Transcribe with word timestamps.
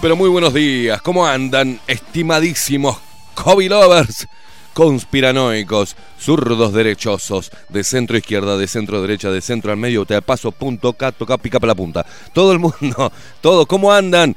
Pero 0.00 0.16
muy 0.16 0.28
buenos 0.28 0.54
días. 0.54 1.02
¿Cómo 1.02 1.26
andan, 1.26 1.80
estimadísimos 1.86 2.98
Kobe 3.34 3.68
lovers? 3.68 4.28
Conspiranoicos, 4.74 5.96
zurdos 6.20 6.72
derechosos, 6.72 7.50
de 7.68 7.82
centro 7.82 8.16
izquierda, 8.16 8.56
de 8.56 8.68
centro 8.68 9.02
derecha, 9.02 9.30
de 9.30 9.40
centro 9.40 9.72
al 9.72 9.76
medio, 9.76 10.04
te 10.04 10.20
paso, 10.22 10.52
punto, 10.52 10.92
cato, 10.92 11.18
toca, 11.18 11.38
pica 11.38 11.58
para 11.58 11.72
la 11.72 11.74
punta. 11.74 12.06
Todo 12.32 12.52
el 12.52 12.60
mundo, 12.60 13.12
todo, 13.40 13.66
¿cómo 13.66 13.92
andan? 13.92 14.36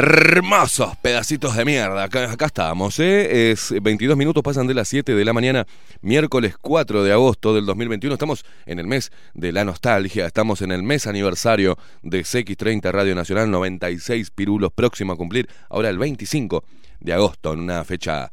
Hermosos 0.00 0.96
pedacitos 0.98 1.56
de 1.56 1.64
mierda. 1.64 2.04
Acá, 2.04 2.46
estamos, 2.46 3.00
¿eh? 3.00 3.50
Es 3.50 3.74
22 3.82 4.16
minutos, 4.16 4.44
pasan 4.44 4.68
de 4.68 4.74
las 4.74 4.86
7 4.86 5.12
de 5.12 5.24
la 5.24 5.32
mañana, 5.32 5.66
miércoles 6.02 6.56
4 6.56 7.02
de 7.02 7.12
agosto 7.12 7.52
del 7.52 7.66
2021. 7.66 8.14
Estamos 8.14 8.44
en 8.66 8.78
el 8.78 8.86
mes 8.86 9.10
de 9.34 9.50
la 9.50 9.64
nostalgia, 9.64 10.24
estamos 10.24 10.62
en 10.62 10.70
el 10.70 10.84
mes 10.84 11.08
aniversario 11.08 11.76
de 12.02 12.20
CX30 12.20 12.92
Radio 12.92 13.16
Nacional, 13.16 13.50
96 13.50 14.30
pirulos, 14.30 14.70
próximo 14.72 15.14
a 15.14 15.16
cumplir 15.16 15.48
ahora 15.68 15.88
el 15.88 15.98
25 15.98 16.62
de 17.00 17.12
agosto, 17.12 17.52
en 17.52 17.58
una 17.58 17.82
fecha, 17.82 18.30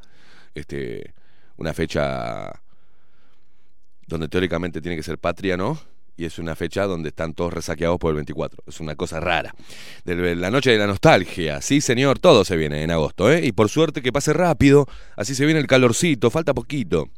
este, 0.54 1.16
una 1.58 1.74
fecha 1.74 2.62
donde 4.06 4.28
teóricamente 4.28 4.82
tiene 4.82 4.98
que 4.98 5.04
ser 5.04 5.18
patria, 5.18 5.58
¿no? 5.58 5.80
Y 6.18 6.26
es 6.26 6.40
una 6.40 6.56
fecha 6.56 6.86
donde 6.86 7.10
están 7.10 7.34
todos 7.34 7.54
resaqueados 7.54 7.98
por 8.00 8.10
el 8.12 8.16
24. 8.16 8.64
Es 8.68 8.80
una 8.80 8.96
cosa 8.96 9.20
rara. 9.20 9.54
La 10.06 10.50
noche 10.50 10.72
de 10.72 10.78
la 10.78 10.88
nostalgia. 10.88 11.62
Sí, 11.62 11.82
señor, 11.82 12.20
todo 12.20 12.46
se 12.46 12.56
viene 12.56 12.84
en 12.84 12.92
agosto, 12.92 13.32
¿eh? 13.32 13.46
Y 13.46 13.52
por 13.52 13.70
suerte 13.70 14.02
que 14.02 14.14
pase 14.14 14.32
rápido. 14.32 14.88
Así 15.18 15.36
se 15.36 15.46
viene 15.46 15.60
el 15.60 15.68
calorcito. 15.68 16.32
Falta 16.32 16.54
poquito. 16.54 17.10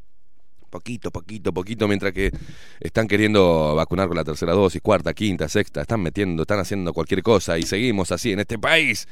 Poquito, 0.69 1.12
poquito, 1.12 1.54
poquito, 1.54 1.88
mientras 1.88 2.12
que 2.14 2.31
están 2.80 3.08
queriendo 3.08 3.74
vacunar 3.75 4.08
con 4.08 4.18
la 4.18 4.24
tercera 4.24 4.54
dosis, 4.54 4.81
cuarta, 4.81 5.14
quinta, 5.14 5.48
sexta, 5.48 5.81
están 5.81 6.02
metiendo, 6.02 6.44
están 6.44 6.60
haciendo 6.60 6.94
cualquier 6.94 7.24
cosa 7.24 7.58
y 7.58 7.64
seguimos 7.64 8.12
así 8.12 8.34
en 8.34 8.40
este 8.40 8.60
país 8.60 9.08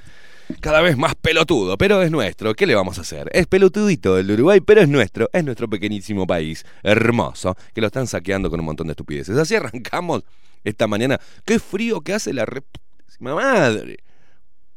cada 0.59 0.81
vez 0.81 0.97
más 0.97 1.15
pelotudo, 1.15 1.77
pero 1.77 2.01
es 2.01 2.11
nuestro. 2.11 2.53
¿Qué 2.53 2.65
le 2.65 2.75
vamos 2.75 2.97
a 2.97 3.01
hacer? 3.01 3.29
Es 3.33 3.47
pelotudito 3.47 4.17
el 4.17 4.29
Uruguay, 4.29 4.61
pero 4.61 4.81
es 4.81 4.89
nuestro, 4.89 5.29
es 5.33 5.43
nuestro 5.43 5.69
pequeñísimo 5.69 6.27
país, 6.27 6.65
hermoso, 6.83 7.55
que 7.73 7.81
lo 7.81 7.87
están 7.87 8.07
saqueando 8.07 8.49
con 8.49 8.59
un 8.59 8.65
montón 8.65 8.87
de 8.87 8.91
estupideces. 8.91 9.37
Así 9.37 9.55
arrancamos 9.55 10.23
esta 10.63 10.87
mañana. 10.87 11.19
Qué 11.45 11.59
frío 11.59 12.01
que 12.01 12.13
hace 12.13 12.33
la 12.33 12.45
reputísima 12.45 13.35
madre. 13.35 13.97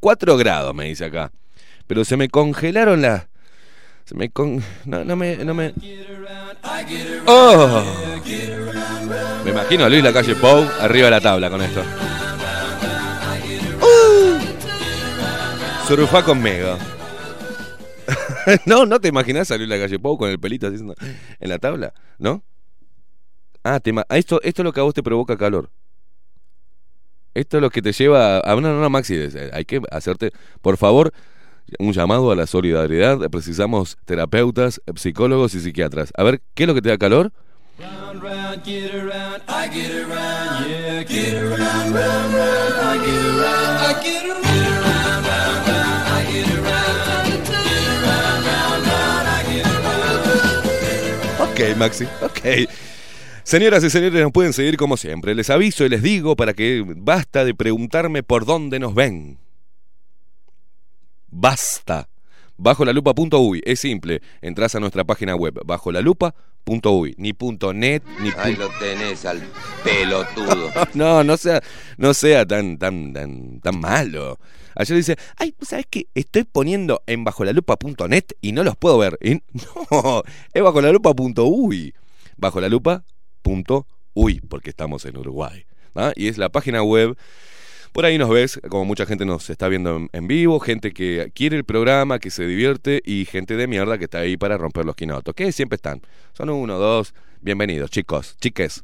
Cuatro 0.01 0.37
grados, 0.37 0.75
me 0.75 0.87
dice 0.87 1.07
acá. 1.07 1.33
Pero 1.87 2.05
se 2.05 2.17
me 2.17 2.29
congelaron 2.29 3.03
las... 3.03 3.27
Se 4.05 4.15
me 4.15 4.31
con... 4.31 4.63
No 4.85 5.17
me... 5.17 5.37
No 5.39 5.55
me... 5.55 5.75
¡Oh! 7.27 7.85
Me 9.45 9.51
imagino 9.51 9.85
a 9.85 9.89
Luis 9.89 10.03
la 10.03 10.13
calle 10.13 10.35
Pou 10.35 10.67
arriba 10.81 11.07
de 11.07 11.11
la 11.11 11.21
tabla 11.21 11.51
con 11.51 11.63
esto. 11.63 11.83
¡Uh! 13.81 14.39
Surfá 15.87 16.23
conmigo. 16.23 16.77
no, 18.67 18.87
no 18.87 19.01
te 19.01 19.09
imaginas 19.09 19.49
salir 19.49 19.69
la 19.69 19.79
calle 19.79 19.99
Pou 19.99 20.19
con 20.19 20.31
el 20.31 20.39
pelito 20.39 20.67
así 20.67 20.77
en 20.77 21.49
la 21.49 21.59
tabla, 21.59 21.93
¿no? 22.19 22.43
Ah, 23.65 23.81
te, 23.81 23.93
esto, 24.11 24.41
esto 24.43 24.63
es 24.63 24.65
lo 24.65 24.73
que 24.73 24.81
a 24.81 24.85
vos 24.85 24.95
te 24.95 25.03
provoca 25.03 25.37
calor. 25.37 25.71
Esto 27.35 27.59
es 27.59 27.63
lo 27.63 27.71
que 27.71 27.83
te 27.83 27.93
lleva 27.93 28.39
a 28.39 28.57
una, 28.57 28.73
no, 28.73 28.91
Maxi, 28.91 29.17
hay 29.53 29.65
que 29.65 29.81
hacerte, 29.91 30.33
por 30.61 30.77
favor, 30.77 31.13
un 31.79 31.93
llamado 31.93 32.31
a 32.31 32.37
la 32.37 32.47
solidaridad. 32.47 33.19
Precisamos 33.31 33.97
terapeutas, 34.05 34.81
psicólogos 34.97 35.55
y 35.55 35.61
psiquiatras. 35.61 36.13
A 36.17 36.23
ver, 36.23 36.41
¿qué 36.55 36.65
es 36.65 36.67
lo 36.67 36.75
que 36.75 36.83
te 36.83 36.89
da 36.89 36.99
calor? 36.99 37.33
Ok, 51.41 51.77
Maxi, 51.77 52.05
ok. 52.23 52.69
Señoras 53.43 53.83
y 53.83 53.91
señores, 53.91 54.23
nos 54.23 54.33
pueden 54.33 54.53
seguir 54.53 54.77
como 54.77 54.97
siempre. 54.97 55.35
Les 55.35 55.49
aviso 55.49 55.85
y 55.85 55.89
les 55.89 56.03
digo 56.03 56.37
para 56.37 56.53
que 56.53 56.85
basta 56.87 57.45
de 57.45 57.55
preguntarme 57.55 58.23
por 58.23 58.45
dónde 58.45 58.79
nos 58.79 58.95
ven. 58.95 59.39
Basta. 61.31 62.09
Bajo 62.57 62.85
la 62.85 62.93
lupa.uy. 62.93 63.63
Es 63.65 63.81
simple. 63.81 64.21
Entrás 64.41 64.75
a 64.75 64.81
nuestra 64.81 65.05
página 65.05 65.37
web, 65.37 65.61
bajo 65.65 65.93
la 65.93 66.01
lupa.uy. 66.01 67.15
Ni 67.17 67.33
punto 67.33 67.73
net, 67.73 68.03
ni 68.21 68.31
Ahí 68.37 68.57
lo 68.57 68.69
tenés 68.81 69.25
al 69.25 69.43
pelotudo. 69.85 70.71
no, 70.95 71.23
no 71.23 71.37
sea, 71.37 71.63
no 71.97 72.15
sea 72.15 72.45
tan, 72.45 72.79
tan, 72.79 73.13
tan, 73.13 73.61
tan 73.61 73.81
malo. 73.81 74.39
Ayer 74.75 74.97
dice, 74.97 75.17
ay, 75.37 75.55
¿sabes 75.61 75.87
qué? 75.89 76.09
Estoy 76.15 76.45
poniendo 76.45 77.03
en 77.07 77.25
bajo 77.25 77.45
la 77.45 77.53
lupa.net 77.53 78.25
y 78.41 78.53
no 78.53 78.65
los 78.65 78.77
puedo 78.77 78.99
ver. 78.99 79.19
Y 79.21 79.35
no, 79.91 80.23
es 80.53 80.63
bajo 80.63 80.81
la 80.81 80.91
lupa.uy. 80.91 81.95
Bajo 82.37 82.61
la 82.61 82.69
lupa.uy, 82.69 84.41
porque 84.49 84.71
estamos 84.71 85.05
en 85.05 85.17
Uruguay. 85.17 85.65
¿ah? 85.95 86.13
Y 86.17 86.29
es 86.29 86.39
la 86.39 86.49
página 86.49 86.83
web 86.83 87.17
por 87.93 88.05
ahí 88.05 88.19
nos 88.19 88.31
ves, 88.31 88.61
como 88.69 88.85
mucha 88.85 89.07
gente 89.07 89.25
nos 89.25 89.49
está 89.51 89.69
viendo 89.69 90.09
en, 90.13 90.27
vivo, 90.29 90.61
gente 90.61 90.93
que 90.93 91.31
quiere 91.35 91.57
el 91.57 91.65
programa, 91.65 92.19
que 92.19 92.31
se 92.31 92.47
divierte 92.47 93.03
y 93.05 93.25
gente 93.25 93.57
de 93.57 93.67
mierda 93.67 93.99
que 93.99 94.05
está 94.05 94.19
ahí 94.19 94.37
para 94.37 94.57
romper 94.57 94.85
los 94.85 94.95
quinotos, 94.95 95.35
que 95.35 95.53
siempre 95.53 95.77
están. 95.77 96.03
Son 96.33 96.51
uno, 96.51 96.79
dos, 96.79 97.15
bienvenidos, 97.41 97.91
chicos, 97.91 98.37
chiques. 98.41 98.83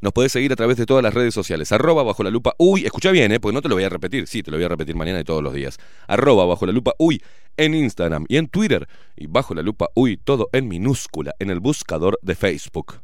Nos 0.00 0.12
podés 0.12 0.32
seguir 0.32 0.52
a 0.52 0.56
través 0.56 0.76
de 0.76 0.84
todas 0.84 1.02
las 1.02 1.14
redes 1.14 1.32
sociales. 1.32 1.72
Arroba 1.72 2.02
bajo 2.02 2.22
la 2.22 2.28
lupa. 2.28 2.54
Uy, 2.58 2.84
escucha 2.84 3.10
bien, 3.10 3.32
¿eh? 3.32 3.40
Porque 3.40 3.54
no 3.54 3.62
te 3.62 3.70
lo 3.70 3.74
voy 3.74 3.84
a 3.84 3.88
repetir. 3.88 4.26
Sí, 4.26 4.42
te 4.42 4.50
lo 4.50 4.58
voy 4.58 4.64
a 4.64 4.68
repetir 4.68 4.94
mañana 4.94 5.20
y 5.20 5.24
todos 5.24 5.42
los 5.42 5.54
días. 5.54 5.78
Arroba 6.06 6.44
bajo 6.44 6.66
la 6.66 6.72
lupa. 6.72 6.92
Uy, 6.98 7.22
en 7.56 7.74
Instagram 7.74 8.26
y 8.28 8.36
en 8.36 8.48
Twitter. 8.48 8.86
Y 9.16 9.28
bajo 9.28 9.54
la 9.54 9.62
lupa. 9.62 9.88
Uy, 9.94 10.18
todo 10.18 10.50
en 10.52 10.68
minúscula 10.68 11.34
en 11.38 11.48
el 11.48 11.60
buscador 11.60 12.18
de 12.20 12.34
Facebook. 12.34 13.00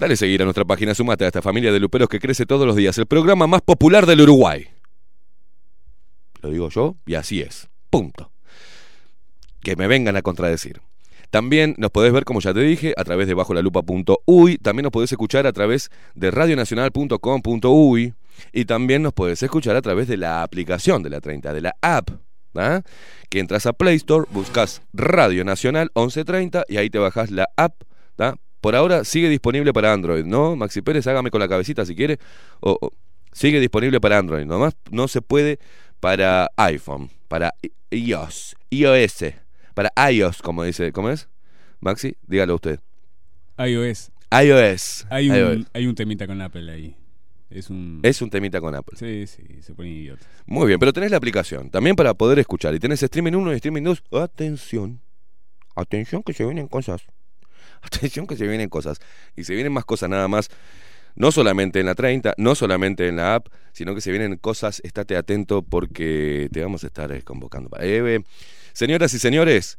Dale 0.00 0.16
seguir 0.16 0.40
a 0.40 0.44
nuestra 0.44 0.64
página, 0.64 0.94
sumate 0.94 1.24
a 1.24 1.26
esta 1.26 1.42
familia 1.42 1.70
de 1.70 1.78
luperos 1.78 2.08
que 2.08 2.18
crece 2.18 2.46
todos 2.46 2.66
los 2.66 2.74
días, 2.74 2.96
el 2.96 3.04
programa 3.04 3.46
más 3.46 3.60
popular 3.60 4.06
del 4.06 4.22
Uruguay. 4.22 4.66
Lo 6.40 6.48
digo 6.48 6.70
yo 6.70 6.96
y 7.04 7.16
así 7.16 7.42
es. 7.42 7.68
Punto. 7.90 8.32
Que 9.60 9.76
me 9.76 9.88
vengan 9.88 10.16
a 10.16 10.22
contradecir. 10.22 10.80
También 11.28 11.74
nos 11.76 11.90
podés 11.90 12.14
ver, 12.14 12.24
como 12.24 12.40
ya 12.40 12.54
te 12.54 12.60
dije, 12.60 12.94
a 12.96 13.04
través 13.04 13.26
de 13.26 13.34
bajo 13.34 13.52
la 13.52 13.60
lupa.uy. 13.60 14.56
También 14.56 14.84
nos 14.84 14.90
podés 14.90 15.12
escuchar 15.12 15.46
a 15.46 15.52
través 15.52 15.90
de 16.14 16.30
radionacional.com.uy. 16.30 18.14
Y 18.54 18.64
también 18.64 19.02
nos 19.02 19.12
podés 19.12 19.42
escuchar 19.42 19.76
a 19.76 19.82
través 19.82 20.08
de 20.08 20.16
la 20.16 20.42
aplicación 20.42 21.02
de 21.02 21.10
la 21.10 21.20
30, 21.20 21.52
de 21.52 21.60
la 21.60 21.76
app. 21.82 22.08
¿ah? 22.54 22.80
Que 23.28 23.38
entras 23.38 23.66
a 23.66 23.74
Play 23.74 23.96
Store, 23.96 24.26
buscas 24.30 24.80
Radio 24.94 25.44
Nacional 25.44 25.90
1130 25.94 26.64
y 26.70 26.78
ahí 26.78 26.88
te 26.88 26.98
bajas 26.98 27.30
la 27.30 27.50
app 27.58 27.82
¿ah? 28.18 28.36
Por 28.60 28.76
ahora 28.76 29.04
sigue 29.04 29.28
disponible 29.28 29.72
para 29.72 29.92
Android, 29.92 30.24
¿no? 30.24 30.56
Maxi 30.56 30.82
Pérez, 30.82 31.06
hágame 31.06 31.30
con 31.30 31.40
la 31.40 31.48
cabecita 31.48 31.84
si 31.86 31.94
quiere. 31.94 32.18
O, 32.60 32.92
sigue 33.32 33.60
disponible 33.60 34.00
para 34.00 34.18
Android, 34.18 34.44
nomás 34.44 34.74
no 34.90 35.08
se 35.08 35.22
puede 35.22 35.58
para 36.00 36.50
iPhone, 36.56 37.10
para 37.28 37.54
iOS, 37.90 38.56
iOS, 38.70 39.24
para 39.74 39.92
iOS, 40.10 40.42
como 40.42 40.64
dice, 40.64 40.92
¿cómo 40.92 41.10
es? 41.10 41.28
Maxi, 41.80 42.16
dígalo 42.26 42.54
usted. 42.56 42.80
iOS. 43.58 44.10
iOS. 44.30 45.06
Hay 45.10 45.30
un, 45.30 45.66
hay 45.72 45.86
un 45.86 45.94
temita 45.94 46.26
con 46.26 46.40
Apple 46.40 46.70
ahí. 46.70 46.96
Es 47.50 47.68
un... 47.68 47.98
es 48.04 48.22
un 48.22 48.30
temita 48.30 48.60
con 48.60 48.74
Apple. 48.74 48.96
Sí, 48.96 49.26
sí, 49.26 49.60
se 49.60 49.74
pone 49.74 49.88
idiota. 49.88 50.24
Muy 50.46 50.68
bien, 50.68 50.78
pero 50.78 50.92
tenés 50.92 51.10
la 51.10 51.16
aplicación 51.16 51.68
también 51.68 51.96
para 51.96 52.14
poder 52.14 52.38
escuchar. 52.38 52.74
Y 52.74 52.78
tenés 52.78 53.02
streaming 53.02 53.32
1 53.32 53.52
y 53.52 53.56
streaming 53.56 53.82
2. 53.82 54.02
Atención. 54.12 55.00
Atención 55.74 56.22
que 56.22 56.32
se 56.32 56.44
vienen 56.44 56.68
cosas. 56.68 57.02
Atención 57.82 58.26
que 58.26 58.36
se 58.36 58.46
vienen 58.46 58.68
cosas. 58.68 59.00
Y 59.36 59.44
se 59.44 59.54
vienen 59.54 59.72
más 59.72 59.84
cosas 59.84 60.10
nada 60.10 60.28
más. 60.28 60.48
No 61.16 61.32
solamente 61.32 61.80
en 61.80 61.86
la 61.86 61.94
30, 61.94 62.34
no 62.36 62.54
solamente 62.54 63.08
en 63.08 63.16
la 63.16 63.34
app, 63.34 63.48
sino 63.72 63.94
que 63.94 64.00
se 64.00 64.10
vienen 64.10 64.36
cosas, 64.36 64.80
estate 64.84 65.16
atento 65.16 65.62
porque 65.62 66.48
te 66.52 66.62
vamos 66.62 66.84
a 66.84 66.86
estar 66.86 67.10
eh, 67.10 67.22
convocando. 67.22 67.68
para 67.68 67.84
eh, 67.84 68.22
señoras 68.72 69.12
y 69.12 69.18
señores, 69.18 69.78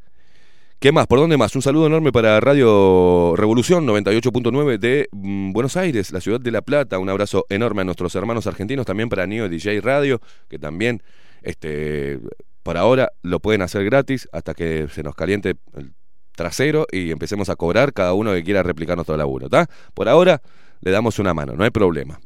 ¿qué 0.79 0.91
más? 0.91 1.07
¿Por 1.07 1.19
dónde 1.19 1.37
más? 1.37 1.55
Un 1.55 1.61
saludo 1.61 1.87
enorme 1.87 2.11
para 2.11 2.39
Radio 2.41 3.33
Revolución 3.37 3.87
98.9 3.87 4.77
de 4.77 5.07
mm, 5.11 5.53
Buenos 5.53 5.77
Aires, 5.77 6.11
la 6.11 6.19
ciudad 6.19 6.41
de 6.41 6.51
La 6.51 6.61
Plata. 6.61 6.99
Un 6.99 7.09
abrazo 7.09 7.45
enorme 7.47 7.81
a 7.81 7.85
nuestros 7.85 8.13
hermanos 8.15 8.45
argentinos, 8.45 8.85
también 8.85 9.07
para 9.07 9.25
Neo 9.25 9.47
DJ 9.47 9.79
Radio, 9.79 10.21
que 10.49 10.59
también, 10.59 11.01
este, 11.43 12.19
por 12.61 12.77
ahora 12.77 13.13
lo 13.21 13.39
pueden 13.39 13.61
hacer 13.61 13.85
gratis 13.85 14.27
hasta 14.33 14.53
que 14.53 14.89
se 14.89 15.01
nos 15.01 15.15
caliente 15.15 15.55
el 15.75 15.93
trasero 16.35 16.87
y 16.91 17.11
empecemos 17.11 17.49
a 17.49 17.55
cobrar 17.55 17.93
cada 17.93 18.13
uno 18.13 18.33
que 18.33 18.43
quiera 18.43 18.63
replicar 18.63 18.97
nuestro 18.97 19.17
laburo, 19.17 19.45
¿está? 19.45 19.69
Por 19.93 20.09
ahora 20.09 20.41
le 20.81 20.91
damos 20.91 21.19
una 21.19 21.33
mano, 21.33 21.53
no 21.55 21.63
hay 21.63 21.69
problema. 21.69 22.19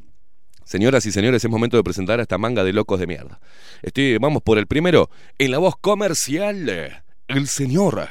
Señoras 0.65 1.05
y 1.05 1.11
señores, 1.11 1.43
es 1.45 1.51
momento 1.51 1.77
de 1.77 1.83
presentar 1.83 2.19
a 2.19 2.23
esta 2.23 2.39
manga 2.39 2.63
de 2.63 2.73
locos 2.73 2.99
de 2.99 3.05
mierda. 3.05 3.39
Estoy, 3.83 4.17
vamos 4.17 4.41
por 4.41 4.57
el 4.57 4.65
primero, 4.65 5.11
en 5.37 5.51
la 5.51 5.59
voz 5.59 5.75
comercial, 5.77 7.03
el 7.27 7.47
señor 7.47 8.07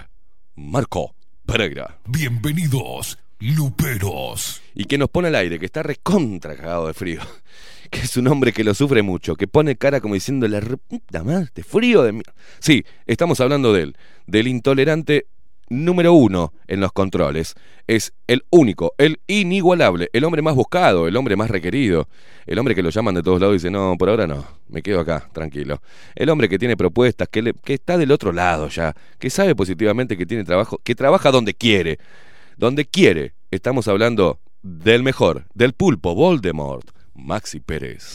Marco 0.55 1.17
Pereira. 1.45 1.99
Bienvenidos, 2.07 3.19
Luperos. 3.41 4.63
Y 4.73 4.85
que 4.85 4.99
nos 4.99 5.11
pone 5.11 5.29
al 5.29 5.35
aire, 5.35 5.59
que 5.59 5.67
está 5.67 5.83
recontra 5.83 6.55
cagado 6.57 6.87
de 6.87 6.95
frío. 6.95 7.21
Que 7.91 8.01
es 8.01 8.17
un 8.17 8.27
hombre 8.27 8.53
que 8.53 8.65
lo 8.65 8.75
sufre 8.75 9.03
mucho, 9.03 9.37
que 9.37 9.47
pone 9.47 9.77
cara 9.77 10.01
como 10.01 10.15
diciendo 10.15 10.49
la 10.49 10.61
puta 10.61 11.23
madre, 11.23 11.51
de 11.55 11.63
frío 11.63 12.03
de 12.03 12.13
mierda. 12.13 12.35
Sí, 12.59 12.85
estamos 13.07 13.39
hablando 13.41 13.73
de 13.73 13.83
él, 13.83 13.97
del 14.27 14.49
intolerante 14.49 15.27
número 15.69 16.13
uno 16.13 16.53
en 16.67 16.81
los 16.81 16.93
controles. 16.93 17.55
Es 17.87 18.15
el 18.27 18.45
único, 18.51 18.95
el 18.99 19.21
inigualable, 19.27 20.09
el 20.13 20.25
hombre 20.25 20.43
más 20.43 20.55
buscado, 20.55 21.07
el 21.07 21.17
hombre 21.17 21.37
más 21.37 21.51
requerido, 21.51 22.09
el 22.47 22.59
hombre 22.59 22.75
que 22.75 22.83
lo 22.83 22.91
llaman 22.91 23.15
de 23.15 23.23
todos 23.23 23.41
lados 23.41 23.55
y 23.55 23.59
dice, 23.59 23.71
no, 23.71 23.97
por 23.99 24.09
ahora 24.09 24.27
no, 24.27 24.47
me 24.69 24.83
quedo 24.83 25.01
acá, 25.01 25.29
tranquilo. 25.33 25.81
El 26.15 26.31
hombre 26.31 26.49
que 26.49 26.59
tiene 26.59 26.77
propuestas, 26.77 27.29
que, 27.29 27.53
que 27.65 27.75
está 27.75 27.99
del 27.99 28.13
otro 28.13 28.33
lado 28.33 28.69
ya, 28.69 28.95
que 29.19 29.31
sabe 29.31 29.55
positivamente 29.55 30.17
que 30.17 30.27
tiene 30.27 30.45
trabajo, 30.45 30.81
que 30.83 30.95
trabaja 30.95 31.31
donde 31.31 31.55
quiere, 31.55 31.99
donde 32.57 32.85
quiere. 32.85 33.35
Estamos 33.51 33.89
hablando 33.89 34.41
del 34.63 35.03
mejor, 35.03 35.45
del 35.55 35.75
pulpo 35.75 36.15
Voldemort, 36.15 36.89
Maxi 37.15 37.61
Pérez. 37.61 38.15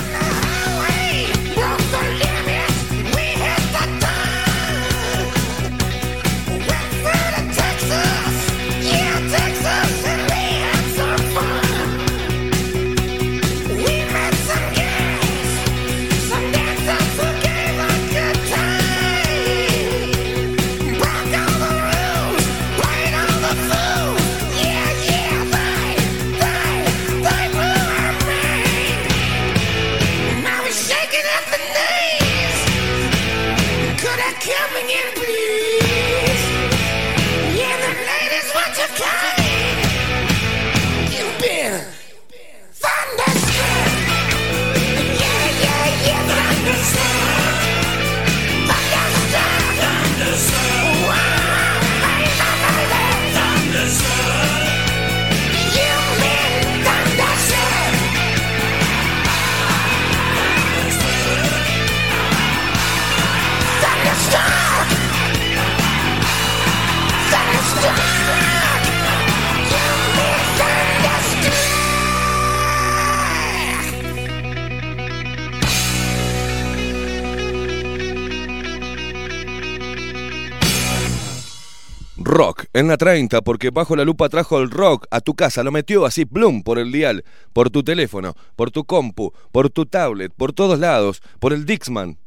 En 82.81 82.87
la 82.87 82.97
30, 82.97 83.41
porque 83.41 83.69
bajo 83.69 83.95
la 83.95 84.03
lupa 84.03 84.27
trajo 84.27 84.59
el 84.59 84.69
rock 84.69 85.07
a 85.11 85.21
tu 85.21 85.35
casa, 85.35 85.63
lo 85.63 85.71
metió 85.71 86.05
así, 86.05 86.25
plum, 86.25 86.63
por 86.63 86.79
el 86.79 86.91
dial, 86.91 87.23
por 87.53 87.69
tu 87.69 87.83
teléfono, 87.83 88.35
por 88.55 88.71
tu 88.71 88.83
compu, 88.83 89.31
por 89.51 89.69
tu 89.69 89.85
tablet, 89.85 90.33
por 90.35 90.51
todos 90.51 90.79
lados, 90.79 91.21
por 91.39 91.53
el 91.53 91.65
Dixman. 91.65 92.17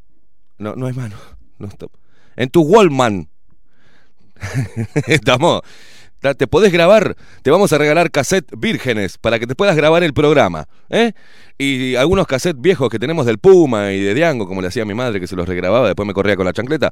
No, 0.58 0.75
no 0.75 0.87
hay 0.87 0.94
mano. 0.94 1.16
No 1.58 1.68
En 2.37 2.49
tu 2.49 2.62
Wallman. 2.62 3.28
Estamos. 5.06 5.62
Te 6.33 6.47
podés 6.47 6.73
grabar, 6.73 7.16
te 7.43 7.50
vamos 7.50 7.75
a 7.75 7.78
regalar 7.78 8.11
cassette 8.11 8.50
vírgenes 8.57 9.19
para 9.19 9.38
que 9.38 9.47
te 9.47 9.54
puedas 9.54 9.76
grabar 9.76 10.02
el 10.02 10.14
programa. 10.14 10.66
¿eh? 10.88 11.12
Y 11.59 11.97
algunos 11.97 12.26
cassettes 12.26 12.62
viejos 12.62 12.88
que 12.88 12.99
tenemos 12.99 13.26
del 13.26 13.37
Puma 13.37 13.93
y 13.93 14.00
de 14.00 14.14
Diango, 14.14 14.49
como 14.49 14.62
le 14.62 14.69
hacía 14.69 14.87
mi 14.87 14.95
madre, 14.95 15.21
que 15.21 15.26
se 15.26 15.37
los 15.37 15.47
regrababa, 15.47 15.88
después 15.88 16.07
me 16.07 16.14
corría 16.14 16.37
con 16.37 16.47
la 16.47 16.54
chancleta. 16.54 16.90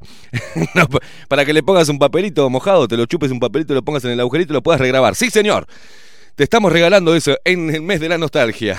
Para 1.27 1.45
que 1.45 1.53
le 1.53 1.63
pongas 1.63 1.89
un 1.89 1.97
papelito 1.97 2.47
mojado, 2.51 2.87
te 2.87 2.95
lo 2.95 3.07
chupes 3.07 3.31
un 3.31 3.39
papelito, 3.39 3.73
lo 3.73 3.81
pongas 3.81 4.05
en 4.05 4.11
el 4.11 4.19
agujerito 4.19 4.53
y 4.53 4.55
lo 4.55 4.61
puedas 4.61 4.79
regrabar. 4.79 5.15
Sí, 5.15 5.31
señor. 5.31 5.65
Te 6.35 6.45
estamos 6.45 6.73
regalando 6.73 7.13
eso 7.13 7.37
en 7.45 7.69
el 7.69 7.83
mes 7.83 7.99
de 7.99 8.09
la 8.09 8.17
nostalgia. 8.17 8.75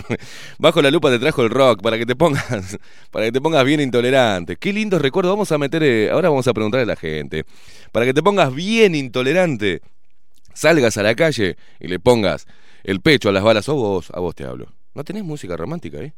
Bajo 0.58 0.82
la 0.82 0.90
lupa 0.90 1.10
te 1.10 1.20
trajo 1.20 1.44
el 1.44 1.50
rock 1.50 1.80
para 1.80 1.96
que 1.96 2.04
te 2.04 2.16
pongas, 2.16 2.76
para 3.12 3.26
que 3.26 3.30
te 3.30 3.40
pongas 3.40 3.64
bien 3.64 3.80
intolerante. 3.80 4.56
Qué 4.56 4.72
lindo 4.72 4.98
recuerdo. 4.98 5.30
Vamos 5.30 5.52
a 5.52 5.58
meter, 5.58 5.84
eh, 5.84 6.10
ahora 6.10 6.28
vamos 6.28 6.48
a 6.48 6.52
preguntarle 6.52 6.82
a 6.82 6.86
la 6.86 6.96
gente. 6.96 7.44
Para 7.92 8.04
que 8.04 8.12
te 8.12 8.20
pongas 8.20 8.52
bien 8.52 8.96
intolerante, 8.96 9.80
salgas 10.54 10.96
a 10.96 11.04
la 11.04 11.14
calle 11.14 11.56
y 11.78 11.86
le 11.86 12.00
pongas 12.00 12.48
el 12.82 13.00
pecho 13.00 13.28
a 13.28 13.32
las 13.32 13.44
balas. 13.44 13.68
O 13.68 13.76
vos, 13.76 14.10
a 14.12 14.18
vos 14.18 14.34
te 14.34 14.42
hablo. 14.42 14.66
¿No 14.94 15.04
tenés 15.04 15.22
música 15.22 15.56
romántica 15.56 16.00
ahí? 16.00 16.12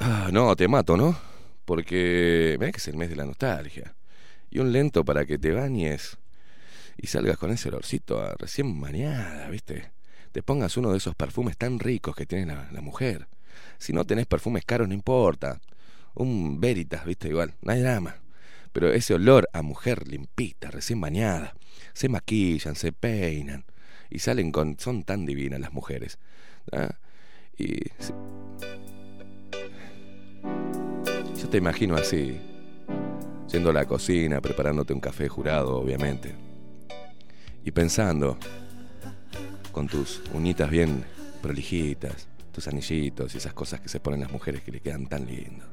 Ah, 0.00 0.30
no, 0.32 0.56
te 0.56 0.66
mato, 0.66 0.96
¿no? 0.96 1.16
Porque 1.64 2.56
mirá 2.58 2.72
que 2.72 2.78
es 2.78 2.88
el 2.88 2.96
mes 2.96 3.08
de 3.08 3.14
la 3.14 3.24
nostalgia. 3.24 3.94
Y 4.50 4.58
un 4.58 4.72
lento 4.72 5.04
para 5.04 5.24
que 5.26 5.38
te 5.38 5.52
bañes 5.52 6.18
y 6.98 7.06
salgas 7.08 7.38
con 7.38 7.50
ese 7.50 7.68
olorcito 7.68 8.20
a 8.20 8.34
recién 8.34 8.80
bañada, 8.80 9.48
¿viste? 9.48 9.90
Te 10.32 10.42
pongas 10.42 10.76
uno 10.76 10.92
de 10.92 10.98
esos 10.98 11.14
perfumes 11.14 11.56
tan 11.56 11.78
ricos 11.78 12.14
que 12.14 12.26
tiene 12.26 12.46
la, 12.46 12.80
mujer. 12.80 13.26
Si 13.78 13.92
no 13.92 14.04
tenés 14.04 14.26
perfumes 14.26 14.64
caros, 14.64 14.88
no 14.88 14.94
importa. 14.94 15.60
Un 16.14 16.60
Veritas, 16.60 17.04
¿viste? 17.04 17.28
Igual, 17.28 17.54
no 17.62 17.72
hay 17.72 17.80
drama. 17.80 18.16
Pero 18.72 18.92
ese 18.92 19.14
olor 19.14 19.48
a 19.52 19.62
mujer 19.62 20.06
limpita, 20.06 20.70
recién 20.70 21.00
bañada. 21.00 21.54
Se 21.94 22.08
maquillan, 22.08 22.74
se 22.76 22.92
peinan. 22.92 23.64
Y 24.10 24.18
salen 24.18 24.52
con... 24.52 24.78
Son 24.78 25.04
tan 25.04 25.24
divinas 25.24 25.60
las 25.60 25.72
mujeres. 25.72 26.18
¿ah? 26.72 26.96
Y... 27.56 27.80
Yo 31.40 31.48
te 31.48 31.56
imagino 31.56 31.96
así. 31.96 32.38
Yendo 33.50 33.70
a 33.70 33.72
la 33.72 33.86
cocina, 33.86 34.42
preparándote 34.42 34.92
un 34.92 35.00
café 35.00 35.28
jurado, 35.28 35.76
obviamente 35.76 36.45
y 37.66 37.72
pensando 37.72 38.38
con 39.72 39.88
tus 39.88 40.22
uñitas 40.32 40.70
bien 40.70 41.04
prolijitas, 41.42 42.28
tus 42.52 42.68
anillitos 42.68 43.34
y 43.34 43.38
esas 43.38 43.52
cosas 43.52 43.80
que 43.80 43.88
se 43.88 43.98
ponen 43.98 44.20
las 44.20 44.30
mujeres 44.30 44.62
que 44.62 44.70
le 44.70 44.80
quedan 44.80 45.06
tan 45.08 45.26
lindos. 45.26 45.66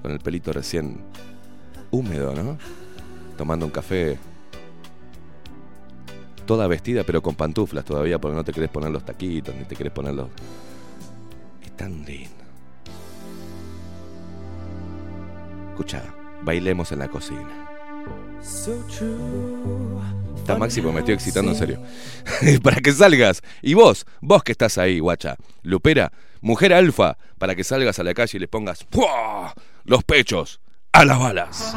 Con 0.00 0.10
el 0.10 0.18
pelito 0.18 0.52
recién 0.54 1.04
húmedo, 1.90 2.34
¿no? 2.34 2.56
Tomando 3.36 3.66
un 3.66 3.70
café. 3.70 4.18
Toda 6.46 6.66
vestida 6.66 7.04
pero 7.04 7.20
con 7.22 7.34
pantuflas 7.34 7.84
todavía 7.84 8.18
porque 8.18 8.36
no 8.36 8.44
te 8.44 8.52
querés 8.52 8.70
poner 8.70 8.90
los 8.90 9.04
taquitos 9.04 9.54
ni 9.54 9.64
te 9.64 9.76
querés 9.76 9.92
poner 9.92 10.14
los... 10.14 10.28
Es 11.62 11.76
tan 11.76 12.02
lindo. 12.06 12.30
Escucha, 15.72 16.02
bailemos 16.42 16.90
en 16.92 16.98
la 17.00 17.08
cocina. 17.08 17.68
Está 20.46 20.56
Máximo, 20.56 20.92
me 20.92 21.00
estoy 21.00 21.14
excitando 21.14 21.50
en 21.50 21.58
serio. 21.58 21.82
para 22.62 22.80
que 22.80 22.92
salgas. 22.92 23.42
Y 23.62 23.74
vos, 23.74 24.06
vos 24.20 24.44
que 24.44 24.52
estás 24.52 24.78
ahí, 24.78 25.00
guacha. 25.00 25.34
Lupera, 25.64 26.12
mujer 26.40 26.72
alfa, 26.72 27.18
para 27.36 27.56
que 27.56 27.64
salgas 27.64 27.98
a 27.98 28.04
la 28.04 28.14
calle 28.14 28.36
y 28.36 28.38
le 28.38 28.46
pongas 28.46 28.84
¡pua! 28.84 29.52
los 29.82 30.04
pechos 30.04 30.60
a 30.92 31.04
las 31.04 31.18
balas. 31.18 31.74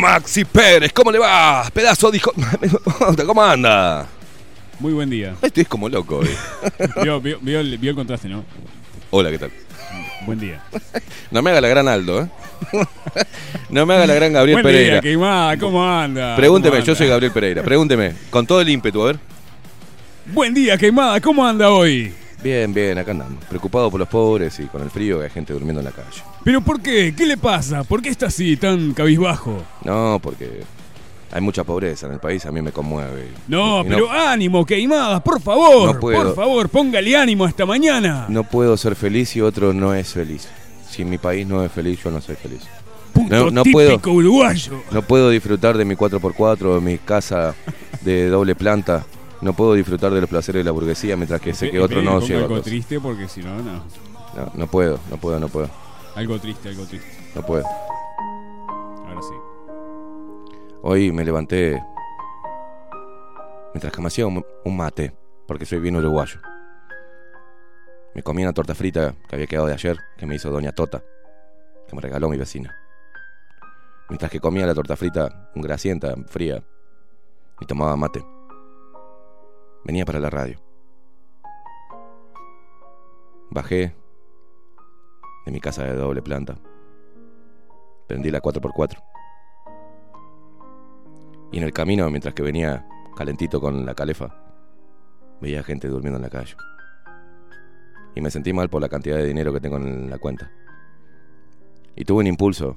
Maxi 0.00 0.44
Pérez, 0.44 0.92
¿cómo 0.92 1.12
le 1.12 1.18
va? 1.18 1.68
Pedazo 1.72 2.10
dijo. 2.10 2.32
¿Cómo 3.26 3.42
anda? 3.42 4.06
Muy 4.80 4.92
buen 4.92 5.10
día. 5.10 5.34
Estoy 5.42 5.64
como 5.66 5.88
loco 5.88 6.18
hoy. 6.18 6.30
Vio, 7.02 7.20
vio- 7.20 7.38
vio 7.40 7.60
el, 7.60 7.78
vio 7.78 7.90
el 7.90 7.96
contraste, 7.96 8.28
¿no? 8.28 8.44
Hola, 9.10 9.30
¿qué 9.30 9.38
tal? 9.38 9.50
Buen 10.26 10.38
día. 10.40 10.62
No 11.30 11.42
me 11.42 11.50
haga 11.50 11.60
la 11.60 11.68
gran 11.68 11.88
Aldo, 11.88 12.22
¿eh? 12.22 12.28
No 13.70 13.86
me 13.86 13.94
haga 13.94 14.06
la 14.06 14.14
gran 14.14 14.32
Gabriel 14.32 14.56
buen 14.56 14.64
Pereira. 14.64 14.94
día, 14.94 15.00
Queimada, 15.00 15.56
¿cómo 15.58 15.84
anda? 15.86 16.36
Pregúnteme, 16.36 16.76
¿Cómo 16.76 16.86
yo 16.86 16.94
soy 16.94 17.08
Gabriel 17.08 17.32
Pereira. 17.32 17.62
Pregúnteme, 17.62 18.12
con 18.30 18.46
todo 18.46 18.60
el 18.60 18.68
ímpetu, 18.68 19.02
a 19.02 19.06
ver. 19.06 19.18
Buen 20.26 20.54
día, 20.54 20.76
Queimada, 20.78 21.20
¿cómo 21.20 21.46
anda 21.46 21.70
hoy? 21.70 22.12
Bien, 22.42 22.72
bien, 22.72 22.96
acá 22.98 23.10
andamos. 23.10 23.44
Preocupado 23.46 23.90
por 23.90 24.00
los 24.00 24.08
pobres 24.08 24.58
y 24.60 24.64
con 24.64 24.82
el 24.82 24.90
frío 24.90 25.18
que 25.18 25.24
hay 25.24 25.30
gente 25.30 25.52
durmiendo 25.52 25.80
en 25.80 25.86
la 25.86 25.92
calle. 25.92 26.22
¿Pero 26.44 26.60
por 26.62 26.80
qué? 26.80 27.14
¿Qué 27.16 27.26
le 27.26 27.36
pasa? 27.36 27.84
¿Por 27.84 28.00
qué 28.02 28.08
está 28.08 28.26
así, 28.26 28.56
tan 28.56 28.92
cabizbajo? 28.94 29.62
No, 29.84 30.18
porque 30.22 30.62
hay 31.32 31.40
mucha 31.40 31.64
pobreza 31.64 32.06
en 32.06 32.12
el 32.14 32.18
país, 32.20 32.44
a 32.46 32.52
mí 32.52 32.60
me 32.62 32.72
conmueve. 32.72 33.28
No, 33.48 33.82
Y 33.82 33.84
pero 33.88 34.10
ánimo, 34.10 34.64
Queimadas, 34.66 35.22
por 35.22 35.40
favor. 35.40 35.94
No 35.94 36.00
puedo. 36.00 36.22
Por 36.24 36.34
favor, 36.34 36.68
póngale 36.68 37.16
ánimo 37.16 37.46
esta 37.46 37.64
mañana. 37.66 38.26
No 38.28 38.44
puedo 38.44 38.76
ser 38.76 38.96
feliz 38.96 39.28
si 39.30 39.40
otro 39.40 39.72
no 39.72 39.94
es 39.94 40.12
feliz. 40.12 40.48
Si 40.88 41.04
mi 41.04 41.18
país 41.18 41.46
no 41.46 41.64
es 41.64 41.70
feliz, 41.70 42.02
yo 42.02 42.10
no 42.10 42.20
soy 42.20 42.34
feliz. 42.36 42.62
Punto 43.12 43.34
no- 43.34 43.50
no 43.50 43.62
típico 43.62 43.98
puedo. 44.00 44.16
uruguayo. 44.18 44.82
No 44.90 45.02
puedo 45.02 45.30
disfrutar 45.30 45.76
de 45.76 45.84
mi 45.84 45.94
4x4, 45.96 46.74
de 46.76 46.80
mi 46.80 46.98
casa 46.98 47.54
de 48.02 48.28
doble 48.28 48.54
planta. 48.54 49.04
No 49.40 49.52
puedo 49.54 49.74
disfrutar 49.74 50.12
de 50.12 50.20
los 50.20 50.28
placeres 50.28 50.60
de 50.60 50.64
la 50.64 50.70
burguesía 50.72 51.16
mientras 51.16 51.40
que 51.40 51.54
sé 51.54 51.70
que 51.70 51.80
otro 51.80 52.02
no 52.02 52.20
lleva 52.20 52.42
algo 52.42 52.60
triste 52.60 53.00
porque 53.00 53.26
si 53.28 53.40
no, 53.42 53.56
no. 53.56 53.82
No, 54.36 54.52
no 54.54 54.66
puedo, 54.68 54.98
no 55.10 55.16
puedo, 55.16 55.40
no 55.40 55.48
puedo, 55.48 55.68
Algo 56.14 56.38
triste, 56.38 56.68
algo 56.68 56.84
triste. 56.84 57.08
no 57.34 57.42
puedo. 57.44 57.64
Ahora 57.66 59.20
sí. 59.22 59.34
Hoy 60.82 61.12
me 61.12 61.24
levanté 61.24 61.78
mientras 63.74 63.92
que 63.92 64.00
me 64.00 64.06
hacía 64.06 64.26
un, 64.26 64.42
mate, 64.64 65.14
porque 65.46 65.66
soy 65.66 65.78
bien 65.78 65.96
uruguayo. 65.96 66.40
Me 68.14 68.22
comí 68.22 68.42
una 68.42 68.54
torta 68.54 68.74
frita 68.74 69.14
que 69.28 69.36
había 69.36 69.46
quedado 69.46 69.66
de 69.66 69.74
ayer, 69.74 69.98
que 70.16 70.24
me 70.24 70.36
hizo 70.36 70.50
Doña 70.50 70.72
Tota, 70.72 71.04
que 71.86 71.94
me 71.94 72.00
regaló 72.00 72.30
mi 72.30 72.38
vecina. 72.38 72.74
Mientras 74.08 74.30
que 74.30 74.40
comía 74.40 74.66
la 74.66 74.74
torta 74.74 74.96
frita, 74.96 75.50
un 75.54 75.60
grasienta, 75.60 76.14
fría, 76.26 76.64
y 77.60 77.66
tomaba 77.66 77.94
mate. 77.96 78.24
Venía 79.84 80.06
para 80.06 80.18
la 80.18 80.30
radio. 80.30 80.58
Bajé 83.50 83.94
de 85.44 85.52
mi 85.52 85.60
casa 85.60 85.84
de 85.84 85.94
doble 85.94 86.22
planta. 86.22 86.56
Prendí 88.08 88.30
la 88.30 88.40
4x4. 88.40 89.19
Y 91.52 91.58
en 91.58 91.64
el 91.64 91.72
camino, 91.72 92.08
mientras 92.10 92.34
que 92.34 92.42
venía 92.42 92.86
calentito 93.16 93.60
con 93.60 93.84
la 93.84 93.94
calefa, 93.94 94.34
veía 95.40 95.62
gente 95.62 95.88
durmiendo 95.88 96.16
en 96.16 96.22
la 96.22 96.30
calle. 96.30 96.54
Y 98.14 98.20
me 98.20 98.30
sentí 98.30 98.52
mal 98.52 98.68
por 98.68 98.80
la 98.80 98.88
cantidad 98.88 99.16
de 99.16 99.26
dinero 99.26 99.52
que 99.52 99.60
tengo 99.60 99.76
en 99.76 100.10
la 100.10 100.18
cuenta. 100.18 100.50
Y 101.96 102.04
tuve 102.04 102.20
un 102.20 102.28
impulso 102.28 102.76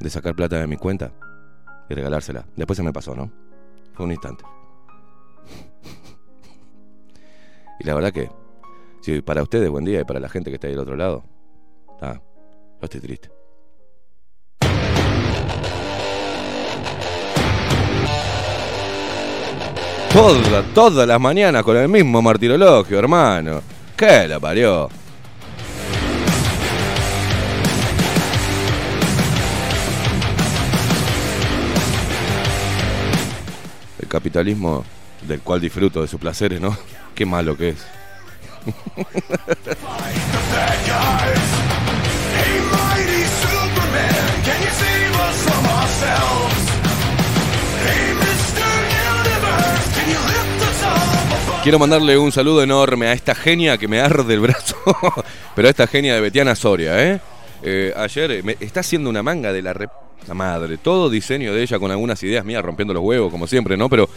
de 0.00 0.10
sacar 0.10 0.34
plata 0.34 0.58
de 0.58 0.66
mi 0.66 0.76
cuenta 0.76 1.12
y 1.88 1.94
regalársela. 1.94 2.46
Después 2.56 2.76
se 2.76 2.82
me 2.82 2.92
pasó, 2.92 3.14
¿no? 3.14 3.30
Fue 3.94 4.04
un 4.04 4.12
instante. 4.12 4.44
y 7.80 7.84
la 7.84 7.94
verdad 7.94 8.12
que, 8.12 8.30
si 9.00 9.22
para 9.22 9.42
ustedes 9.42 9.70
buen 9.70 9.84
día 9.84 10.00
y 10.00 10.04
para 10.04 10.20
la 10.20 10.28
gente 10.28 10.50
que 10.50 10.54
está 10.54 10.66
ahí 10.66 10.74
del 10.74 10.82
otro 10.82 10.96
lado, 10.96 11.24
ah, 12.00 12.20
yo 12.80 12.84
estoy 12.84 13.00
triste. 13.00 13.37
Toda, 20.18 20.64
todas 20.74 21.06
las 21.06 21.20
mañanas 21.20 21.62
con 21.62 21.76
el 21.76 21.88
mismo 21.88 22.20
martirologio, 22.20 22.98
hermano. 22.98 23.62
¿Qué 23.96 24.26
la 24.26 24.40
parió? 24.40 24.88
El 34.00 34.08
capitalismo 34.08 34.84
del 35.22 35.40
cual 35.40 35.60
disfruto 35.60 36.02
de 36.02 36.08
sus 36.08 36.18
placeres, 36.18 36.60
¿no? 36.60 36.76
Qué 37.14 37.24
malo 37.24 37.56
que 37.56 37.68
es. 37.68 37.86
Quiero 51.62 51.78
mandarle 51.78 52.16
un 52.16 52.32
saludo 52.32 52.62
enorme 52.62 53.08
a 53.08 53.12
esta 53.12 53.34
genia 53.34 53.76
que 53.76 53.88
me 53.88 54.00
arde 54.00 54.32
el 54.34 54.40
brazo, 54.40 54.76
pero 55.54 55.68
a 55.68 55.70
esta 55.70 55.86
genia 55.86 56.14
de 56.14 56.20
Betiana 56.20 56.54
Soria, 56.54 57.02
¿eh? 57.04 57.20
Eh, 57.62 57.92
ayer 57.96 58.30
eh, 58.30 58.42
me 58.42 58.56
está 58.60 58.80
haciendo 58.80 59.10
una 59.10 59.22
manga 59.22 59.52
de 59.52 59.60
la, 59.60 59.72
re- 59.74 59.88
la 60.26 60.34
madre, 60.34 60.78
todo 60.78 61.10
diseño 61.10 61.52
de 61.52 61.62
ella 61.62 61.78
con 61.78 61.90
algunas 61.90 62.22
ideas 62.22 62.44
mías 62.44 62.62
rompiendo 62.64 62.94
los 62.94 63.02
huevos, 63.02 63.30
como 63.30 63.46
siempre, 63.46 63.76
¿no? 63.76 63.88
Pero 63.90 64.08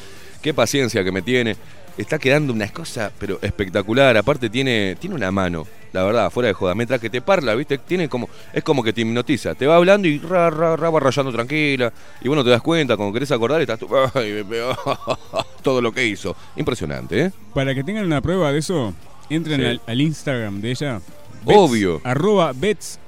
qué 0.41 0.53
paciencia 0.53 1.03
que 1.03 1.11
me 1.11 1.21
tiene. 1.23 1.55
Está 1.97 2.17
quedando 2.19 2.53
una 2.53 2.67
cosa, 2.69 3.11
pero 3.19 3.37
espectacular. 3.41 4.15
Aparte 4.17 4.49
tiene, 4.49 4.95
tiene 4.99 5.15
una 5.15 5.29
mano, 5.31 5.67
la 5.93 6.03
verdad, 6.03 6.29
fuera 6.31 6.47
de 6.47 6.53
joda. 6.53 6.73
Mientras 6.73 6.99
que 7.01 7.09
te 7.09 7.21
parla, 7.21 7.53
¿viste? 7.55 7.77
Tiene 7.77 8.07
como, 8.07 8.29
es 8.53 8.63
como 8.63 8.81
que 8.83 8.93
te 8.93 9.01
hipnotiza. 9.01 9.55
Te 9.55 9.67
va 9.67 9.75
hablando 9.75 10.07
y 10.07 10.17
ra, 10.19 10.49
ra, 10.49 10.75
ra, 10.77 10.89
va 10.89 10.99
rayando 10.99 11.31
tranquila. 11.31 11.91
Y 12.21 12.27
bueno, 12.27 12.43
te 12.43 12.49
das 12.49 12.61
cuenta, 12.61 12.95
cuando 12.95 13.13
querés 13.13 13.31
acordar, 13.31 13.59
estás 13.61 13.77
tú, 13.79 13.87
ay, 14.13 14.31
me 14.31 14.45
pegó. 14.45 14.75
todo 15.61 15.81
lo 15.81 15.91
que 15.91 16.05
hizo. 16.07 16.35
Impresionante, 16.55 17.25
¿eh? 17.25 17.31
Para 17.53 17.75
que 17.75 17.83
tengan 17.83 18.05
una 18.05 18.21
prueba 18.21 18.51
de 18.51 18.59
eso, 18.59 18.93
entren 19.29 19.59
Sí. 19.59 19.65
al, 19.67 19.81
al 19.85 20.01
Instagram 20.01 20.61
de 20.61 20.71
ella. 20.71 21.01
Obvio. 21.45 21.99
Arroba 22.03 22.53
bets-arts. 22.53 22.99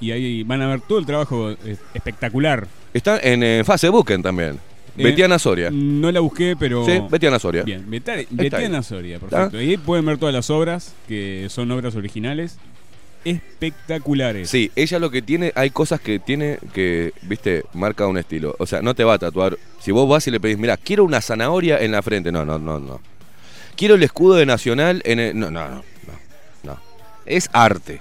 Y 0.00 0.10
ahí 0.10 0.42
van 0.42 0.62
a 0.62 0.68
ver 0.68 0.80
todo 0.80 0.98
el 0.98 1.06
trabajo 1.06 1.50
eh, 1.50 1.76
espectacular. 1.94 2.66
Está 2.92 3.18
en 3.20 3.42
eh, 3.42 3.62
Facebook 3.64 4.20
también. 4.22 4.58
Eh, 4.98 5.04
Betiana 5.04 5.38
Soria. 5.38 5.70
No 5.72 6.12
la 6.12 6.20
busqué, 6.20 6.54
pero. 6.58 6.84
Sí, 6.84 7.00
Betiana 7.10 7.38
Soria. 7.38 7.62
Bien, 7.62 7.84
Beta- 7.88 8.12
ahí. 8.12 8.26
Betiana 8.30 8.82
Soria, 8.82 9.18
perfecto. 9.18 9.60
Y 9.60 9.70
ahí 9.70 9.76
pueden 9.76 10.04
ver 10.04 10.18
todas 10.18 10.34
las 10.34 10.50
obras, 10.50 10.94
que 11.08 11.46
son 11.48 11.70
obras 11.70 11.94
originales, 11.96 12.58
espectaculares. 13.24 14.50
Sí, 14.50 14.70
ella 14.76 14.98
lo 14.98 15.10
que 15.10 15.22
tiene, 15.22 15.52
hay 15.54 15.70
cosas 15.70 16.00
que 16.00 16.18
tiene 16.18 16.58
que, 16.72 17.12
viste, 17.22 17.64
marca 17.72 18.06
un 18.06 18.18
estilo. 18.18 18.54
O 18.58 18.66
sea, 18.66 18.82
no 18.82 18.94
te 18.94 19.04
va 19.04 19.14
a 19.14 19.18
tatuar. 19.18 19.58
Si 19.80 19.92
vos 19.92 20.08
vas 20.08 20.26
y 20.26 20.30
le 20.30 20.40
pedís, 20.40 20.58
mira, 20.58 20.76
quiero 20.76 21.04
una 21.04 21.20
zanahoria 21.20 21.78
en 21.78 21.92
la 21.92 22.02
frente. 22.02 22.32
No, 22.32 22.44
no, 22.44 22.58
no, 22.58 22.78
no. 22.78 23.00
Quiero 23.76 23.94
el 23.94 24.02
escudo 24.02 24.34
de 24.34 24.46
Nacional 24.46 25.00
en 25.04 25.18
el... 25.18 25.38
No, 25.38 25.50
no, 25.50 25.68
no, 25.68 25.74
no. 25.76 25.82
no. 26.64 26.78
Es 27.24 27.48
arte. 27.52 28.00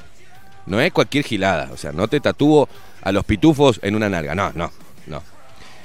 No 0.65 0.81
es 0.81 0.91
cualquier 0.91 1.23
gilada. 1.23 1.69
O 1.73 1.77
sea, 1.77 1.91
no 1.91 2.07
te 2.07 2.19
tatúo 2.19 2.67
a 3.01 3.11
los 3.11 3.23
pitufos 3.25 3.79
en 3.81 3.95
una 3.95 4.09
nalga. 4.09 4.35
No, 4.35 4.51
no. 4.53 4.71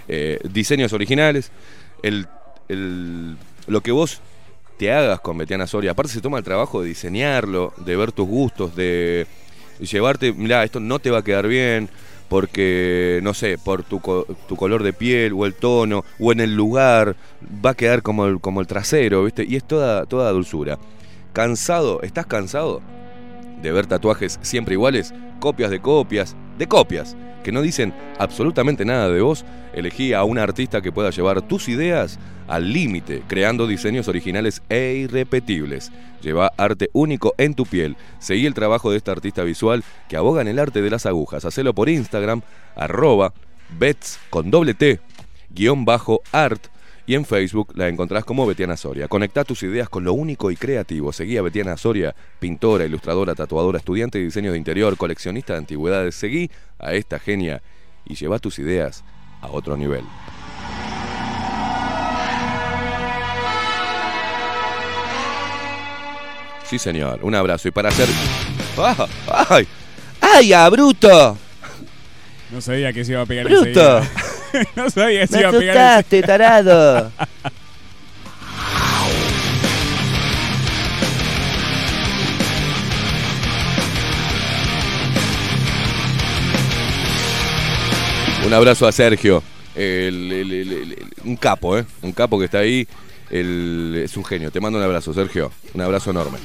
Eh, 0.08 0.38
diseños 0.52 0.92
originales. 0.92 1.50
El, 2.02 2.26
el- 2.68 3.36
lo 3.66 3.80
que 3.80 3.92
vos 3.92 4.20
te 4.78 4.92
hagas 4.92 5.20
con 5.20 5.38
Betiana 5.38 5.66
Soria. 5.66 5.92
Aparte 5.92 6.12
se 6.12 6.20
toma 6.20 6.38
el 6.38 6.44
trabajo 6.44 6.82
de 6.82 6.88
diseñarlo, 6.88 7.72
de 7.78 7.96
ver 7.96 8.12
tus 8.12 8.26
gustos, 8.28 8.76
de 8.76 9.26
llevarte, 9.80 10.32
mirá, 10.32 10.64
esto 10.64 10.80
no 10.80 10.98
te 10.98 11.10
va 11.10 11.18
a 11.18 11.24
quedar 11.24 11.48
bien 11.48 11.88
porque, 12.28 13.20
no 13.22 13.34
sé, 13.34 13.56
por 13.56 13.84
tu, 13.84 14.00
tu 14.48 14.56
color 14.56 14.82
de 14.82 14.92
piel 14.92 15.32
o 15.32 15.46
el 15.46 15.54
tono 15.54 16.04
o 16.18 16.32
en 16.32 16.40
el 16.40 16.54
lugar, 16.56 17.14
va 17.64 17.70
a 17.70 17.74
quedar 17.74 18.02
como 18.02 18.26
el, 18.26 18.40
como 18.40 18.60
el 18.60 18.66
trasero, 18.66 19.24
¿viste? 19.24 19.44
Y 19.48 19.56
es 19.56 19.64
toda, 19.64 20.06
toda 20.06 20.30
dulzura. 20.32 20.78
¿Cansado? 21.32 22.02
¿Estás 22.02 22.26
cansado 22.26 22.82
de 23.62 23.70
ver 23.72 23.86
tatuajes 23.86 24.38
siempre 24.42 24.74
iguales? 24.74 25.14
Copias 25.40 25.70
de 25.70 25.80
copias, 25.80 26.34
de 26.58 26.66
copias, 26.66 27.16
que 27.44 27.52
no 27.52 27.62
dicen 27.62 27.94
absolutamente 28.18 28.84
nada 28.84 29.08
de 29.08 29.20
vos. 29.20 29.44
Elegí 29.72 30.12
a 30.12 30.24
una 30.24 30.42
artista 30.42 30.80
que 30.80 30.92
pueda 30.92 31.10
llevar 31.10 31.42
tus 31.42 31.68
ideas 31.68 32.18
al 32.48 32.72
límite, 32.72 33.22
creando 33.26 33.66
diseños 33.66 34.08
originales 34.08 34.62
e 34.68 34.94
irrepetibles. 34.94 35.92
Lleva 36.22 36.52
arte 36.56 36.90
único 36.92 37.34
en 37.38 37.54
tu 37.54 37.66
piel. 37.66 37.96
Seguí 38.18 38.46
el 38.46 38.54
trabajo 38.54 38.90
de 38.90 38.96
esta 38.96 39.12
artista 39.12 39.42
visual 39.42 39.84
que 40.08 40.16
aboga 40.16 40.40
en 40.42 40.48
el 40.48 40.58
arte 40.58 40.82
de 40.82 40.90
las 40.90 41.06
agujas. 41.06 41.44
Hacelo 41.44 41.74
por 41.74 41.88
Instagram, 41.88 42.42
arroba 42.74 43.32
bets 43.78 44.18
con 44.30 44.50
bajo 45.84 46.22
art. 46.32 46.66
Y 47.08 47.14
en 47.14 47.24
Facebook 47.24 47.72
la 47.76 47.88
encontrás 47.88 48.24
como 48.24 48.46
Betiana 48.46 48.76
Soria. 48.76 49.06
Conectá 49.06 49.44
tus 49.44 49.62
ideas 49.62 49.88
con 49.88 50.02
lo 50.02 50.12
único 50.12 50.50
y 50.50 50.56
creativo. 50.56 51.12
Seguí 51.12 51.36
a 51.36 51.42
Betiana 51.42 51.76
Soria, 51.76 52.14
pintora, 52.40 52.84
ilustradora, 52.84 53.36
tatuadora, 53.36 53.78
estudiante 53.78 54.18
de 54.18 54.24
diseño 54.24 54.50
de 54.50 54.58
interior, 54.58 54.96
coleccionista 54.96 55.52
de 55.52 55.60
antigüedades. 55.60 56.16
Seguí 56.16 56.50
a 56.80 56.94
esta 56.94 57.20
genia 57.20 57.62
y 58.04 58.16
lleva 58.16 58.40
tus 58.40 58.58
ideas 58.58 59.04
a 59.40 59.48
otro 59.48 59.76
nivel. 59.76 60.04
Sí, 66.64 66.80
señor. 66.80 67.20
Un 67.22 67.36
abrazo. 67.36 67.68
Y 67.68 67.70
para 67.70 67.90
hacer. 67.90 68.08
¡Ah! 68.76 69.06
¡Ay! 69.48 69.68
¡Ay, 70.20 70.52
a 70.52 70.68
bruto! 70.68 71.38
No 72.50 72.60
sabía 72.60 72.92
que 72.92 73.04
se 73.04 73.12
iba 73.12 73.22
a 73.22 73.26
pegar 73.26 73.46
¡Bruto! 73.46 74.02
no 74.76 74.90
sabía 74.90 75.20
que 75.22 75.26
se 75.28 75.34
¡Me 75.34 75.40
iba 75.40 75.48
a 75.48 75.52
pegar 75.52 75.76
asustaste, 75.76 76.22
tarado! 76.22 77.12
Un 88.44 88.52
abrazo 88.54 88.86
a 88.86 88.92
Sergio, 88.92 89.42
el- 89.74 90.30
el- 90.32 90.52
el- 90.52 90.72
el- 90.72 90.92
el- 90.92 91.06
un 91.24 91.36
capo, 91.36 91.76
¿eh? 91.76 91.84
Un 92.02 92.12
capo 92.12 92.38
que 92.38 92.44
está 92.46 92.58
ahí. 92.58 92.86
el- 93.28 94.02
es 94.04 94.16
un 94.16 94.24
genio. 94.24 94.52
Te 94.52 94.60
mando 94.60 94.78
un 94.78 94.84
abrazo, 94.84 95.12
Sergio. 95.12 95.50
Un 95.74 95.80
abrazo 95.80 96.12
enorme. 96.12 96.38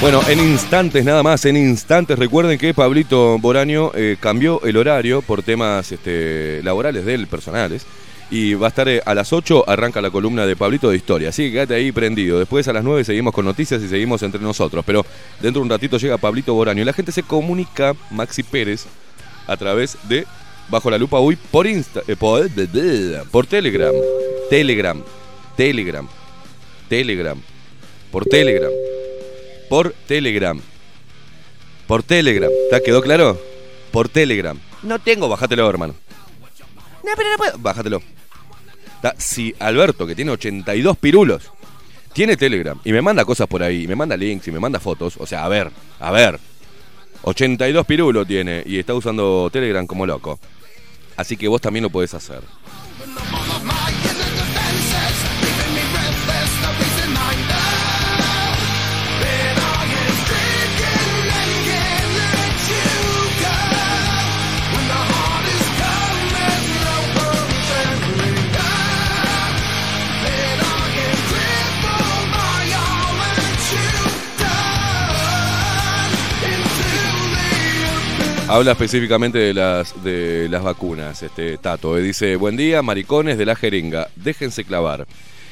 Bueno, 0.00 0.20
en 0.28 0.38
instantes 0.38 1.04
nada 1.04 1.24
más, 1.24 1.44
en 1.44 1.56
instantes. 1.56 2.16
Recuerden 2.16 2.56
que 2.56 2.72
Pablito 2.72 3.36
Boraño 3.40 3.90
eh, 3.96 4.16
cambió 4.20 4.62
el 4.62 4.76
horario 4.76 5.22
por 5.22 5.42
temas 5.42 5.90
este, 5.90 6.62
laborales 6.62 7.04
de 7.04 7.14
él, 7.14 7.26
personales. 7.26 7.84
Y 8.30 8.54
va 8.54 8.68
a 8.68 8.68
estar 8.68 8.88
eh, 8.88 9.02
a 9.04 9.12
las 9.12 9.32
8, 9.32 9.64
arranca 9.66 10.00
la 10.00 10.10
columna 10.10 10.46
de 10.46 10.54
Pablito 10.54 10.88
de 10.88 10.96
Historia. 10.96 11.30
Así 11.30 11.46
que 11.46 11.52
quédate 11.52 11.74
ahí 11.74 11.90
prendido. 11.90 12.38
Después 12.38 12.68
a 12.68 12.72
las 12.72 12.84
9 12.84 13.04
seguimos 13.04 13.34
con 13.34 13.44
noticias 13.44 13.82
y 13.82 13.88
seguimos 13.88 14.22
entre 14.22 14.40
nosotros. 14.40 14.84
Pero 14.86 15.04
dentro 15.40 15.60
de 15.60 15.64
un 15.64 15.70
ratito 15.70 15.98
llega 15.98 16.16
Pablito 16.16 16.54
Boraño. 16.54 16.82
Y 16.82 16.84
la 16.84 16.92
gente 16.92 17.10
se 17.10 17.24
comunica, 17.24 17.96
Maxi 18.12 18.44
Pérez, 18.44 18.86
a 19.48 19.56
través 19.56 19.98
de 20.08 20.26
Bajo 20.68 20.90
la 20.90 20.98
Lupa 20.98 21.18
Uy 21.18 21.34
por 21.34 21.66
Insta, 21.66 22.02
eh, 22.06 22.14
por, 22.14 22.48
por 23.32 23.46
Telegram. 23.46 23.92
Telegram. 24.48 25.02
Telegram. 25.56 26.08
Telegram. 26.88 27.42
Por 28.12 28.24
Telegram. 28.26 28.70
Por 29.68 29.94
Telegram. 30.06 30.60
Por 31.86 32.02
Telegram. 32.02 32.50
¿Te 32.70 32.82
quedó 32.82 33.02
claro? 33.02 33.40
Por 33.90 34.08
Telegram. 34.08 34.58
No 34.82 34.98
tengo, 34.98 35.28
bájatelo, 35.28 35.68
hermano. 35.68 35.94
No, 37.04 37.10
pero 37.16 37.30
no 37.30 37.36
puedo. 37.36 37.58
Bájatelo. 37.58 38.02
Si 39.16 39.54
Alberto, 39.58 40.06
que 40.06 40.14
tiene 40.14 40.32
82 40.32 40.96
pirulos, 40.98 41.50
tiene 42.12 42.36
Telegram 42.36 42.78
y 42.84 42.92
me 42.92 43.00
manda 43.00 43.24
cosas 43.24 43.46
por 43.46 43.62
ahí, 43.62 43.84
y 43.84 43.86
me 43.86 43.94
manda 43.94 44.16
links 44.16 44.48
y 44.48 44.50
me 44.50 44.58
manda 44.58 44.80
fotos, 44.80 45.16
o 45.18 45.26
sea, 45.26 45.44
a 45.44 45.48
ver, 45.48 45.70
a 46.00 46.10
ver. 46.10 46.38
82 47.22 47.86
pirulos 47.86 48.26
tiene 48.26 48.62
y 48.64 48.78
está 48.78 48.94
usando 48.94 49.48
Telegram 49.52 49.86
como 49.86 50.06
loco. 50.06 50.38
Así 51.16 51.36
que 51.36 51.48
vos 51.48 51.60
también 51.60 51.82
lo 51.82 51.90
podés 51.90 52.14
hacer. 52.14 52.40
Habla 78.50 78.72
específicamente 78.72 79.38
de 79.38 79.52
las, 79.54 80.02
de 80.02 80.48
las 80.48 80.62
vacunas, 80.62 81.22
este 81.22 81.58
Tato. 81.58 81.98
eh, 81.98 82.02
Dice, 82.02 82.36
buen 82.36 82.56
día, 82.56 82.80
maricones 82.82 83.36
de 83.36 83.44
la 83.44 83.54
jeringa, 83.54 84.08
déjense 84.16 84.64
clavar. 84.64 85.06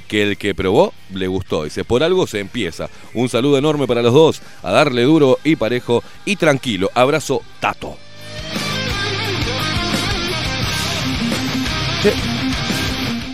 Que 0.09 0.22
el 0.22 0.38
que 0.38 0.54
probó 0.54 0.94
le 1.12 1.26
gustó. 1.26 1.64
Dice, 1.64 1.85
por 1.85 2.02
algo 2.04 2.26
se 2.28 2.38
empieza. 2.38 2.88
Un 3.12 3.28
saludo 3.28 3.59
enorme 3.59 3.88
para 3.88 4.02
los 4.02 4.14
dos. 4.14 4.40
A 4.62 4.70
darle 4.70 5.02
duro 5.02 5.38
y 5.42 5.56
parejo 5.56 6.02
y 6.24 6.37
tranquilo. 6.37 6.90
Abrazo, 6.94 7.42
Tato. 7.59 7.96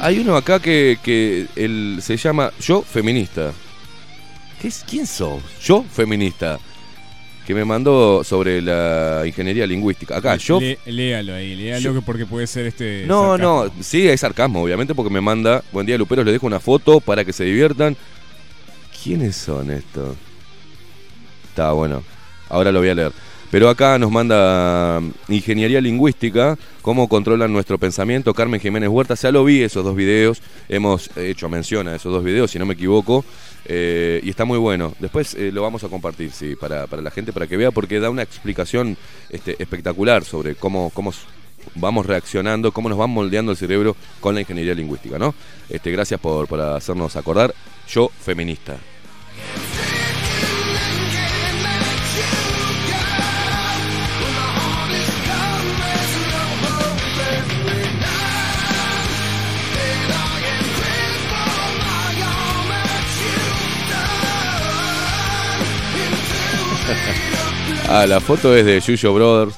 Hay 0.01 0.19
uno 0.19 0.35
acá 0.37 0.61
que, 0.61 0.99
que 1.03 1.47
se 2.01 2.17
llama 2.17 2.51
Yo 2.59 2.81
Feminista. 2.81 3.53
¿Qué 4.61 4.69
es? 4.69 4.83
¿Quién 4.89 5.07
sos? 5.07 5.43
Yo 5.63 5.85
Feminista 5.85 6.59
que 7.47 7.55
me 7.55 7.65
mandó 7.65 8.23
sobre 8.25 8.63
la 8.63 9.23
ingeniería 9.27 9.67
lingüística. 9.67 10.17
Acá, 10.17 10.37
yo. 10.37 10.61
Le- 10.61 10.79
léalo 10.87 11.35
ahí, 11.35 11.55
léalo 11.57 11.95
Yo- 11.95 12.03
porque 12.03 12.25
puede 12.27 12.47
ser 12.47 12.67
este. 12.67 13.05
No, 13.07 13.31
sarcasmo. 13.37 13.65
no, 13.77 13.83
sí, 13.83 14.09
hay 14.09 14.17
sarcasmo, 14.19 14.63
obviamente, 14.63 14.95
porque 14.95 15.13
me 15.13 15.21
manda. 15.21 15.63
Buen 15.73 15.87
día, 15.87 15.99
Luperos, 15.99 16.25
les 16.25 16.33
dejo 16.35 16.47
una 16.47 16.61
foto 16.61 17.01
para 17.01 17.25
que 17.25 17.33
se 17.33 17.45
diviertan. 17.45 17.97
¿Quiénes 19.03 19.35
son 19.37 19.71
estos? 19.71 20.17
Está 21.49 21.73
bueno, 21.73 22.03
ahora 22.49 22.73
lo 22.73 22.79
voy 22.81 22.89
a 22.89 22.95
leer. 22.95 23.13
Pero 23.51 23.69
acá 23.69 23.99
nos 23.99 24.11
manda 24.11 24.99
mm, 25.01 25.13
Ingeniería 25.33 25.81
Lingüística, 25.81 26.57
cómo 26.81 27.07
controlan 27.09 27.53
nuestro 27.53 27.77
pensamiento. 27.77 28.33
Carmen 28.33 28.61
Jiménez 28.61 28.89
Huerta, 28.89 29.15
ya 29.15 29.31
lo 29.31 29.45
vi 29.45 29.61
esos 29.63 29.85
dos 29.85 29.95
videos, 29.95 30.41
hemos 30.71 31.11
hecho 31.19 31.51
mención 31.51 31.87
a 31.89 31.97
esos 31.97 32.11
dos 32.13 32.25
videos, 32.25 32.51
si 32.51 32.59
no 32.59 32.65
me 32.65 32.73
equivoco, 32.75 33.25
eh, 33.67 34.21
y 34.23 34.31
está 34.31 34.45
muy 34.45 34.59
bueno. 34.59 34.95
Después 34.99 35.35
eh, 35.35 35.51
lo 35.53 35.63
vamos 35.63 35.85
a 35.85 35.89
compartir, 35.89 36.31
sí, 36.33 36.57
para, 36.57 36.87
para 36.87 37.03
la 37.03 37.11
gente, 37.11 37.33
para 37.33 37.47
que 37.47 37.57
vea, 37.57 37.71
porque 37.71 38.01
da 38.01 38.11
una 38.11 38.23
explicación 38.23 38.97
este, 39.31 39.61
espectacular 39.63 40.25
sobre 40.25 40.55
cómo, 40.55 40.91
cómo 40.91 41.13
vamos 41.75 42.07
reaccionando, 42.07 42.73
cómo 42.73 42.89
nos 42.89 42.99
van 42.99 43.11
moldeando 43.11 43.53
el 43.53 43.59
cerebro 43.59 43.97
con 44.21 44.35
la 44.35 44.41
ingeniería 44.41 44.75
lingüística, 44.75 45.19
¿no? 45.19 45.35
Este, 45.69 45.91
gracias 45.91 46.21
por, 46.21 46.49
por 46.49 46.61
hacernos 46.61 47.17
acordar. 47.17 47.55
Yo, 47.89 48.11
feminista. 48.21 48.79
Ah, 67.95 68.07
la 68.07 68.21
foto 68.21 68.57
es 68.57 68.65
de 68.65 68.81
Yuyo 68.81 69.13
Brothers. 69.13 69.55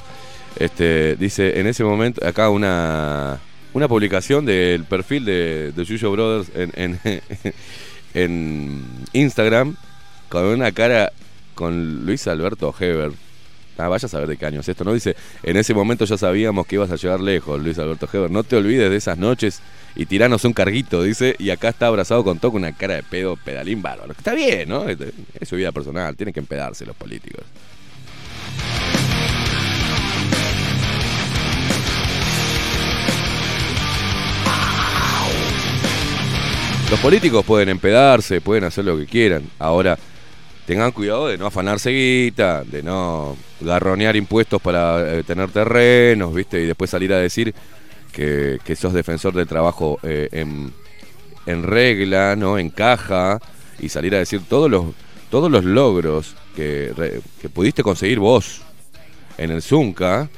Este, 0.56 1.14
dice, 1.14 1.60
en 1.60 1.68
ese 1.68 1.84
momento, 1.84 2.26
acá 2.26 2.50
una, 2.50 3.38
una 3.72 3.86
publicación 3.86 4.44
del 4.44 4.82
perfil 4.82 5.24
de, 5.24 5.70
de 5.70 5.84
Yuyo 5.84 6.10
Brothers 6.10 6.50
en, 6.52 6.98
en, 8.14 8.84
Instagram 9.12 9.76
con 10.28 10.46
una 10.46 10.72
cara 10.72 11.12
con 11.54 12.04
Luis 12.04 12.26
Alberto 12.26 12.74
Heber. 12.76 13.12
Ah, 13.78 13.86
vaya 13.86 14.06
a 14.06 14.08
saber 14.08 14.26
de 14.26 14.36
qué 14.36 14.46
año 14.46 14.60
es 14.62 14.68
esto, 14.68 14.82
¿no? 14.82 14.92
Dice, 14.92 15.14
en 15.44 15.56
ese 15.56 15.72
momento 15.72 16.04
ya 16.04 16.18
sabíamos 16.18 16.66
que 16.66 16.74
ibas 16.74 16.90
a 16.90 16.96
llegar 16.96 17.20
lejos, 17.20 17.62
Luis 17.62 17.78
Alberto 17.78 18.08
Heber. 18.12 18.32
No 18.32 18.42
te 18.42 18.56
olvides 18.56 18.90
de 18.90 18.96
esas 18.96 19.16
noches 19.16 19.60
y 19.94 20.06
tiranos 20.06 20.44
un 20.44 20.54
carguito, 20.54 21.04
dice, 21.04 21.36
y 21.38 21.50
acá 21.50 21.68
está 21.68 21.86
abrazado 21.86 22.24
con 22.24 22.40
todo 22.40 22.50
con 22.50 22.62
una 22.62 22.72
cara 22.72 22.94
de 22.94 23.04
pedo 23.04 23.36
pedalín 23.36 23.80
bárbaro. 23.80 24.10
Está 24.10 24.34
bien, 24.34 24.68
¿no? 24.68 24.86
Es 24.88 24.98
su 25.48 25.54
vida 25.54 25.70
personal, 25.70 26.16
tienen 26.16 26.34
que 26.34 26.40
empedarse 26.40 26.84
los 26.84 26.96
políticos. 26.96 27.44
Los 36.94 37.00
políticos 37.00 37.44
pueden 37.44 37.70
empedarse, 37.70 38.40
pueden 38.40 38.62
hacer 38.62 38.84
lo 38.84 38.96
que 38.96 39.06
quieran. 39.06 39.42
Ahora, 39.58 39.98
tengan 40.64 40.92
cuidado 40.92 41.26
de 41.26 41.36
no 41.36 41.46
afanarse 41.46 41.90
guita, 41.90 42.62
de 42.62 42.84
no 42.84 43.36
garronear 43.60 44.14
impuestos 44.14 44.62
para 44.62 45.16
eh, 45.18 45.24
tener 45.24 45.50
terrenos, 45.50 46.32
¿viste? 46.32 46.62
Y 46.62 46.66
después 46.66 46.90
salir 46.90 47.12
a 47.12 47.18
decir 47.18 47.52
que, 48.12 48.60
que 48.64 48.76
sos 48.76 48.92
defensor 48.92 49.34
del 49.34 49.48
trabajo 49.48 49.98
eh, 50.04 50.28
en, 50.30 50.72
en 51.46 51.64
regla, 51.64 52.36
¿no? 52.36 52.60
En 52.60 52.70
caja, 52.70 53.40
y 53.80 53.88
salir 53.88 54.14
a 54.14 54.18
decir 54.18 54.42
todos 54.48 54.70
los, 54.70 54.84
todos 55.32 55.50
los 55.50 55.64
logros 55.64 56.36
que, 56.54 56.92
re- 56.96 57.20
que 57.42 57.48
pudiste 57.48 57.82
conseguir 57.82 58.20
vos 58.20 58.60
en 59.36 59.50
el 59.50 59.62
Zunca 59.62 60.30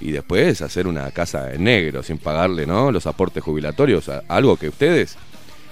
y 0.00 0.12
después 0.12 0.62
hacer 0.62 0.86
una 0.86 1.10
casa 1.10 1.52
en 1.52 1.64
negro 1.64 2.02
sin 2.02 2.16
pagarle, 2.16 2.66
¿no? 2.66 2.90
Los 2.90 3.06
aportes 3.06 3.44
jubilatorios, 3.44 4.10
algo 4.26 4.56
que 4.56 4.70
ustedes, 4.70 5.18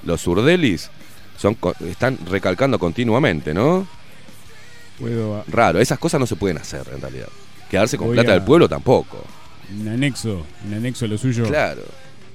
los 0.06 0.20
surdelis, 0.20 0.90
son, 1.36 1.56
están 1.88 2.18
recalcando 2.30 2.78
continuamente, 2.78 3.52
¿no? 3.52 3.86
Puedo. 4.98 5.44
Raro, 5.48 5.80
esas 5.80 5.98
cosas 5.98 6.18
no 6.20 6.26
se 6.26 6.36
pueden 6.36 6.56
hacer 6.58 6.82
en 6.94 7.00
realidad. 7.00 7.28
Quedarse 7.70 7.98
con 7.98 8.06
Voy 8.08 8.16
plata 8.16 8.30
a- 8.30 8.34
del 8.34 8.44
pueblo 8.44 8.68
tampoco. 8.68 9.22
Un 9.78 9.88
anexo, 9.88 10.46
un 10.64 10.74
anexo 10.74 11.04
a 11.04 11.08
lo 11.08 11.18
suyo. 11.18 11.44
Claro. 11.44 11.82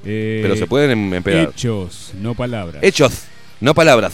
Eh, 0.05 0.39
Pero 0.43 0.55
se 0.55 0.67
pueden 0.67 0.91
em- 0.91 1.13
empedar. 1.13 1.49
Hechos, 1.49 2.11
no 2.19 2.35
palabras. 2.35 2.83
Hechos, 2.83 3.23
no 3.59 3.73
palabras. 3.73 4.13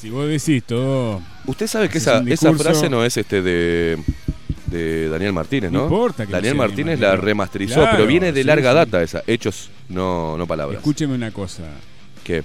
Si 0.00 0.10
vos 0.10 0.28
decís 0.28 0.62
todo. 0.64 1.22
Usted 1.46 1.66
sabe 1.66 1.88
que 1.88 1.98
esa, 1.98 2.22
frase 2.56 2.88
no 2.88 3.04
es 3.04 3.16
este 3.16 3.42
de, 3.42 3.98
de 4.66 5.08
Daniel 5.08 5.32
Martínez, 5.32 5.70
¿no? 5.70 5.78
No 5.80 5.84
importa 5.84 6.26
que 6.26 6.32
Daniel 6.32 6.54
Martínez 6.56 6.98
la 7.00 7.16
remasterizó, 7.16 7.74
Claro, 7.80 7.90
pero 7.92 8.06
viene 8.06 8.32
de 8.32 8.44
larga 8.44 8.70
sí. 8.70 8.76
data 8.76 9.02
esa. 9.02 9.22
Hechos, 9.26 9.70
no, 9.88 10.36
no 10.38 10.46
palabras. 10.46 10.78
Escúcheme 10.78 11.14
una 11.14 11.30
cosa. 11.30 11.62
¿Qué? 12.24 12.42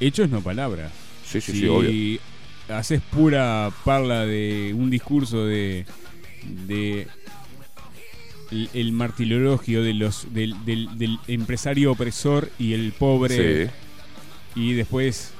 Hechos 0.00 0.28
no 0.28 0.40
palabras. 0.42 0.92
Sí, 1.24 1.40
sí, 1.40 1.52
si 1.52 1.58
sí, 1.60 1.68
obvio. 1.68 2.20
haces 2.68 3.00
pura 3.00 3.70
parla 3.84 4.26
de 4.26 4.74
un 4.76 4.90
discurso 4.90 5.44
de. 5.46 5.86
de 6.66 7.06
el, 8.50 8.70
el 8.74 8.92
martirologio 8.92 9.82
de 9.82 9.94
los 9.94 10.32
del, 10.32 10.54
del- 10.64 10.96
del 10.98 11.18
empresario 11.26 11.90
opresor 11.92 12.48
y 12.58 12.74
el 12.74 12.92
pobre 12.92 13.66
Sí. 13.66 13.70
y 14.54 14.72
después 14.74 15.32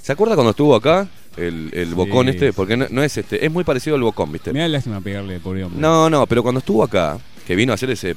¿Se 0.00 0.12
acuerda 0.12 0.34
cuando 0.34 0.52
estuvo 0.52 0.74
acá? 0.74 1.08
El, 1.36 1.68
el 1.74 1.94
bocón 1.94 2.26
Sí, 2.26 2.30
este, 2.32 2.52
porque 2.54 2.76
no, 2.78 2.86
no 2.90 3.02
es 3.02 3.18
este, 3.18 3.44
es 3.44 3.52
muy 3.52 3.64
parecido 3.64 3.96
al 3.96 4.02
bocón, 4.02 4.32
¿viste? 4.32 4.50
me 4.52 4.60
da 4.60 4.68
lástima 4.68 5.00
pegarle 5.02 5.38
pobre 5.40 5.62
hombre 5.64 5.78
No, 5.80 6.08
no, 6.08 6.26
pero 6.26 6.42
cuando 6.42 6.60
estuvo 6.60 6.82
acá, 6.82 7.18
que 7.46 7.54
vino 7.54 7.72
a 7.72 7.74
hacer 7.74 7.90
ese 7.90 8.16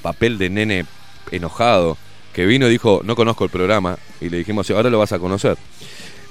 papel 0.00 0.38
de 0.38 0.48
nene 0.48 0.86
enojado, 1.30 1.98
que 2.40 2.46
vino 2.46 2.66
y 2.66 2.70
dijo, 2.70 3.00
no 3.04 3.14
conozco 3.16 3.44
el 3.44 3.50
programa, 3.50 3.98
y 4.20 4.28
le 4.28 4.38
dijimos, 4.38 4.66
"Sí, 4.66 4.72
ahora 4.72 4.88
lo 4.90 4.98
vas 4.98 5.12
a 5.12 5.18
conocer. 5.18 5.56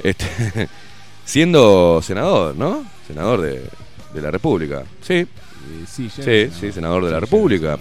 Este, 0.03 0.25
siendo 1.25 2.01
senador, 2.01 2.55
¿no? 2.55 2.85
Senador 3.07 3.41
de, 3.41 3.61
de 4.13 4.21
la 4.21 4.31
República. 4.31 4.83
Sí, 5.01 5.13
Eh, 5.15 5.27
sí, 5.87 6.09
ya 6.17 6.23
sí, 6.23 6.49
sí, 6.59 6.71
senador 6.71 7.05
de 7.05 7.11
la 7.11 7.19
República. 7.19 7.77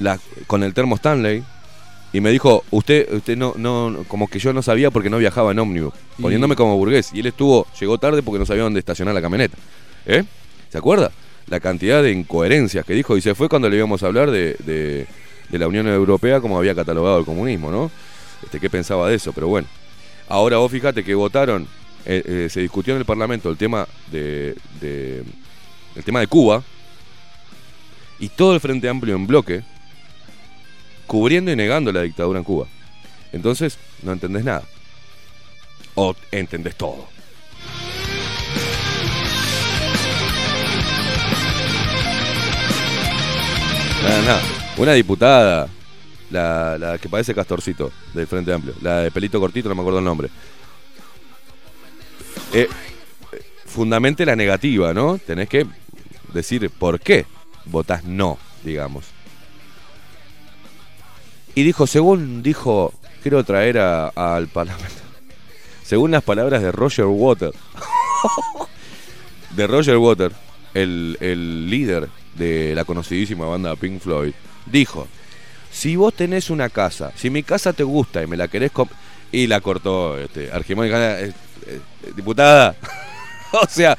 La, 0.00 0.18
con 0.46 0.62
el 0.62 0.74
termo 0.74 0.96
Stanley. 0.96 1.42
Y 2.12 2.20
me 2.20 2.30
dijo, 2.30 2.64
usted, 2.72 3.12
usted 3.12 3.36
no, 3.36 3.54
no, 3.56 4.04
como 4.08 4.26
que 4.28 4.40
yo 4.40 4.52
no 4.52 4.62
sabía 4.62 4.90
porque 4.90 5.08
no 5.10 5.18
viajaba 5.18 5.52
en 5.52 5.60
ómnibus, 5.60 5.94
Y- 6.18 6.22
poniéndome 6.22 6.56
como 6.56 6.76
burgués. 6.76 7.10
Y 7.14 7.20
él 7.20 7.26
estuvo, 7.26 7.66
llegó 7.78 7.98
tarde 7.98 8.22
porque 8.22 8.38
no 8.40 8.46
sabía 8.46 8.64
dónde 8.64 8.80
estacionar 8.80 9.14
la 9.14 9.22
camioneta. 9.22 9.56
¿Eh? 10.06 10.24
¿Se 10.70 10.78
acuerda? 10.78 11.12
La 11.46 11.60
cantidad 11.60 12.02
de 12.02 12.10
incoherencias 12.12 12.84
que 12.84 12.94
dijo 12.94 13.16
y 13.16 13.20
se 13.20 13.34
fue 13.34 13.48
cuando 13.48 13.68
le 13.68 13.76
íbamos 13.76 14.02
a 14.02 14.06
hablar 14.06 14.30
de, 14.30 14.56
de- 14.60 15.06
de 15.50 15.58
la 15.58 15.66
Unión 15.68 15.86
Europea 15.88 16.40
como 16.40 16.58
había 16.58 16.74
catalogado 16.74 17.18
el 17.18 17.24
comunismo, 17.24 17.70
¿no? 17.70 17.90
Este, 18.42 18.58
¿Qué 18.60 18.70
pensaba 18.70 19.08
de 19.08 19.16
eso? 19.16 19.32
Pero 19.32 19.48
bueno. 19.48 19.68
Ahora 20.28 20.58
vos 20.58 20.70
fíjate 20.70 21.02
que 21.02 21.12
votaron, 21.14 21.66
eh, 22.06 22.22
eh, 22.24 22.48
se 22.50 22.60
discutió 22.60 22.94
en 22.94 23.00
el 23.00 23.04
Parlamento 23.04 23.50
el 23.50 23.56
tema 23.56 23.86
de, 24.12 24.54
de- 24.80 25.24
el 25.96 26.04
tema 26.04 26.20
de 26.20 26.28
Cuba 26.28 26.62
y 28.20 28.28
todo 28.28 28.54
el 28.54 28.60
Frente 28.60 28.88
Amplio 28.88 29.16
en 29.16 29.26
bloque 29.26 29.62
cubriendo 31.08 31.50
y 31.50 31.56
negando 31.56 31.90
la 31.90 32.02
dictadura 32.02 32.38
en 32.38 32.44
Cuba. 32.44 32.66
Entonces, 33.32 33.76
no 34.02 34.12
entendés 34.12 34.44
nada. 34.44 34.62
O 35.96 36.14
entendés 36.30 36.76
todo. 36.76 37.08
Una 44.76 44.92
diputada, 44.94 45.68
la, 46.30 46.78
la 46.78 46.98
que 46.98 47.08
parece 47.08 47.34
Castorcito, 47.34 47.90
del 48.14 48.26
Frente 48.26 48.52
Amplio, 48.52 48.74
la 48.80 49.00
de 49.00 49.10
pelito 49.10 49.38
cortito, 49.40 49.68
no 49.68 49.74
me 49.74 49.82
acuerdo 49.82 49.98
el 49.98 50.04
nombre. 50.04 50.28
Eh, 52.52 52.68
fundamente 53.66 54.24
la 54.24 54.36
negativa, 54.36 54.94
¿no? 54.94 55.18
Tenés 55.18 55.48
que 55.48 55.66
decir 56.32 56.70
por 56.70 56.98
qué 57.00 57.26
votás 57.66 58.04
no, 58.04 58.38
digamos. 58.64 59.04
Y 61.54 61.62
dijo, 61.62 61.86
según 61.86 62.42
dijo, 62.42 62.94
quiero 63.22 63.44
traer 63.44 63.78
a- 63.78 64.08
al 64.08 64.48
Parlamento. 64.48 64.94
Según 65.84 66.12
las 66.12 66.22
palabras 66.22 66.62
de 66.62 66.70
Roger 66.70 67.06
Water. 67.06 67.52
de 69.56 69.66
Roger 69.66 69.96
Water, 69.96 70.32
el, 70.72 71.18
el 71.20 71.68
líder 71.68 72.08
de 72.34 72.74
la 72.74 72.84
conocidísima 72.84 73.46
banda 73.46 73.76
Pink 73.76 74.00
Floyd, 74.00 74.32
dijo, 74.66 75.06
si 75.70 75.96
vos 75.96 76.14
tenés 76.14 76.50
una 76.50 76.68
casa, 76.68 77.12
si 77.16 77.30
mi 77.30 77.42
casa 77.42 77.72
te 77.72 77.84
gusta 77.84 78.22
y 78.22 78.26
me 78.26 78.36
la 78.36 78.48
querés 78.48 78.72
comp-", 78.72 78.92
Y 79.32 79.46
la 79.46 79.60
cortó 79.60 80.18
este, 80.18 80.50
Argimónica, 80.50 81.20
eh, 81.20 81.32
eh, 81.66 81.80
diputada. 82.16 82.74
o 83.52 83.66
sea, 83.68 83.96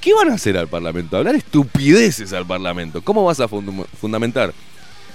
¿qué 0.00 0.12
van 0.12 0.30
a 0.30 0.34
hacer 0.34 0.56
al 0.58 0.68
Parlamento? 0.68 1.16
Hablar 1.16 1.34
estupideces 1.34 2.32
al 2.32 2.46
Parlamento. 2.46 3.00
¿Cómo 3.02 3.24
vas 3.24 3.40
a 3.40 3.48
fundamentar 3.48 4.52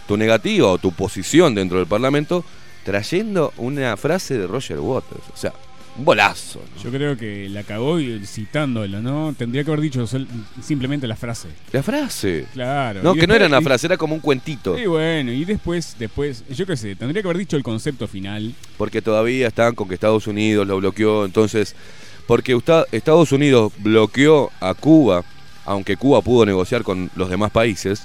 tu 0.07 0.17
negativa 0.17 0.67
o 0.67 0.77
tu 0.77 0.91
posición 0.91 1.53
dentro 1.53 1.77
del 1.77 1.87
Parlamento 1.87 2.43
trayendo 2.83 3.53
una 3.57 3.95
frase 3.97 4.37
de 4.37 4.47
Roger 4.47 4.79
Waters? 4.79 5.29
O 5.31 5.37
sea, 5.37 5.53
un 5.97 6.05
bolazo. 6.05 6.61
¿no? 6.75 6.81
Yo 6.83 6.89
creo 6.91 7.17
que 7.17 7.49
la 7.49 7.63
cagó 7.63 7.99
y 7.99 8.25
citándolo, 8.25 9.01
¿no? 9.01 9.33
Tendría 9.37 9.63
que 9.63 9.71
haber 9.71 9.81
dicho 9.81 10.07
sol- 10.07 10.27
simplemente 10.61 11.07
la 11.07 11.15
frase. 11.15 11.49
La 11.71 11.83
frase. 11.83 12.45
Claro. 12.53 13.01
No, 13.03 13.11
y 13.15 13.19
que 13.19 13.27
no 13.27 13.33
después- 13.33 13.35
era 13.35 13.47
una 13.47 13.59
y- 13.59 13.63
frase, 13.63 13.87
era 13.87 13.97
como 13.97 14.15
un 14.15 14.21
cuentito. 14.21 14.77
Y 14.77 14.85
bueno, 14.85 15.31
y 15.31 15.43
después, 15.45 15.95
después, 15.99 16.43
yo 16.49 16.65
qué 16.65 16.77
sé, 16.77 16.95
tendría 16.95 17.21
que 17.21 17.27
haber 17.27 17.37
dicho 17.37 17.57
el 17.57 17.63
concepto 17.63 18.07
final. 18.07 18.53
Porque 18.77 19.01
todavía 19.01 19.47
estaban 19.47 19.75
con 19.75 19.87
que 19.87 19.95
Estados 19.95 20.27
Unidos 20.27 20.65
lo 20.67 20.77
bloqueó. 20.77 21.25
Entonces, 21.25 21.75
porque 22.27 22.55
usta- 22.55 22.85
Estados 22.91 23.31
Unidos 23.33 23.73
bloqueó 23.79 24.49
a 24.61 24.73
Cuba, 24.73 25.23
aunque 25.65 25.97
Cuba 25.97 26.21
pudo 26.21 26.45
negociar 26.45 26.83
con 26.83 27.11
los 27.15 27.29
demás 27.29 27.51
países, 27.51 28.03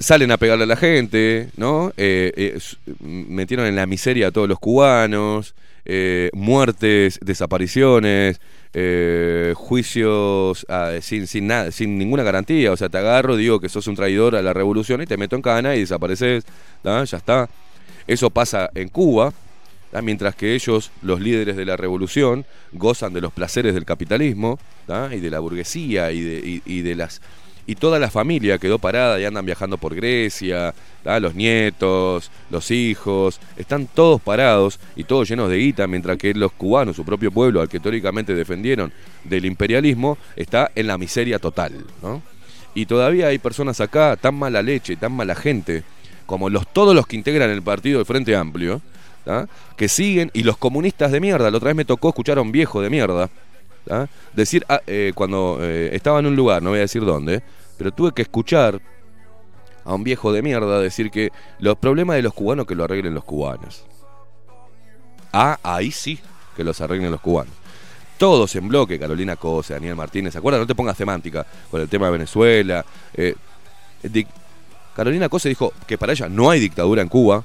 salen 0.00 0.30
a 0.32 0.38
pegarle 0.38 0.64
a 0.64 0.66
la 0.66 0.76
gente, 0.76 1.50
¿no? 1.56 1.92
Eh, 1.96 2.32
eh, 2.36 2.58
metieron 3.04 3.66
en 3.66 3.76
la 3.76 3.86
miseria 3.86 4.28
a 4.28 4.30
todos 4.32 4.48
los 4.48 4.58
cubanos, 4.58 5.54
eh, 5.84 6.30
muertes, 6.32 7.18
desapariciones, 7.22 8.40
eh, 8.72 9.52
juicios 9.56 10.64
ah, 10.68 10.92
sin, 11.00 11.26
sin, 11.26 11.46
nada, 11.46 11.70
sin 11.70 11.98
ninguna 11.98 12.22
garantía. 12.22 12.72
O 12.72 12.76
sea, 12.76 12.88
te 12.88 12.98
agarro, 12.98 13.36
digo 13.36 13.60
que 13.60 13.68
sos 13.68 13.86
un 13.86 13.94
traidor 13.96 14.36
a 14.36 14.42
la 14.42 14.52
revolución 14.52 15.02
y 15.02 15.06
te 15.06 15.16
meto 15.16 15.36
en 15.36 15.42
cana 15.42 15.76
y 15.76 15.80
desapareces, 15.80 16.44
ya 16.82 17.02
está. 17.02 17.48
Eso 18.06 18.30
pasa 18.30 18.70
en 18.74 18.88
Cuba, 18.88 19.32
mientras 20.02 20.34
que 20.34 20.54
ellos, 20.54 20.90
los 21.02 21.20
líderes 21.20 21.56
de 21.56 21.64
la 21.64 21.76
revolución, 21.76 22.46
gozan 22.72 23.12
de 23.12 23.20
los 23.20 23.32
placeres 23.32 23.74
del 23.74 23.84
capitalismo 23.84 24.58
y 25.12 25.18
de 25.20 25.30
la 25.30 25.40
burguesía 25.40 26.10
y 26.10 26.20
de, 26.22 26.38
y- 26.48 26.62
y 26.64 26.82
de 26.82 26.94
las 26.96 27.20
y 27.70 27.76
toda 27.76 28.00
la 28.00 28.10
familia 28.10 28.58
quedó 28.58 28.80
parada 28.80 29.20
y 29.20 29.24
andan 29.24 29.46
viajando 29.46 29.78
por 29.78 29.94
Grecia, 29.94 30.74
los 31.04 31.36
nietos, 31.36 32.28
los 32.50 32.68
hijos, 32.72 33.38
están 33.56 33.86
todos 33.86 34.20
parados 34.20 34.80
y 34.96 35.04
todos 35.04 35.28
llenos 35.28 35.48
de 35.48 35.58
guita, 35.58 35.86
mientras 35.86 36.18
que 36.18 36.34
los 36.34 36.50
cubanos, 36.50 36.96
su 36.96 37.04
propio 37.04 37.30
pueblo, 37.30 37.60
al 37.60 37.68
que 37.68 37.78
teóricamente 37.78 38.34
defendieron 38.34 38.92
del 39.22 39.44
imperialismo, 39.44 40.18
está 40.34 40.72
en 40.74 40.88
la 40.88 40.98
miseria 40.98 41.38
total. 41.38 41.72
¿no? 42.02 42.22
Y 42.74 42.86
todavía 42.86 43.28
hay 43.28 43.38
personas 43.38 43.80
acá, 43.80 44.16
tan 44.16 44.34
mala 44.34 44.62
leche, 44.62 44.96
tan 44.96 45.12
mala 45.12 45.36
gente, 45.36 45.84
como 46.26 46.50
los, 46.50 46.66
todos 46.72 46.92
los 46.92 47.06
que 47.06 47.14
integran 47.14 47.50
el 47.50 47.62
partido 47.62 47.98
del 47.98 48.06
Frente 48.06 48.34
Amplio, 48.34 48.82
que 49.76 49.88
siguen, 49.88 50.32
y 50.34 50.42
los 50.42 50.56
comunistas 50.56 51.12
de 51.12 51.20
mierda, 51.20 51.48
la 51.52 51.56
otra 51.56 51.68
vez 51.68 51.76
me 51.76 51.84
tocó 51.84 52.08
escuchar 52.08 52.38
a 52.38 52.42
un 52.42 52.50
viejo 52.50 52.82
de 52.82 52.90
mierda, 52.90 53.30
decir, 54.34 54.64
ah, 54.68 54.80
eh, 54.88 55.12
cuando 55.14 55.58
eh, 55.60 55.90
estaba 55.92 56.18
en 56.18 56.26
un 56.26 56.34
lugar, 56.34 56.62
no 56.62 56.70
voy 56.70 56.78
a 56.78 56.82
decir 56.82 57.04
dónde, 57.04 57.42
pero 57.80 57.92
tuve 57.92 58.12
que 58.12 58.20
escuchar 58.20 58.78
a 59.86 59.94
un 59.94 60.04
viejo 60.04 60.34
de 60.34 60.42
mierda 60.42 60.80
decir 60.80 61.10
que 61.10 61.32
los 61.60 61.78
problemas 61.78 62.16
de 62.16 62.20
los 62.20 62.34
cubanos 62.34 62.66
que 62.66 62.74
lo 62.74 62.84
arreglen 62.84 63.14
los 63.14 63.24
cubanos. 63.24 63.86
Ah, 65.32 65.58
ahí 65.62 65.90
sí 65.90 66.20
que 66.54 66.62
los 66.62 66.78
arreglen 66.82 67.10
los 67.10 67.22
cubanos. 67.22 67.54
Todos 68.18 68.54
en 68.54 68.68
bloque, 68.68 68.98
Carolina 68.98 69.36
Cosa, 69.36 69.72
Daniel 69.72 69.96
Martínez, 69.96 70.34
¿se 70.34 70.38
acuerdan? 70.38 70.60
No 70.60 70.66
te 70.66 70.74
pongas 70.74 70.94
semántica 70.94 71.46
con 71.70 71.80
el 71.80 71.88
tema 71.88 72.04
de 72.04 72.12
Venezuela. 72.12 72.84
eh, 73.14 73.34
Carolina 74.94 75.30
Cosa 75.30 75.48
dijo 75.48 75.72
que 75.86 75.96
para 75.96 76.12
ella 76.12 76.28
no 76.28 76.50
hay 76.50 76.60
dictadura 76.60 77.00
en 77.00 77.08
Cuba. 77.08 77.42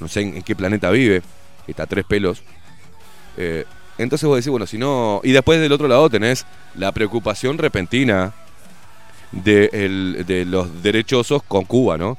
No 0.00 0.08
sé 0.08 0.22
en, 0.22 0.38
en 0.38 0.42
qué 0.42 0.56
planeta 0.56 0.90
vive. 0.90 1.22
Está 1.68 1.84
a 1.84 1.86
tres 1.86 2.04
pelos. 2.06 2.42
Eh, 3.36 3.64
entonces 4.02 4.26
vos 4.28 4.36
decís, 4.36 4.50
bueno, 4.50 4.66
si 4.66 4.78
no. 4.78 5.20
Y 5.24 5.32
después 5.32 5.60
del 5.60 5.72
otro 5.72 5.88
lado 5.88 6.08
tenés 6.10 6.44
la 6.74 6.92
preocupación 6.92 7.58
repentina 7.58 8.32
de, 9.32 9.70
el- 9.72 10.24
de 10.26 10.44
los 10.44 10.82
derechosos 10.82 11.42
con 11.42 11.64
Cuba, 11.64 11.96
¿no? 11.98 12.16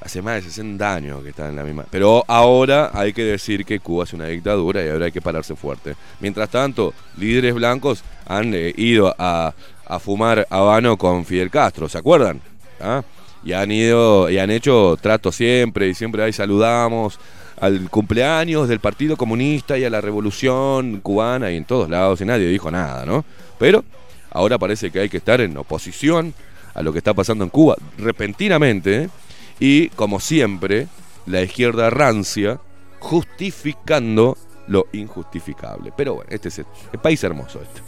Hace 0.00 0.22
más 0.22 0.36
de 0.36 0.42
60 0.42 0.94
años 0.94 1.22
que 1.24 1.30
están 1.30 1.50
en 1.50 1.56
la 1.56 1.64
misma. 1.64 1.84
Pero 1.90 2.24
ahora 2.28 2.90
hay 2.94 3.12
que 3.12 3.24
decir 3.24 3.64
que 3.64 3.80
Cuba 3.80 4.04
es 4.04 4.12
una 4.12 4.26
dictadura 4.26 4.84
y 4.84 4.88
ahora 4.88 5.06
hay 5.06 5.12
que 5.12 5.20
pararse 5.20 5.56
fuerte. 5.56 5.96
Mientras 6.20 6.48
tanto, 6.50 6.94
líderes 7.16 7.54
blancos 7.54 8.04
han 8.26 8.54
eh, 8.54 8.72
ido 8.76 9.12
a, 9.18 9.52
a 9.86 9.98
fumar 9.98 10.46
habano 10.50 10.96
con 10.96 11.24
Fidel 11.24 11.50
Castro, 11.50 11.88
¿se 11.88 11.98
acuerdan? 11.98 12.40
¿Ah? 12.80 13.02
Y 13.44 13.52
han 13.52 13.72
ido 13.72 14.30
y 14.30 14.38
han 14.38 14.50
hecho 14.50 14.96
trato 15.00 15.32
siempre 15.32 15.88
y 15.88 15.94
siempre 15.94 16.22
ahí 16.22 16.32
saludamos 16.32 17.18
al 17.60 17.90
cumpleaños 17.90 18.68
del 18.68 18.80
Partido 18.80 19.16
Comunista 19.16 19.78
y 19.78 19.84
a 19.84 19.90
la 19.90 20.00
Revolución 20.00 21.00
Cubana 21.00 21.50
y 21.50 21.56
en 21.56 21.64
todos 21.64 21.88
lados 21.88 22.20
y 22.20 22.24
nadie 22.24 22.48
dijo 22.48 22.70
nada, 22.70 23.04
¿no? 23.04 23.24
Pero 23.58 23.84
ahora 24.30 24.58
parece 24.58 24.90
que 24.90 25.00
hay 25.00 25.08
que 25.08 25.16
estar 25.18 25.40
en 25.40 25.56
oposición 25.56 26.34
a 26.74 26.82
lo 26.82 26.92
que 26.92 26.98
está 26.98 27.14
pasando 27.14 27.44
en 27.44 27.50
Cuba 27.50 27.76
repentinamente 27.98 29.10
y 29.58 29.88
como 29.90 30.20
siempre 30.20 30.86
la 31.26 31.42
izquierda 31.42 31.90
rancia 31.90 32.60
justificando 33.00 34.36
lo 34.68 34.86
injustificable. 34.92 35.92
Pero 35.96 36.14
bueno, 36.16 36.30
este 36.30 36.48
es 36.48 36.58
el, 36.60 36.66
el 36.92 36.98
país 37.00 37.22
hermoso 37.24 37.60
este. 37.62 37.80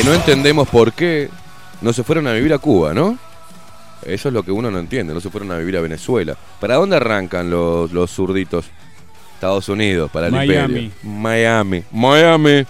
Que 0.00 0.06
no 0.06 0.14
entendemos 0.14 0.66
por 0.66 0.94
qué 0.94 1.28
no 1.82 1.92
se 1.92 2.02
fueron 2.02 2.26
a 2.26 2.32
vivir 2.32 2.54
a 2.54 2.58
Cuba, 2.58 2.94
¿no? 2.94 3.18
Eso 4.00 4.28
es 4.28 4.32
lo 4.34 4.42
que 4.42 4.50
uno 4.50 4.70
no 4.70 4.78
entiende, 4.78 5.12
no 5.12 5.20
se 5.20 5.28
fueron 5.28 5.52
a 5.52 5.58
vivir 5.58 5.76
a 5.76 5.82
Venezuela. 5.82 6.38
¿Para 6.58 6.76
dónde 6.76 6.96
arrancan 6.96 7.50
los, 7.50 7.92
los 7.92 8.10
zurditos? 8.10 8.64
Estados 9.34 9.68
Unidos, 9.68 10.10
para 10.10 10.28
el 10.28 10.32
Miami. 10.32 10.84
imperio. 10.84 10.90
Miami. 11.02 11.84
Miami. 11.92 12.64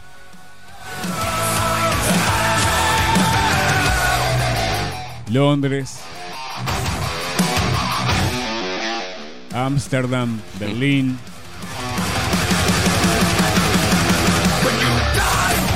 Londres, 5.28 6.00
Ámsterdam, 9.54 10.40
Berlín. 10.58 11.16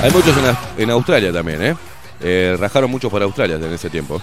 Hay 0.04 0.10
muchos 0.10 0.36
en, 0.36 0.44
Aus- 0.44 0.58
en 0.76 0.90
Australia 0.90 1.32
también, 1.32 1.62
¿eh? 1.64 1.76
Eh, 2.20 2.56
Rajaron 2.60 2.90
muchos 2.90 3.10
para 3.10 3.24
Australia 3.24 3.56
en 3.56 3.72
ese 3.72 3.88
tiempo. 3.88 4.20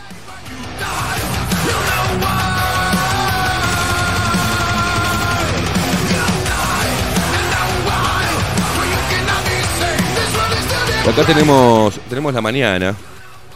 Acá 11.08 11.26
tenemos, 11.26 12.00
tenemos 12.08 12.34
la 12.34 12.42
mañana, 12.42 12.96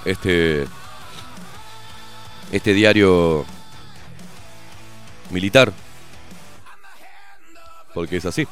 este, 0.04 0.66
este 2.52 2.74
diario 2.74 3.46
militar, 5.30 5.72
porque 7.94 8.18
es 8.18 8.26
así, 8.26 8.46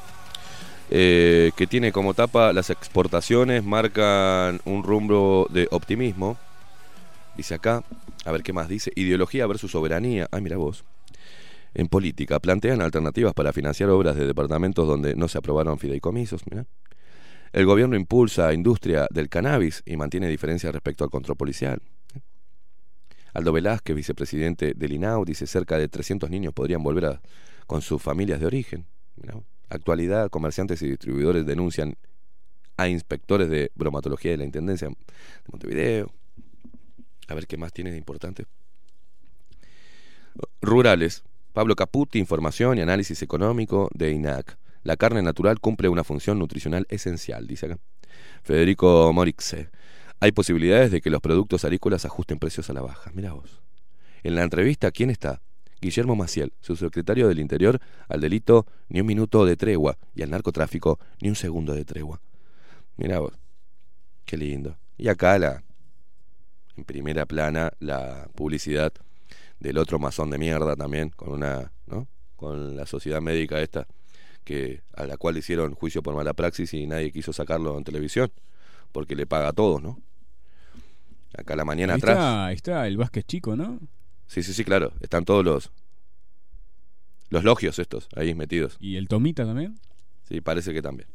eh, 0.89 1.52
que 1.56 1.67
tiene 1.67 1.91
como 1.91 2.13
tapa 2.13 2.54
las 2.54 2.69
exportaciones 2.69 3.63
marcan 3.63 4.62
un 4.65 4.84
rumbo 4.84 5.48
de 5.52 5.67
optimismo. 5.72 6.38
Dice 7.36 7.56
acá, 7.56 7.84
a 8.26 8.32
ver 8.32 8.43
qué 8.43 8.54
más 8.54 8.67
dice, 8.67 8.91
ideología 8.96 9.48
versus 9.48 9.72
soberanía. 9.72 10.28
Ay, 10.32 10.41
mira 10.41 10.58
vos. 10.58 10.84
En 11.74 11.88
política, 11.88 12.39
plantean 12.39 12.82
alternativas 12.82 13.34
para 13.34 13.52
financiar 13.52 13.89
obras 13.89 14.15
de 14.15 14.28
departamentos 14.28 14.88
donde 14.88 15.15
no 15.15 15.28
se 15.28 15.39
aprobaron 15.39 15.80
fideicomisos. 15.80 16.41
Mira. 16.50 16.65
El 17.52 17.65
gobierno 17.65 17.96
impulsa 17.96 18.54
industria 18.54 19.08
del 19.12 19.30
cannabis 19.30 19.84
y 19.86 19.96
mantiene 19.98 20.28
diferencias 20.28 20.74
respecto 20.74 21.04
al 21.04 21.10
control 21.10 21.38
policial. 21.38 21.82
Aldo 23.34 23.52
Velázquez, 23.52 23.96
vicepresidente 23.96 24.74
del 24.76 24.93
INAU, 24.93 25.26
dice 25.26 25.48
cerca 25.48 25.78
de 25.78 25.88
300 25.88 26.30
niños 26.30 26.54
podrían 26.54 26.84
volver 26.84 27.06
a- 27.06 27.22
con 27.65 27.82
sus 27.82 28.02
familias 28.02 28.39
de 28.39 28.46
origen. 28.46 28.86
Actualidad, 29.69 30.30
comerciantes 30.30 30.82
y 30.82 30.89
distribuidores 30.89 31.45
denuncian 31.45 31.95
a 32.78 32.88
inspectores 32.88 33.49
de 33.49 33.71
bromatología 33.76 34.32
de 34.32 34.38
la 34.38 34.45
Intendencia 34.45 34.88
de 34.88 34.95
Montevideo. 35.52 36.12
A 37.28 37.34
ver 37.34 37.47
qué 37.47 37.58
más 37.58 37.71
tiene 37.73 37.91
de 37.91 37.97
importante. 37.97 38.45
Rurales. 40.62 41.23
Pablo 41.54 41.76
Caputi, 41.76 42.17
información 42.17 42.80
y 42.80 42.82
análisis 42.82 43.21
económico 43.21 43.89
de 43.93 44.12
INAC. 44.12 44.58
La 44.84 44.97
carne 44.97 45.21
natural 45.21 45.60
cumple 45.60 45.88
una 45.88 46.04
función 46.04 46.39
nutricional 46.39 46.88
esencial, 46.89 47.45
dice 47.45 47.67
acá. 47.67 47.80
Federico 48.41 49.13
Morixe. 49.13 49.69
Hay 50.19 50.32
posibilidades 50.32 50.91
de 50.91 51.02
que 51.02 51.10
los 51.10 51.21
productos 51.21 51.63
agrícolas 51.63 52.06
ajusten 52.06 52.39
precios 52.39 52.69
a 52.69 52.73
la 52.73 52.82
baja. 52.82 53.12
Mira 53.13 53.34
vos. 53.34 53.62
En 54.23 54.36
la 54.36 54.43
entrevista, 54.43 54.91
¿quién 54.91 55.10
está? 55.10 55.41
Guillermo 55.84 56.15
Maciel, 56.15 56.54
subsecretario 56.62 57.28
del 57.28 57.39
Interior, 57.39 57.80
al 58.08 58.22
delito 58.22 58.65
ni 58.88 59.02
un 59.02 59.06
minuto 59.06 59.46
de 59.46 59.58
tregua 59.58 59.98
y 60.15 60.22
al 60.22 60.30
narcotráfico 60.30 60.98
ni 61.22 61.28
un 61.28 61.36
segundo 61.36 61.74
de 61.74 61.84
tregua. 61.84 62.22
Mira 62.96 63.19
vos. 63.19 63.34
Qué 64.24 64.38
lindo. 64.38 64.78
Y 64.98 65.10
acá 65.10 65.38
la 65.38 65.62
en 66.78 66.86
primera 66.86 67.26
plana 67.26 67.72
la 67.80 68.30
publicidad 68.34 68.93
del 69.60 69.78
otro 69.78 70.00
masón 70.00 70.30
de 70.30 70.38
mierda 70.38 70.76
también 70.76 71.10
con 71.10 71.30
una, 71.34 71.72
¿no? 71.86 72.08
Con 72.38 72.76
la 72.78 72.86
sociedad 72.86 73.22
médica 73.22 73.60
esta 73.62 73.86
que 74.46 74.82
a 74.96 75.06
la 75.06 75.17
cual 75.17 75.38
hicieron 75.38 75.74
juicio 75.76 76.02
por 76.02 76.15
mala 76.15 76.34
praxis 76.34 76.74
y 76.74 76.88
nadie 76.88 77.12
quiso 77.12 77.34
sacarlo 77.34 77.78
en 77.78 77.84
televisión 77.84 78.32
porque 78.93 79.15
le 79.15 79.26
paga 79.28 79.50
a 79.50 79.54
todos, 79.54 79.82
¿no? 79.82 80.00
Acá 81.38 81.56
la 81.58 81.65
mañana 81.65 81.93
Ahí 81.93 81.98
atrás. 82.00 82.15
está, 82.17 82.46
ahí 82.46 82.56
está 82.56 82.88
el 82.88 82.96
Vázquez 82.98 83.26
chico, 83.26 83.56
¿no? 83.58 83.80
Sí, 84.27 84.43
sí, 84.43 84.53
sí, 84.53 84.63
claro. 84.63 84.93
Están 85.01 85.25
todos 85.25 85.43
los 85.43 85.71
los 87.29 87.43
logios 87.43 87.79
estos 87.79 88.07
ahí 88.15 88.36
metidos. 88.36 88.77
Y 88.79 88.95
el 88.95 89.07
Tomita 89.07 89.43
también. 89.43 89.79
Sí, 90.29 90.39
parece 90.39 90.71
que 90.71 90.83
también. 90.83 91.09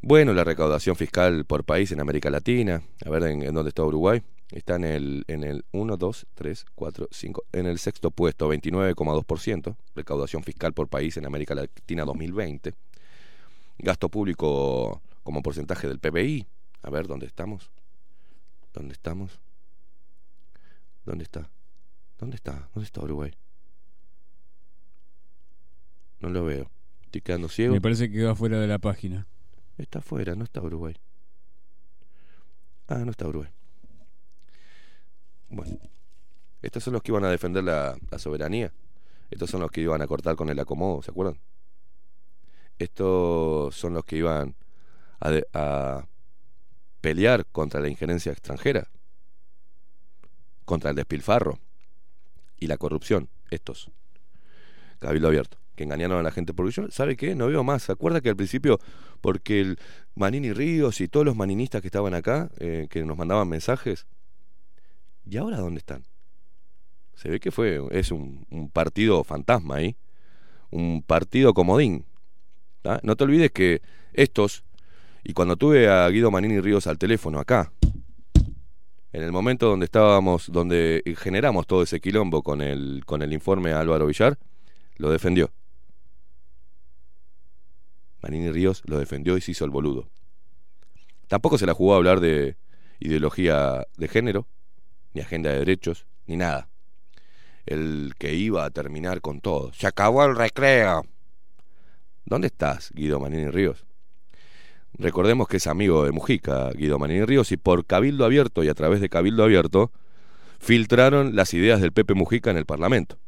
Bueno, 0.00 0.32
la 0.32 0.44
recaudación 0.44 0.94
fiscal 0.94 1.44
por 1.44 1.64
país 1.64 1.90
en 1.90 2.00
América 2.00 2.30
Latina. 2.30 2.82
A 3.04 3.10
ver 3.10 3.24
en, 3.24 3.42
en 3.42 3.52
dónde 3.52 3.70
está 3.70 3.82
Uruguay. 3.82 4.22
Está 4.52 4.76
en 4.76 4.84
el, 4.84 5.24
en 5.28 5.44
el 5.44 5.64
1, 5.72 5.96
2, 5.96 6.26
3, 6.34 6.66
4, 6.74 7.08
5. 7.10 7.44
En 7.52 7.66
el 7.66 7.78
sexto 7.78 8.10
puesto, 8.10 8.52
29,2%. 8.52 9.76
Recaudación 9.96 10.44
fiscal 10.44 10.72
por 10.74 10.88
país 10.88 11.16
en 11.16 11.26
América 11.26 11.54
Latina 11.54 12.04
2020. 12.04 12.74
Gasto 13.78 14.08
público 14.08 15.02
como 15.22 15.42
porcentaje 15.42 15.88
del 15.88 15.98
PBI. 15.98 16.46
A 16.82 16.90
ver, 16.90 17.06
¿dónde 17.06 17.26
estamos? 17.26 17.70
¿Dónde 18.72 18.92
estamos? 18.92 19.40
¿Dónde 21.04 21.24
está? 21.24 21.50
¿Dónde 22.18 22.36
está? 22.36 22.68
¿Dónde 22.74 22.86
está 22.86 23.00
Uruguay? 23.02 23.32
No 26.20 26.28
lo 26.30 26.44
veo. 26.44 26.70
Estoy 27.04 27.20
quedando 27.20 27.48
ciego. 27.48 27.74
Me 27.74 27.80
parece 27.80 28.08
que 28.08 28.16
quedó 28.18 28.30
afuera 28.30 28.60
de 28.60 28.66
la 28.68 28.78
página. 28.78 29.26
Está 29.78 29.98
afuera, 29.98 30.34
no 30.34 30.44
está 30.44 30.60
Uruguay. 30.62 30.94
Ah, 32.88 32.98
no 33.04 33.10
está 33.10 33.26
Uruguay. 33.26 33.50
Bueno, 35.48 35.78
estos 36.62 36.84
son 36.84 36.92
los 36.94 37.02
que 37.02 37.10
iban 37.12 37.24
a 37.24 37.30
defender 37.30 37.64
la, 37.64 37.96
la 38.10 38.18
soberanía. 38.18 38.72
Estos 39.30 39.50
son 39.50 39.60
los 39.60 39.70
que 39.70 39.80
iban 39.80 40.00
a 40.02 40.06
cortar 40.06 40.36
con 40.36 40.48
el 40.50 40.58
acomodo, 40.58 41.02
¿se 41.02 41.10
acuerdan? 41.10 41.38
Estos 42.78 43.74
son 43.74 43.94
los 43.94 44.04
que 44.04 44.16
iban 44.16 44.54
a, 45.20 45.30
de- 45.30 45.46
a 45.52 46.06
pelear 47.00 47.46
contra 47.46 47.80
la 47.80 47.88
injerencia 47.88 48.32
extranjera, 48.32 48.88
contra 50.64 50.90
el 50.90 50.96
despilfarro 50.96 51.58
y 52.58 52.66
la 52.66 52.76
corrupción. 52.76 53.28
Estos. 53.50 53.90
Cabildo 54.98 55.28
abierto. 55.28 55.58
Que 55.74 55.84
engañaron 55.84 56.18
a 56.18 56.22
la 56.22 56.30
gente. 56.30 56.54
Porque 56.54 56.88
¿sabe 56.90 57.16
qué? 57.16 57.34
No 57.34 57.48
veo 57.48 57.64
más. 57.64 57.84
¿Se 57.84 57.92
acuerda 57.92 58.20
que 58.20 58.28
al 58.28 58.36
principio, 58.36 58.78
porque 59.20 59.60
el 59.60 59.78
Manini 60.14 60.52
Ríos 60.52 61.00
y 61.00 61.08
todos 61.08 61.26
los 61.26 61.36
maninistas 61.36 61.80
que 61.80 61.88
estaban 61.88 62.14
acá, 62.14 62.50
eh, 62.58 62.86
que 62.90 63.04
nos 63.04 63.16
mandaban 63.16 63.48
mensajes, 63.48 64.06
¿y 65.24 65.36
ahora 65.36 65.58
dónde 65.58 65.78
están? 65.78 66.04
Se 67.14 67.28
ve 67.28 67.40
que 67.40 67.50
fue, 67.50 67.80
es 67.90 68.10
un, 68.10 68.46
partido 68.72 69.24
fantasma 69.24 69.76
ahí. 69.76 69.96
Un 70.70 71.02
partido 71.02 71.52
comodín. 71.54 72.04
No 73.02 73.16
te 73.16 73.24
olvides 73.24 73.50
que 73.50 73.82
estos, 74.12 74.64
y 75.22 75.32
cuando 75.34 75.56
tuve 75.56 75.88
a 75.88 76.08
Guido 76.08 76.30
Manini 76.30 76.60
Ríos 76.60 76.86
al 76.86 76.98
teléfono 76.98 77.38
acá, 77.38 77.70
en 79.12 79.22
el 79.22 79.32
momento 79.32 79.68
donde 79.68 79.84
estábamos, 79.84 80.50
donde 80.50 81.02
generamos 81.18 81.66
todo 81.66 81.82
ese 81.82 82.00
quilombo 82.00 82.42
con 82.42 82.62
el, 82.62 83.02
con 83.04 83.22
el 83.22 83.32
informe 83.32 83.72
a 83.72 83.80
Álvaro 83.80 84.06
Villar, 84.06 84.38
lo 84.96 85.10
defendió. 85.10 85.50
Manini 88.22 88.50
Ríos 88.50 88.82
lo 88.86 88.98
defendió 88.98 89.36
y 89.36 89.40
se 89.40 89.50
hizo 89.50 89.64
el 89.64 89.70
boludo. 89.70 90.08
Tampoco 91.28 91.58
se 91.58 91.66
la 91.66 91.74
jugó 91.74 91.94
a 91.94 91.96
hablar 91.96 92.20
de 92.20 92.56
ideología 93.00 93.86
de 93.96 94.08
género, 94.08 94.46
ni 95.12 95.20
agenda 95.20 95.50
de 95.50 95.58
derechos, 95.58 96.06
ni 96.26 96.36
nada. 96.36 96.68
El 97.66 98.14
que 98.18 98.34
iba 98.34 98.64
a 98.64 98.70
terminar 98.70 99.20
con 99.20 99.40
todo. 99.40 99.72
Se 99.72 99.86
acabó 99.86 100.24
el 100.24 100.36
recreo. 100.36 101.04
¿Dónde 102.24 102.46
estás, 102.46 102.90
Guido 102.94 103.20
Manini 103.20 103.50
Ríos? 103.50 103.84
Recordemos 104.98 105.48
que 105.48 105.56
es 105.56 105.66
amigo 105.66 106.04
de 106.04 106.12
Mujica, 106.12 106.70
Guido 106.70 106.98
Manini 106.98 107.24
Ríos, 107.24 107.50
y 107.52 107.56
por 107.56 107.86
Cabildo 107.86 108.24
Abierto 108.24 108.62
y 108.62 108.68
a 108.68 108.74
través 108.74 109.00
de 109.00 109.08
Cabildo 109.08 109.44
Abierto 109.44 109.90
filtraron 110.60 111.34
las 111.34 111.54
ideas 111.54 111.80
del 111.80 111.92
Pepe 111.92 112.14
Mujica 112.14 112.50
en 112.50 112.56
el 112.56 112.66
Parlamento. 112.66 113.18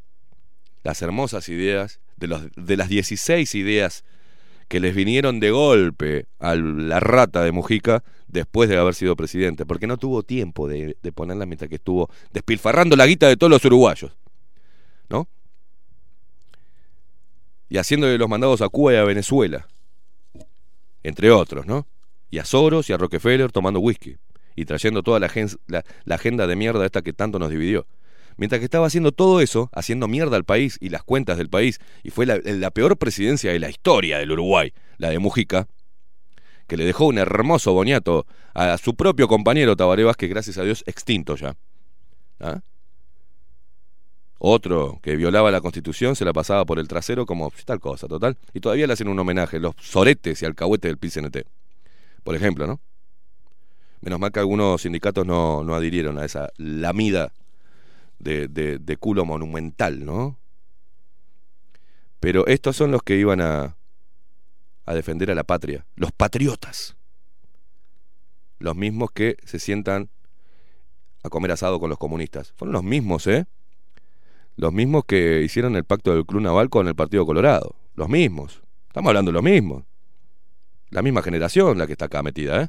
Las 0.82 1.02
hermosas 1.02 1.48
ideas, 1.48 2.00
de, 2.16 2.50
de 2.56 2.76
las 2.76 2.88
16 2.88 3.54
ideas 3.54 4.04
que 4.68 4.80
les 4.80 4.94
vinieron 4.94 5.40
de 5.40 5.50
golpe 5.50 6.26
a 6.38 6.54
la 6.54 7.00
rata 7.00 7.42
de 7.42 7.52
Mujica 7.52 8.02
después 8.28 8.68
de 8.68 8.76
haber 8.76 8.94
sido 8.94 9.16
presidente, 9.16 9.66
porque 9.66 9.86
no 9.86 9.96
tuvo 9.96 10.22
tiempo 10.22 10.68
de, 10.68 10.96
de 11.02 11.12
ponerla 11.12 11.46
mientras 11.46 11.68
que 11.68 11.76
estuvo 11.76 12.10
despilfarrando 12.32 12.96
la 12.96 13.06
guita 13.06 13.28
de 13.28 13.36
todos 13.36 13.50
los 13.50 13.64
uruguayos. 13.64 14.12
¿No? 15.08 15.28
Y 17.68 17.78
haciéndole 17.78 18.18
los 18.18 18.28
mandados 18.28 18.60
a 18.62 18.68
Cuba 18.68 18.94
y 18.94 18.96
a 18.96 19.04
Venezuela. 19.04 19.66
Entre 21.04 21.30
otros, 21.30 21.66
¿no? 21.66 21.86
Y 22.30 22.38
a 22.38 22.44
Soros 22.44 22.90
y 22.90 22.92
a 22.92 22.96
Rockefeller 22.96 23.52
tomando 23.52 23.78
whisky. 23.78 24.16
y 24.56 24.64
trayendo 24.66 25.02
toda 25.02 25.18
la, 25.20 25.28
gen- 25.28 25.48
la- 25.66 25.84
la 26.04 26.14
agenda 26.16 26.46
de 26.46 26.54
mierda 26.56 26.84
esta 26.86 27.02
que 27.02 27.12
tanto 27.12 27.38
nos 27.40 27.50
dividió. 27.50 27.86
Mientras 28.36 28.58
que 28.60 28.64
estaba 28.64 28.86
haciendo 28.86 29.10
todo 29.12 29.40
eso, 29.40 29.68
haciendo 29.72 30.06
mierda 30.08 30.36
al 30.36 30.44
país 30.44 30.78
y 30.80 30.88
las 30.90 31.02
cuentas 31.04 31.38
del 31.38 31.48
país, 31.48 31.80
y 32.04 32.10
fue 32.10 32.24
la, 32.26 32.70
peor 32.70 32.96
presidencia 32.96 33.52
de 33.52 33.58
la 33.58 33.68
historia 33.70 34.18
del 34.18 34.30
Uruguay, 34.32 34.72
la 34.98 35.10
de 35.10 35.18
Mujica, 35.18 35.66
que 36.68 36.76
le 36.76 36.84
dejó 36.84 37.06
un 37.06 37.18
hermoso 37.18 37.72
boniato 37.72 38.26
a 38.54 38.78
su 38.78 38.94
propio 38.94 39.26
compañero 39.28 39.74
Tabaré 39.76 40.04
Vázquez, 40.04 40.30
gracias 40.30 40.56
a 40.58 40.62
Dios, 40.62 40.82
extinto 40.86 41.34
ya. 41.36 41.56
¿Ah? 42.40 42.60
Otro 44.46 45.00
que 45.02 45.16
violaba 45.16 45.50
la 45.50 45.62
constitución 45.62 46.16
se 46.16 46.26
la 46.26 46.34
pasaba 46.34 46.66
por 46.66 46.78
el 46.78 46.86
trasero 46.86 47.24
como 47.24 47.50
tal 47.64 47.80
cosa, 47.80 48.06
total. 48.06 48.36
Y 48.52 48.60
todavía 48.60 48.86
le 48.86 48.92
hacen 48.92 49.08
un 49.08 49.18
homenaje, 49.18 49.58
los 49.58 49.74
soretes 49.80 50.42
y 50.42 50.44
alcahuetes 50.44 50.90
del 50.90 50.98
PCNT. 50.98 51.46
Por 52.22 52.34
ejemplo, 52.34 52.66
¿no? 52.66 52.78
Menos 54.02 54.20
mal 54.20 54.32
que 54.32 54.40
algunos 54.40 54.82
sindicatos 54.82 55.24
no, 55.24 55.64
no 55.64 55.74
adhirieron 55.74 56.18
a 56.18 56.26
esa 56.26 56.50
lamida 56.58 57.32
de, 58.18 58.46
de, 58.48 58.78
de 58.78 58.96
culo 58.98 59.24
monumental, 59.24 60.04
¿no? 60.04 60.36
Pero 62.20 62.46
estos 62.46 62.76
son 62.76 62.90
los 62.90 63.02
que 63.02 63.16
iban 63.16 63.40
a, 63.40 63.78
a 64.84 64.94
defender 64.94 65.30
a 65.30 65.34
la 65.34 65.44
patria, 65.44 65.86
los 65.96 66.12
patriotas. 66.12 66.96
Los 68.58 68.76
mismos 68.76 69.10
que 69.10 69.38
se 69.46 69.58
sientan 69.58 70.10
a 71.22 71.30
comer 71.30 71.52
asado 71.52 71.80
con 71.80 71.88
los 71.88 71.98
comunistas. 71.98 72.52
Fueron 72.52 72.74
los 72.74 72.84
mismos, 72.84 73.26
¿eh? 73.26 73.46
Los 74.56 74.72
mismos 74.72 75.04
que 75.04 75.42
hicieron 75.42 75.76
el 75.76 75.84
pacto 75.84 76.14
del 76.14 76.26
Club 76.26 76.42
Naval 76.42 76.70
con 76.70 76.86
el 76.86 76.94
Partido 76.94 77.26
Colorado. 77.26 77.74
Los 77.94 78.08
mismos. 78.08 78.62
Estamos 78.88 79.10
hablando 79.10 79.30
de 79.30 79.34
los 79.34 79.42
mismos. 79.42 79.84
La 80.90 81.02
misma 81.02 81.22
generación 81.22 81.76
la 81.78 81.86
que 81.86 81.92
está 81.92 82.04
acá 82.04 82.22
metida, 82.22 82.62
¿eh? 82.62 82.68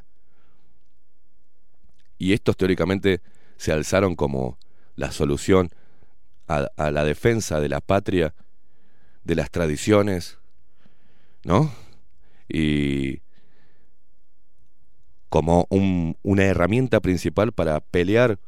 Y 2.18 2.32
estos 2.32 2.56
teóricamente 2.56 3.20
se 3.56 3.72
alzaron 3.72 4.16
como 4.16 4.58
la 4.96 5.12
solución 5.12 5.70
a, 6.48 6.90
la 6.90 7.04
defensa 7.04 7.60
de 7.60 7.68
la 7.68 7.80
patria, 7.80 8.34
de 9.24 9.34
las 9.34 9.50
tradiciones, 9.50 10.38
¿no? 11.44 11.72
Y 12.48 13.20
como 15.28 15.66
un- 15.68 16.16
una 16.22 16.44
herramienta 16.44 17.00
principal 17.00 17.52
para 17.52 17.80
pelear 17.80 18.38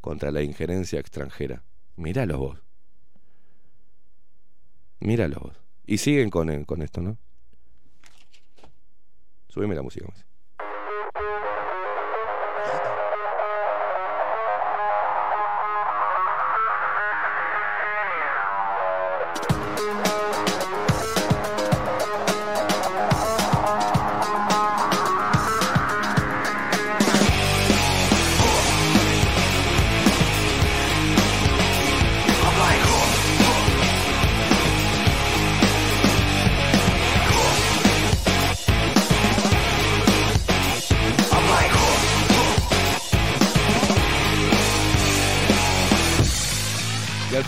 contra 0.00 0.30
la 0.30 0.42
injerencia 0.42 1.00
extranjera. 1.00 1.62
Míralos 1.96 2.38
vos. 2.38 2.58
Míralos 5.00 5.40
vos. 5.42 5.56
Y 5.86 5.98
siguen 5.98 6.30
con, 6.30 6.50
el- 6.50 6.66
con 6.66 6.82
esto, 6.82 7.00
¿no? 7.00 7.16
Subime 9.48 9.74
la 9.74 9.82
música. 9.82 10.06
Maxi. 10.06 10.22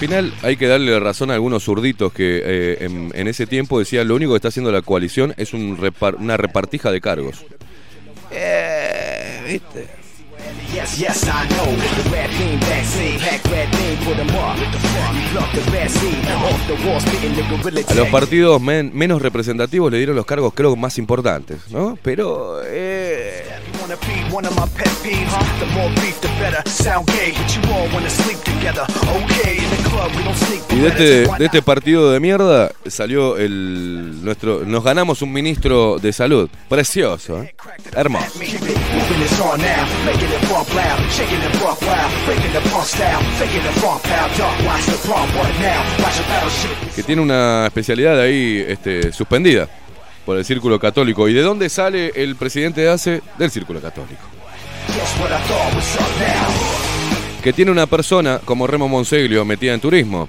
Final 0.01 0.33
hay 0.43 0.57
que 0.57 0.67
darle 0.67 0.99
razón 0.99 1.31
a 1.31 1.35
algunos 1.35 1.63
zurditos 1.65 2.13
que 2.13 2.43
eh, 2.45 2.77
en, 2.81 3.13
en 3.15 3.29
ese 3.29 3.47
tiempo 3.47 3.79
decían 3.79 4.09
lo 4.09 4.17
único 4.17 4.33
que 4.33 4.37
está 4.37 4.49
haciendo 4.49 4.73
la 4.73 4.83
coalición 4.83 5.35
es 5.37 5.53
un 5.55 5.77
repar- 5.79 6.17
una 6.19 6.37
repartija 6.37 6.91
de 6.91 7.01
cargos. 7.01 7.45
Eh, 8.33 9.41
¿viste? 9.47 9.87
Yes, 10.73 10.99
yes, 10.99 11.25
I 11.25 11.49
know. 11.49 11.67
The 11.67 12.11
red 12.11 12.31
beam 12.39 12.61
vaccine, 12.61 13.19
hack 13.19 13.45
red 13.51 13.69
beam, 13.73 13.97
put 14.05 14.19
up. 14.21 14.57
You 14.57 15.21
pluck 15.33 15.53
the 15.53 15.71
red 15.73 15.89
seed 15.91 16.31
off 16.31 16.67
the 16.69 16.89
wall, 16.89 17.01
spitting 17.01 17.35
the 17.35 17.43
gorilla 17.63 17.85
A 17.91 17.95
los 17.95 18.09
partidos 18.09 18.61
men- 18.63 18.91
menos 18.95 19.21
representativos 19.21 19.91
le 19.91 19.99
dieron 19.99 20.15
los 20.17 20.25
cargos 20.25 20.55
creo 20.55 20.77
más 20.77 20.97
importantes, 20.99 21.59
¿no? 21.71 21.99
Pero 22.03 22.63
eh, 22.65 23.43
one 24.33 24.47
of 24.47 24.55
my 24.57 24.67
pet 24.77 24.93
peeves? 25.03 25.61
The 25.61 25.67
more 25.75 25.91
beef, 26.01 26.21
the 26.21 26.29
better. 26.41 26.63
Sound 26.69 27.07
gay, 27.09 27.33
but 27.37 27.51
you 27.55 27.63
all 27.73 27.89
wanna 27.93 28.11
sleep 28.11 28.39
together. 28.45 28.85
Okay, 29.23 29.59
in 29.59 29.71
the 29.71 29.89
club, 29.89 30.11
we 30.17 30.23
don't 30.23 30.37
sneak 30.37 30.61
y 30.71 30.77
de 30.79 30.89
este, 30.89 31.05
de 31.39 31.45
este 31.45 31.63
partido 31.63 32.13
de 32.13 32.21
mierda 32.21 32.71
salió 32.87 33.37
el 33.37 34.25
nuestro 34.25 34.65
nos 34.65 34.85
ganamos 34.85 35.21
un 35.21 35.33
ministro 35.33 35.99
de 35.99 36.13
salud, 36.13 36.49
precioso, 36.69 37.43
¿eh? 37.43 37.55
hermoso. 37.97 38.39
Que 46.95 47.03
tiene 47.03 47.23
una 47.23 47.67
especialidad 47.67 48.21
ahí 48.21 48.65
este, 48.69 49.13
suspendida 49.13 49.69
por 50.31 50.39
el 50.39 50.45
Círculo 50.45 50.79
Católico. 50.79 51.29
¿Y 51.29 51.33
de 51.35 51.43
dónde 51.43 51.69
sale 51.69 52.13
el 52.15 52.37
presidente 52.37 52.83
de 52.83 52.89
ACE? 52.89 53.21
Del 53.37 53.51
Círculo 53.51 53.81
Católico. 53.81 54.21
Que 57.43 57.53
tiene 57.53 57.73
una 57.73 57.89
persona 57.89 58.39
como 58.45 58.69
Remo 58.69 58.87
Monseglio 58.87 59.45
metida 59.45 59.75
en 59.75 59.81
turismo. 59.81 60.29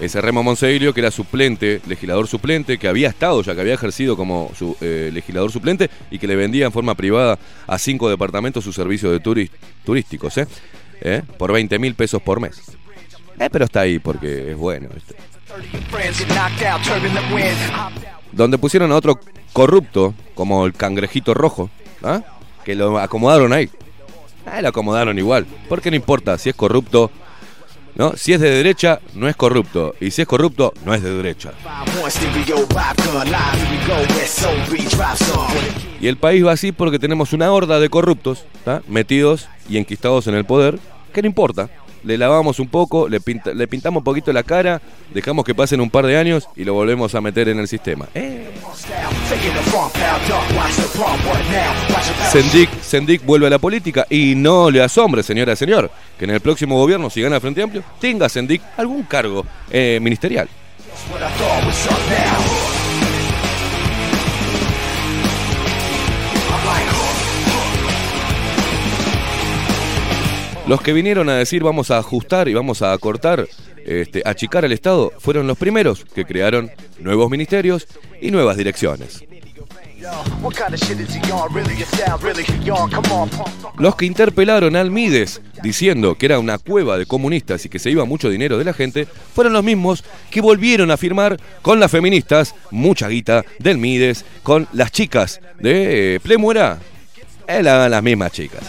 Ese 0.00 0.20
Remo 0.20 0.42
Monseglio 0.42 0.92
que 0.92 0.98
era 0.98 1.12
suplente, 1.12 1.80
legislador 1.86 2.26
suplente, 2.26 2.76
que 2.76 2.88
había 2.88 3.08
estado 3.08 3.40
ya, 3.44 3.54
que 3.54 3.60
había 3.60 3.74
ejercido 3.74 4.16
como 4.16 4.50
su, 4.58 4.76
eh, 4.80 5.10
legislador 5.14 5.52
suplente 5.52 5.90
y 6.10 6.18
que 6.18 6.26
le 6.26 6.34
vendía 6.34 6.66
en 6.66 6.72
forma 6.72 6.96
privada 6.96 7.38
a 7.68 7.78
cinco 7.78 8.10
departamentos 8.10 8.64
sus 8.64 8.74
servicios 8.74 9.12
de 9.12 9.22
turis- 9.22 9.50
turísticos, 9.84 10.38
¿eh? 10.38 10.48
¿Eh? 11.02 11.22
Por 11.38 11.52
20 11.52 11.78
mil 11.78 11.94
pesos 11.94 12.20
por 12.20 12.40
mes. 12.40 12.60
Eh, 13.38 13.48
pero 13.48 13.66
está 13.66 13.82
ahí 13.82 14.00
porque 14.00 14.50
es 14.50 14.56
bueno. 14.56 14.88
¿viste? 14.92 15.14
30 18.36 18.58
friends 18.58 18.72
get 18.72 18.82
knocked 18.82 18.86
out, 18.86 18.86
turbulent 18.86 18.86
wind. 18.86 18.86
Hopped 18.86 18.86
out. 18.86 18.86
donde 18.86 18.86
pusieron 18.86 18.92
a 18.92 18.96
otro 18.96 19.18
corrupto, 19.52 20.14
como 20.34 20.66
el 20.66 20.74
cangrejito 20.74 21.34
rojo, 21.34 21.70
¿ah? 22.02 22.20
que 22.64 22.74
lo 22.74 22.98
acomodaron 22.98 23.52
ahí. 23.52 23.70
Ah, 24.44 24.60
lo 24.62 24.68
acomodaron 24.68 25.18
igual, 25.18 25.46
porque 25.68 25.90
no 25.90 25.96
importa 25.96 26.38
si 26.38 26.50
es 26.50 26.54
corrupto, 26.54 27.10
¿no? 27.96 28.16
Si 28.16 28.32
es 28.32 28.40
de 28.40 28.50
derecha, 28.50 29.00
no 29.14 29.28
es 29.28 29.34
corrupto, 29.34 29.94
y 30.00 30.10
si 30.10 30.22
es 30.22 30.28
corrupto, 30.28 30.72
no 30.84 30.94
es 30.94 31.02
de 31.02 31.14
derecha. 31.14 31.52
Y 36.00 36.06
el 36.06 36.16
país 36.16 36.46
va 36.46 36.52
así 36.52 36.72
porque 36.72 36.98
tenemos 36.98 37.32
una 37.32 37.50
horda 37.50 37.80
de 37.80 37.88
corruptos, 37.88 38.44
metidos 38.86 39.48
y 39.68 39.78
enquistados 39.78 40.26
en 40.26 40.34
el 40.34 40.44
poder, 40.44 40.78
que 41.12 41.22
no 41.22 41.28
importa. 41.28 41.70
Le 42.06 42.16
lavamos 42.16 42.60
un 42.60 42.68
poco, 42.68 43.08
le, 43.08 43.20
pinta- 43.20 43.52
le 43.52 43.66
pintamos 43.66 44.00
un 44.00 44.04
poquito 44.04 44.32
la 44.32 44.44
cara, 44.44 44.80
dejamos 45.12 45.44
que 45.44 45.54
pasen 45.56 45.80
un 45.80 45.90
par 45.90 46.06
de 46.06 46.16
años 46.16 46.48
y 46.54 46.62
lo 46.64 46.72
volvemos 46.72 47.14
a 47.16 47.20
meter 47.20 47.48
en 47.48 47.58
el 47.58 47.66
sistema. 47.66 48.06
Eh, 48.14 48.48
Sendik 52.82 53.24
vuelve 53.26 53.48
a 53.48 53.50
la 53.50 53.58
política 53.58 54.06
y 54.08 54.34
no 54.36 54.70
le 54.70 54.82
asombre, 54.82 55.22
señora 55.24 55.54
y 55.54 55.56
señor, 55.56 55.90
que 56.18 56.24
en 56.26 56.30
el 56.30 56.40
próximo 56.40 56.78
gobierno, 56.78 57.10
si 57.10 57.20
gana 57.22 57.40
Frente 57.40 57.62
Amplio, 57.62 57.82
tenga 58.00 58.28
Sendik 58.28 58.62
algún 58.76 59.02
cargo 59.02 59.44
eh, 59.70 59.98
ministerial. 60.00 60.48
Los 70.66 70.80
que 70.82 70.92
vinieron 70.92 71.28
a 71.28 71.36
decir 71.36 71.62
vamos 71.62 71.90
a 71.90 71.98
ajustar 71.98 72.48
y 72.48 72.54
vamos 72.54 72.82
a 72.82 72.92
acortar, 72.92 73.46
este, 73.84 74.22
achicar 74.24 74.64
al 74.64 74.72
Estado, 74.72 75.12
fueron 75.18 75.46
los 75.46 75.56
primeros 75.56 76.04
que 76.04 76.24
crearon 76.24 76.70
nuevos 76.98 77.30
ministerios 77.30 77.86
y 78.20 78.30
nuevas 78.32 78.56
direcciones. 78.56 79.22
Los 83.78 83.96
que 83.96 84.06
interpelaron 84.06 84.76
al 84.76 84.90
Mides 84.90 85.40
diciendo 85.62 86.16
que 86.16 86.26
era 86.26 86.38
una 86.38 86.58
cueva 86.58 86.98
de 86.98 87.06
comunistas 87.06 87.64
y 87.64 87.68
que 87.68 87.78
se 87.78 87.90
iba 87.90 88.04
mucho 88.04 88.28
dinero 88.28 88.58
de 88.58 88.64
la 88.64 88.72
gente, 88.74 89.06
fueron 89.34 89.52
los 89.52 89.64
mismos 89.64 90.04
que 90.30 90.40
volvieron 90.40 90.90
a 90.90 90.96
firmar 90.96 91.38
con 91.62 91.80
las 91.80 91.90
feministas 91.90 92.54
mucha 92.70 93.08
guita 93.08 93.44
del 93.58 93.78
Mides, 93.78 94.24
con 94.42 94.66
las 94.72 94.90
chicas 94.92 95.40
de 95.60 96.16
eh, 96.16 96.20
Plemuera. 96.20 96.78
Eh, 97.48 97.62
la- 97.62 97.88
las 97.88 98.02
mismas 98.02 98.32
chicas. 98.32 98.62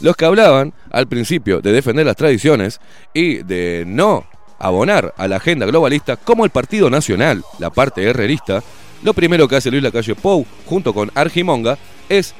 Los 0.00 0.16
que 0.16 0.24
hablaban 0.26 0.74
al 0.90 1.06
principio 1.06 1.60
de 1.62 1.72
defender 1.72 2.04
las 2.04 2.16
tradiciones 2.16 2.78
y 3.14 3.42
de 3.42 3.84
no 3.86 4.26
abonar 4.58 5.14
a 5.16 5.28
la 5.28 5.36
agenda 5.36 5.64
globalista 5.64 6.16
como 6.16 6.44
el 6.44 6.50
Partido 6.50 6.90
Nacional, 6.90 7.42
la 7.58 7.70
parte 7.70 8.02
herrerista, 8.02 8.62
lo 9.02 9.14
primero 9.14 9.48
que 9.48 9.56
hace 9.56 9.70
Luis 9.70 9.82
Lacalle 9.82 10.14
Pou 10.14 10.44
junto 10.66 10.92
con 10.92 11.10
Argimonga 11.14 11.78
es 12.08 12.34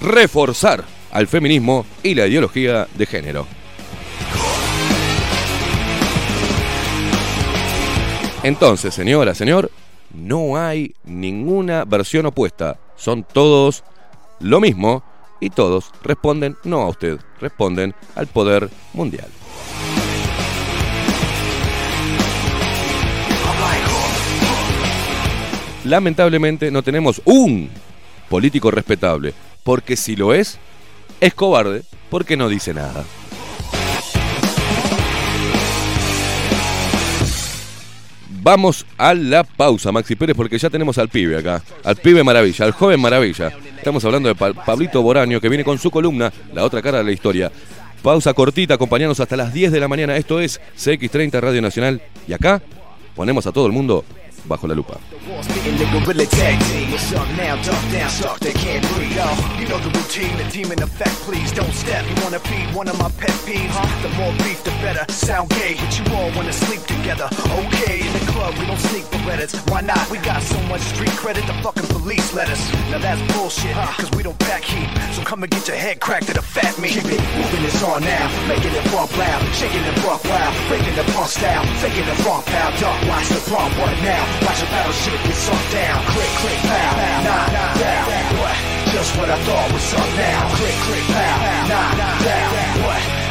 reforzar 0.00 0.82
al 1.12 1.28
feminismo 1.28 1.86
y 2.02 2.14
la 2.14 2.26
ideología 2.26 2.88
de 2.94 3.06
género. 3.06 3.46
Entonces, 8.42 8.94
señora, 8.94 9.34
señor, 9.34 9.70
no 10.14 10.56
hay 10.56 10.94
ninguna 11.04 11.84
versión 11.84 12.26
opuesta. 12.26 12.78
Son 12.96 13.24
todos 13.24 13.84
lo 14.40 14.60
mismo 14.60 15.02
y 15.40 15.50
todos 15.50 15.90
responden 16.02 16.56
no 16.64 16.82
a 16.82 16.88
usted, 16.88 17.18
responden 17.40 17.94
al 18.14 18.26
poder 18.26 18.68
mundial. 18.92 19.28
Lamentablemente 25.84 26.70
no 26.70 26.82
tenemos 26.82 27.22
un 27.24 27.70
político 28.28 28.70
respetable, 28.70 29.32
porque 29.64 29.96
si 29.96 30.14
lo 30.14 30.34
es, 30.34 30.58
es 31.20 31.34
cobarde 31.34 31.82
porque 32.10 32.36
no 32.36 32.48
dice 32.48 32.74
nada. 32.74 33.04
Vamos 38.42 38.86
a 38.96 39.12
la 39.12 39.44
pausa, 39.44 39.92
Maxi 39.92 40.16
Pérez, 40.16 40.34
porque 40.36 40.58
ya 40.58 40.70
tenemos 40.70 40.96
al 40.98 41.08
pibe 41.08 41.36
acá. 41.38 41.62
Al 41.84 41.96
pibe 41.96 42.24
maravilla, 42.24 42.64
al 42.64 42.72
joven 42.72 42.98
maravilla. 43.00 43.52
Estamos 43.76 44.02
hablando 44.04 44.28
de 44.28 44.34
Pa- 44.34 44.52
Pablito 44.54 45.02
Boraño, 45.02 45.40
que 45.40 45.48
viene 45.48 45.64
con 45.64 45.78
su 45.78 45.90
columna, 45.90 46.32
La 46.54 46.64
otra 46.64 46.80
cara 46.80 46.98
de 46.98 47.04
la 47.04 47.12
historia. 47.12 47.52
Pausa 48.02 48.32
cortita, 48.32 48.74
acompañanos 48.74 49.20
hasta 49.20 49.36
las 49.36 49.52
10 49.52 49.72
de 49.72 49.80
la 49.80 49.88
mañana. 49.88 50.16
Esto 50.16 50.40
es 50.40 50.58
CX30 50.78 51.38
Radio 51.38 51.60
Nacional. 51.60 52.00
Y 52.26 52.32
acá 52.32 52.62
ponemos 53.14 53.46
a 53.46 53.52
todo 53.52 53.66
el 53.66 53.72
mundo 53.72 54.04
bajo 54.46 54.66
la 54.66 54.74
lupa. 54.74 54.94
Spitting 55.38 55.78
the 55.78 55.86
gorilla 55.94 56.26
tag 56.26 56.60
team. 56.66 56.90
What's 56.90 57.12
up 57.12 57.28
now? 57.38 57.54
Duck 57.62 57.80
down, 57.92 58.10
suck, 58.10 58.40
they 58.40 58.52
can't 58.52 58.82
breathe. 58.94 59.16
Oh, 59.20 59.56
you 59.60 59.68
know 59.68 59.78
the 59.78 59.90
routine, 59.96 60.36
the 60.36 60.44
demon 60.50 60.82
effect. 60.82 61.14
Please 61.22 61.52
don't 61.52 61.72
step. 61.72 62.04
You 62.08 62.14
wanna 62.22 62.40
be 62.50 62.58
one 62.74 62.88
of 62.88 62.98
my 62.98 63.08
pet 63.14 63.30
peeves? 63.46 63.70
Huh? 63.70 63.86
The 64.02 64.10
more 64.18 64.32
beef, 64.42 64.62
the 64.64 64.70
better. 64.82 65.06
Sound 65.12 65.48
gay, 65.50 65.76
but 65.78 65.92
you 65.96 66.04
all 66.14 66.34
wanna 66.34 66.52
sleep 66.52 66.82
together. 66.82 67.30
Okay, 67.62 68.02
in 68.02 68.12
the 68.12 68.24
club, 68.32 68.58
we 68.58 68.66
don't 68.66 68.82
sneak 68.90 69.04
Berettas. 69.14 69.54
Why 69.70 69.80
not? 69.80 70.02
We 70.10 70.18
got 70.18 70.42
so 70.42 70.60
much 70.66 70.82
street 70.82 71.14
credit, 71.14 71.46
the 71.46 71.54
fucking 71.62 71.86
police 71.94 72.34
let 72.34 72.50
us. 72.50 72.60
Now 72.90 72.98
that's 72.98 73.22
bullshit, 73.32 73.70
huh? 73.70 73.94
cause 74.02 74.10
we 74.16 74.22
don't 74.22 74.38
back 74.40 74.64
heat. 74.64 74.90
So 75.14 75.22
come 75.22 75.42
and 75.44 75.50
get 75.50 75.68
your 75.68 75.76
head 75.76 76.00
cracked 76.00 76.28
at 76.28 76.38
a 76.38 76.42
fat 76.42 76.76
me. 76.78 76.88
Keep 76.90 77.06
it 77.06 77.22
moving, 77.38 77.64
it's 77.64 77.82
on 77.84 78.02
now. 78.02 78.26
Making 78.48 78.74
it 78.74 78.84
bump 78.90 79.16
loud, 79.16 79.40
shaking 79.54 79.84
it 79.84 79.96
rough 80.02 80.24
loud. 80.26 80.52
Breaking 80.68 80.96
the 80.96 81.04
punk 81.14 81.28
style, 81.28 81.64
faking 81.78 82.06
the 82.06 82.16
funk 82.26 82.44
pal. 82.46 82.70
Duck, 82.80 82.98
watch 83.06 83.28
the 83.30 83.40
bump, 83.50 83.70
what 83.78 83.94
now? 84.02 84.22
Watch 84.42 84.62
a 84.62 84.66
battleship 84.74 85.19
down. 85.72 86.04
Click, 86.12 86.32
click, 86.40 86.60
pow, 86.66 86.96
nah, 87.24 87.46
down. 87.78 88.06
Just 88.92 89.16
what 89.18 89.30
I 89.30 89.38
thought 89.46 89.72
was 89.72 89.94
up 89.94 90.10
now. 90.16 90.48
Click, 90.56 90.78
click, 90.86 91.06
pow, 91.14 91.68
nah, 91.72 92.24
down. 92.24 92.50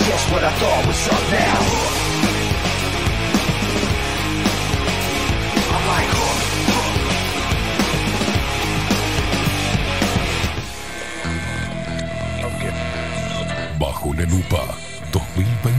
Just 0.07 0.25
what 0.31 0.43
I 0.43 0.51
thought 0.59 0.85
was 0.87 1.07
up 1.07 1.23
now. 1.31 1.57
I'm 5.75 5.83
like, 5.87 6.19
Bajo 13.79 14.13
la 14.13 14.25
lupa 14.25 14.75
2021. 15.11 15.78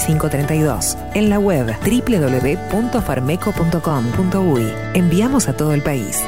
45 0.01 0.29
32. 0.29 0.97
En 1.13 1.29
la 1.29 1.37
web 1.39 1.73
www.farmeco.com.uy. 1.83 4.73
Enviamos 4.93 5.47
a 5.47 5.55
todo 5.55 5.73
el 5.73 5.81
país. 5.81 6.21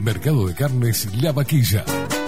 Mercado 0.00 0.46
de 0.46 0.54
Carnes 0.54 1.08
La 1.22 1.32
Vaquilla. 1.32 1.84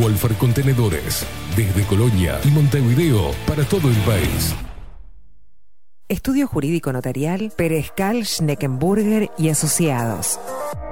Wolfer 0.00 0.32
Contenedores 0.34 1.24
desde 1.56 1.84
Colonia 1.84 2.40
y 2.44 2.48
Montevideo 2.48 3.32
para 3.46 3.64
todo 3.64 3.88
el 3.88 3.96
país. 3.98 4.54
Estudio 6.08 6.46
Jurídico 6.46 6.92
Notarial, 6.92 7.52
Perezcal, 7.56 8.26
Schneckenburger 8.26 9.30
y 9.38 9.48
Asociados. 9.48 10.38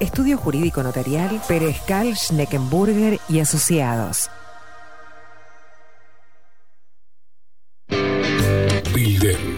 Estudio 0.00 0.38
Jurídico 0.38 0.82
Notarial, 0.82 1.40
Perezcal, 1.48 2.16
Schneckenburger 2.16 3.18
y 3.28 3.40
Asociados. 3.40 4.30
Bilden, 8.94 9.57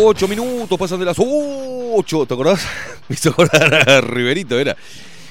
Ocho 0.00 0.28
minutos 0.28 0.78
pasan 0.78 1.00
de 1.00 1.06
las 1.06 1.16
ocho. 1.18 2.24
¿Te 2.24 2.32
acordás? 2.32 2.64
Me 3.08 3.14
hizo 3.14 3.30
acordar 3.30 3.90
a 3.90 4.00
Riverito, 4.00 4.56
era. 4.56 4.76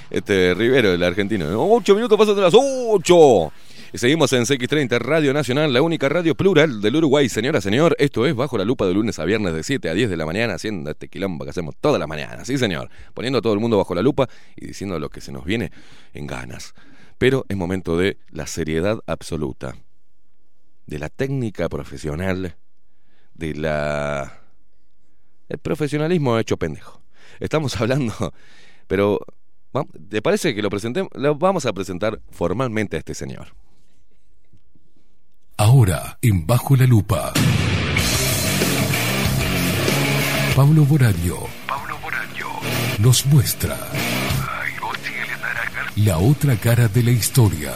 Este, 0.10 0.54
Rivero, 0.54 0.92
el 0.92 1.02
argentino. 1.04 1.46
Ocho 1.72 1.96
minutos 1.96 2.18
pasan 2.18 2.36
de 2.36 2.42
las 2.42 2.54
ocho. 2.54 3.54
Y 3.94 3.98
seguimos 3.98 4.34
en 4.34 4.44
CX30 4.44 5.00
Radio 5.00 5.34
Nacional, 5.34 5.72
la 5.72 5.82
única 5.82 6.10
radio 6.10 6.36
plural 6.36 6.82
del 6.82 6.98
Uruguay. 6.98 7.30
Señora, 7.30 7.62
señor, 7.62 7.96
esto 7.98 8.26
es 8.26 8.36
Bajo 8.36 8.58
la 8.58 8.66
Lupa 8.66 8.86
de 8.86 8.94
lunes 8.94 9.18
a 9.20 9.24
viernes 9.26 9.54
de 9.54 9.64
7 9.64 9.90
a 9.90 9.94
10 9.94 10.10
de 10.10 10.18
la 10.18 10.26
mañana, 10.26 10.56
haciendo 10.56 10.92
este 10.92 11.08
quilombo 11.08 11.46
que 11.46 11.52
hacemos 11.52 11.74
toda 11.80 11.98
la 11.98 12.06
mañana. 12.06 12.44
Sí, 12.44 12.58
señor. 12.58 12.90
Poniendo 13.14 13.40
a 13.40 13.42
todo 13.42 13.54
el 13.54 13.62
mundo 13.62 13.78
bajo 13.78 13.96
la 13.96 14.02
lupa 14.02 14.28
y 14.58 14.68
diciendo 14.68 15.00
lo 15.00 15.10
que 15.10 15.22
se 15.22 15.32
nos 15.32 15.46
viene 15.46 15.72
en 16.14 16.28
ganas. 16.28 16.74
Pero 17.18 17.46
es 17.48 17.56
momento 17.56 17.98
de 17.98 18.18
la 18.32 18.46
seriedad 18.46 19.00
absoluta, 19.08 19.78
de 20.88 21.00
la 21.00 21.08
técnica 21.08 21.70
profesional, 21.70 22.58
de 23.34 23.56
la 23.56 24.42
el 25.50 25.58
profesionalismo 25.58 26.38
hecho 26.38 26.58
pendejo. 26.58 27.02
Estamos 27.40 27.76
hablando, 27.82 28.34
pero 28.88 29.20
¿te 30.10 30.22
parece 30.22 30.56
que 30.56 30.62
lo 30.62 30.70
presentemos? 30.70 31.12
Lo 31.16 31.36
vamos 31.36 31.66
a 31.66 31.74
presentar 31.74 32.20
formalmente 32.32 32.96
a 32.96 33.00
este 33.00 33.14
señor. 33.14 33.48
Ahora, 35.58 36.20
en 36.22 36.46
Bajo 36.46 36.76
la 36.76 36.86
Lupa. 36.86 37.34
Pablo 40.56 40.86
Boraño. 40.86 41.36
Pablo 41.68 41.98
Boraño. 42.02 42.48
Nos 43.00 43.26
muestra. 43.26 43.78
La 45.96 46.20
otra 46.20 46.56
cara 46.58 46.88
de 46.88 47.02
la 47.02 47.12
historia. 47.12 47.74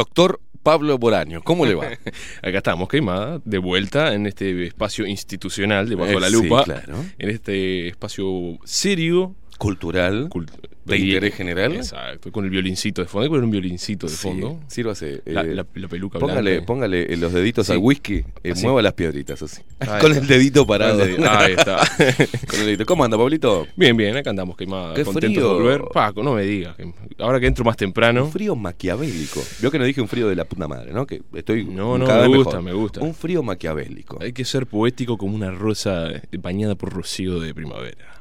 Doctor 0.00 0.40
Pablo 0.62 0.96
Boraño, 0.96 1.42
¿cómo 1.42 1.66
le 1.66 1.74
va? 1.74 1.84
Acá 2.42 2.56
estamos, 2.56 2.88
Queimada, 2.88 3.38
de 3.44 3.58
vuelta 3.58 4.14
en 4.14 4.26
este 4.26 4.64
espacio 4.64 5.04
institucional 5.06 5.90
de 5.90 5.94
Bajo 5.94 6.12
Eh, 6.12 6.20
la 6.20 6.28
sí, 6.28 6.32
Lupa. 6.32 6.64
claro. 6.64 7.04
En 7.18 7.28
este 7.28 7.88
espacio 7.88 8.56
serio. 8.64 9.34
Cultural, 9.60 10.30
cult- 10.30 10.50
de 10.86 10.96
interés 10.96 11.34
general. 11.34 11.76
Exacto, 11.76 12.32
con 12.32 12.44
el 12.44 12.50
violincito 12.50 13.02
de 13.02 13.06
fondo. 13.08 13.22
Hay 13.24 13.26
que 13.28 13.30
poner 13.32 13.44
un 13.44 13.50
violincito 13.50 14.06
de 14.06 14.12
Sí, 14.14 14.18
fondo. 14.22 14.58
sírvase. 14.68 15.20
La, 15.26 15.42
eh, 15.42 15.54
la- 15.54 15.66
la 15.74 15.86
peluca 15.88 16.18
póngale, 16.18 16.52
blanca. 16.52 16.66
póngale 16.66 17.16
los 17.18 17.32
deditos 17.34 17.66
Sí. 17.66 17.72
al 17.74 17.78
whisky, 17.78 18.24
eh, 18.42 18.52
Así. 18.52 18.62
mueva 18.64 18.80
las 18.80 18.94
piedritas 18.94 19.40
así. 19.42 19.60
Ahí 19.80 19.88
Con 20.00 20.12
está. 20.12 20.22
el 20.22 20.26
dedito 20.26 20.66
parado. 20.66 20.98
Con 20.98 21.02
el 21.02 21.16
dedito. 21.16 21.30
Ahí 21.30 21.52
está. 21.52 21.76
Con 22.48 22.60
el 22.60 22.66
dedito. 22.66 22.86
¿Cómo 22.86 23.04
anda, 23.04 23.18
Pablito? 23.18 23.66
Bien, 23.76 23.94
bien, 23.96 24.16
acá 24.16 24.30
andamos, 24.30 24.56
Queimada. 24.56 24.94
Qué 24.94 25.04
Contentos 25.04 25.30
frío. 25.42 25.48
de 25.48 25.62
volver. 25.62 25.82
Paco, 25.92 26.22
no 26.22 26.32
me 26.34 26.42
digas. 26.42 26.74
Ahora 27.18 27.38
que 27.38 27.46
entro 27.46 27.62
más 27.64 27.76
temprano. 27.76 28.24
Un 28.24 28.32
frío 28.32 28.56
maquiavélico. 28.56 29.42
Vio 29.60 29.70
que 29.70 29.78
no 29.78 29.84
dije 29.84 30.00
un 30.00 30.08
frío 30.08 30.26
de 30.28 30.34
la 30.36 30.46
puta 30.46 30.66
madre, 30.66 30.92
¿no? 30.94 31.06
Que 31.06 31.20
estoy 31.34 31.66
No, 31.66 31.98
no, 31.98 32.06
cada 32.06 32.26
me 32.26 32.34
gusta, 32.36 32.56
mejor. 32.60 32.62
me 32.64 32.72
gusta. 32.72 33.00
Un 33.02 33.14
frío 33.14 33.42
maquiavélico. 33.42 34.18
Hay 34.22 34.32
que 34.32 34.44
ser 34.46 34.66
poético 34.66 35.18
como 35.18 35.36
una 35.36 35.50
rosa 35.50 36.08
bañada 36.38 36.74
por 36.74 36.92
rocío 36.94 37.38
de 37.38 37.54
primavera. 37.54 38.16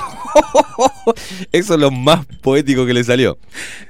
Eso 1.52 1.74
es 1.74 1.80
lo 1.80 1.90
más 1.90 2.24
poético 2.40 2.86
que 2.86 2.94
le 2.94 3.04
salió. 3.04 3.38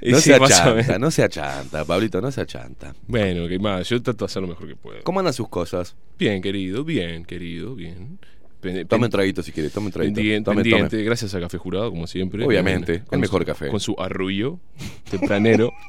No 0.02 0.16
sí, 0.16 0.30
se 0.30 0.40
más 0.40 0.50
achanta, 0.52 0.98
no 0.98 1.10
se 1.10 1.22
achanta, 1.22 1.84
Pablito, 1.84 2.20
no 2.20 2.30
se 2.32 2.40
achanta. 2.40 2.94
Bueno, 3.06 3.46
Queimada, 3.48 3.82
yo 3.82 4.02
trato 4.02 4.24
de 4.24 4.30
hacer 4.30 4.42
lo 4.42 4.48
mejor 4.48 4.66
que 4.68 4.76
puedo. 4.76 5.02
¿Cómo 5.02 5.20
andan 5.20 5.34
sus 5.34 5.48
cosas? 5.48 5.94
Bien, 6.18 6.40
querido, 6.42 6.84
bien, 6.84 7.24
querido, 7.24 7.74
bien. 7.74 8.18
Pen- 8.60 8.86
Tome 8.86 9.06
un 9.06 9.10
traguito 9.10 9.42
si 9.42 9.52
quiere, 9.52 9.70
tome 9.70 9.86
un 9.86 9.92
traguito. 9.92 10.14
Pendiente, 10.16 10.44
Tome, 10.44 10.62
tome. 10.62 10.70
pendiente, 10.70 11.02
gracias 11.02 11.34
a 11.34 11.40
Café 11.40 11.56
Jurado, 11.58 11.90
como 11.90 12.06
siempre. 12.06 12.44
Obviamente, 12.44 13.00
Con 13.04 13.16
el 13.16 13.20
mejor 13.22 13.42
su- 13.42 13.46
café. 13.46 13.68
Con 13.68 13.80
su 13.80 13.94
arrullo 13.98 14.58
tempranero. 15.10 15.72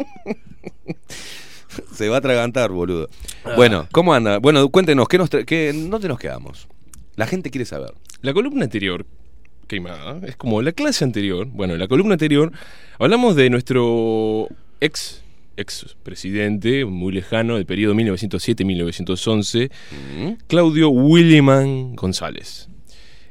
Se 1.93 2.09
va 2.09 2.15
a 2.15 2.19
atragantar, 2.19 2.72
boludo. 2.72 3.09
Ah. 3.45 3.53
Bueno, 3.55 3.88
¿cómo 3.91 4.13
anda? 4.13 4.39
Bueno, 4.39 4.67
cuéntenos, 4.69 5.07
¿qué 5.07 5.17
nos 5.17 5.30
qué- 5.30 5.72
¿dónde 5.74 6.07
nos 6.07 6.19
quedamos? 6.19 6.67
La 7.15 7.28
gente 7.28 7.49
quiere 7.49 7.65
saber. 7.65 7.93
La 8.22 8.34
columna 8.34 8.63
anterior, 8.65 9.05
queimada, 9.72 10.19
es 10.28 10.36
como 10.36 10.61
la 10.61 10.74
clase 10.74 11.05
anterior. 11.05 11.47
Bueno, 11.47 11.74
en 11.74 11.80
la 11.80 11.88
columna 11.88 12.13
anterior 12.15 12.51
hablamos 12.99 13.36
de 13.38 13.49
nuestro 13.49 14.49
ex 14.82 15.24
ex 15.57 15.95
presidente 16.03 16.84
muy 16.86 17.13
lejano 17.13 17.55
del 17.55 17.65
periodo 17.65 17.93
1907-1911, 17.95 19.69
Mm. 20.17 20.32
Claudio 20.47 20.89
Williman 20.89 21.95
González. 21.95 22.67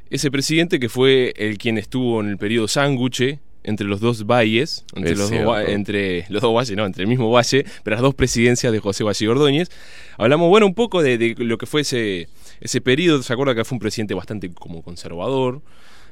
Ese 0.09 0.31
presidente 0.31 0.79
que 0.79 0.89
fue 0.89 1.33
el 1.37 1.57
quien 1.57 1.77
estuvo 1.77 2.21
en 2.21 2.29
el 2.29 2.37
periodo 2.37 2.67
sándwich 2.67 3.37
entre 3.63 3.85
los 3.85 3.99
dos 3.99 4.25
valles, 4.25 4.85
entre 4.95 5.11
Es 5.11 5.19
los, 5.19 5.29
dos, 5.29 5.59
entre 5.67 6.25
los 6.29 6.41
dos 6.41 6.53
valles, 6.55 6.75
no, 6.75 6.85
entre 6.85 7.03
el 7.03 7.07
mismo 7.07 7.29
valle, 7.29 7.65
pero 7.83 7.95
las 7.95 8.01
dos 8.01 8.15
presidencias 8.15 8.71
de 8.73 8.79
José 8.79 9.03
Valle 9.03 9.23
y 9.25 9.27
Ordóñez. 9.27 9.69
Hablamos, 10.17 10.49
bueno, 10.49 10.65
un 10.65 10.73
poco 10.73 11.03
de, 11.03 11.17
de 11.19 11.35
lo 11.37 11.57
que 11.59 11.67
fue 11.67 11.81
ese, 11.81 12.27
ese 12.59 12.81
periodo. 12.81 13.21
¿Se 13.23 13.31
acuerda 13.33 13.53
que 13.53 13.63
fue 13.63 13.75
un 13.75 13.79
presidente 13.79 14.13
bastante 14.15 14.51
como 14.51 14.81
conservador? 14.81 15.61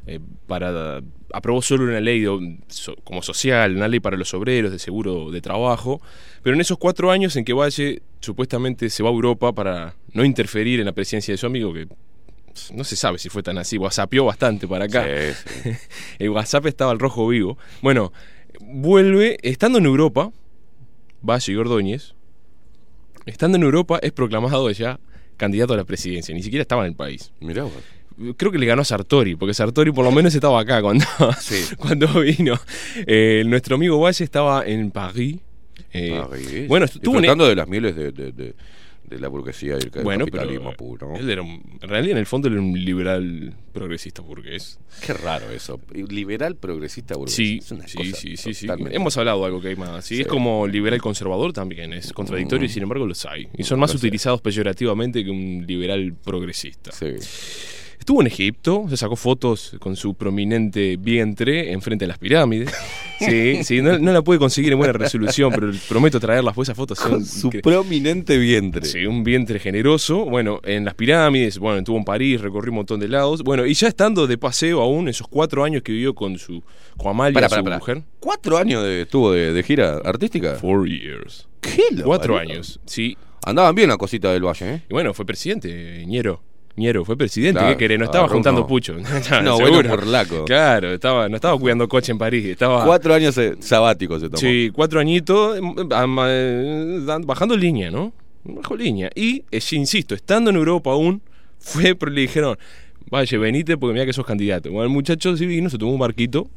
Eh, 0.07 0.19
para 0.47 1.01
aprobó 1.33 1.61
solo 1.61 1.83
una 1.83 1.99
ley 1.99 2.25
so- 2.67 2.95
como 3.03 3.21
social, 3.21 3.75
una 3.75 3.87
ley 3.87 3.99
para 3.99 4.17
los 4.17 4.33
obreros 4.33 4.71
de 4.71 4.79
seguro 4.79 5.29
de 5.31 5.41
trabajo, 5.41 6.01
pero 6.41 6.55
en 6.55 6.61
esos 6.61 6.77
cuatro 6.77 7.11
años 7.11 7.35
en 7.35 7.45
que 7.45 7.53
Valle 7.53 8.01
supuestamente 8.19 8.89
se 8.89 9.03
va 9.03 9.09
a 9.09 9.13
Europa 9.13 9.53
para 9.53 9.95
no 10.13 10.25
interferir 10.25 10.79
en 10.79 10.85
la 10.87 10.93
presidencia 10.93 11.33
de 11.33 11.37
su 11.37 11.45
amigo, 11.45 11.73
que 11.73 11.87
no 12.73 12.83
se 12.83 12.95
sabe 12.95 13.19
si 13.19 13.29
fue 13.29 13.43
tan 13.43 13.57
así, 13.57 13.77
whatsappió 13.77 14.25
bastante 14.25 14.67
para 14.67 14.85
acá. 14.85 15.05
Sí, 15.05 15.33
sí. 15.63 15.69
El 16.17 16.29
WhatsApp 16.31 16.65
estaba 16.65 16.91
al 16.91 16.99
rojo 16.99 17.27
vivo. 17.27 17.57
Bueno, 17.81 18.11
vuelve, 18.59 19.37
estando 19.43 19.77
en 19.77 19.85
Europa, 19.85 20.31
Valle 21.21 21.53
y 21.53 21.55
Ordóñez, 21.55 22.15
estando 23.25 23.57
en 23.57 23.63
Europa 23.63 23.99
es 24.01 24.11
proclamado 24.11 24.69
ya 24.71 24.99
candidato 25.37 25.73
a 25.73 25.77
la 25.77 25.85
presidencia, 25.85 26.33
ni 26.33 26.41
siquiera 26.43 26.63
estaba 26.63 26.81
en 26.83 26.89
el 26.89 26.95
país. 26.95 27.31
Mirá 27.39 27.63
vos. 27.63 27.73
Creo 28.37 28.51
que 28.51 28.57
le 28.57 28.65
ganó 28.65 28.81
a 28.81 28.85
Sartori, 28.85 29.35
porque 29.35 29.53
Sartori 29.53 29.91
por 29.91 30.03
lo 30.05 30.11
menos 30.11 30.33
estaba 30.35 30.59
acá 30.59 30.81
cuando, 30.81 31.05
Sí. 31.39 31.55
cuando 31.77 32.07
vino. 32.21 32.55
Eh, 33.07 33.43
nuestro 33.45 33.75
amigo 33.75 33.99
Valle 33.99 34.23
estaba 34.23 34.65
en 34.65 34.91
París. 34.91 35.37
eh, 35.93 36.21
París. 36.29 36.67
bueno, 36.67 36.85
estuvo 36.85 37.15
en- 37.15 37.21
Disfrutando 37.21 37.47
de 37.47 37.55
las 37.55 37.67
mieles 37.67 37.95
de, 37.95 38.11
de- 38.11 38.31
de- 38.31 38.55
de 39.09 39.17
la 39.19 39.27
burguesía 39.27 39.73
y 39.81 39.85
el 39.97 40.03
bueno, 40.03 40.25
capitalismo 40.25 40.65
pero 40.65 40.77
puro. 40.77 41.15
él 41.15 41.27
era 41.31 41.41
un- 41.41 41.79
en 41.81 41.89
realidad 41.89 42.11
en 42.11 42.17
el 42.19 42.25
fondo 42.27 42.47
él 42.47 42.53
era 42.55 42.61
un 42.61 42.85
liberal 42.85 43.55
progresista 43.73 44.21
burgués. 44.21 44.77
Qué 45.03 45.13
raro 45.13 45.49
eso. 45.49 45.79
Liberal 45.91 46.55
progresista 46.55 47.15
burgués. 47.15 47.33
Sí, 47.35 47.57
Es 47.59 47.71
una 47.71 47.87
sí, 47.87 48.37
sí, 48.37 48.53
sí, 48.53 48.67
Hemos 48.91 49.17
hablado 49.17 49.39
de 49.39 49.45
algo 49.47 49.61
que 49.61 49.69
hay 49.69 49.75
más. 49.77 50.05
Sí, 50.05 50.17
Sí. 50.17 50.21
es 50.21 50.27
como 50.27 50.67
liberal 50.67 51.01
conservador 51.01 51.53
también, 51.53 51.91
es 51.93 52.13
contradictorio 52.13 52.67
y 52.67 52.69
sin 52.69 52.83
embargo 52.83 53.07
los 53.07 53.25
hay. 53.25 53.47
Y 53.57 53.63
son 53.63 53.79
más 53.79 53.95
utilizados 53.95 54.41
peyorativamente 54.41 55.23
que 55.23 55.31
un 55.31 55.63
liberal 55.65 56.13
progresista. 56.23 56.91
Sí. 56.91 57.07
Estuvo 57.99 58.21
en 58.21 58.27
Egipto, 58.27 58.85
se 58.89 58.97
sacó 58.97 59.15
fotos 59.15 59.75
con 59.79 59.95
su 59.95 60.15
prominente 60.15 60.97
vientre 60.97 61.71
enfrente 61.73 62.03
de 62.05 62.07
las 62.09 62.17
pirámides. 62.17 62.71
Sí, 63.19 63.65
sí, 63.65 63.81
no, 63.81 63.99
no 63.99 64.13
la 64.13 64.21
puede 64.21 64.39
conseguir 64.39 64.71
en 64.71 64.77
buena 64.77 64.93
resolución, 64.93 65.51
pero 65.53 65.73
prometo 65.89 66.21
traerlas, 66.21 66.55
pues 66.55 66.67
esas 66.69 66.77
fotos 66.77 66.97
son 66.99 67.11
Con 67.11 67.25
su 67.25 67.49
incre- 67.49 67.61
prominente 67.61 68.37
vientre. 68.37 68.85
Sí, 68.85 69.05
un 69.05 69.25
vientre 69.25 69.59
generoso. 69.59 70.23
Bueno, 70.23 70.61
en 70.63 70.85
las 70.85 70.93
pirámides, 70.93 71.59
bueno, 71.59 71.79
estuvo 71.79 71.97
en 71.97 72.05
París, 72.05 72.39
recorrió 72.39 72.71
un 72.71 72.77
montón 72.77 72.97
de 73.01 73.09
lados. 73.09 73.43
Bueno, 73.43 73.65
y 73.65 73.73
ya 73.73 73.89
estando 73.89 74.25
de 74.25 74.37
paseo 74.37 74.79
aún, 74.81 75.09
esos 75.09 75.27
cuatro 75.27 75.65
años 75.65 75.83
que 75.83 75.91
vivió 75.91 76.15
con 76.15 76.37
su 76.39 76.63
con 76.95 77.09
Amalia, 77.11 77.33
Pará, 77.33 77.49
su 77.49 77.55
pará, 77.55 77.63
pará. 77.65 77.77
mujer. 77.79 78.03
¿Cuatro 78.21 78.57
años 78.57 78.85
de- 78.85 79.01
estuvo 79.01 79.33
de, 79.33 79.51
de 79.51 79.63
gira 79.63 79.97
artística? 80.05 80.55
Four 80.55 80.87
years. 80.87 81.45
¿Qué 81.59 81.83
lo 81.91 82.05
Cuatro 82.05 82.35
parió? 82.35 82.53
años, 82.53 82.79
sí. 82.85 83.17
Andaban 83.45 83.75
bien 83.75 83.89
la 83.89 83.97
cosita 83.97 84.31
del 84.31 84.45
Valle, 84.45 84.75
¿eh? 84.75 84.81
Y 84.89 84.93
bueno, 84.93 85.13
fue 85.13 85.25
presidente, 85.25 86.05
Ñero. 86.07 86.41
Ñero, 86.79 87.03
fue 87.03 87.17
presidente. 87.17 87.59
Claro, 87.59 87.73
¿Qué 87.75 87.77
querés? 87.77 87.99
No 87.99 88.05
estaba 88.05 88.27
juntando 88.29 88.61
uno- 88.61 88.67
pucho. 88.67 88.95
No, 89.43 89.59
bueno, 89.59 89.89
morlaco. 89.89 90.45
Claro, 90.45 90.93
estaba, 90.93 91.27
no 91.27 91.35
estaba 91.35 91.57
cuidando 91.59 91.87
coche 91.87 92.11
en 92.11 92.17
París. 92.17 92.45
Estaba, 92.45 92.85
Cuatro 92.85 93.13
años 93.13 93.37
sabáticos 93.59 94.21
se 94.21 94.29
tomó. 94.29 94.39
Sí, 94.39 94.71
cuatro 94.73 94.99
añitos, 94.99 95.59
am- 95.91 96.17
eh, 96.25 97.05
bajando 97.25 97.55
línea, 97.57 97.91
¿no? 97.91 98.13
Bajó 98.45 98.75
línea. 98.75 99.09
Y, 99.13 99.43
eh, 99.51 99.59
insisto, 99.73 100.15
estando 100.15 100.49
en 100.49 100.55
Europa 100.55 100.91
aún, 100.91 101.21
Fue, 101.61 101.93
pero 101.93 102.09
le 102.13 102.21
dijeron, 102.21 102.57
vaya, 103.11 103.37
venite 103.37 103.75
porque 103.77 103.91
mira 103.93 104.05
que 104.05 104.13
sos 104.13 104.25
candidato. 104.25 104.71
Bueno, 104.71 104.85
el 104.85 104.89
muchacho 104.89 105.35
sí 105.35 105.45
vino, 105.45 105.69
se 105.69 105.77
tomó 105.77 105.91
un 105.91 105.99
barquito 105.99 106.47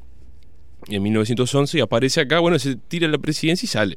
y 0.87 0.95
en 0.95 1.03
1911 1.03 1.79
y 1.79 1.81
aparece 1.81 2.21
acá, 2.21 2.39
bueno, 2.39 2.57
se 2.61 2.77
tira 2.77 3.09
la 3.09 3.19
presidencia 3.19 3.67
y 3.67 3.69
sale. 3.69 3.97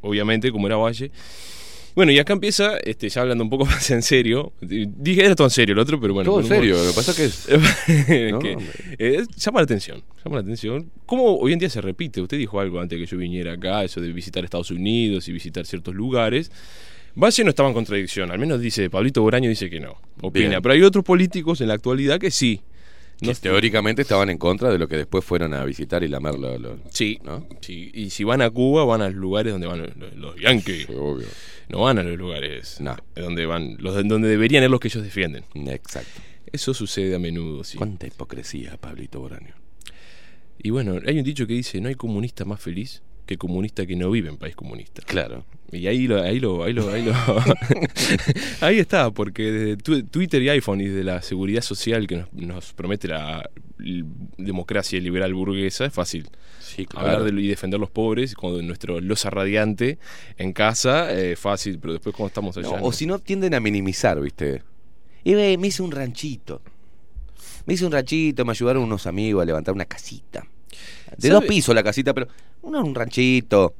Obviamente, 0.00 0.50
como 0.50 0.66
era 0.66 0.76
Valle. 0.76 1.12
Bueno, 1.94 2.12
y 2.12 2.18
acá 2.18 2.32
empieza, 2.32 2.78
este, 2.78 3.08
ya 3.08 3.22
hablando 3.22 3.44
un 3.44 3.50
poco 3.50 3.64
más 3.66 3.90
en 3.90 4.02
serio. 4.02 4.52
Dije, 4.60 5.24
era 5.24 5.34
todo 5.34 5.46
en 5.46 5.50
serio 5.50 5.74
el 5.74 5.78
otro, 5.78 6.00
pero 6.00 6.14
bueno. 6.14 6.30
Todo 6.30 6.40
en 6.40 6.46
serio, 6.46 6.76
lo 6.82 6.90
que 6.90 6.94
pasa 6.94 7.14
que 7.14 7.24
es. 7.24 7.48
No, 8.32 8.38
que, 8.38 8.56
eh, 8.98 9.24
llama 9.36 9.60
la 9.60 9.64
atención, 9.64 10.02
llama 10.24 10.36
la 10.36 10.42
atención. 10.42 10.90
¿Cómo 11.06 11.36
hoy 11.38 11.52
en 11.52 11.58
día 11.58 11.68
se 11.68 11.80
repite? 11.80 12.20
Usted 12.20 12.38
dijo 12.38 12.60
algo 12.60 12.80
antes 12.80 12.98
de 12.98 13.04
que 13.04 13.10
yo 13.10 13.18
viniera 13.18 13.52
acá, 13.52 13.84
eso 13.84 14.00
de 14.00 14.12
visitar 14.12 14.44
Estados 14.44 14.70
Unidos 14.70 15.28
y 15.28 15.32
visitar 15.32 15.66
ciertos 15.66 15.94
lugares. 15.94 16.50
Valle 17.14 17.44
no 17.44 17.50
estaba 17.50 17.68
en 17.68 17.74
contradicción, 17.74 18.30
al 18.30 18.38
menos 18.38 18.60
dice, 18.60 18.88
Pablito 18.88 19.20
Boraño 19.20 19.48
dice 19.48 19.68
que 19.68 19.80
no, 19.80 19.98
opina. 20.22 20.48
Bien. 20.48 20.62
Pero 20.62 20.72
hay 20.74 20.82
otros 20.82 21.04
políticos 21.04 21.60
en 21.60 21.68
la 21.68 21.74
actualidad 21.74 22.18
que 22.18 22.30
sí. 22.30 22.62
Que 23.22 23.34
teóricamente 23.34 24.02
estaban 24.02 24.28
en 24.30 24.38
contra 24.38 24.70
de 24.70 24.78
lo 24.78 24.88
que 24.88 24.96
después 24.96 25.24
fueron 25.24 25.54
a 25.54 25.64
visitar 25.64 26.02
y 26.02 26.08
lamer 26.08 26.38
lo- 26.38 26.58
lo- 26.58 26.78
Sí, 26.90 27.18
¿no? 27.24 27.46
sí, 27.60 27.90
y 27.94 28.10
si 28.10 28.24
van 28.24 28.42
a 28.42 28.50
Cuba, 28.50 28.84
van 28.84 29.02
a 29.02 29.06
los 29.08 29.14
lugares 29.16 29.52
donde 29.52 29.66
van 29.66 29.80
los, 29.96 30.14
los 30.16 30.36
yankees. 30.40 30.86
Sí, 30.86 30.92
obvio. 30.94 31.26
No 31.68 31.80
van 31.80 31.98
a 31.98 32.02
los 32.02 32.18
lugares 32.18 32.80
No. 32.80 32.96
donde 33.16 33.46
van, 33.46 33.76
los 33.78 33.94
donde 34.06 34.28
deberían 34.28 34.62
ir 34.64 34.70
los 34.70 34.80
que 34.80 34.88
ellos 34.88 35.02
defienden. 35.02 35.44
Exacto. 35.54 36.20
Eso 36.52 36.74
sucede 36.74 37.14
a 37.14 37.18
menudo, 37.18 37.64
sí. 37.64 37.78
Cuánta 37.78 38.06
hipocresía, 38.06 38.76
Pablito 38.76 39.20
Boraño. 39.20 39.54
Y 40.58 40.70
bueno, 40.70 40.98
hay 41.06 41.18
un 41.18 41.24
dicho 41.24 41.46
que 41.46 41.54
dice, 41.54 41.80
no 41.80 41.88
hay 41.88 41.94
comunista 41.94 42.44
más 42.44 42.60
feliz 42.60 43.02
que 43.26 43.34
el 43.34 43.38
comunista 43.38 43.86
que 43.86 43.96
no 43.96 44.10
vive 44.10 44.28
en 44.28 44.36
país 44.36 44.56
comunista. 44.56 45.02
Claro. 45.02 45.44
Y 45.70 45.86
ahí 45.86 46.06
lo, 46.06 46.22
ahí 46.22 46.38
lo, 46.38 46.64
ahí 46.64 46.72
lo, 46.72 46.90
ahí 46.90 47.02
lo, 47.02 47.12
ahí 48.60 48.78
está, 48.78 49.10
porque 49.10 49.50
desde 49.50 50.02
Twitter 50.04 50.42
y 50.42 50.50
iPhone 50.50 50.80
y 50.80 50.88
de 50.88 51.02
la 51.02 51.22
seguridad 51.22 51.62
social 51.62 52.06
que 52.06 52.16
nos, 52.16 52.32
nos 52.32 52.72
promete 52.74 53.08
la 53.08 53.48
democracia 54.36 55.00
liberal 55.00 55.32
burguesa, 55.32 55.86
es 55.86 55.92
fácil 55.92 56.28
Sí, 56.74 56.86
hablar 56.94 57.24
de, 57.24 57.40
y 57.40 57.48
defender 57.48 57.78
los 57.78 57.90
pobres 57.90 58.34
cuando 58.34 58.62
nuestro 58.62 59.00
losa 59.00 59.28
radiante 59.28 59.98
en 60.38 60.52
casa 60.52 61.12
es 61.12 61.38
fácil, 61.38 61.78
pero 61.78 61.92
después 61.92 62.14
cuando 62.14 62.28
estamos 62.28 62.56
allá. 62.56 62.68
No, 62.68 62.78
¿no? 62.78 62.84
o 62.84 62.92
si 62.92 63.04
no, 63.04 63.18
tienden 63.18 63.52
a 63.54 63.60
minimizar, 63.60 64.20
¿viste? 64.20 64.62
Y 65.24 65.34
ve, 65.34 65.58
me 65.58 65.66
hice 65.66 65.82
un 65.82 65.90
ranchito. 65.90 66.62
Me 67.66 67.74
hice 67.74 67.84
un 67.84 67.92
ranchito, 67.92 68.44
me 68.44 68.52
ayudaron 68.52 68.82
unos 68.82 69.06
amigos 69.06 69.42
a 69.42 69.44
levantar 69.44 69.74
una 69.74 69.84
casita. 69.84 70.46
De 71.18 71.28
¿Sabe? 71.28 71.34
dos 71.40 71.44
pisos 71.44 71.74
la 71.74 71.82
casita, 71.82 72.12
pero 72.14 72.28
uno 72.62 72.82
un 72.82 72.94
ranchito. 72.94 73.74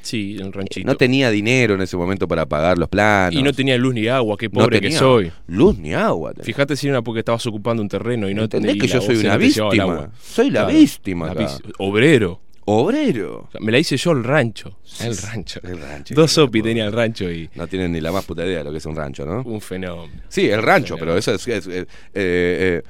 Sí, 0.00 0.36
un 0.42 0.52
ranchito. 0.52 0.86
No 0.86 0.96
tenía 0.96 1.30
dinero 1.30 1.74
en 1.74 1.82
ese 1.82 1.96
momento 1.96 2.26
para 2.26 2.46
pagar 2.46 2.76
los 2.78 2.88
planos. 2.88 3.38
y 3.38 3.42
no 3.42 3.52
tenía 3.52 3.76
luz 3.76 3.94
ni 3.94 4.08
agua, 4.08 4.36
qué 4.36 4.48
No 4.48 4.60
pobre 4.64 4.80
que 4.80 4.90
soy. 4.90 5.30
Luz 5.46 5.78
ni 5.78 5.94
agua. 5.94 6.32
Fíjate 6.42 6.74
si 6.76 6.88
era 6.88 7.02
porque 7.02 7.20
estabas 7.20 7.46
ocupando 7.46 7.82
un 7.82 7.88
terreno 7.88 8.28
y 8.28 8.34
no 8.34 8.42
¿Entendés 8.44 8.76
que 8.78 8.88
yo 8.88 9.00
soy 9.00 9.16
una 9.18 9.36
víctima? 9.36 10.10
Soy 10.20 10.50
la 10.50 10.64
Claro, 10.64 10.78
víctima 10.78 11.30
acá. 11.30 11.46
Obrero. 11.78 12.40
Obrero. 12.64 13.46
O 13.48 13.50
sea, 13.50 13.60
me 13.60 13.72
la 13.72 13.78
hice 13.78 13.96
yo 13.96 14.12
el 14.12 14.22
rancho. 14.24 14.78
El 15.00 15.16
rancho. 15.16 15.60
El 15.64 15.80
rancho. 15.80 16.14
Dos 16.14 16.30
sopi 16.32 16.62
tenía 16.62 16.86
el 16.86 16.92
rancho 16.92 17.30
y 17.30 17.50
No 17.54 17.66
tienen 17.66 17.92
ni 17.92 18.00
la 18.00 18.12
más 18.12 18.24
puta 18.24 18.44
idea 18.46 18.58
de 18.58 18.64
lo 18.64 18.70
que 18.72 18.78
es 18.78 18.86
un 18.86 18.94
rancho, 18.96 19.26
¿no? 19.26 19.42
un 19.42 19.60
fenómeno. 19.60 20.12
Sí, 20.28 20.48
el 20.48 20.62
rancho, 20.62 20.96
pero 20.98 21.16
eso 21.16 21.34
es... 21.34 21.46
es- 21.48 21.66
es- 21.66 21.82
eh, 21.84 21.86
eh, 22.14 22.82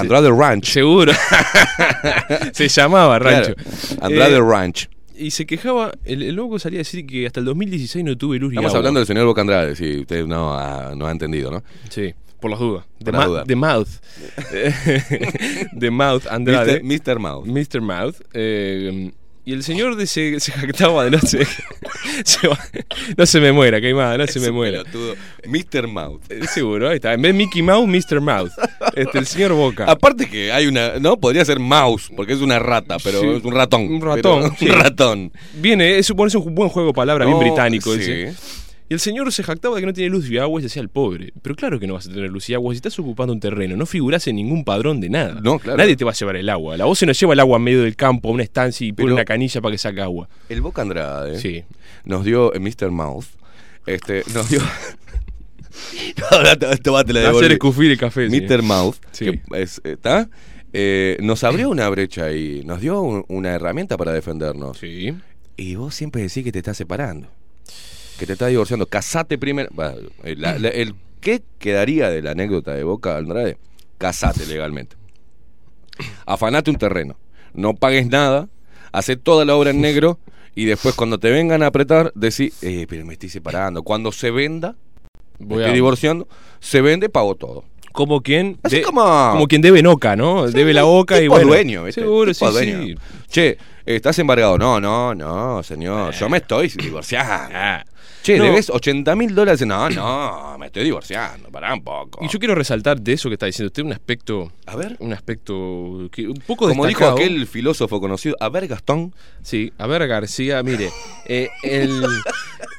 Andrade 0.00 0.30
Ranch. 0.30 0.64
Seguro. 0.66 1.12
Se 2.52 2.68
llamaba 2.68 3.18
rancho. 3.18 3.54
Claro, 3.54 4.04
Andrade 4.06 4.36
Eh, 4.36 4.40
Ranch. 4.42 4.88
y 5.16 5.30
se 5.30 5.46
quejaba, 5.46 5.92
el, 6.04 6.22
el 6.22 6.34
loco 6.34 6.58
salía 6.58 6.78
a 6.78 6.82
decir 6.82 7.06
que 7.06 7.26
hasta 7.26 7.40
el 7.40 7.46
2016 7.46 8.04
no 8.04 8.16
tuve 8.16 8.38
luz 8.38 8.50
ni 8.50 8.56
Estamos 8.56 8.70
agua. 8.70 8.78
hablando 8.78 9.00
del 9.00 9.06
señor 9.06 9.26
Boca 9.26 9.40
Andrade, 9.40 9.74
si 9.76 10.00
usted 10.00 10.26
no 10.26 10.54
ha, 10.56 10.94
no 10.94 11.06
ha 11.06 11.10
entendido, 11.10 11.50
¿no? 11.50 11.62
Sí, 11.88 12.14
por 12.40 12.50
las 12.52 12.60
dudas. 12.60 12.84
Por 13.04 13.12
The, 13.12 13.26
dudas. 13.26 13.46
The 13.46 13.56
Mouth. 13.56 13.88
The 15.78 15.90
Mouth 15.90 16.26
Andrade. 16.30 16.82
Mr. 16.82 17.18
Mouse. 17.18 17.46
Mr. 17.48 17.80
Mouth. 17.80 18.16
eh, 18.32 19.10
y 19.48 19.52
el 19.54 19.62
señor 19.62 19.96
de 19.96 20.06
se, 20.06 20.38
jactaba 20.40 21.04
de 21.04 21.10
no 21.12 21.18
se, 21.20 21.46
se 22.24 22.48
va- 22.48 22.58
no 23.16 23.24
se 23.26 23.40
me 23.40 23.50
muera, 23.52 23.80
Caimada, 23.80 24.18
no 24.18 24.26
se 24.26 24.40
me 24.40 24.50
muera. 24.50 24.82
pelotudo. 24.84 25.14
Mr. 25.46 25.86
Mouse. 25.88 26.20
Eh, 26.28 26.40
Seguro, 26.52 26.90
ahí 26.90 26.96
está. 26.96 27.14
En 27.14 27.22
vez 27.22 27.32
de 27.32 27.38
Mickey 27.38 27.62
Mouse, 27.62 27.88
Mr. 27.88 28.20
Mouth. 28.20 28.50
Este, 28.94 29.18
el 29.18 29.26
señor 29.26 29.52
Boca. 29.54 29.84
Aparte 29.86 30.28
que 30.28 30.52
hay 30.52 30.66
una, 30.66 30.98
no, 30.98 31.16
podría 31.16 31.44
ser 31.44 31.58
mouse, 31.60 32.10
porque 32.14 32.34
es 32.34 32.40
una 32.40 32.58
rata, 32.58 32.98
pero 33.02 33.20
Sí. 33.20 33.26
es 33.38 33.44
un 33.44 33.54
ratón. 33.54 33.82
Un 33.90 34.00
ratón, 34.02 34.42
pero- 34.42 34.56
sí. 34.58 34.66
Un 34.68 34.80
ratón. 34.80 35.32
Viene, 35.54 35.98
es 35.98 36.06
suponerse 36.06 36.36
un 36.38 36.54
buen 36.54 36.68
juego 36.68 36.88
de 36.88 36.94
palabras, 36.94 37.26
bien 37.26 37.38
No, 37.38 37.44
británico. 37.44 37.92
sí. 37.94 37.98
dice. 38.00 38.34
Y 38.90 38.94
el 38.94 39.00
señor 39.00 39.30
se 39.32 39.42
jactaba 39.42 39.74
de 39.76 39.82
que 39.82 39.86
no 39.86 39.92
tiene 39.92 40.08
luz 40.10 40.30
y 40.30 40.38
agua 40.38 40.60
y 40.60 40.62
se 40.62 40.68
hacía 40.68 40.80
el 40.82 40.88
pobre. 40.88 41.32
Pero 41.42 41.54
claro 41.54 41.78
que 41.78 41.86
no 41.86 41.94
vas 41.94 42.06
a 42.06 42.10
tener 42.10 42.30
luz 42.30 42.48
y 42.48 42.54
agua 42.54 42.72
si 42.72 42.76
estás 42.76 42.98
ocupando 42.98 43.34
un 43.34 43.40
terreno. 43.40 43.76
No 43.76 43.84
figurás 43.84 44.26
en 44.28 44.36
ningún 44.36 44.64
padrón 44.64 44.98
de 45.00 45.10
nada. 45.10 45.40
No, 45.42 45.58
claro. 45.58 45.76
Nadie 45.76 45.94
te 45.94 46.04
va 46.06 46.12
a 46.12 46.14
llevar 46.14 46.36
el 46.36 46.48
agua. 46.48 46.76
La 46.78 46.86
voz 46.86 46.98
se 46.98 47.04
nos 47.06 47.20
lleva 47.20 47.34
el 47.34 47.40
agua 47.40 47.58
en 47.58 47.64
medio 47.64 47.82
del 47.82 47.96
campo 47.96 48.28
a 48.30 48.32
una 48.32 48.42
estancia 48.44 48.86
y 48.86 48.92
pone 48.92 49.12
una 49.12 49.24
canilla 49.26 49.60
para 49.60 49.72
que 49.72 49.78
saque 49.78 50.00
agua. 50.00 50.28
El 50.48 50.62
Boca 50.62 50.80
Andrade 50.82 51.38
Sí. 51.38 51.64
nos 52.04 52.24
dio, 52.24 52.54
eh, 52.54 52.60
Mr. 52.60 52.90
Mouse, 52.90 53.28
este, 53.86 54.22
nos 54.32 54.48
dio... 54.48 54.60
Ahora 56.30 56.56
la 56.60 56.90
Va 56.90 56.98
a 57.28 57.30
hacer 57.30 57.52
escupir 57.52 57.90
el 57.90 57.98
café. 57.98 58.28
sí. 58.30 58.40
Mr. 58.40 58.62
Mouth, 58.62 58.96
Sí. 59.12 59.26
que 59.26 59.40
es- 59.62 59.80
¿está? 59.84 60.28
Eh, 60.72 61.16
nos 61.20 61.44
abrió 61.44 61.70
una 61.70 61.88
brecha 61.88 62.32
y 62.32 62.62
nos 62.64 62.80
dio 62.80 63.00
un- 63.00 63.24
una 63.28 63.50
herramienta 63.54 63.96
para 63.96 64.12
defendernos. 64.12 64.78
Sí. 64.78 65.14
Y 65.56 65.74
vos 65.76 65.94
siempre 65.94 66.22
decís 66.22 66.44
que 66.44 66.52
te 66.52 66.58
estás 66.58 66.76
separando, 66.76 67.28
que 68.18 68.26
te 68.26 68.32
estás 68.34 68.48
divorciando. 68.50 68.86
Casate 68.86 69.38
primero. 69.38 69.70
Eh, 70.24 70.34
la- 70.36 70.58
la- 70.58 70.68
el, 70.68 70.94
¿Qué 71.20 71.42
quedaría 71.58 72.10
de 72.10 72.22
la 72.22 72.30
anécdota 72.32 72.74
de 72.74 72.84
Boca 72.84 73.16
Andrade? 73.16 73.58
Casate 73.98 74.46
legalmente. 74.46 74.96
Afanate 76.26 76.70
un 76.70 76.76
terreno. 76.76 77.16
No 77.54 77.74
pagues 77.74 78.06
nada. 78.06 78.48
Hacé 78.92 79.16
toda 79.16 79.44
la 79.44 79.56
obra 79.56 79.70
en 79.70 79.80
negro. 79.80 80.18
Y 80.54 80.64
después, 80.64 80.94
cuando 80.94 81.18
te 81.18 81.30
vengan 81.30 81.62
a 81.62 81.66
apretar, 81.68 82.12
decís, 82.14 82.52
eh, 82.62 82.86
pero 82.88 83.04
me 83.04 83.12
estoy 83.14 83.28
separando. 83.28 83.82
Cuando 83.82 84.10
se 84.12 84.30
venda, 84.30 84.74
me 85.38 85.46
Voy 85.46 85.58
estoy 85.58 85.70
a- 85.70 85.74
divorciando, 85.74 86.28
se 86.60 86.80
vende, 86.80 87.08
pago 87.08 87.34
todo. 87.36 87.64
Como 87.92 88.22
quien, 88.22 88.58
Así 88.62 88.76
de- 88.76 88.82
como- 88.82 89.02
como 89.32 89.46
quien 89.48 89.60
debe 89.62 89.80
en 89.80 89.86
Oca, 89.86 90.14
¿no? 90.16 90.48
debe 90.48 90.72
la 90.74 90.84
Oca 90.84 91.20
y 91.20 91.26
bueno. 91.28 91.48
dueño, 91.48 91.84
¿viste? 91.84 92.00
Seguro, 92.02 92.32
sí, 92.34 92.44
dueño. 92.44 92.82
sí. 92.82 92.94
Che, 93.28 93.58
¿estás 93.86 94.18
embargado? 94.18 94.56
No, 94.58 94.80
no, 94.80 95.14
no, 95.14 95.62
señor. 95.62 96.12
Yo 96.14 96.28
me 96.28 96.38
estoy 96.38 96.68
divorciando. 96.68 97.54
Che, 98.22 98.36
No. 98.36 98.44
¿debes 98.44 98.68
80 98.70 99.14
mil 99.16 99.34
dólares? 99.34 99.64
No, 99.66 99.88
no, 99.90 100.58
me 100.58 100.66
estoy 100.66 100.84
divorciando. 100.84 101.48
Pará 101.50 101.72
un 101.74 101.82
poco. 101.82 102.22
Y 102.24 102.28
yo 102.28 102.38
quiero 102.38 102.54
resaltar 102.54 103.00
de 103.00 103.12
eso 103.14 103.28
que 103.28 103.34
está 103.34 103.46
diciendo 103.46 103.68
usted 103.68 103.82
un 103.84 103.92
aspecto, 103.92 104.52
A 104.66 104.76
ver. 104.76 104.96
un 105.00 105.12
aspecto 105.12 106.08
que 106.12 106.26
un 106.28 106.42
poco 106.46 106.68
Como 106.68 106.86
dijo 106.86 107.06
aquel 107.06 107.46
filósofo 107.46 108.00
conocido, 108.00 108.36
a 108.40 108.48
ver, 108.48 108.66
Gastón. 108.68 109.14
Sí, 109.42 109.72
a 109.78 109.86
ver 109.86 110.06
García, 110.06 110.62
mire, 110.62 110.90
eh, 111.26 111.48
el, 111.62 112.02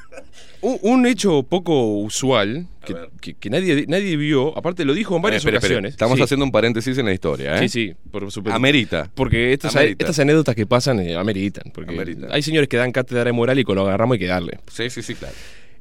un, 0.62 0.78
un 0.82 1.06
hecho 1.06 1.42
poco 1.42 1.96
usual 1.98 2.66
que, 2.84 2.94
que- 3.20 3.34
que 3.34 3.50
nadie, 3.50 3.84
nadie 3.88 4.16
vio, 4.16 4.56
aparte 4.56 4.84
lo 4.84 4.94
dijo 4.94 5.16
en 5.16 5.22
varias 5.22 5.44
Eh, 5.44 5.48
ocasiones. 5.48 5.92
Estamos 5.92 6.16
Sí, 6.18 6.22
haciendo 6.24 6.44
un 6.44 6.52
paréntesis 6.52 6.96
en 6.98 7.06
la 7.06 7.12
historia, 7.12 7.56
¿eh? 7.56 7.68
Sí, 7.68 7.68
sí, 7.88 7.94
por 8.10 8.30
supuesto. 8.30 8.56
Amerita. 8.56 9.10
Porque 9.14 9.52
estas, 9.52 9.74
Amerita. 9.76 10.04
estas 10.04 10.18
anécdotas 10.18 10.54
que 10.54 10.66
pasan 10.66 11.00
eh, 11.00 11.14
ameritan. 11.16 11.70
Porque 11.74 11.90
Amerita. 11.92 12.28
hay 12.30 12.42
señores 12.42 12.68
que 12.68 12.76
dan 12.76 12.92
cátedra 12.92 13.24
de 13.24 13.32
moral 13.32 13.58
y 13.58 13.64
con 13.64 13.76
lo 13.76 13.82
agarramos 13.82 14.14
hay 14.14 14.18
que 14.20 14.26
darle. 14.26 14.58
Sí, 14.70 14.90
sí, 14.90 15.02
sí, 15.02 15.14
claro. 15.14 15.34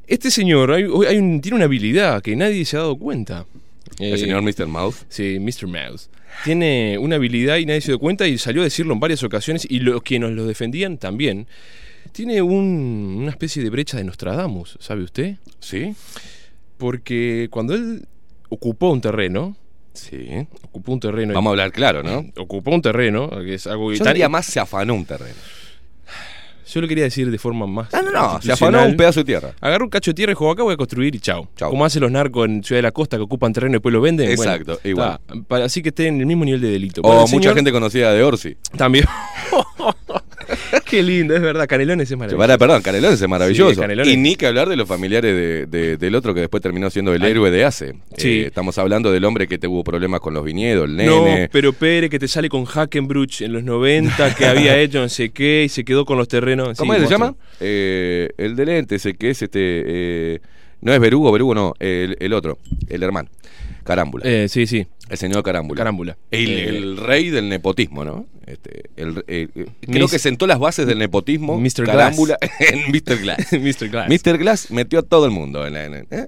Este 0.08 0.32
señor 0.32 0.72
hay, 0.72 0.84
hay 1.08 1.18
un- 1.18 1.40
tiene 1.42 1.56
una 1.56 1.66
habilidad 1.66 2.22
que 2.22 2.36
nadie 2.36 2.66
se 2.66 2.78
ha 2.78 2.80
dado 2.80 2.98
cuenta. 2.98 3.46
El 4.00 4.14
Eh, 4.14 4.18
señor 4.18 4.42
Mr. 4.44 4.66
Mouth. 4.68 4.96
Sí, 5.10 5.40
Mr. 5.40 5.68
Mouse. 5.68 6.10
Tiene 6.46 6.98
una 7.00 7.16
habilidad 7.18 7.58
y 7.58 7.66
nadie 7.66 7.82
se 7.82 7.88
dio 7.92 8.00
cuenta 8.00 8.28
y 8.28 8.38
salió 8.38 8.62
a 8.62 8.64
decirlo 8.64 8.94
en 8.94 9.00
varias 9.00 9.24
ocasiones 9.24 9.68
y 9.70 9.80
los 9.80 10.02
que 10.04 10.20
nos 10.20 10.32
lo 10.32 10.46
defendían 10.46 10.98
también. 10.98 11.48
Tiene 12.12 12.42
un- 12.42 13.18
una 13.22 13.30
especie 13.32 13.64
de 13.64 13.70
brecha 13.70 13.98
de 13.98 14.04
Nostradamus, 14.04 14.78
¿sabe 14.80 15.04
usted? 15.04 15.36
¿Sí? 15.60 15.96
Porque 16.78 17.48
cuando 17.52 17.74
él 17.76 18.06
ocupó 18.50 18.90
un 18.92 19.02
terreno, 19.02 19.56
Sí. 19.94 20.48
ocupó 20.64 20.94
un 20.94 21.00
terreno, 21.00 21.34
Vamos 21.34 21.50
a 21.50 21.52
hablar 21.52 21.72
claro, 21.72 22.04
¿no? 22.04 22.26
ocupó 22.38 22.72
un 22.72 22.82
terreno, 22.82 23.30
que 23.30 23.56
es 23.56 23.68
algo 23.68 23.92
Yo 23.94 24.04
diría 24.06 24.30
más 24.30 24.46
se 24.46 24.60
afanó 24.60 24.94
un 24.96 25.06
terreno. 25.06 25.36
Yo 26.72 26.82
lo 26.82 26.88
quería 26.88 27.06
decir 27.06 27.32
de 27.32 27.38
forma 27.40 27.66
más. 27.66 27.92
No, 27.92 28.04
no, 28.04 28.12
no. 28.12 28.42
Se 28.44 28.52
afanó 28.52 28.86
un 28.86 28.96
pedazo 28.96 29.22
de 29.22 29.24
tierra. 29.26 29.56
Agarró 29.60 29.86
un 29.86 29.90
cacho 29.90 30.12
de 30.12 30.14
tierra 30.14 30.34
y 30.34 30.36
dijo, 30.36 30.52
acá 30.52 30.62
voy 30.62 30.76
a 30.76 30.78
construir 30.78 31.16
y 31.16 31.20
chao. 31.20 31.50
Como 31.58 31.84
hacen 31.84 32.00
los 32.04 32.12
narcos 32.12 32.48
en 32.48 32.64
Ciudad 32.64 32.78
de 32.78 32.84
la 32.84 32.92
Costa 32.92 33.18
que 33.18 33.24
ocupan 33.24 33.52
terreno 33.54 33.72
y 33.72 33.76
después 33.78 33.92
lo 33.92 34.02
venden. 34.02 34.28
bueno, 34.36 34.52
Exacto, 34.54 34.80
igual. 34.88 35.20
está. 35.34 35.64
Así 35.64 35.82
que 35.82 35.90
estén 35.90 36.14
en 36.14 36.20
el 36.20 36.26
mismo 36.28 36.46
nivel 36.46 36.62
de 36.62 36.70
delito. 36.70 37.02
O 37.02 37.08
Bueno, 37.08 37.22
mucha 37.22 37.32
señor 37.40 37.56
gente 37.56 37.72
conocida 37.72 38.14
de 38.14 38.22
Orsi. 38.22 38.56
También. 38.78 39.06
Qué 40.86 41.04
lindo, 41.04 41.36
es 41.36 41.42
verdad. 41.42 41.68
Canelones 41.68 42.10
es 42.10 42.18
maravilloso. 42.18 42.38
Para, 42.40 42.58
perdón, 42.58 42.82
Canelones 42.82 43.22
es 43.22 43.28
maravilloso. 43.30 43.74
Sí, 43.76 43.80
Canelones. 43.80 44.14
Y 44.14 44.18
ni 44.18 44.36
que 44.36 44.48
hablar 44.48 44.70
de 44.70 44.76
los 44.76 44.88
familiares 44.88 45.34
de, 45.36 45.66
de- 45.66 45.98
del 45.98 46.16
otro 46.16 46.34
que 46.34 46.40
después 46.42 46.62
terminó 46.62 46.90
siendo 46.90 47.14
el 47.14 47.22
Ay. 47.24 47.32
héroe 47.32 47.52
de 47.52 47.66
ACE. 47.66 47.96
Sí. 48.18 48.42
Eh, 48.42 48.46
estamos 48.48 48.78
hablando 48.78 49.12
del 49.12 49.24
hombre 49.26 49.48
que 49.48 49.58
tuvo 49.58 49.84
problemas 49.84 50.20
con 50.20 50.34
los 50.34 50.44
viñedos, 50.44 50.86
el 50.90 50.96
No, 50.98 51.26
nene. 51.26 51.50
pero 51.52 51.74
Pere 51.74 52.10
que 52.10 52.20
te 52.20 52.28
sale 52.28 52.50
con 52.50 52.66
Hackenbruch 52.66 53.42
en 53.42 53.54
los 53.54 53.64
90, 53.64 54.36
que 54.36 54.46
había 54.46 54.78
hecho 54.82 55.00
no 55.00 55.10
sé 55.10 55.30
qué 55.30 55.64
y 55.66 55.70
se 55.70 55.84
quedó 55.84 56.06
con 56.06 56.18
los 56.18 56.28
terrenos. 56.28 56.78
¿Cómo 56.78 56.94
Sí, 56.96 57.02
se 57.02 57.08
llama? 57.08 57.36
Eh, 57.60 58.30
el 58.38 58.56
de 58.56 58.66
lentes, 58.66 59.06
el 59.06 59.18
que 59.18 59.30
es 59.32 59.42
este. 59.42 59.60
eh, 59.62 60.40
no 60.82 60.94
es 60.94 61.00
Verugo, 61.00 61.32
Verugo 61.32 61.54
no, 61.54 61.74
el, 61.80 62.16
el 62.20 62.32
otro, 62.34 62.58
el 62.88 63.04
hermano. 63.04 63.30
Carámbula. 63.90 64.24
Eh, 64.28 64.48
sí, 64.48 64.68
sí. 64.68 64.86
el 65.10 65.18
señor 65.18 65.42
Carámbula. 65.44 65.78
Carámbula. 65.78 66.18
El, 66.32 66.50
Eh, 66.50 66.70
el 66.70 66.98
rey 66.98 67.30
del 67.32 67.50
nepotismo, 67.50 68.06
¿no? 68.06 68.26
Este, 68.46 68.84
el- 68.96 69.24
eh, 69.28 69.48
eh, 69.56 69.66
creo 69.82 70.04
Miss- 70.06 70.12
que 70.12 70.20
sentó 70.20 70.46
las 70.48 70.60
bases 70.60 70.86
del 70.88 71.00
nepotismo. 71.00 71.60
Mr. 71.60 71.86
Carámbula 71.86 72.38
en 72.60 72.92
Mr. 72.92 73.18
Glass. 73.22 73.52
Mr. 73.54 73.90
Glass. 73.90 74.10
Mr. 74.10 74.38
Glass 74.38 74.72
metió 74.72 75.00
a 75.00 75.02
todo 75.04 75.26
el 75.26 75.32
mundo 75.32 75.66
en 75.66 75.74
la- 75.74 75.86
en- 75.86 76.08
¿eh? 76.12 76.28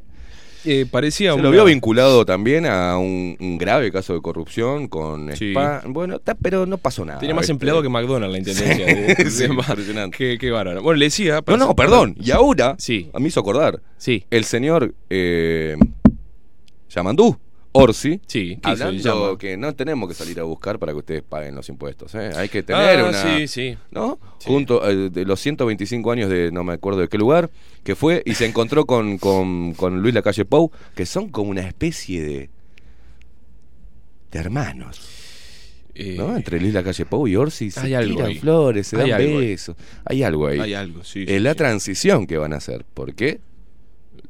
Eh, 0.64 0.86
parecía 0.90 1.30
Se 1.32 1.34
una- 1.34 1.44
lo 1.46 1.52
vio 1.52 1.66
vinculado 1.66 2.24
también 2.24 2.68
a 2.68 2.96
un, 2.98 3.36
un 3.40 3.58
grave 3.58 3.92
caso 3.92 4.14
de 4.14 4.22
corrupción 4.22 4.88
con 4.88 5.36
Sí. 5.36 5.50
Spa. 5.52 5.82
Bueno, 5.88 6.20
ta- 6.20 6.36
pero 6.40 6.68
no 6.68 6.78
pasó 6.78 7.04
nada. 7.04 7.20
Tenía 7.20 7.34
más 7.34 7.44
¿viste? 7.44 7.54
empleado 7.54 7.82
que 7.82 7.90
McDonald's 7.90 8.32
la 8.32 8.38
intendencia. 8.38 8.86
Sí, 9.32 9.46
impresionante. 9.46 10.16
Qué, 10.18 10.38
qué 10.40 10.52
bárbaro. 10.52 10.84
Bueno, 10.84 10.98
le 11.00 11.06
decía. 11.06 11.42
No, 11.48 11.58
no, 11.58 11.76
perdón. 11.76 12.16
Y 12.20 12.30
ahora, 12.30 12.76
Sí. 12.78 13.10
a 13.14 13.20
mí 13.20 13.28
hizo 13.30 13.40
acordar, 13.40 13.82
Sí, 13.98 14.26
el 14.30 14.44
señor 14.44 14.94
eh, 15.10 15.78
Yamandú, 16.90 17.38
Orsi, 17.74 18.20
sí. 18.28 18.60
¿qué 18.62 18.70
hablando 18.70 19.38
que 19.38 19.56
no 19.56 19.74
tenemos 19.74 20.10
que 20.10 20.14
salir 20.16 20.40
a 20.40 20.44
buscar 20.44 20.78
para 20.78 20.92
que 20.92 20.98
ustedes 21.00 21.22
paguen 21.24 21.56
los 21.56 21.70
impuestos. 21.70 22.14
¿eh? 22.16 22.32
Hay 22.36 22.50
que 22.50 22.64
tener 22.64 23.00
Ah, 23.00 23.10
una... 23.10 23.38
Sí, 23.38 23.48
sí. 23.48 23.78
¿no? 23.92 24.20
Sí. 24.40 24.48
Junto 24.50 24.88
eh, 24.90 25.10
de 25.10 25.24
los 25.26 25.40
125 25.40 26.12
años 26.12 26.30
de 26.30 26.52
no 26.52 26.64
me 26.66 26.74
acuerdo 26.74 27.00
de 27.00 27.08
qué 27.08 27.18
lugar, 27.18 27.50
que 27.84 27.96
fue 27.96 28.24
y 28.26 28.34
se 28.36 28.46
encontró 28.46 28.86
con, 28.86 29.18
con, 29.18 29.74
con 29.74 30.02
Luis 30.02 30.14
Lacalle 30.14 30.44
Pou, 30.46 30.70
que 30.96 31.06
son 31.06 31.30
como 31.30 31.50
una 31.50 31.62
especie 31.62 32.22
de 32.22 32.50
de 34.32 34.40
hermanos, 34.40 35.00
Eh, 35.94 36.16
¿no? 36.18 36.36
Entre 36.38 36.60
Luis 36.62 36.74
Lacalle 36.74 37.06
Pou 37.06 37.28
y 37.28 37.36
Orsi 37.36 37.70
se 37.70 37.94
algo 37.96 38.16
tiran 38.16 38.30
ahí. 38.32 38.38
flores, 38.40 38.88
se 38.88 39.02
Hay 39.02 39.10
dan 39.12 39.20
ahí. 39.22 39.38
besos. 39.38 39.76
Hay 40.06 40.24
algo 40.24 40.48
ahí. 40.48 40.60
Hay 40.60 40.74
algo, 40.74 41.04
sí. 41.04 41.26
es 41.28 41.42
la 41.42 41.54
transición 41.54 42.26
que 42.28 42.38
van 42.38 42.54
a 42.54 42.58
hacer, 42.58 42.86
porque 42.94 43.42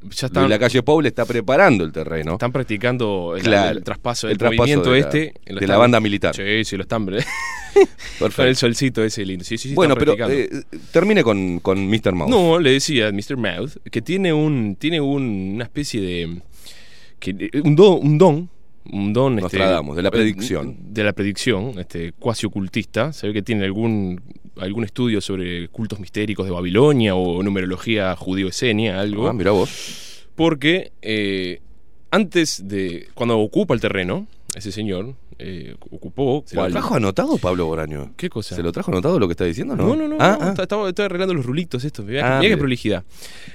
Ya 0.10 0.28
están, 0.28 0.50
Lacalle 0.50 0.82
Pou 0.84 1.00
le 1.02 1.10
está 1.10 1.26
preparando 1.26 1.84
el 1.84 1.92
terreno. 1.92 2.34
están 2.34 2.52
practicando 2.52 3.36
el, 3.36 3.44
Claro. 3.44 3.78
el 3.78 3.84
traspaso, 3.84 4.28
El 4.28 4.32
el, 4.34 4.38
traspaso 4.40 4.58
movimiento 4.62 4.92
de 4.92 5.00
la- 5.02 5.06
este. 5.08 5.34
de 5.46 5.68
la 5.68 5.78
banda 5.78 6.00
militar. 6.00 6.36
Sí, 6.36 6.64
sí, 6.66 6.76
lo 6.78 6.84
están. 6.84 7.06
Con 7.06 7.16
el 7.16 7.24
Perfecto. 8.20 8.56
solcito 8.56 9.04
ese 9.04 9.26
lindo. 9.26 9.44
Sí, 9.46 9.58
sí, 9.58 9.70
sí, 9.70 9.76
Bueno, 9.76 9.96
pero 9.96 10.16
eh, 10.30 10.50
termine 10.92 11.24
con, 11.24 11.60
con 11.60 11.88
Mr. 11.88 12.14
Mouse. 12.14 12.30
No, 12.30 12.60
le 12.60 12.72
decía 12.72 13.08
a 13.08 13.12
Mr. 13.12 13.38
Mouth 13.38 13.78
que 13.90 14.02
tiene 14.02 14.34
un 14.34 14.76
tiene 14.78 15.00
un- 15.00 15.54
una 15.56 15.64
especie 15.64 16.02
de 16.02 16.42
que, 17.20 17.50
un 17.64 17.76
don, 17.76 18.00
un 18.02 18.18
don, 18.18 18.50
un 18.92 19.14
don 19.14 19.34
este, 19.34 19.42
Nostradamus, 19.44 19.96
de 19.96 20.02
la 20.02 20.10
eh, 20.10 20.12
predicción. 20.12 20.76
de 20.82 21.04
la 21.04 21.14
predicción, 21.14 21.80
este 21.80 22.12
cuasi 22.14 22.46
ocultista, 22.48 23.14
se 23.14 23.28
ve 23.28 23.34
que 23.34 23.42
tiene 23.42 23.64
algún 23.66 24.20
algún 24.58 24.84
estudio 24.84 25.22
sobre 25.22 25.68
cultos 25.70 26.00
mistéricos 26.00 26.46
de 26.46 26.52
Babilonia 26.52 27.16
o 27.16 27.42
numerología 27.44 28.16
judío-esenia, 28.16 29.00
algo. 29.00 29.28
Ah, 29.28 29.34
mira 29.34 29.52
vos. 29.52 30.28
Porque 30.36 30.92
eh, 31.02 31.62
antes 32.10 32.68
de. 32.68 33.08
Cuando 33.14 33.40
ocupa 33.40 33.74
el 33.74 33.82
terreno, 33.82 34.28
ese 34.56 34.72
señor 34.72 35.16
eh, 35.42 35.76
ocupó. 35.90 36.44
¿Se 36.46 36.56
lo 36.56 36.68
trajo 36.70 36.96
anotado 36.96 37.38
Pablo 37.38 37.66
Boraño? 37.66 38.14
¿Qué 38.18 38.30
cosa? 38.30 38.56
¿Se 38.56 38.64
lo 38.64 38.72
trajo 38.72 38.92
anotado 38.92 39.20
lo 39.20 39.28
que 39.28 39.34
está 39.34 39.46
diciendo, 39.46 39.76
no? 39.76 39.88
No, 39.88 39.96
no, 39.96 40.08
no, 40.08 40.16
Ah, 40.20 40.38
no, 40.40 40.46
ah. 40.46 40.50
está- 40.52 40.64
Estaba, 40.64 40.90
estaba 40.90 41.06
arreglando 41.08 41.34
los 41.34 41.46
rulitos 41.46 41.84
estos. 41.84 42.06
Mirá, 42.06 42.38
Ah, 42.38 42.40
mirá 42.40 42.54
qué 42.54 42.58
prolijidad. 42.58 43.04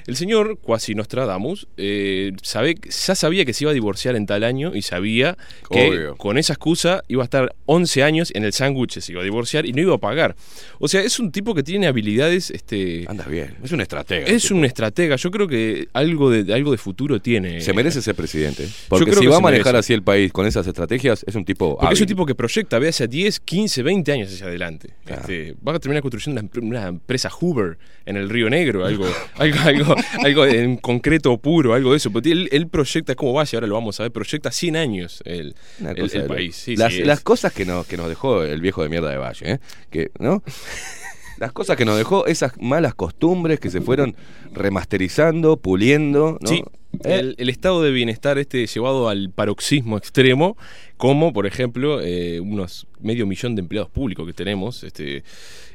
El 0.07 0.17
señor, 0.17 0.59
cuasi 0.59 0.95
Nostradamus, 0.95 1.67
eh, 1.77 2.33
sabe, 2.43 2.75
ya 3.07 3.15
sabía 3.15 3.45
que 3.45 3.53
se 3.53 3.65
iba 3.65 3.71
a 3.71 3.75
divorciar 3.75 4.17
en 4.17 4.27
tal 4.27 4.45
año 4.45 4.73
y 4.75 4.83
sabía 4.83 5.37
que 5.71 5.89
Obvio. 5.89 6.17
con 6.17 6.39
esa 6.39 6.53
excusa 6.55 7.03
iba 7.09 7.23
a 7.23 7.25
estar 7.25 7.55
11 7.67 8.03
años 8.03 8.31
en 8.35 8.45
el 8.45 8.53
sándwich, 8.53 8.99
se 9.01 9.13
iba 9.13 9.21
a 9.21 9.25
divorciar 9.25 9.67
y 9.67 9.73
no 9.73 9.81
iba 9.83 9.95
a 9.95 9.99
pagar. 9.99 10.37
O 10.79 10.89
sea, 10.89 11.01
es 11.03 11.19
un 11.19 11.31
tipo 11.33 11.55
que 11.55 11.63
tiene 11.63 11.87
habilidades. 11.87 12.51
Este, 12.51 13.05
Andas 13.09 13.29
bien. 13.29 13.57
Es 13.63 13.73
un 13.73 13.81
estratega. 13.81 14.27
es 14.27 14.43
tipo. 14.43 14.55
un 14.57 14.65
estratega. 14.65 15.17
Yo 15.17 15.31
creo 15.31 15.49
que 15.49 15.89
algo 15.93 16.31
de, 16.31 16.53
algo 16.53 16.73
de 16.73 16.79
futuro 16.79 17.21
tiene. 17.21 17.61
Se 17.61 17.73
merece 17.73 18.03
ser 18.03 18.15
presidente. 18.15 18.69
Porque 18.89 19.13
si 19.15 19.27
va 19.27 19.37
a 19.37 19.41
manejar 19.41 19.73
merece. 19.75 19.79
así 19.79 19.93
el 19.95 20.03
país 20.03 20.33
con 20.33 20.47
esas 20.47 20.67
estrategias, 20.67 21.25
es 21.27 21.35
un 21.35 21.45
tipo. 21.45 21.76
Porque 21.79 21.95
es 21.95 22.01
un 22.01 22.07
tipo 22.07 22.25
que 22.27 22.35
proyecta, 22.35 22.79
ve 22.79 22.89
hacia 22.89 23.07
10, 23.07 23.41
15, 23.41 23.83
20 23.83 24.13
años 24.13 24.33
hacia 24.33 24.47
adelante. 24.47 24.95
Claro. 25.05 25.23
Este, 25.23 25.55
va 25.67 25.75
a 25.75 25.79
terminar 25.79 26.03
construyendo 26.03 26.41
una, 26.41 26.51
empre- 26.51 26.63
una 26.63 26.87
empresa 26.89 27.29
Hoover 27.31 27.79
en 28.07 28.17
el 28.17 28.29
Río 28.31 28.49
Negro, 28.49 28.85
algo, 28.87 29.07
algo, 29.37 29.59
algo, 29.61 29.95
algo 30.23 30.47
en 30.47 30.77
concreto 30.77 31.37
puro, 31.39 31.75
algo 31.75 31.91
de 31.91 31.99
eso. 31.99 32.11
Porque 32.11 32.33
él, 32.33 32.49
él 32.53 32.69
proyecta, 32.69 33.13
es 33.13 33.17
como 33.17 33.33
vaya, 33.33 33.57
ahora 33.59 33.67
lo 33.67 33.75
vamos 33.75 34.01
a 34.01 34.05
ver, 34.05 34.13
proyecta 34.13 34.51
100 34.51 34.77
años 34.77 35.23
el, 35.25 35.55
país. 36.27 36.57
Sí, 36.57 36.77
las, 36.77 36.93
sí, 36.95 37.03
las 37.03 37.21
cosas 37.21 37.53
que 37.53 37.65
nos, 37.65 37.87
que 37.87 37.97
nos 37.97 38.09
dejó 38.09 38.43
el 38.43 38.61
viejo 38.61 38.83
de 38.83 38.89
mierda 38.89 39.11
de 39.11 39.19
Valle, 39.19 39.53
¿eh? 39.53 39.59
Que, 39.91 40.11
¿no? 40.19 40.43
Las 41.39 41.53
cosas 41.53 41.77
que 41.77 41.85
nos 41.85 41.99
dejó, 41.99 42.25
esas 42.27 42.53
malas 42.59 42.95
costumbres 42.95 43.61
que 43.61 43.69
se 43.69 43.83
fueron 43.83 44.17
remasterizando, 44.55 45.59
puliendo, 45.59 46.39
¿no? 46.41 46.49
Sí. 46.49 46.63
El, 47.05 47.35
el 47.39 47.49
estado 47.49 47.83
de 47.83 47.91
bienestar 47.91 48.39
este 48.39 48.67
llevado 48.67 49.09
al 49.09 49.31
paroxismo 49.31 49.97
extremo, 49.99 50.57
como 50.97 51.33
por 51.33 51.47
ejemplo 51.47 52.01
eh, 52.03 52.41
unos 52.41 52.87
medio 53.01 53.27
millón 53.27 53.55
de 53.55 53.61
empleados 53.63 53.91
públicos 53.91 54.27
que 54.27 54.33
tenemos, 54.33 54.83
este, 54.85 55.23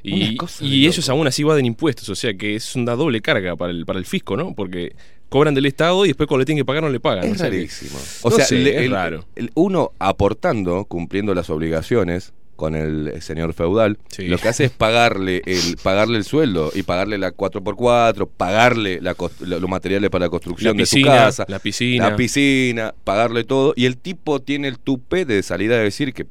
y, 0.03 0.38
ellos 0.61 1.09
aún 1.09 1.28
así 1.28 1.41
evaden 1.43 1.65
impuestos, 1.65 2.09
o 2.09 2.15
sea 2.15 2.34
que 2.34 2.55
es 2.55 2.76
una 2.76 2.95
doble 2.95 3.22
carga 3.22 3.55
para 3.55 3.72
el, 3.72 3.86
para 3.86 3.99
el 3.99 4.05
fisco, 4.05 4.36
¿no? 4.36 4.53
Porque 4.55 4.95
cobran 5.30 5.53
del 5.53 5.65
Estado 5.65 6.03
y 6.05 6.09
después 6.09 6.28
cuando 6.28 6.39
le 6.39 6.45
tienen 6.45 6.61
que 6.61 6.65
pagar 6.65 6.84
no 6.84 6.89
le 6.89 6.99
pagan. 6.99 7.26
Es 7.26 7.32
o 7.34 7.36
sea 7.36 7.49
que- 7.49 7.57
rarísimo. 7.57 7.99
O 8.24 8.30
no 8.30 8.36
sea, 8.36 8.45
sé, 8.45 8.55
le- 8.59 8.76
es 8.78 8.82
el- 8.84 8.91
raro. 8.91 9.26
el- 9.36 9.51
uno 9.55 9.91
aportando, 9.99 10.84
cumpliendo 10.86 11.34
las 11.34 11.49
obligaciones 11.49 12.34
con 12.62 12.76
el 12.76 13.20
señor 13.24 13.53
feudal, 13.55 13.97
Sí. 14.09 14.28
lo 14.28 14.38
que 14.38 14.47
hace 14.49 14.66
es 14.66 14.70
pagarle 14.72 15.41
el 15.47 15.78
pagarle 15.82 16.20
el 16.20 16.24
sueldo 16.24 16.72
y 16.76 16.84
pagarle 16.84 17.18
la 17.18 17.32
4x4, 17.32 18.30
pagarle 18.38 19.01
la 19.01 19.16
los 19.39 19.68
materiales 19.68 20.12
para 20.12 20.26
la 20.26 20.30
construcción 20.30 20.78
La 20.78 20.82
de 20.82 20.86
su 20.86 21.01
casa, 21.01 21.43
la 21.47 21.57
piscina. 21.57 22.12
la 22.12 22.16
piscina, 22.16 22.93
pagarle 23.03 23.43
todo 23.45 23.74
y 23.76 23.86
el 23.86 23.97
tipo 23.97 24.39
tiene 24.41 24.68
el 24.68 24.78
tupe 24.78 25.26
de 25.26 25.41
salir 25.41 25.74
a 25.74 25.78
decir 25.78 26.14
que 26.14 26.28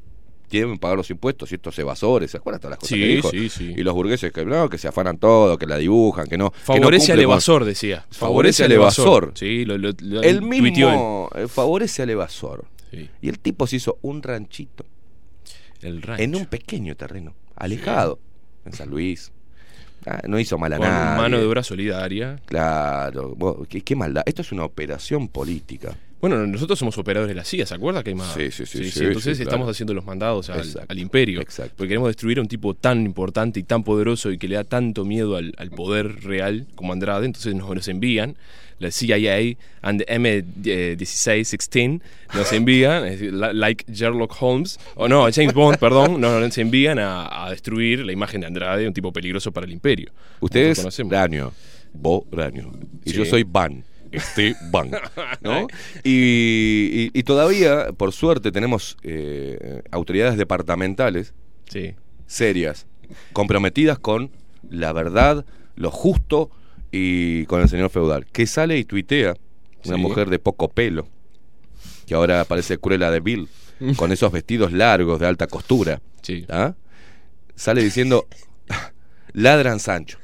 tienen 0.47 0.73
que 0.73 0.79
pagar 0.79 0.95
los 0.97 1.09
impuestos 1.09 1.51
y 1.51 1.55
estos 1.55 1.77
evasores, 1.79 2.31
¿se 2.31 2.37
acuerdan 2.37 2.59
todas 2.61 2.71
las 2.71 2.79
cosas 2.79 2.89
Sí, 2.95 2.99
que 3.01 3.07
dijo? 3.07 3.29
sí, 3.29 3.49
sí. 3.49 3.73
Y 3.75 3.83
los 3.83 3.93
burgueses 3.93 4.31
que 4.31 4.45
no, 4.45 4.69
que 4.69 4.77
se 4.77 4.87
afanan 4.87 5.17
todo, 5.17 5.57
que 5.57 5.65
la 5.65 5.77
dibujan, 5.77 6.27
que 6.27 6.37
no 6.37 6.51
que 6.51 6.57
no 6.57 6.65
Favorece 6.79 7.11
al 7.11 7.17
con- 7.17 7.23
evasor, 7.23 7.65
decía. 7.65 8.05
Favorece 8.09 8.63
al 8.65 8.71
evasor. 8.71 9.31
Sí, 9.35 9.65
lo, 9.65 9.77
lo- 9.77 9.91
lo 10.01 10.21
el 10.21 10.41
mismo 10.41 11.29
eh, 11.35 11.47
favorece 11.47 12.03
al 12.03 12.09
evasor. 12.09 12.65
Y 13.21 13.29
el 13.29 13.39
tipo 13.39 13.65
se 13.67 13.77
hizo 13.77 13.97
un 14.01 14.21
ranchito 14.21 14.85
el 15.83 16.01
rancho. 16.01 16.23
en 16.23 16.35
un 16.35 16.45
pequeño 16.45 16.95
terreno, 16.95 17.33
alejado, 17.55 18.19
en 18.65 18.73
San 18.73 18.89
Luis. 18.89 19.31
Ah, 20.05 20.21
no 20.27 20.39
hizo 20.39 20.57
mal 20.57 20.73
a 20.73 20.77
Con 20.77 20.87
nadie. 20.87 21.21
mano 21.21 21.37
de 21.37 21.45
obra 21.45 21.61
solidaria. 21.63 22.39
Claro, 22.45 23.37
qué, 23.69 23.81
qué 23.81 23.95
maldad. 23.95 24.23
Esto 24.25 24.41
es 24.41 24.51
una 24.51 24.65
operación 24.65 25.27
política. 25.27 25.95
Bueno, 26.19 26.45
nosotros 26.45 26.77
somos 26.77 26.97
operadores 26.99 27.29
de 27.29 27.35
la 27.35 27.43
CIA, 27.43 27.65
¿se 27.65 27.73
acuerda 27.73 28.03
que 28.03 28.11
hay 28.11 28.15
más? 28.15 28.33
Sí, 28.33 28.51
sí, 28.51 28.65
sí, 28.67 28.91
sí, 28.91 29.05
entonces 29.05 29.37
sí, 29.37 29.43
estamos 29.43 29.65
claro. 29.65 29.71
haciendo 29.71 29.93
los 29.95 30.05
mandados 30.05 30.51
al, 30.51 30.59
Exacto, 30.59 30.85
al 30.91 30.99
imperio. 30.99 31.41
exacto. 31.41 31.73
Porque 31.77 31.89
queremos 31.89 32.09
destruir 32.09 32.37
a 32.37 32.41
un 32.41 32.47
tipo 32.47 32.75
tan 32.75 33.03
importante 33.05 33.59
y 33.59 33.63
tan 33.63 33.83
poderoso 33.83 34.31
y 34.31 34.37
que 34.37 34.47
le 34.47 34.55
da 34.55 34.63
tanto 34.63 35.03
miedo 35.03 35.35
al, 35.35 35.53
al 35.57 35.71
poder 35.71 36.23
real 36.23 36.67
como 36.75 36.93
Andrade. 36.93 37.25
Entonces 37.25 37.55
nos, 37.55 37.67
nos 37.73 37.87
envían, 37.87 38.35
la 38.81 38.91
CIA 38.91 39.55
and 39.81 40.03
the 40.03 40.05
M1616 40.13 42.01
nos 42.33 42.51
envían, 42.51 43.05
es 43.05 43.11
decir, 43.19 43.33
la- 43.33 43.53
like 43.53 43.85
Sherlock 43.91 44.35
Holmes, 44.39 44.79
o 44.95 45.07
no, 45.07 45.27
James 45.31 45.53
Bond, 45.53 45.77
perdón, 45.77 46.19
nos, 46.21 46.41
nos 46.41 46.57
envían 46.57 46.99
a, 46.99 47.45
a 47.45 47.49
destruir 47.51 47.99
la 48.05 48.11
imagen 48.11 48.41
de 48.41 48.47
Andrade, 48.47 48.87
un 48.87 48.93
tipo 48.93 49.11
peligroso 49.13 49.51
para 49.51 49.65
el 49.65 49.71
imperio. 49.73 50.11
Usted 50.39 50.69
Nosotros 50.69 50.77
es 50.77 50.79
conocemos. 51.05 51.11
Ranio, 51.13 51.53
Bo 51.93 52.25
Ranio. 52.31 52.71
Y 53.05 53.11
Sí. 53.11 53.17
yo 53.17 53.25
soy 53.25 53.43
Van. 53.43 53.83
Este 54.11 54.55
Van. 54.71 54.91
¿no? 55.41 55.67
Y, 56.03 56.89
y- 56.91 57.11
y 57.13 57.23
todavía, 57.23 57.91
por 57.93 58.11
suerte, 58.11 58.51
tenemos 58.51 58.97
eh, 59.03 59.81
autoridades 59.91 60.37
departamentales 60.37 61.33
Sí. 61.69 61.93
serias, 62.27 62.87
comprometidas 63.33 63.99
con 63.99 64.31
la 64.69 64.91
verdad, 64.93 65.45
lo 65.75 65.91
justo 65.91 66.49
y 66.91 67.45
con 67.45 67.61
el 67.61 67.69
señor 67.69 67.89
feudal, 67.89 68.25
que 68.25 68.45
sale 68.47 68.77
y 68.77 68.83
tuitea 68.85 69.35
una 69.85 69.95
Sí. 69.95 70.01
mujer 70.01 70.29
de 70.29 70.39
poco 70.39 70.67
pelo, 70.69 71.07
que 72.05 72.13
ahora 72.13 72.43
parece 72.45 72.77
Cruella 72.77 73.09
de 73.11 73.19
Bill, 73.19 73.47
con 73.97 74.11
esos 74.11 74.31
vestidos 74.31 74.71
largos 74.73 75.19
de 75.19 75.27
alta 75.27 75.47
costura, 75.47 76.01
Sí. 76.21 76.45
¿ah? 76.49 76.75
sale 77.55 77.83
diciendo, 77.83 78.27
ladran 79.33 79.79
Sancho, 79.79 80.17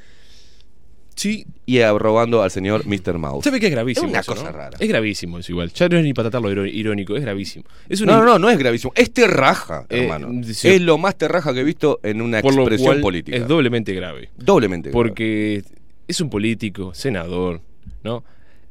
Sí, 1.15 1.47
y 1.65 1.79
arrobando 1.79 2.43
al 2.43 2.51
señor 2.51 2.85
Mr. 2.85 3.17
Mouse. 3.17 3.43
¿Sabe 3.43 3.59
que 3.59 3.65
es 3.65 3.71
gravísimo? 3.71 4.05
Es 4.05 4.11
una 4.11 4.19
eso, 4.19 4.33
cosa 4.35 4.51
no? 4.51 4.51
rara. 4.55 4.77
Es 4.79 4.87
gravísimo 4.87 5.39
eso 5.39 5.51
igual. 5.51 5.73
Ya 5.73 5.89
no 5.89 5.97
es 5.97 6.03
ni 6.03 6.13
para 6.13 6.29
tratarlo 6.29 6.51
iró- 6.51 6.67
irónico, 6.71 7.15
es 7.15 7.23
gravísimo. 7.23 7.65
Es 7.89 8.01
una 8.01 8.13
No, 8.13 8.19
no, 8.19 8.25
no, 8.33 8.37
no 8.39 8.49
es 8.51 8.57
gravísimo, 8.59 8.93
es 8.95 9.11
terraja, 9.11 9.87
Eh, 9.89 10.03
hermano. 10.03 10.29
sí. 10.53 10.67
Es 10.67 10.79
lo 10.79 10.99
más 10.99 11.17
terraja 11.17 11.55
que 11.55 11.61
he 11.61 11.63
visto 11.63 11.99
en 12.03 12.21
una 12.21 12.41
por 12.43 12.53
lo 12.53 12.61
expresión 12.61 12.87
cual 12.91 13.01
política. 13.01 13.35
es 13.35 13.47
doblemente 13.47 13.95
grave. 13.95 14.29
Doblemente. 14.37 14.91
grave. 14.91 14.93
Porque 15.09 15.63
es 16.07 16.21
un 16.21 16.29
político, 16.29 16.93
senador, 16.93 17.61
¿no? 18.03 18.23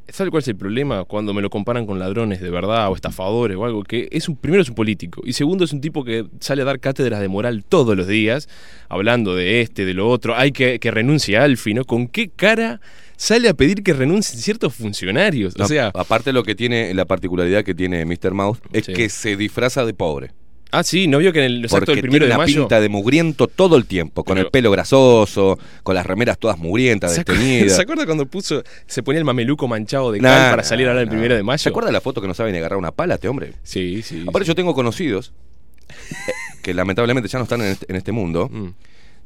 ¿Sabe 0.09 0.31
cuál 0.31 0.41
es 0.41 0.47
el 0.47 0.55
problema 0.55 1.03
cuando 1.05 1.35
me 1.35 1.43
lo 1.43 1.51
comparan 1.51 1.85
con 1.85 1.99
ladrones 1.99 2.41
de 2.41 2.49
verdad 2.49 2.89
o 2.91 2.95
estafadores 2.95 3.57
o 3.57 3.65
algo? 3.65 3.83
Que 3.83 4.09
es 4.13 4.29
un, 4.29 4.37
primero 4.37 4.63
es 4.63 4.69
un 4.69 4.77
político 4.77 5.21
y 5.25 5.33
segundo 5.33 5.65
es 5.65 5.73
un 5.73 5.81
tipo 5.81 6.05
que 6.05 6.27
sale 6.39 6.63
a 6.63 6.65
dar 6.65 6.79
cátedras 6.79 7.21
de 7.21 7.27
moral 7.27 7.65
todos 7.69 7.97
los 7.97 8.07
días, 8.07 8.49
hablando 8.89 9.35
de 9.35 9.63
este, 9.63 9.85
de 9.85 9.95
lo 9.95 10.09
otro, 10.09 10.37
hay 10.37 10.53
que, 10.53 10.79
que 10.79 10.93
renuncie 10.93 11.37
a 11.37 11.43
Alfi, 11.43 11.75
¿no? 11.75 11.85
¿Con 11.85 12.07
qué 12.07 12.29
cara 12.29 12.81
sale 13.17 13.49
a 13.49 13.55
pedir 13.55 13.83
que 13.83 13.95
renuncien 13.95 14.41
ciertos 14.41 14.75
funcionarios. 14.77 15.57
O 15.57 15.59
No, 15.61 15.67
sea, 15.67 15.91
aparte 15.93 16.33
lo 16.33 16.45
que 16.45 16.55
tiene, 16.55 16.95
la 16.95 17.05
particularidad 17.07 17.65
que 17.65 17.75
tiene 17.75 18.05
Mr. 18.05 18.33
Mouse 18.33 18.61
es 18.73 18.85
Sí. 18.87 18.93
que 18.93 19.09
se 19.09 19.37
disfraza 19.37 19.85
de 19.85 19.93
pobre. 19.95 20.31
Ah, 20.73 20.83
sí, 20.83 21.07
¿no 21.09 21.19
vio 21.19 21.33
que 21.33 21.41
en 21.41 21.45
el 21.47 21.65
acto 21.65 21.77
Porque 21.77 21.93
del 21.93 22.01
primero 22.03 22.25
tiene 22.25 22.27
de 22.27 22.31
una 22.37 22.45
mayo... 22.45 22.61
pinta 22.63 22.81
de 22.81 22.89
mugriento 22.89 23.47
todo 23.47 23.77
el 23.77 23.87
tiempo, 23.87 24.25
con 24.25 24.35
Pero- 24.37 24.47
el 24.47 24.51
pelo 24.51 24.71
grasoso, 24.71 25.59
con 25.83 25.95
las 25.95 26.07
remeras 26.07 26.39
todas 26.39 26.59
mugrientas, 26.59 27.15
¿Se 27.15 27.21
acuerda, 27.23 27.41
desteñidas. 27.43 27.77
¿Se 27.77 27.83
acuerda 27.83 28.07
cuando 28.07 28.27
puso, 28.27 28.63
se 28.87 29.03
ponía 29.03 29.19
el 29.19 29.25
mameluco 29.25 29.69
manchado 29.69 30.13
de 30.13 30.21
Nah, 30.21 30.29
cal 30.29 30.51
para 30.51 30.63
salir 30.65 30.87
a 30.87 30.91
hablar 30.91 31.03
el 31.05 31.09
nah. 31.09 31.13
primero 31.15 31.37
de 31.37 31.43
mayo? 31.43 31.59
¿Se 31.59 31.69
acuerda 31.69 31.91
la 31.93 32.01
foto 32.01 32.21
que 32.21 32.29
no 32.29 32.35
sabe 32.35 32.53
ni 32.53 32.59
agarrar 32.59 32.79
una 32.79 32.93
pala 32.93 33.15
este 33.15 33.29
hombre? 33.29 33.53
Sí, 33.63 34.03
sí. 34.03 34.25
Aparte 34.27 34.47
yo 34.49 34.55
tengo 34.55 34.75
conocidos 34.75 35.33
eh, 35.89 36.33
que 36.63 36.75
lamentablemente 36.75 37.29
ya 37.29 37.39
no 37.39 37.45
están 37.45 37.61
en 37.63 37.69
este, 37.69 37.87
en 37.89 37.97
este 37.97 38.13
mundo, 38.13 38.49
Mm, 38.51 38.69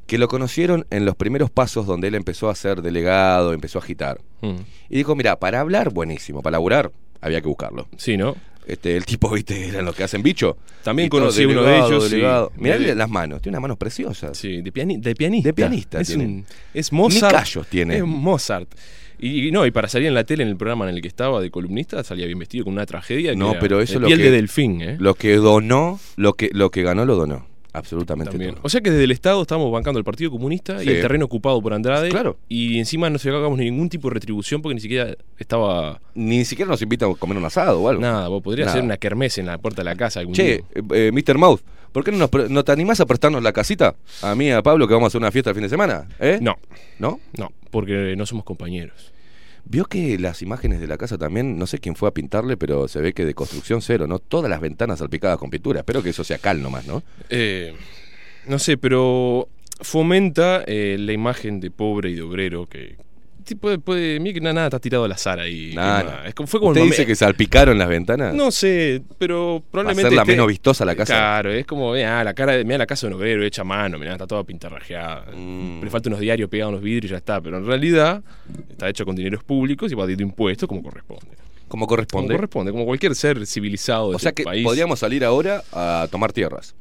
que 0.06 0.18
lo 0.18 0.26
conocieron 0.28 0.86
en 0.90 1.04
los 1.04 1.14
primeros 1.14 1.50
pasos 1.50 1.86
donde 1.86 2.08
él 2.08 2.16
empezó 2.16 2.50
a 2.50 2.54
ser 2.56 2.82
delegado, 2.82 3.52
empezó 3.52 3.78
a 3.78 3.82
agitar. 3.82 4.20
mm. 4.40 4.56
Y 4.88 4.96
dijo, 4.96 5.14
mira, 5.14 5.36
para 5.38 5.60
hablar, 5.60 5.90
buenísimo, 5.90 6.42
para 6.42 6.52
laburar, 6.52 6.90
había 7.20 7.40
que 7.40 7.46
buscarlo. 7.48 7.86
Sí, 7.96 8.16
¿no? 8.16 8.34
Este, 8.66 8.96
el 8.96 9.04
tipo, 9.04 9.30
viste, 9.30 9.68
eran 9.68 9.84
los 9.84 9.94
que 9.96 10.04
hacen 10.04 10.22
bicho. 10.22 10.56
También 10.84 11.06
Y 11.06 11.10
conocí 11.10 11.44
uno 11.44 11.62
de 11.62 11.66
delegado, 11.68 11.88
ellos, 11.90 12.04
sí. 12.04 12.10
delegado. 12.12 12.52
De- 12.56 12.94
las 12.94 13.10
manos, 13.10 13.42
tiene 13.42 13.54
unas 13.56 13.62
manos 13.62 13.76
preciosas. 13.78 14.36
Sí, 14.36 14.60
de, 14.62 14.72
piani- 14.72 15.00
de 15.00 15.14
pianista. 15.14 15.48
De 15.48 15.52
pianista 15.54 16.00
Es, 16.00 16.08
tiene. 16.08 16.24
un- 16.24 16.46
es 16.72 16.92
Mozart. 16.92 17.32
Ni 17.32 17.38
callos 17.38 17.66
tiene. 17.68 17.96
Es 17.96 18.04
Mozart. 18.04 18.68
Y, 19.18 19.48
y 19.48 19.50
no, 19.50 19.66
y 19.66 19.70
para 19.70 19.86
salir 19.88 20.08
en 20.08 20.14
la 20.14 20.24
tele, 20.24 20.44
en 20.44 20.48
el 20.48 20.56
programa 20.56 20.88
en 20.88 20.94
el 20.96 21.02
que 21.02 21.08
estaba 21.08 21.40
de 21.42 21.50
columnista, 21.50 22.02
salía 22.04 22.24
bien 22.26 22.38
vestido 22.38 22.64
con 22.64 22.72
una 22.72 22.86
tragedia. 22.86 23.32
que 23.32 23.36
No, 23.36 23.50
era 23.50 23.60
pero 23.60 23.80
eso 23.82 23.98
lo 23.98 24.06
piel 24.06 24.18
que- 24.18 24.24
de 24.24 24.30
delfín, 24.30 24.80
¿eh? 24.80 24.96
Lo 24.98 25.14
que 25.14 25.34
donó, 25.36 26.00
lo 26.16 26.32
que, 26.34 26.48
lo 26.54 26.70
que 26.70 26.82
ganó, 26.82 27.04
lo 27.04 27.16
donó. 27.16 27.46
Absolutamente 27.72 28.30
También. 28.32 28.52
todo. 28.54 28.60
O 28.64 28.68
sea 28.68 28.80
que 28.80 28.90
desde 28.90 29.04
el 29.04 29.10
Estado 29.10 29.42
estamos 29.42 29.70
bancando 29.72 29.98
el 29.98 30.04
Partido 30.04 30.30
Comunista 30.30 30.78
Sí. 30.80 30.86
y 30.86 30.92
el 30.92 31.00
terreno 31.00 31.24
ocupado 31.26 31.60
por 31.62 31.72
Andrade. 31.72 32.08
Claro. 32.08 32.36
Y 32.48 32.78
encima 32.78 33.08
no 33.10 33.18
se 33.18 33.28
hagamos 33.30 33.58
ningún 33.58 33.88
tipo 33.88 34.08
de 34.08 34.14
retribución 34.14 34.60
porque 34.62 34.74
ni 34.74 34.80
siquiera 34.80 35.14
estaba. 35.38 36.00
Ni 36.14 36.44
siquiera 36.44 36.70
nos 36.70 36.82
invitan 36.82 37.10
a 37.10 37.14
comer 37.14 37.38
un 37.38 37.44
asado 37.44 37.80
o 37.80 37.88
algo. 37.88 38.00
Nada, 38.02 38.28
vos 38.28 38.42
podrías 38.42 38.66
Nada. 38.66 38.78
hacer 38.78 38.84
una 38.84 38.96
kermés 38.96 39.38
en 39.38 39.46
la 39.46 39.58
puerta 39.58 39.82
de 39.82 39.84
la 39.84 39.96
casa 39.96 40.20
algún 40.20 40.34
Che, 40.34 40.42
día. 40.44 40.54
eh, 40.74 40.82
eh, 41.08 41.10
Mr. 41.12 41.38
Mouth, 41.38 41.60
¿por 41.92 42.04
qué 42.04 42.12
no, 42.12 42.18
nos 42.18 42.50
no 42.50 42.64
te 42.64 42.72
animás 42.72 43.00
a 43.00 43.06
prestarnos 43.06 43.42
la 43.42 43.52
casita? 43.52 43.94
A 44.22 44.34
mí 44.34 44.46
y 44.46 44.50
a 44.50 44.62
Pablo 44.62 44.86
que 44.88 44.94
vamos 44.94 45.06
a 45.06 45.08
hacer 45.08 45.20
una 45.20 45.30
fiesta 45.30 45.50
el 45.50 45.54
fin 45.54 45.62
de 45.62 45.68
semana. 45.70 46.08
¿Eh? 46.18 46.38
No, 46.42 46.56
¿No? 46.98 47.20
no, 47.38 47.52
porque 47.70 48.14
no 48.16 48.26
somos 48.26 48.44
compañeros. 48.44 49.12
Vio 49.64 49.84
que 49.84 50.18
las 50.18 50.42
imágenes 50.42 50.80
de 50.80 50.86
la 50.86 50.96
casa 50.96 51.18
también, 51.18 51.58
no 51.58 51.66
sé 51.66 51.78
quién 51.78 51.96
fue 51.96 52.08
a 52.08 52.12
pintarle, 52.12 52.56
pero 52.56 52.88
se 52.88 53.00
ve 53.00 53.12
que 53.12 53.24
de 53.24 53.34
construcción 53.34 53.82
cero, 53.82 54.06
¿no? 54.06 54.18
Todas 54.18 54.50
las 54.50 54.60
ventanas 54.60 54.98
salpicadas 54.98 55.38
con 55.38 55.50
pintura. 55.50 55.80
Espero 55.80 56.02
que 56.02 56.10
eso 56.10 56.24
sea 56.24 56.38
cal 56.38 56.62
nomás, 56.62 56.86
¿no? 56.86 57.02
Eh, 57.28 57.74
no 58.46 58.58
sé, 58.58 58.76
pero 58.76 59.48
fomenta 59.80 60.62
eh, 60.66 60.96
la 60.98 61.12
imagen 61.12 61.60
de 61.60 61.70
pobre 61.70 62.10
y 62.10 62.14
de 62.14 62.22
obrero 62.22 62.66
que 62.66 62.96
tipo 63.54 63.78
puede, 63.80 64.18
mira 64.20 64.34
que 64.34 64.40
nada, 64.40 64.64
está 64.66 64.78
tirado 64.78 65.04
al 65.04 65.12
azar 65.12 65.38
ahí. 65.38 65.72
Nah, 65.74 66.02
no. 66.02 66.24
Es 66.24 66.34
como, 66.34 66.46
fue 66.46 66.58
como 66.60 66.72
el 66.72 66.78
¿Usted 66.78 66.80
mame- 66.86 66.90
dice 66.96 67.06
que 67.06 67.14
salpicaron 67.14 67.76
las 67.78 67.88
ventanas? 67.88 68.34
No 68.34 68.50
sé, 68.50 69.02
pero 69.18 69.62
probablemente. 69.70 70.06
hacerla 70.08 70.22
esté- 70.22 70.32
menos 70.32 70.46
vistosa 70.46 70.84
la 70.84 70.96
casa? 70.96 71.12
Claro, 71.14 71.52
es 71.52 71.66
como, 71.66 71.92
mira, 71.92 72.24
la 72.24 72.32
cara, 72.34 72.52
de- 72.56 72.64
mirá 72.64 72.78
la 72.78 72.86
casa 72.86 73.06
de 73.06 73.14
un 73.14 73.20
obrero 73.20 73.44
hecha 73.44 73.62
a 73.62 73.64
mano, 73.64 73.98
mirá, 73.98 74.12
está 74.12 74.26
toda 74.26 74.42
pintarrajeada. 74.44 75.26
Mm. 75.36 75.82
Le 75.84 75.90
falta 75.90 76.08
unos 76.08 76.20
diarios 76.20 76.48
pegados 76.48 76.70
en 76.70 76.74
los 76.76 76.82
vidrios 76.82 77.10
y 77.10 77.12
ya 77.12 77.18
está. 77.18 77.40
Pero 77.40 77.58
en 77.58 77.66
realidad 77.66 78.22
está 78.70 78.88
hecho 78.88 79.04
con 79.04 79.14
dineros 79.16 79.44
públicos 79.44 79.90
y 79.90 79.94
evadiendo 79.94 80.22
impuestos 80.22 80.68
como 80.68 80.82
corresponde. 80.82 81.26
Como 81.68 81.68
Como 81.68 81.86
corresponde. 81.86 82.34
corresponde, 82.34 82.72
como 82.72 82.84
cualquier 82.84 83.14
ser 83.14 83.46
civilizado 83.46 84.10
de 84.10 84.16
o 84.16 84.18
sea 84.18 84.30
este 84.30 84.42
que 84.42 84.44
país. 84.44 84.64
podríamos 84.64 84.98
salir 84.98 85.24
ahora 85.24 85.62
a 85.72 86.08
tomar 86.10 86.32
tierras. 86.32 86.74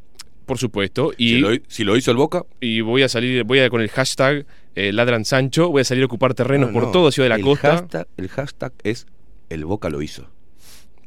Por 0.48 0.58
supuesto. 0.58 1.12
Y, 1.16 1.28
Si, 1.36 1.38
lo, 1.38 1.50
si 1.68 1.84
lo 1.84 1.96
hizo 1.96 2.10
el 2.10 2.18
Boca, 2.18 2.44
y 2.60 2.82
voy 2.82 3.04
a 3.04 3.08
salir, 3.10 3.44
voy 3.44 3.60
a 3.60 3.70
con 3.70 3.82
el 3.82 3.90
hashtag 3.90 4.48
eh, 4.88 4.94
Ladran 4.94 5.26
Sancho, 5.26 5.70
voy 5.70 5.82
a 5.82 5.84
salir 5.86 6.04
a 6.04 6.06
ocupar 6.06 6.34
terrenos 6.34 6.70
No, 6.70 6.74
por 6.74 6.84
no. 6.84 6.92
toda 6.92 7.12
Ciudad 7.12 7.26
de 7.26 7.30
la 7.30 7.36
el 7.36 7.42
Costa. 7.44 7.72
Hashtag, 7.72 8.08
el 8.18 8.30
hashtag 8.30 8.74
es 8.84 9.08
el 9.50 9.66
Boca 9.66 9.90
lo 9.90 10.02
hizo. 10.02 10.30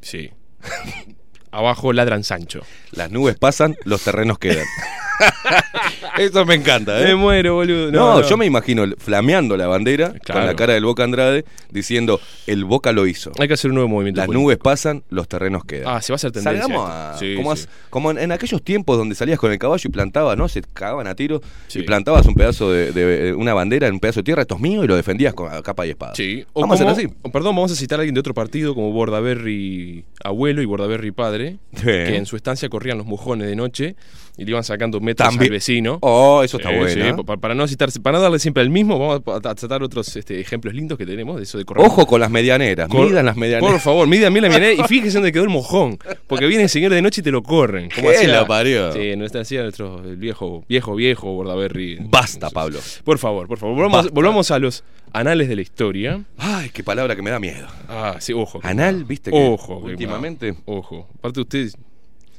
Sí. 0.01 0.31
Abajo 1.51 1.93
Ladran 1.93 2.25
Sancho. 2.25 2.63
Las 2.93 3.11
nubes 3.11 3.37
pasan, 3.39 3.77
los 3.85 4.03
terrenos 4.03 4.39
quedan. 4.39 4.67
Eso 6.19 6.45
me 6.45 6.55
encanta, 6.55 7.01
¿eh? 7.01 7.05
Me 7.07 7.15
muero, 7.17 7.55
boludo. 7.55 7.91
No, 7.91 8.15
No, 8.17 8.21
no. 8.21 8.29
yo 8.29 8.37
me 8.37 8.47
imagino 8.47 8.85
flameando 8.99 9.57
la 9.57 9.67
bandera 9.67 10.13
con 10.27 10.45
la 10.47 10.55
cara 10.55 10.75
del 10.75 10.85
Boca 10.85 11.05
Andrade 11.05 11.45
diciendo 11.71 12.21
el 12.47 12.65
Boca 12.65 12.93
lo 12.93 13.07
hizo. 13.07 13.33
Hay 13.39 13.49
que 13.49 13.55
hacer 13.55 13.71
un 13.71 13.77
nuevo 13.77 13.89
movimiento. 13.89 14.19
Las 14.21 14.27
político. 14.27 14.43
nubes 14.45 14.59
pasan, 14.59 15.03
los 15.11 15.29
terrenos 15.29 15.65
quedan. 15.65 15.89
Ah, 15.95 16.03
se 16.03 16.13
va 16.13 16.15
a 16.15 16.17
hacer 16.17 16.33
tendencia. 16.33 16.63
Salgamos 16.63 16.91
a. 16.91 17.17
Sí, 17.19 17.35
como, 17.37 17.55
sí. 17.57 17.63
as- 17.65 17.69
como 17.91 18.11
en, 18.11 18.19
en 18.19 18.33
aquellos 18.33 18.63
tiempos 18.63 18.97
donde 18.99 19.15
salías 19.15 19.39
con 19.39 19.53
el 19.53 19.59
caballo 19.59 19.83
y 19.85 19.91
plantabas, 19.91 20.37
¿no? 20.37 20.49
Se 20.49 20.63
cagaban 20.63 21.07
a 21.07 21.15
tiro 21.15 21.41
Sí. 21.69 21.81
y 21.81 21.83
plantabas 21.83 22.27
un 22.27 22.35
pedazo 22.35 22.71
de, 22.71 22.93
de- 22.93 23.33
una 23.35 23.55
bandera 23.55 23.87
en 23.87 23.95
un 23.95 24.01
pedazo 24.01 24.21
de 24.21 24.25
tierra, 24.25 24.43
esto 24.43 24.57
es 24.57 24.61
mío, 24.61 24.85
y 24.85 24.87
lo 24.87 24.97
defendías 24.97 25.35
con 25.35 25.49
capa 25.63 25.87
y 25.87 25.91
espada. 25.91 26.15
Sí. 26.15 26.45
O 26.53 26.61
Vamos 26.63 26.81
a 26.81 26.91
hacer 26.91 27.07
así. 27.07 27.15
perdón, 27.33 27.57
vamos 27.57 27.73
a 27.73 27.77
citar 27.77 27.99
a 27.99 28.03
alguien 28.03 28.15
de 28.15 28.21
otro 28.21 28.35
partido 28.35 28.75
como 28.75 28.93
Bordaberry 28.93 30.05
abuelo 30.25 30.63
y 30.63 30.67
Bordaberry 30.67 31.11
padre, 31.13 31.59
que 31.83 32.17
en 32.17 32.27
su 32.27 32.37
estancia 32.37 32.69
corrían 32.69 32.99
los 32.99 33.07
mojones 33.07 33.49
de 33.49 33.57
noche 33.57 33.97
y 34.37 34.45
le 34.45 34.51
iban 34.53 34.65
sacando 34.65 34.99
metros 35.01 35.29
También- 35.29 35.51
al 35.51 35.57
vecino. 35.57 35.99
Oh, 36.01 36.43
eso 36.43 36.57
está 36.57 36.71
bueno. 36.71 36.89
sí, 37.17 37.23
pa- 37.25 37.37
para, 37.37 37.55
no 37.55 37.69
citarse, 37.69 38.01
para 38.01 38.17
no 38.19 38.23
darle 38.23 38.39
siempre 38.39 38.63
al 38.63 38.71
mismo, 38.71 38.99
vamos 38.99 39.23
a, 39.27 39.49
a 39.51 39.55
tratar 39.55 39.83
otros 39.83 40.17
este, 40.17 40.41
ejemplos 40.41 40.75
lindos 40.75 40.97
que 40.97 41.05
tenemos 41.05 41.37
de 41.37 41.43
eso 41.43 41.59
de 41.59 41.65
correr. 41.65 41.85
Ojo 41.85 42.07
con 42.07 42.21
las 42.21 42.31
medianeras, 42.31 42.89
Cor- 42.89 43.09
midan 43.11 43.27
las 43.27 43.37
medianeras. 43.37 43.71
Por 43.71 43.81
favor, 43.81 44.07
midan 44.09 44.33
bien 44.33 44.43
la 44.45 44.49
milanesa 44.59 44.83
y 44.85 44.89
fíjense 44.89 45.19
dónde 45.19 45.33
quedó 45.33 45.43
el 45.45 45.51
mojón. 45.51 45.99
Porque 46.27 46.47
viene 46.47 46.65
el 46.65 46.69
señor 46.71 46.93
de 46.93 47.03
noche 47.03 47.21
y 47.21 47.25
te 47.25 47.31
lo 47.31 47.43
corren. 47.43 47.91
Como 47.95 48.09
¿Qué 48.09 48.17
hacía- 48.17 48.29
la 48.29 48.47
parió? 48.47 48.93
Sí, 48.93 49.15
nuestra 49.17 49.43
hacía 49.43 49.63
nuestro 49.63 50.03
el 50.03 50.17
viejo, 50.17 50.65
viejo, 50.69 50.95
viejo 50.95 51.31
Bordaberry. 51.33 51.99
Basta, 52.01 52.49
Pablo. 52.51 52.79
Por 53.05 53.19
favor, 53.19 53.47
por 53.49 53.59
favor. 53.59 53.77
Volvamos, 53.77 54.11
volvamos 54.13 54.51
a 54.51 54.59
los 54.59 54.83
anales 55.13 55.49
de 55.49 55.57
la 55.57 55.63
historia. 55.63 56.25
Ay, 56.39 56.71
qué 56.71 56.83
palabra 56.83 57.15
que 57.15 57.21
me 57.23 57.31
da 57.31 57.39
miedo. 57.39 57.67
Ah, 57.89 58.17
sí, 58.19 58.33
ojo. 58.33 58.61
Anal, 58.63 59.05
viste 59.05 59.31
que 59.31 59.37
Ojo. 59.37 59.77
últimamente. 59.77 60.55
Ojo. 60.65 61.07
Aparte 61.19 61.41
ustedes. 61.41 61.77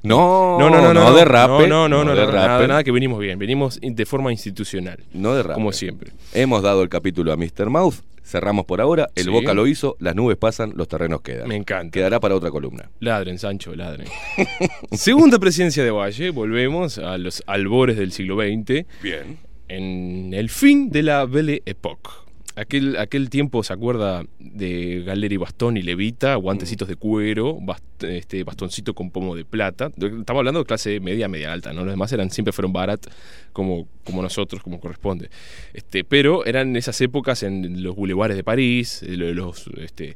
No, 0.03 0.59
No, 0.59 0.69
no, 0.69 0.81
no, 0.81 0.93
no. 0.93 1.03
no 1.05 1.13
derrape. 1.15 1.67
No, 1.67 1.87
no, 1.87 2.03
no, 2.03 2.03
no, 2.03 2.15
derrape. 2.15 2.47
nada, 2.47 2.67
nada 2.67 2.83
que 2.83 2.91
venimos 2.91 3.19
bien. 3.19 3.39
Venimos 3.39 3.79
de 3.81 4.05
forma 4.05 4.31
institucional. 4.31 4.99
No 5.13 5.33
derrape. 5.33 5.55
Como 5.55 5.71
siempre. 5.71 6.11
Hemos 6.33 6.61
dado 6.61 6.83
el 6.83 6.89
capítulo 6.89 7.31
a 7.31 7.37
Mr. 7.37 7.69
Mouth. 7.69 7.95
Cerramos 8.25 8.65
por 8.65 8.79
ahora. 8.79 9.09
El 9.15 9.25
Sí. 9.25 9.29
Boca 9.29 9.53
lo 9.53 9.67
hizo. 9.67 9.95
Las 9.99 10.15
nubes 10.15 10.37
pasan, 10.37 10.73
los 10.75 10.87
terrenos 10.87 11.21
quedan. 11.21 11.47
Me 11.47 11.55
encanta. 11.55 11.91
Quedará 11.91 12.19
para 12.19 12.35
otra 12.35 12.51
columna. 12.51 12.89
Ladren, 12.99 13.37
Sancho, 13.37 13.75
ladren. 13.75 14.07
Segunda 14.91 15.39
presidencia 15.39 15.83
de 15.83 15.91
Valle, 15.91 16.29
volvemos 16.29 16.97
a 16.99 17.17
los 17.17 17.43
albores 17.47 17.97
del 17.97 18.11
siglo 18.11 18.37
XX, 18.37 18.85
Bien. 19.01 19.37
en 19.67 20.33
el 20.33 20.49
fin 20.49 20.89
de 20.89 21.03
la 21.03 21.25
Belle 21.25 21.63
Époque. 21.65 22.09
Aquel, 22.55 22.97
aquel 22.97 23.31
tiempo 23.31 23.63
se 23.63 23.73
acuerda 23.73 24.25
de 24.37 25.01
galera 25.03 25.33
y 25.33 25.37
bastón 25.37 25.75
y 25.75 25.81
levita, 25.81 26.35
guantecitos 26.35 26.87
de 26.87 26.95
cuero, 26.95 27.57
bast- 27.59 28.07
este, 28.07 28.43
bastoncito 28.43 28.93
con 28.93 29.09
pomo 29.09 29.35
de 29.35 29.43
plata. 29.43 29.87
Estamos 29.95 30.39
hablando 30.39 30.59
de 30.59 30.65
clase 30.65 30.99
media, 30.99 31.27
media 31.27 31.51
alta, 31.51 31.73
¿no? 31.73 31.83
Los 31.83 31.93
demás 31.93 32.11
eran, 32.13 32.29
siempre 32.29 32.51
fueron 32.51 32.71
barat, 32.71 33.07
como, 33.53 33.87
como 34.03 34.21
nosotros, 34.21 34.61
como 34.61 34.79
corresponde. 34.79 35.29
Este, 35.73 36.03
pero 36.03 36.45
eran 36.45 36.75
esas 36.75 37.01
épocas 37.01 37.41
en 37.41 37.81
los 37.81 37.95
bulevares 37.95 38.37
de 38.37 38.43
París, 38.43 39.01
eh, 39.01 39.17
lo- 39.17 39.33
los, 39.33 39.65
este, 39.81 40.15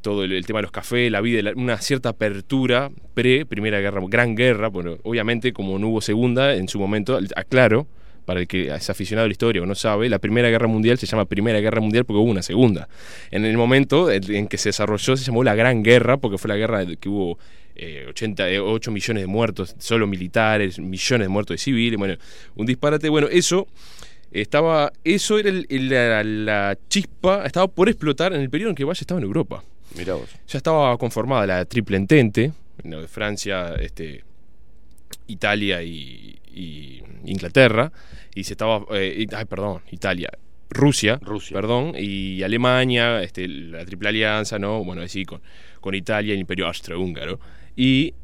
todo 0.00 0.24
el, 0.24 0.32
el 0.32 0.46
tema 0.46 0.60
de 0.60 0.62
los 0.62 0.72
cafés, 0.72 1.12
la 1.12 1.20
vida, 1.20 1.42
la- 1.42 1.52
una 1.54 1.76
cierta 1.82 2.08
apertura 2.08 2.90
pre 3.12 3.44
Primera 3.44 3.78
Guerra, 3.80 4.00
Gran 4.08 4.34
Guerra, 4.36 4.68
bueno, 4.68 4.96
obviamente 5.02 5.52
como 5.52 5.78
no 5.78 5.88
hubo 5.88 6.00
segunda 6.00 6.54
en 6.54 6.66
su 6.68 6.78
momento, 6.78 7.18
aclaro, 7.36 7.86
para 8.28 8.40
el 8.40 8.46
que 8.46 8.68
es 8.68 8.90
aficionado 8.90 9.24
a 9.24 9.28
la 9.28 9.32
historia 9.32 9.62
o 9.62 9.64
no 9.64 9.74
sabe, 9.74 10.06
la 10.10 10.18
Primera 10.18 10.50
Guerra 10.50 10.66
Mundial 10.68 10.98
se 10.98 11.06
llama 11.06 11.24
Primera 11.24 11.60
Guerra 11.60 11.80
Mundial 11.80 12.04
porque 12.04 12.18
hubo 12.18 12.30
una 12.30 12.42
segunda. 12.42 12.86
En 13.30 13.46
el 13.46 13.56
momento 13.56 14.10
en 14.10 14.48
que 14.48 14.58
se 14.58 14.68
desarrolló 14.68 15.16
se 15.16 15.24
llamó 15.24 15.42
la 15.42 15.54
Gran 15.54 15.82
Guerra 15.82 16.18
porque 16.18 16.36
fue 16.36 16.48
la 16.48 16.56
guerra 16.56 16.84
que 17.00 17.08
hubo 17.08 17.38
eh, 17.74 18.04
88 18.10 18.90
millones 18.90 19.22
de 19.22 19.26
muertos, 19.26 19.74
solo 19.78 20.06
militares, 20.06 20.78
millones 20.78 21.24
de 21.24 21.28
muertos 21.30 21.54
de 21.54 21.58
civiles, 21.58 21.98
bueno, 21.98 22.16
un 22.56 22.66
disparate, 22.66 23.08
bueno, 23.08 23.28
eso 23.30 23.66
estaba, 24.30 24.92
eso 25.04 25.38
era 25.38 25.48
el- 25.48 25.66
el- 25.70 25.88
la, 25.88 26.22
la 26.22 26.78
chispa, 26.90 27.46
estaba 27.46 27.66
por 27.66 27.88
explotar 27.88 28.34
en 28.34 28.42
el 28.42 28.50
periodo 28.50 28.68
en 28.70 28.76
que 28.76 28.84
Valle 28.84 29.00
estaba 29.00 29.20
en 29.20 29.24
Europa 29.24 29.64
Mira 29.96 30.12
vos. 30.14 30.28
ya 30.46 30.58
estaba 30.58 30.98
conformada 30.98 31.46
la 31.46 31.64
triple 31.64 31.96
entente, 31.96 32.52
Francia, 33.08 33.74
este, 33.80 34.22
Italia 35.28 35.82
y, 35.82 36.38
y 36.58 37.02
Inglaterra, 37.24 37.92
y 38.34 38.44
se 38.44 38.54
estaba, 38.54 38.84
eh, 38.96 39.26
y- 39.28 39.34
ay, 39.34 39.44
perdón, 39.44 39.82
Italia, 39.90 40.30
Rusia, 40.70 41.18
Rusia. 41.22 41.54
perdón, 41.54 41.92
y 41.96 42.42
Alemania, 42.42 43.22
este, 43.22 43.46
la 43.48 43.84
triple 43.84 44.08
alianza, 44.10 44.58
¿no? 44.58 44.84
Bueno, 44.84 45.02
así 45.02 45.24
con, 45.24 45.40
con 45.80 45.94
Italia 45.94 46.34
el 46.34 46.40
Imperio 46.40 46.66
Austrohúngaro, 46.66 47.38
y 47.76 48.14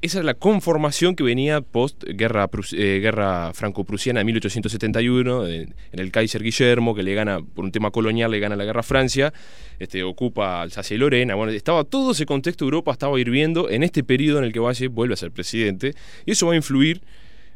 esa 0.00 0.18
es 0.18 0.24
la 0.24 0.34
conformación 0.34 1.14
que 1.14 1.22
venía 1.22 1.60
post 1.60 2.02
guerra, 2.04 2.50
eh, 2.72 2.98
guerra 3.00 3.52
franco-prusiana 3.54 4.18
de 4.18 4.24
1871, 4.24 5.46
en, 5.46 5.74
en 5.92 5.98
el 6.00 6.10
Kaiser 6.10 6.42
Guillermo, 6.42 6.92
que 6.94 7.04
le 7.04 7.14
gana, 7.14 7.38
por 7.40 7.64
un 7.64 7.70
tema 7.70 7.92
colonial, 7.92 8.30
le 8.32 8.40
gana 8.40 8.56
la 8.56 8.64
guerra 8.64 8.80
a 8.80 8.82
Francia, 8.82 9.32
este, 9.78 10.02
ocupa 10.02 10.60
Alsacia 10.62 10.96
y 10.96 10.98
Lorena. 10.98 11.36
Bueno, 11.36 11.52
estaba 11.52 11.84
todo 11.84 12.10
ese 12.12 12.26
contexto 12.26 12.64
Europa 12.64 12.90
estaba 12.90 13.20
hirviendo 13.20 13.70
en 13.70 13.84
este 13.84 14.02
periodo 14.02 14.38
en 14.38 14.44
el 14.44 14.52
que 14.52 14.58
Valle 14.58 14.88
vuelve 14.88 15.14
a 15.14 15.16
ser 15.16 15.30
presidente, 15.30 15.94
y 16.26 16.32
eso 16.32 16.46
va 16.48 16.54
a 16.54 16.56
influir 16.56 17.02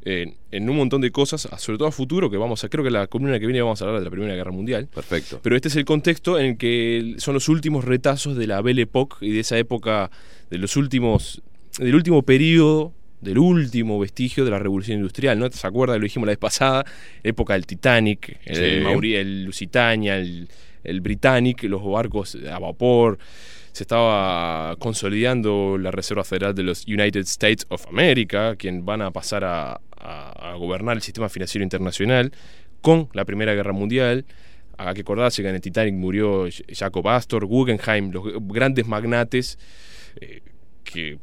en, 0.08 0.36
en 0.52 0.70
un 0.70 0.76
montón 0.76 1.00
de 1.00 1.10
cosas, 1.10 1.48
sobre 1.58 1.78
todo 1.78 1.88
a 1.88 1.90
futuro, 1.92 2.30
que 2.30 2.36
vamos 2.36 2.62
a, 2.62 2.68
creo 2.68 2.84
que 2.84 2.90
la 2.92 3.08
columna 3.08 3.40
que 3.40 3.46
viene 3.46 3.60
vamos 3.60 3.82
a 3.82 3.84
hablar 3.86 3.98
de 4.00 4.04
la 4.04 4.10
Primera 4.10 4.34
Guerra 4.36 4.52
Mundial. 4.52 4.86
Perfecto. 4.94 5.40
Pero 5.42 5.56
este 5.56 5.66
es 5.66 5.74
el 5.76 5.84
contexto 5.84 6.38
en 6.38 6.46
el 6.46 6.56
que 6.56 7.16
son 7.18 7.34
los 7.34 7.48
últimos 7.48 7.84
retazos 7.84 8.36
de 8.36 8.46
la 8.46 8.62
Belle 8.62 8.82
Époque 8.82 9.16
y 9.26 9.32
de 9.32 9.40
esa 9.40 9.58
época, 9.58 10.10
de 10.48 10.58
los 10.58 10.76
últimos, 10.76 11.42
del 11.80 11.94
último 11.96 12.22
periodo, 12.22 12.92
del 13.20 13.38
último 13.38 13.98
vestigio 13.98 14.44
de 14.44 14.52
la 14.52 14.58
revolución 14.60 14.98
industrial, 14.98 15.38
¿no? 15.40 15.50
¿Se 15.50 15.66
acuerda? 15.66 15.96
Lo 15.96 16.04
dijimos 16.04 16.26
la 16.26 16.32
vez 16.32 16.38
pasada, 16.38 16.84
época 17.24 17.54
del 17.54 17.66
Titanic, 17.66 18.38
el, 18.44 18.54
Sí. 18.56 18.84
Mauri- 18.84 19.16
el 19.16 19.44
Lusitania, 19.44 20.18
el, 20.18 20.48
el 20.84 21.00
Britannic, 21.00 21.64
los 21.64 21.82
barcos 21.84 22.36
a 22.48 22.58
vapor. 22.60 23.18
Se 23.76 23.82
estaba 23.82 24.74
consolidando 24.78 25.76
la 25.76 25.90
Reserva 25.90 26.24
Federal 26.24 26.54
de 26.54 26.62
los 26.62 26.86
United 26.86 27.20
States 27.20 27.66
of 27.68 27.86
America, 27.88 28.56
quien 28.56 28.86
van 28.86 29.02
a 29.02 29.10
pasar 29.10 29.44
a, 29.44 29.78
gobernar 30.58 30.96
el 30.96 31.02
sistema 31.02 31.28
financiero 31.28 31.62
internacional 31.62 32.32
con 32.80 33.10
la 33.12 33.26
Primera 33.26 33.52
Guerra 33.52 33.74
Mundial. 33.74 34.24
Hay 34.78 34.94
que 34.94 35.02
acordarse 35.02 35.42
que 35.42 35.50
en 35.50 35.56
el 35.56 35.60
Titanic 35.60 35.92
murió 35.92 36.48
Jacob 36.70 37.06
Astor, 37.06 37.44
Guggenheim, 37.44 38.12
los 38.12 38.24
grandes 38.48 38.86
magnates 38.86 39.58
eh, 40.22 40.40
que 40.82 41.18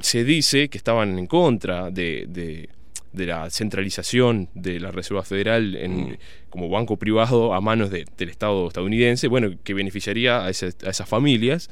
se 0.00 0.24
dice 0.24 0.70
que 0.70 0.78
estaban 0.78 1.18
en 1.18 1.26
contra 1.26 1.90
de- 1.90 2.70
de 3.12 3.26
la 3.26 3.48
centralización 3.50 4.48
de 4.54 4.80
la 4.80 4.90
Reserva 4.90 5.22
Federal 5.22 5.74
en, 5.76 6.18
como 6.50 6.68
banco 6.68 6.96
privado 6.98 7.54
a 7.54 7.60
manos 7.60 7.90
de- 7.90 8.04
del 8.16 8.28
Estado 8.28 8.68
estadounidense, 8.68 9.28
bueno, 9.28 9.50
que 9.64 9.74
beneficiaría 9.74 10.44
a, 10.44 10.50
ese- 10.50 10.74
a 10.86 10.90
esas 10.90 11.08
familias. 11.08 11.68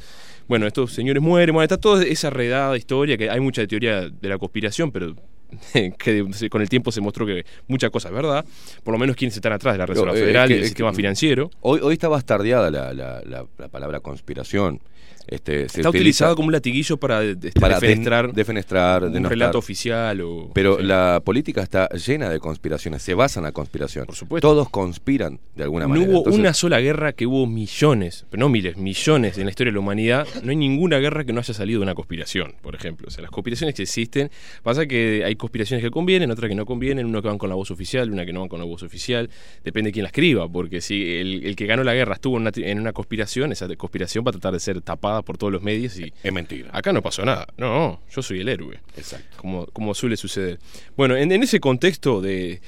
Bueno, 0.49 0.67
estos 0.67 0.93
señores 0.93 1.23
mueren, 1.23 1.53
bueno, 1.55 1.65
está 1.65 1.77
toda 1.79 2.05
esa 2.05 2.31
redada 2.31 2.77
historia, 2.77 3.17
que 3.19 3.29
hay 3.31 3.41
mucha 3.41 3.67
teoría 3.67 4.09
de 4.09 4.29
la 4.29 4.39
conspiración, 4.39 4.93
pero 4.93 5.15
que 5.99 6.25
se- 6.33 6.51
con 6.51 6.63
el 6.63 6.69
tiempo 6.69 6.91
se 6.93 7.01
mostró 7.01 7.27
que 7.27 7.45
mucha 7.69 7.91
cosa 7.91 8.09
es 8.09 8.15
verdad, 8.15 8.45
por 8.85 8.93
lo 8.93 8.99
menos 8.99 9.17
quienes 9.17 9.35
están 9.37 9.53
atrás 9.53 9.75
de 9.75 9.79
la 9.79 9.87
Reserva 9.87 10.13
Pero, 10.13 10.23
eh, 10.23 10.27
Federal 10.27 10.45
es 10.45 10.49
que- 10.49 10.55
y 10.55 10.59
del 10.61 10.67
sistema 10.69 10.91
que- 10.91 10.97
financiero. 10.97 11.51
Hoy, 11.61 11.81
hoy 11.83 11.93
está 11.95 12.09
bastardeada 12.09 12.71
la, 12.71 12.93
la- 12.93 13.23
la- 13.25 13.47
la 13.59 13.69
palabra 13.69 14.01
conspiración. 14.01 14.81
Este, 15.29 15.69
se 15.69 15.81
Está 15.81 15.89
utiliza 15.89 15.91
utilizado 15.91 16.37
como 16.37 16.47
un 16.47 16.53
latiguillo 16.53 16.99
para, 16.99 17.25
este, 17.25 17.51
para 17.61 17.81
defenestrar 17.81 19.07
un 19.07 19.13
denostar. 19.13 19.31
relato 19.33 19.59
oficial 19.59 20.21
o 20.21 20.51
Pero 20.55 20.77
sí. 20.77 20.85
la 20.85 21.21
política 21.25 21.63
está 21.63 21.89
llena 21.89 22.31
de 22.31 22.39
conspiraciones, 22.39 23.03
se 23.03 23.13
basa 23.15 23.41
en 23.41 23.45
la 23.45 23.51
conspiración. 23.51 24.07
Por 24.07 24.15
supuesto. 24.15 24.47
Todos 24.47 24.69
conspiran 24.69 25.41
de 25.57 25.65
alguna 25.65 25.87
no 25.87 25.89
manera. 25.91 26.09
hubo 26.11 26.19
Entonces, 26.19 26.39
una 26.41 26.55
sola 26.55 26.79
guerra 26.81 27.13
que 27.13 27.27
hubo 27.27 27.45
millones, 27.49 28.25
no 28.33 28.49
miles, 28.49 28.77
millones 28.77 29.37
en 29.39 29.45
la 29.47 29.51
historia 29.51 29.73
de 29.73 29.75
la 29.75 29.81
humanidad. 29.81 30.29
No 30.45 30.51
hay 30.51 30.57
ninguna 30.57 30.99
guerra 30.99 31.25
que 31.25 31.33
no 31.33 31.41
haya 31.41 31.55
salido 31.55 31.81
de 31.81 31.85
una 31.85 31.95
conspiración, 31.97 32.55
por 32.63 32.77
ejemplo. 32.77 33.09
O 33.09 33.11
sea, 33.11 33.23
las 33.23 33.33
conspiraciones 33.33 33.75
que 33.75 33.83
existen, 33.83 34.31
pasa 34.63 34.87
que 34.87 35.25
hay 35.25 35.35
conspiraciones 35.47 35.83
que 35.85 35.91
convienen, 35.91 36.31
otras 36.31 36.49
que 36.49 36.55
no 36.55 36.67
convienen, 36.67 37.07
una 37.07 37.23
que 37.23 37.29
van 37.29 37.39
con 37.39 37.49
la 37.49 37.55
voz 37.55 37.71
oficial, 37.71 38.11
una 38.11 38.27
que 38.27 38.33
no 38.33 38.41
van 38.41 38.49
con 38.49 38.59
la 38.59 38.65
voz 38.67 38.83
oficial. 38.83 39.31
Depende 39.65 39.89
de 39.89 39.93
quién 39.93 40.03
la 40.03 40.09
escriba, 40.09 40.49
porque 40.49 40.81
si 40.81 41.15
el, 41.17 41.45
el 41.47 41.57
que 41.57 41.67
ganó 41.67 41.85
la 41.85 41.95
guerra 41.95 42.15
estuvo 42.15 42.37
en 42.37 42.43
una, 42.43 42.53
en 42.55 42.79
una 42.81 42.93
conspiración, 42.93 43.53
esa 43.53 43.67
conspiración 43.77 44.25
va 44.27 44.31
a 44.31 44.33
tratar 44.33 44.53
de 44.53 44.61
ser 44.61 44.81
tapada 44.83 45.23
por 45.23 45.39
todos 45.39 45.53
los 45.53 45.63
medios 45.63 45.99
y 45.99 46.13
Es 46.23 46.33
mentira. 46.33 46.71
acá 46.73 46.93
no 46.93 47.03
pasó 47.03 47.25
nada. 47.25 47.47
No, 47.57 48.01
yo 48.11 48.23
soy 48.23 48.41
el 48.41 48.49
héroe. 48.49 48.81
Exacto. 48.97 49.37
como, 49.37 49.67
como 49.67 49.95
suele 49.95 50.17
suceder. 50.17 50.59
Bueno, 50.97 51.17
en, 51.17 51.31
en 51.33 51.43
ese 51.43 51.61
contexto 51.61 52.21
de, 52.21 52.61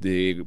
de 0.00 0.44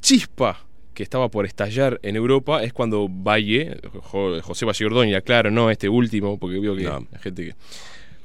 chispa 0.00 0.64
que 0.94 1.02
estaba 1.02 1.28
por 1.30 1.44
estallar 1.44 2.00
en 2.02 2.16
Europa 2.16 2.62
es 2.62 2.72
cuando 2.72 3.06
Valle, 3.08 3.76
Jo- 4.00 4.40
José 4.40 4.64
Valle 4.64 4.86
Ordóñez, 4.86 5.22
claro, 5.22 5.50
no 5.50 5.70
este 5.70 5.88
último, 5.88 6.38
porque 6.38 6.58
veo 6.58 6.74
que 6.74 6.84
No. 6.84 7.06
la 7.12 7.18
gente 7.18 7.44
que... 7.44 7.54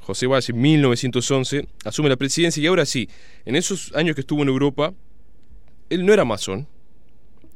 José 0.02 0.26
Valle, 0.26 0.52
1911, 0.52 1.66
asume 1.84 2.08
la 2.08 2.16
presidencia 2.16 2.62
y 2.62 2.66
ahora 2.66 2.84
sí, 2.86 3.08
en 3.44 3.56
esos 3.56 3.92
años 3.94 4.14
que 4.14 4.20
estuvo 4.22 4.42
en 4.42 4.48
Europa, 4.48 4.92
él 5.90 6.04
no 6.04 6.12
era 6.12 6.24
masón, 6.24 6.66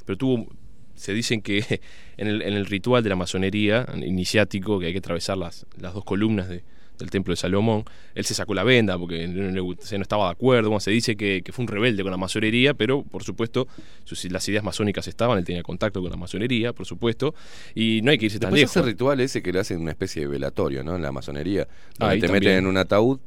pero 0.04 0.16
tuvo, 0.16 0.46
se 0.94 1.12
dicen 1.12 1.42
que 1.42 1.80
en 2.16 2.28
el, 2.28 2.42
en 2.42 2.54
el 2.54 2.66
ritual 2.66 3.02
de 3.02 3.08
la 3.10 3.16
masonería 3.16 3.86
iniciático, 3.96 4.78
que 4.78 4.86
hay 4.86 4.92
que 4.92 4.98
atravesar 5.00 5.36
las, 5.38 5.66
las 5.78 5.92
dos 5.94 6.04
columnas 6.04 6.48
de- 6.48 6.62
del 6.98 7.10
templo 7.10 7.32
de 7.32 7.36
Salomón, 7.36 7.84
él 8.14 8.24
se 8.24 8.34
sacó 8.34 8.54
la 8.54 8.64
venda 8.64 8.98
porque 8.98 9.26
no, 9.28 9.74
se 9.80 9.98
no 9.98 10.02
estaba 10.02 10.26
de 10.26 10.32
acuerdo, 10.32 10.70
bueno, 10.70 10.80
se 10.80 10.90
dice 10.90 11.16
que, 11.16 11.42
que 11.44 11.52
fue 11.52 11.64
un 11.64 11.68
rebelde 11.68 12.02
con 12.02 12.10
la 12.10 12.16
masonería, 12.16 12.74
pero 12.74 13.02
por 13.02 13.22
supuesto 13.24 13.68
sus, 14.04 14.24
las 14.30 14.48
ideas 14.48 14.64
masónicas 14.64 15.06
estaban, 15.08 15.38
él 15.38 15.44
tenía 15.44 15.62
contacto 15.62 16.00
con 16.00 16.10
la 16.10 16.16
masonería, 16.16 16.72
por 16.72 16.86
supuesto, 16.86 17.34
y 17.74 18.00
no 18.02 18.10
hay 18.10 18.18
que 18.18 18.26
irse 18.26 18.38
tan 18.38 18.50
Después 18.52 18.60
lejos. 18.60 18.76
ese 18.76 18.82
ritual 18.82 19.20
ese 19.20 19.42
que 19.42 19.52
le 19.52 19.60
hacen 19.60 19.80
una 19.80 19.90
especie 19.90 20.22
de 20.22 20.28
velatorio, 20.28 20.82
¿no? 20.84 20.96
En 20.96 21.02
la 21.02 21.12
masonería. 21.12 21.66
Donde 21.98 22.14
Ahí 22.14 22.20
te 22.20 22.26
también. 22.26 22.44
meten 22.44 22.58
en 22.58 22.66
un 22.66 22.76
ataúd 22.76 23.18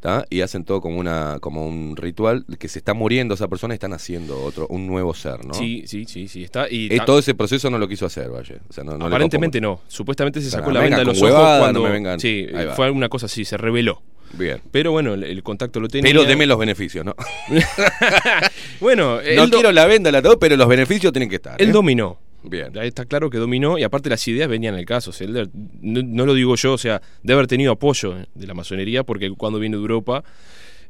¿tá? 0.00 0.24
y 0.30 0.40
hacen 0.40 0.64
todo 0.64 0.80
como 0.80 0.98
una 0.98 1.38
como 1.40 1.66
un 1.66 1.96
ritual 1.96 2.44
que 2.58 2.68
se 2.68 2.78
está 2.78 2.94
muriendo 2.94 3.34
esa 3.34 3.48
persona 3.48 3.74
y 3.74 3.76
están 3.76 3.92
haciendo 3.92 4.42
otro 4.42 4.66
un 4.68 4.86
nuevo 4.86 5.14
ser, 5.14 5.44
¿no? 5.44 5.54
Sí, 5.54 5.84
sí, 5.86 6.04
sí, 6.06 6.28
sí, 6.28 6.44
está. 6.44 6.66
Y 6.70 6.94
Eh, 6.94 7.00
todo 7.04 7.18
ese 7.18 7.34
proceso 7.34 7.70
no 7.70 7.78
lo 7.78 7.88
quiso 7.88 8.06
hacer, 8.06 8.30
Valle. 8.30 8.58
O 8.68 8.72
sea, 8.72 8.84
no, 8.84 8.92
no 8.92 9.08
le 9.08 9.14
aparentemente 9.14 9.60
no, 9.60 9.80
supuestamente 9.88 10.40
se 10.40 10.50
sacó 10.50 10.70
la 10.70 10.80
venda 10.80 10.98
de 10.98 11.04
los 11.04 11.18
ojos 11.18 11.30
huevada, 11.30 11.60
cuando... 11.60 11.82
me 11.82 11.90
vengan. 11.90 12.20
Sí, 12.20 12.46
fue 12.76 12.86
alguna 12.86 13.08
cosa 13.08 13.26
así, 13.26 13.44
se 13.44 13.56
reveló. 13.56 14.02
Bien. 14.34 14.60
Pero 14.70 14.92
bueno, 14.92 15.14
el, 15.14 15.24
el 15.24 15.42
contacto 15.42 15.80
lo 15.80 15.88
tenía. 15.88 16.10
Pero 16.10 16.24
deme 16.24 16.44
los 16.46 16.58
beneficios, 16.58 17.04
¿no? 17.04 17.14
Bueno, 18.80 19.18
no 19.34 19.50
quiero 19.50 19.72
la 19.72 19.86
venda, 19.86 20.12
la 20.12 20.22
todo, 20.22 20.38
pero 20.38 20.56
los 20.56 20.68
beneficios 20.68 21.12
tienen 21.12 21.28
que 21.28 21.36
estar. 21.36 21.60
él 21.60 21.70
¿eh? 21.70 21.72
dominó. 21.72 22.18
Bien. 22.42 22.76
Ahí 22.78 22.88
está 22.88 23.04
claro 23.04 23.30
que 23.30 23.38
dominó 23.38 23.78
y 23.78 23.82
aparte 23.82 24.08
las 24.08 24.26
ideas 24.28 24.48
venían 24.48 24.74
al 24.74 24.84
caso. 24.84 25.10
o 25.10 25.12
sea, 25.12 25.26
no, 25.26 26.02
no 26.02 26.26
lo 26.26 26.34
digo 26.34 26.54
yo, 26.56 26.72
o 26.74 26.78
sea, 26.78 27.02
de 27.22 27.32
haber 27.32 27.46
tenido 27.46 27.72
apoyo 27.72 28.14
de 28.34 28.46
la 28.46 28.54
masonería 28.54 29.02
porque 29.04 29.30
cuando 29.30 29.58
vino 29.58 29.76
de 29.76 29.82
Europa 29.82 30.22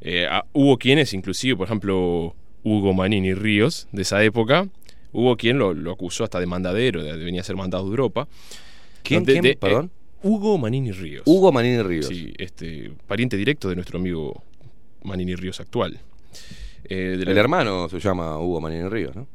eh, 0.01 0.27
hubo 0.53 0.77
quienes, 0.77 1.13
inclusive, 1.13 1.55
por 1.57 1.65
ejemplo, 1.67 2.35
Hugo 2.63 2.93
Manini 2.93 3.33
Ríos, 3.33 3.87
de 3.91 4.03
esa 4.03 4.23
época, 4.23 4.67
hubo 5.11 5.35
quien 5.37 5.57
lo, 5.57 5.73
lo 5.73 5.91
acusó 5.91 6.23
hasta 6.23 6.39
de 6.39 6.45
mandadero, 6.45 7.03
de, 7.03 7.17
venir 7.17 7.41
a 7.41 7.43
ser 7.43 7.55
mandado 7.55 7.83
de 7.85 7.89
Europa. 7.89 8.27
¿Quién, 9.03 9.23
De- 9.23 9.33
quién? 9.33 9.43
de- 9.43 9.55
Perdón. 9.57 9.91
eh, 9.93 9.99
Hugo 10.21 10.57
Manini 10.57 10.91
Ríos. 10.91 11.23
Hugo 11.25 11.51
Manini 11.51 11.81
Ríos. 11.81 12.07
Sí, 12.07 12.33
este, 12.37 12.91
pariente 13.07 13.37
directo 13.37 13.69
de 13.69 13.75
nuestro 13.75 13.97
amigo 13.99 14.43
Manini 15.03 15.35
Ríos 15.35 15.59
actual. 15.61 15.99
Eh, 16.83 17.15
de 17.17 17.25
la- 17.25 17.31
El 17.31 17.37
hermano 17.37 17.89
se 17.89 17.99
llama 17.99 18.37
Hugo 18.37 18.61
Manini 18.61 18.87
Ríos, 18.87 19.15
¿no? 19.15 19.27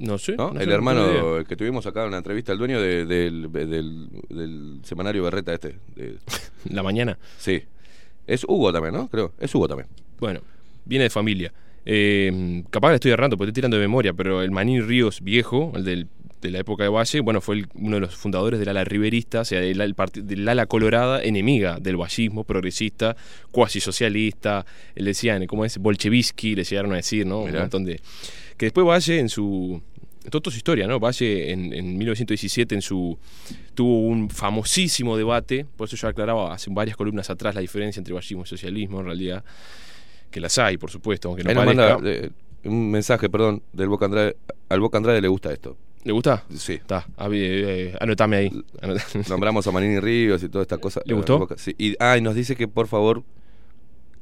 No 0.00 0.18
sé. 0.18 0.34
¿No? 0.36 0.50
no 0.52 0.60
el 0.60 0.68
no 0.68 0.74
hermano 0.74 1.36
el 1.36 1.46
que 1.46 1.56
tuvimos 1.56 1.86
acá 1.86 2.04
en 2.04 2.10
la 2.10 2.18
entrevista, 2.18 2.52
el 2.52 2.58
dueño 2.58 2.80
de- 2.80 3.04
del, 3.04 3.52
del, 3.52 4.08
del 4.28 4.80
semanario 4.82 5.22
Berreta 5.22 5.52
este. 5.54 5.76
de- 5.94 6.16
La 6.70 6.82
mañana. 6.82 7.18
sí. 7.38 7.62
Es 8.26 8.44
Hugo 8.44 8.72
también, 8.72 8.94
¿no? 8.94 9.08
Creo. 9.08 9.32
Es 9.40 9.52
Hugo 9.54 9.66
también. 9.66 9.88
Bueno, 10.20 10.40
viene 10.84 11.04
de 11.04 11.10
familia. 11.10 11.52
Eh, 11.84 12.62
capaz 12.70 12.90
que 12.90 12.94
estoy 12.96 13.10
errando 13.10 13.36
porque 13.36 13.48
estoy 13.50 13.60
tirando 13.60 13.76
de 13.76 13.82
memoria, 13.82 14.12
pero 14.12 14.42
el 14.42 14.50
Manín 14.52 14.86
Ríos 14.86 15.20
viejo, 15.20 15.72
el 15.74 15.84
del- 15.84 16.06
de 16.40 16.50
la 16.50 16.58
época 16.60 16.84
de 16.84 16.88
Valle, 16.90 17.20
bueno, 17.20 17.40
fue 17.40 17.56
el- 17.56 17.66
uno 17.74 17.96
de 17.96 18.00
los 18.00 18.14
fundadores 18.14 18.60
del 18.60 18.68
ala 18.68 18.84
riverista, 18.84 19.40
o 19.40 19.44
sea, 19.44 19.60
del, 19.60 19.80
al- 19.80 19.94
parti- 19.94 20.22
del 20.22 20.48
ala 20.48 20.66
colorada 20.66 21.22
enemiga 21.22 21.78
del 21.80 21.96
vallismo, 21.96 22.44
progresista, 22.44 23.16
cuasi 23.50 23.80
socialista, 23.80 24.64
le 24.94 25.04
decían, 25.06 25.44
¿cómo 25.46 25.64
es? 25.64 25.76
Bolchevisky, 25.78 26.54
le 26.54 26.62
llegaron 26.64 26.92
a 26.92 26.96
decir, 26.96 27.26
¿no? 27.26 27.40
Un 27.40 27.52
montón 27.62 27.84
de. 27.84 28.00
Que 28.56 28.66
después 28.66 28.86
Valle 28.86 29.18
en 29.18 29.28
su. 29.28 29.82
Esto 30.24 30.42
es 30.50 30.56
historia, 30.56 30.86
¿no? 30.86 31.00
Valle 31.00 31.50
en, 31.50 31.72
en 31.72 31.96
1917 31.96 32.74
en 32.74 32.82
su 32.82 33.18
tuvo 33.74 34.00
un 34.00 34.28
famosísimo 34.28 35.16
debate, 35.16 35.66
por 35.76 35.88
eso 35.88 35.96
yo 35.96 36.08
aclaraba 36.08 36.52
hace 36.52 36.70
varias 36.70 36.96
columnas 36.96 37.30
atrás 37.30 37.54
la 37.54 37.60
diferencia 37.62 38.00
entre 38.00 38.12
vallismo 38.12 38.42
y 38.42 38.46
socialismo, 38.46 39.00
en 39.00 39.06
realidad, 39.06 39.42
que 40.30 40.40
las 40.40 40.58
hay, 40.58 40.76
por 40.76 40.90
supuesto, 40.90 41.28
aunque 41.28 41.42
no 41.42 41.54
parezca. 41.54 41.94
manda 41.94 42.10
eh, 42.10 42.30
un 42.64 42.90
mensaje, 42.90 43.30
perdón, 43.30 43.62
del 43.72 43.88
Boca 43.88 44.04
Andrade. 44.04 44.36
Al 44.68 44.80
Boca 44.80 44.98
Andrade 44.98 45.20
le 45.22 45.28
gusta 45.28 45.52
esto. 45.52 45.76
¿Le 46.04 46.12
gusta? 46.12 46.44
Sí. 46.54 46.74
Está, 46.74 47.06
eh, 47.30 47.94
anotame 48.00 48.36
ahí. 48.36 48.64
Nombramos 49.28 49.66
a 49.66 49.70
Manini 49.72 50.00
Ríos 50.00 50.42
y 50.42 50.48
toda 50.48 50.62
esta 50.62 50.78
cosa. 50.78 51.02
¿Le 51.04 51.14
gustó? 51.14 51.46
Sí. 51.56 51.74
Y, 51.78 51.94
ah, 51.98 52.16
y 52.16 52.20
nos 52.22 52.34
dice 52.34 52.56
que 52.56 52.68
por 52.68 52.86
favor. 52.88 53.22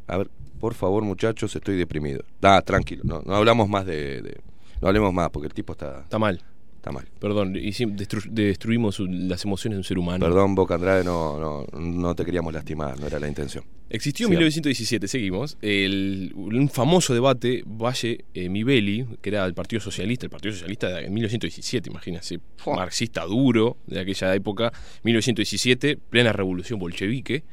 A 0.06 0.16
ver, 0.18 0.30
por 0.58 0.74
favor, 0.74 1.02
muchachos, 1.04 1.54
estoy 1.54 1.76
deprimido. 1.76 2.24
Ah, 2.42 2.62
tranquilo, 2.64 3.02
no, 3.04 3.22
no 3.24 3.34
hablamos 3.34 3.68
más 3.68 3.84
de, 3.86 4.22
de- 4.22 4.40
No 4.80 4.88
hablemos 4.88 5.12
más 5.12 5.30
porque 5.30 5.48
el 5.48 5.54
tipo 5.54 5.72
está, 5.72 6.00
Está 6.02 6.18
mal, 6.18 6.40
está 6.76 6.92
mal. 6.92 7.06
perdón, 7.18 7.54
destru- 7.54 8.28
destruimos 8.30 9.00
las 9.00 9.44
emociones 9.44 9.76
de 9.76 9.78
un 9.80 9.84
ser 9.84 9.98
humano. 9.98 10.24
Perdón, 10.24 10.54
Boca 10.54 10.74
Andrade, 10.76 11.04
no, 11.04 11.38
no, 11.38 11.66
no 11.80 12.14
te 12.14 12.24
queríamos 12.24 12.52
lastimar, 12.52 12.98
no 13.00 13.06
era 13.06 13.18
la 13.18 13.28
intención. 13.28 13.64
Existió 13.90 14.26
en 14.26 14.32
Sigamos. 14.32 14.40
1917, 14.54 15.08
seguimos, 15.08 15.56
el, 15.62 16.32
un 16.36 16.68
famoso 16.68 17.14
debate 17.14 17.62
Valle 17.66 18.24
eh, 18.34 18.48
Mibeli, 18.50 19.06
que 19.22 19.30
era 19.30 19.46
el 19.46 19.54
Partido 19.54 19.80
Socialista, 19.80 20.26
el 20.26 20.30
Partido 20.30 20.52
Socialista 20.52 20.88
de, 20.90 21.06
en 21.06 21.14
1917, 21.14 21.88
imagínense, 21.90 22.38
marxista 22.66 23.24
duro 23.24 23.78
de 23.86 24.00
aquella 24.00 24.34
época, 24.34 24.72
1917, 25.04 25.96
plena 26.10 26.32
revolución 26.32 26.78
bolchevique. 26.78 27.44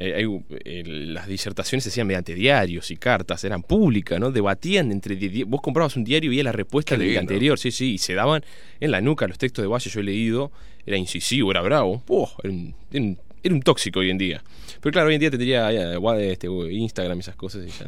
Eh, 0.00 0.14
hay, 0.14 0.24
eh, 0.64 0.82
las 0.86 1.26
disertaciones 1.26 1.82
se 1.82 1.90
hacían 1.90 2.06
mediante 2.06 2.32
diarios 2.34 2.90
y 2.92 2.96
cartas, 2.96 3.42
eran 3.42 3.62
públicas, 3.64 4.20
¿no? 4.20 4.30
Debatían 4.30 4.92
entre... 4.92 5.16
Vos 5.44 5.60
comprabas 5.60 5.96
un 5.96 6.04
diario 6.04 6.28
y 6.28 6.30
veías 6.30 6.44
la 6.44 6.52
respuesta 6.52 6.94
Qué 6.94 6.98
del 7.00 7.08
lindo. 7.08 7.20
anterior, 7.20 7.58
sí, 7.58 7.72
sí, 7.72 7.94
y 7.94 7.98
se 7.98 8.14
daban 8.14 8.44
en 8.78 8.90
la 8.92 9.00
nuca 9.00 9.26
los 9.26 9.38
textos 9.38 9.62
de 9.64 9.66
Valle, 9.66 9.90
yo 9.90 9.98
he 10.00 10.04
leído, 10.04 10.52
era 10.86 10.96
incisivo, 10.96 11.50
era 11.50 11.62
bravo, 11.62 12.02
era 12.44 12.52
un- 12.52 12.74
era 12.92 13.02
un- 13.04 13.18
era 13.42 13.54
un 13.54 13.62
tóxico 13.62 14.00
hoy 14.00 14.10
en 14.10 14.18
día. 14.18 14.42
Pero 14.80 14.92
claro, 14.92 15.08
hoy 15.08 15.14
en 15.14 15.20
día 15.20 15.30
tendría 15.30 15.70
ya, 15.72 15.96
gua- 15.96 16.20
este, 16.20 16.46
Instagram 16.48 17.18
y 17.18 17.20
esas 17.20 17.36
cosas 17.36 17.64
y 17.66 17.70
ya 17.70 17.86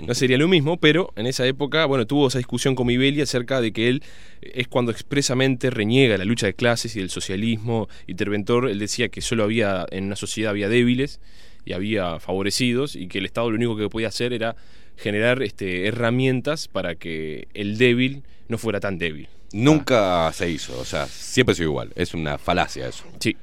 no 0.06 0.14
sería 0.14 0.38
lo 0.38 0.48
mismo, 0.48 0.76
pero 0.78 1.12
en 1.16 1.26
esa 1.26 1.46
época, 1.46 1.86
bueno, 1.86 2.06
tuvo 2.06 2.28
esa 2.28 2.38
discusión 2.38 2.74
con 2.74 2.86
Mivelli 2.86 3.20
acerca 3.20 3.60
de 3.60 3.72
que 3.72 3.88
él 3.88 4.02
es 4.40 4.66
cuando 4.68 4.90
expresamente 4.92 5.70
reniega 5.70 6.16
la 6.18 6.24
lucha 6.24 6.46
de 6.46 6.54
clases 6.54 6.94
y 6.96 7.00
del 7.00 7.10
socialismo 7.10 7.88
interventor. 8.06 8.68
Él 8.68 8.78
decía 8.78 9.08
que 9.08 9.20
solo 9.20 9.44
había, 9.44 9.86
en 9.90 10.04
una 10.04 10.16
sociedad 10.16 10.50
había 10.50 10.68
débiles 10.68 11.20
y 11.64 11.72
había 11.72 12.18
favorecidos 12.20 12.96
y 12.96 13.06
que 13.08 13.18
el 13.18 13.24
Estado 13.26 13.50
lo 13.50 13.56
único 13.56 13.76
que 13.76 13.88
podía 13.88 14.08
hacer 14.08 14.32
era 14.32 14.56
generar 14.96 15.42
este, 15.42 15.86
herramientas 15.86 16.68
para 16.68 16.94
que 16.94 17.48
el 17.54 17.78
débil 17.78 18.22
no 18.48 18.58
fuera 18.58 18.80
tan 18.80 18.98
débil. 18.98 19.28
Nunca 19.52 20.30
se 20.32 20.50
hizo, 20.50 20.78
o 20.78 20.84
sea, 20.84 21.06
siempre 21.06 21.54
sido 21.54 21.68
igual. 21.70 21.90
Es 21.94 22.14
una 22.14 22.38
falacia 22.38 22.88
eso. 22.88 23.04
Sí. 23.20 23.36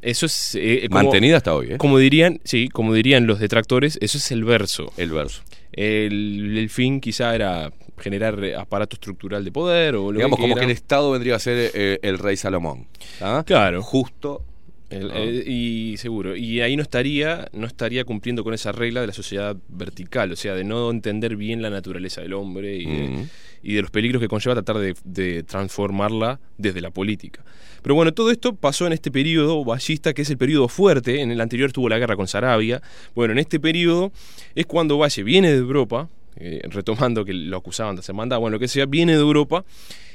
Eso 0.00 0.26
es. 0.26 0.54
eh, 0.54 0.86
como- 0.88 1.02
Mantenida 1.02 1.38
hasta 1.38 1.54
hoy, 1.54 1.72
¿eh? 1.72 1.76
Como 1.78 1.98
dirían, 1.98 2.40
sí, 2.44 2.68
como 2.68 2.94
dirían 2.94 3.26
los 3.26 3.40
detractores, 3.40 3.98
eso 4.00 4.18
es 4.18 4.30
el 4.30 4.44
verso. 4.44 4.92
El 4.96 5.10
verso. 5.10 5.42
El, 5.72 6.56
el 6.56 6.70
fin 6.70 7.00
quizá 7.00 7.34
era 7.34 7.72
generar 7.98 8.42
eh, 8.44 8.54
aparato 8.54 8.94
estructural 8.94 9.44
de 9.44 9.50
poder 9.50 9.96
o 9.96 10.12
lo 10.12 10.18
Digamos 10.18 10.36
que 10.38 10.42
como 10.42 10.54
que 10.54 10.64
el 10.64 10.70
Estado 10.70 11.10
vendría 11.10 11.34
a 11.34 11.38
ser 11.40 11.72
eh, 11.74 11.98
el 12.02 12.18
rey 12.18 12.36
Salomón. 12.36 12.86
¿ah? 13.20 13.42
Claro. 13.44 13.82
Justo. 13.82 14.42
El- 14.90 15.08
¿no? 15.08 15.14
eh, 15.14 15.44
y 15.46 15.96
seguro. 15.98 16.34
Y 16.36 16.60
ahí 16.60 16.74
no 16.76 16.82
estaría, 16.82 17.48
no 17.52 17.66
estaría 17.66 18.04
cumpliendo 18.04 18.42
con 18.44 18.54
esa 18.54 18.72
regla 18.72 19.00
de 19.02 19.08
la 19.08 19.12
sociedad 19.12 19.56
vertical, 19.68 20.32
o 20.32 20.36
sea, 20.36 20.54
de 20.54 20.64
no 20.64 20.90
entender 20.90 21.36
bien 21.36 21.60
la 21.62 21.70
naturaleza 21.70 22.20
del 22.22 22.32
hombre 22.32 22.76
y, 22.76 22.84
de, 22.86 23.08
Mm. 23.08 23.28
y 23.62 23.74
de 23.74 23.82
los 23.82 23.90
peligros 23.90 24.20
que 24.22 24.28
conlleva 24.28 24.54
tratar 24.54 24.78
de, 24.78 24.94
de 25.04 25.42
transformarla 25.42 26.40
desde 26.56 26.80
la 26.80 26.90
política. 26.90 27.44
Pero 27.82 27.94
bueno, 27.94 28.12
todo 28.12 28.30
esto 28.30 28.54
pasó 28.56 28.86
en 28.86 28.92
este 28.92 29.10
periodo 29.10 29.64
ballista, 29.64 30.12
que 30.14 30.22
es 30.22 30.30
el 30.30 30.38
periodo 30.38 30.68
fuerte. 30.68 31.20
En 31.20 31.30
el 31.30 31.40
anterior 31.40 31.70
tuvo 31.72 31.88
la 31.88 31.98
guerra 31.98 32.16
con 32.16 32.26
Sarabia. 32.26 32.82
Bueno, 33.14 33.32
en 33.32 33.38
este 33.38 33.60
periodo 33.60 34.10
es 34.54 34.66
cuando 34.66 34.98
Valle 34.98 35.22
viene 35.22 35.50
de 35.52 35.58
Europa, 35.58 36.08
eh, 36.36 36.60
retomando 36.70 37.24
que 37.24 37.32
lo 37.34 37.56
acusaban 37.58 37.94
de 37.96 38.00
hacer 38.00 38.14
mandado, 38.14 38.40
bueno, 38.40 38.54
lo 38.56 38.60
que 38.60 38.68
sea, 38.68 38.86
viene 38.86 39.12
de 39.14 39.20
Europa 39.20 39.64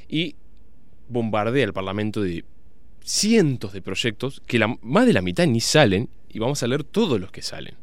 y 0.10 0.36
bombardea 1.10 1.64
el 1.66 1.74
Parlamento 1.74 2.22
de 2.22 2.44
cientos 3.04 3.74
de 3.74 3.82
proyectos 3.82 4.42
que 4.48 4.60
la, 4.60 4.76
más 4.82 5.06
de 5.06 5.14
la 5.14 5.22
mitad 5.22 5.46
ni 5.48 5.60
salen 5.60 6.10
y 6.30 6.40
vamos 6.40 6.64
a 6.64 6.68
leer 6.68 6.84
todos 6.84 7.20
los 7.20 7.32
que 7.32 7.42
salen. 7.42 7.76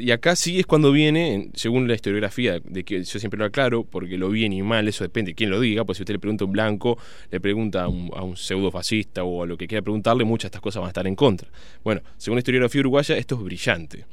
Y 0.00 0.10
acá 0.10 0.34
sí 0.34 0.58
es 0.58 0.66
cuando 0.66 0.90
viene, 0.90 1.34
en- 1.34 1.52
según 1.54 1.86
la 1.86 1.94
historiografía, 1.94 2.58
de 2.58 2.82
que 2.82 3.04
yo 3.04 3.18
siempre 3.20 3.38
lo 3.38 3.44
aclaro, 3.44 3.84
porque 3.84 4.18
lo 4.18 4.28
bien 4.28 4.52
y 4.52 4.60
mal, 4.60 4.88
eso 4.88 5.04
depende 5.04 5.30
de 5.30 5.34
quién 5.36 5.50
lo 5.50 5.60
diga, 5.60 5.84
pues 5.84 5.98
si 5.98 6.02
usted 6.02 6.14
le 6.14 6.18
pregunta 6.18 6.42
a 6.42 6.46
un 6.46 6.52
blanco, 6.52 6.98
le 7.30 7.38
pregunta 7.40 7.84
a 7.84 7.88
un, 7.88 8.10
a 8.16 8.22
un 8.24 8.36
pseudo 8.36 8.72
fascista 8.72 9.22
o 9.22 9.44
a 9.44 9.46
lo 9.46 9.56
que 9.56 9.68
quiera 9.68 9.82
preguntarle, 9.82 10.24
muchas 10.24 10.50
de 10.50 10.56
estas 10.56 10.62
cosas 10.62 10.80
van 10.80 10.88
a 10.88 10.90
estar 10.90 11.06
en 11.06 11.14
contra. 11.14 11.48
Bueno, 11.84 12.00
según 12.16 12.36
la 12.36 12.40
historiografía 12.40 12.80
uruguaya, 12.80 13.16
esto 13.16 13.36
es 13.36 13.42
brillante. 13.42 14.04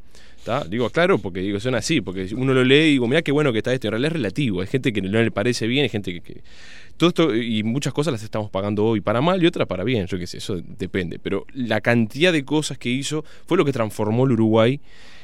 ¿Tá? 0.43 0.63
Digo, 0.63 0.87
claro, 0.91 1.17
porque 1.17 1.39
digo, 1.39 1.59
son 1.59 1.73
así, 1.73 2.01
porque 2.01 2.27
uno 2.35 2.53
lo 2.53 2.63
lee 2.63 2.75
y 2.75 2.91
digo, 2.91 3.07
mira 3.07 3.23
qué 3.23 3.31
bueno 3.31 3.51
que 3.51 3.57
está 3.57 3.73
esto. 3.73 3.87
En 3.87 3.93
realidad 3.93 4.09
es 4.11 4.13
relativo, 4.13 4.61
hay 4.61 4.67
gente 4.67 4.93
que 4.93 5.01
no 5.01 5.19
le 5.19 5.31
parece 5.31 5.65
bien, 5.65 5.81
hay 5.81 5.89
gente 5.89 6.21
que- 6.21 6.41
Todo 6.97 7.09
esto 7.09 7.35
y 7.35 7.63
muchas 7.63 7.93
cosas 7.93 8.13
las 8.13 8.23
estamos 8.23 8.49
pagando 8.49 8.85
hoy 8.85 9.01
para 9.01 9.21
mal 9.21 9.43
y 9.43 9.47
otras 9.47 9.67
para 9.67 9.83
bien, 9.83 10.07
yo 10.07 10.17
qué 10.17 10.27
sé, 10.27 10.37
eso 10.37 10.61
depende. 10.61 11.19
Pero 11.19 11.45
la 11.53 11.81
cantidad 11.81 12.31
de 12.31 12.45
cosas 12.45 12.77
que 12.77 12.89
hizo 12.89 13.25
fue 13.45 13.57
lo 13.57 13.65
que 13.65 13.73
transformó 13.73 14.25
el 14.25 14.31
Uruguay 14.31 14.79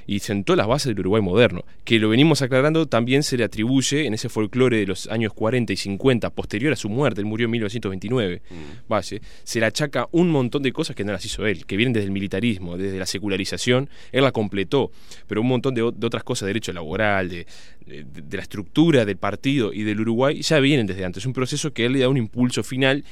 y 0.07 0.19
sentó 0.19 0.56
las 0.56 0.68
bases 0.68 0.88
del 0.88 0.99
Uruguay 1.02 1.22
moderno. 1.22 1.64
Que 1.84 1.99
lo 1.99 2.10
venimos 2.10 2.41
aclarando, 2.41 2.86
también 2.88 3.23
se 3.23 3.38
le 3.38 3.44
atribuye 3.44 4.06
en 4.06 4.14
ese 4.14 4.30
folclore 4.30 4.78
de 4.78 4.86
los 4.88 5.07
años 5.07 5.34
40 5.34 5.73
y 5.73 5.78
50, 5.78 6.30
posterior 6.32 6.73
a 6.73 6.76
su 6.76 6.90
muerte, 6.90 7.22
él 7.22 7.26
murió 7.26 7.45
en 7.45 7.52
1929, 7.52 8.41
Valle, 8.90 9.22
se 9.44 9.60
le 9.60 9.65
achaca 9.65 10.07
un 10.11 10.30
montón 10.30 10.64
de 10.64 10.72
cosas 10.72 10.95
que 10.95 11.03
no 11.03 11.11
las 11.11 11.26
hizo 11.26 11.45
él, 11.45 11.65
que 11.65 11.78
vienen 11.78 11.94
desde 11.94 12.06
el 12.06 12.11
militarismo, 12.11 12.78
desde 12.78 12.98
la 12.99 13.06
secularización, 13.06 13.90
él 14.11 14.23
la 14.23 14.32
completó, 14.32 14.91
pero 15.28 15.41
un 15.41 15.48
montón 15.48 15.73
de, 15.76 15.82
de 15.95 16.07
otras 16.07 16.23
cosas, 16.23 16.48
derecho 16.48 16.73
laboral, 16.73 17.30
de, 17.30 17.45
de- 17.86 18.03
de 18.03 18.38
la 18.38 18.44
estructura 18.44 19.06
del 19.06 19.18
partido 19.18 19.73
y 19.73 19.84
del 19.84 19.99
Uruguay, 20.02 20.41
ya 20.41 20.60
vienen 20.60 20.88
desde 20.88 21.03
antes. 21.06 21.23
Es 21.23 21.28
un 21.28 21.34
proceso 21.34 21.73
que 21.73 21.86
él 21.86 21.94
le 21.94 21.99
da 21.99 22.10
un 22.10 22.18
impulso 22.18 22.64
final 22.64 23.03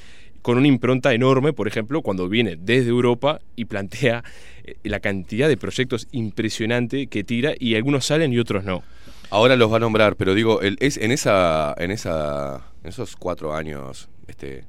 con 0.41 0.57
una 0.57 0.67
impronta 0.67 1.13
enorme, 1.13 1.53
por 1.53 1.67
ejemplo, 1.67 2.01
cuando 2.01 2.29
viene 2.29 2.55
desde 2.57 2.89
Europa 2.89 3.39
y 3.55 3.65
plantea 3.65 4.23
eh, 4.63 4.75
la 4.83 4.99
cantidad 4.99 5.47
de 5.47 5.57
proyectos 5.57 6.07
impresionante 6.11 7.07
que 7.07 7.23
tira 7.23 7.53
y 7.59 7.75
algunos 7.75 8.05
salen 8.05 8.31
y 8.33 8.39
otros 8.39 8.63
no. 8.63 8.83
Ahora 9.31 9.55
los 9.55 9.71
va 9.71 9.77
a 9.77 9.79
nombrar, 9.79 10.15
pero 10.15 10.33
digo, 10.33 10.61
el- 10.61 10.77
es 10.79 10.97
en 10.97 11.11
esa, 11.11 11.75
en 11.77 11.91
esa, 11.91 12.65
en 12.83 12.89
esos 12.89 13.15
cuatro 13.15 13.53
años, 13.53 14.09
este, 14.27 14.63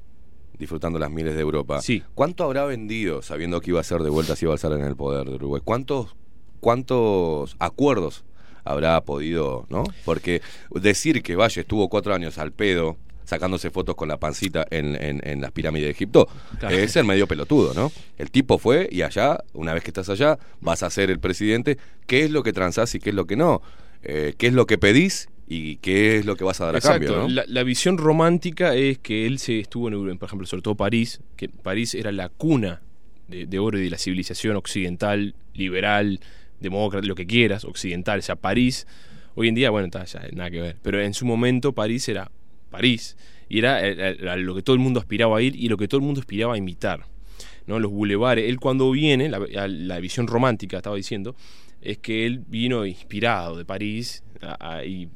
disfrutando 0.59 0.99
las 0.99 1.09
miles 1.09 1.33
de 1.33 1.41
Europa. 1.41 1.81
Sí. 1.81 2.03
¿Cuánto 2.13 2.43
habrá 2.43 2.65
vendido 2.65 3.21
sabiendo 3.23 3.59
que 3.61 3.71
iba 3.71 3.79
a 3.79 3.83
ser 3.83 4.01
de 4.01 4.09
vuelta 4.11 4.35
si 4.35 4.45
iba 4.45 4.53
a 4.53 4.55
estar 4.55 4.71
en 4.73 4.81
el 4.83 4.95
poder 4.95 5.27
de 5.27 5.35
Uruguay? 5.35 5.61
¿Cuántos, 5.65 6.15
cuántos 6.59 7.55
acuerdos 7.59 8.23
habrá 8.63 9.01
podido, 9.01 9.65
no? 9.69 9.83
Porque 10.05 10.41
decir 10.69 11.23
que 11.23 11.35
Valle 11.35 11.61
estuvo 11.61 11.89
cuatro 11.89 12.13
años 12.13 12.37
al 12.37 12.51
pedo 12.51 12.97
sacándose 13.23 13.69
fotos 13.69 13.95
con 13.95 14.07
la 14.09 14.17
pancita 14.17 14.65
en, 14.69 14.95
en- 14.95 15.21
en 15.27 15.41
las 15.41 15.51
pirámides 15.51 15.85
de 15.87 15.91
Egipto, 15.91 16.27
Claro. 16.59 16.75
es 16.75 16.91
ser 16.91 17.03
medio 17.05 17.27
pelotudo, 17.27 17.73
¿no? 17.73 17.91
El 18.17 18.31
tipo 18.31 18.57
fue 18.57 18.87
y 18.91 19.01
allá, 19.01 19.39
una 19.53 19.73
vez 19.73 19.83
que 19.83 19.89
estás 19.89 20.09
allá, 20.09 20.37
vas 20.59 20.83
a 20.83 20.89
ser 20.89 21.09
el 21.11 21.19
presidente, 21.19 21.77
¿qué 22.07 22.23
es 22.23 22.31
lo 22.31 22.43
que 22.43 22.53
transás 22.53 22.93
y 22.95 22.99
qué 22.99 23.09
es 23.11 23.15
lo 23.15 23.25
que 23.25 23.35
no? 23.35 23.61
Eh, 24.03 24.33
¿Qué 24.37 24.47
es 24.47 24.53
lo 24.53 24.65
que 24.65 24.77
pedís 24.77 25.29
y 25.47 25.75
qué 25.77 26.17
es 26.17 26.25
lo 26.25 26.35
que 26.37 26.43
vas 26.43 26.61
a 26.61 26.65
dar 26.65 26.75
a 26.77 26.79
cambio, 26.81 27.11
¿no? 27.17 27.27
la, 27.27 27.43
la 27.47 27.63
visión 27.63 27.97
romántica 27.97 28.73
es 28.73 28.97
que 28.99 29.27
él 29.27 29.37
se 29.37 29.59
estuvo 29.59 29.87
en 29.89 29.93
Europa, 29.95 30.19
por 30.19 30.29
ejemplo, 30.29 30.47
sobre 30.47 30.61
todo 30.63 30.75
París, 30.75 31.19
que 31.35 31.49
París 31.49 31.93
era 31.93 32.11
la 32.11 32.29
cuna 32.29 32.81
de, 33.27 33.45
de 33.45 33.59
oro 33.59 33.77
y 33.77 33.83
de 33.83 33.89
la 33.89 33.97
civilización 33.97 34.55
occidental, 34.55 35.35
liberal, 35.53 36.19
demócrata, 36.59 37.05
lo 37.05 37.15
que 37.15 37.25
quieras, 37.27 37.65
occidental. 37.65 38.19
O 38.19 38.21
sea, 38.21 38.35
París, 38.37 38.87
hoy 39.35 39.49
en 39.49 39.55
día, 39.55 39.69
bueno, 39.71 39.87
está, 39.87 40.05
ya 40.05 40.21
nada 40.31 40.49
que 40.51 40.61
ver. 40.61 40.77
Pero 40.81 41.01
en 41.01 41.13
su 41.13 41.25
momento 41.25 41.73
París 41.73 42.07
era 42.07 42.31
París. 42.71 43.15
Y 43.49 43.59
era, 43.59 43.85
era- 43.85 44.09
era 44.09 44.35
lo 44.37 44.55
que 44.55 44.61
todo 44.63 44.73
el 44.73 44.79
mundo 44.81 44.99
aspiraba 44.99 45.37
a 45.37 45.41
ir 45.41 45.55
y 45.55 45.67
lo 45.69 45.77
que 45.77 45.87
todo 45.87 45.99
el 45.99 46.05
mundo 46.05 46.21
aspiraba 46.21 46.55
a 46.55 46.57
imitar. 46.57 47.05
¿no? 47.67 47.79
Los 47.79 47.91
bulevares. 47.91 48.49
Él 48.49 48.59
cuando 48.59 48.89
viene, 48.91 49.29
la, 49.29 49.99
visión 49.99 50.25
romántica, 50.27 50.77
estaba 50.77 50.95
diciendo, 50.95 51.35
es 51.81 51.97
que 51.99 52.25
él 52.25 52.43
vino 52.47 52.85
inspirado 52.85 53.57
de 53.57 53.65
París 53.65 54.23
a- 54.41 54.83
y 54.83 55.09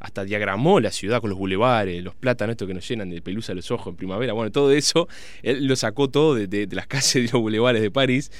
hasta 0.00 0.24
diagramó 0.24 0.80
la 0.80 0.90
ciudad 0.90 1.20
con 1.20 1.30
los 1.30 1.38
bulevares, 1.38 2.02
los 2.02 2.16
plátanos 2.16 2.54
estos 2.54 2.66
que 2.66 2.74
nos 2.74 2.88
llenan 2.88 3.08
de 3.10 3.22
pelusa 3.22 3.54
los 3.54 3.70
ojos 3.70 3.88
en 3.92 3.96
primavera. 3.96 4.32
Bueno, 4.32 4.50
todo 4.50 4.72
eso, 4.72 5.06
él 5.44 5.64
lo 5.66 5.76
sacó 5.76 6.08
todo 6.10 6.34
de, 6.34 6.48
de- 6.48 6.66
de 6.66 6.74
las 6.76 6.88
calles 6.88 7.12
de 7.14 7.22
los 7.32 7.40
bulevares 7.40 7.80
de 7.82 7.90
París. 7.92 8.32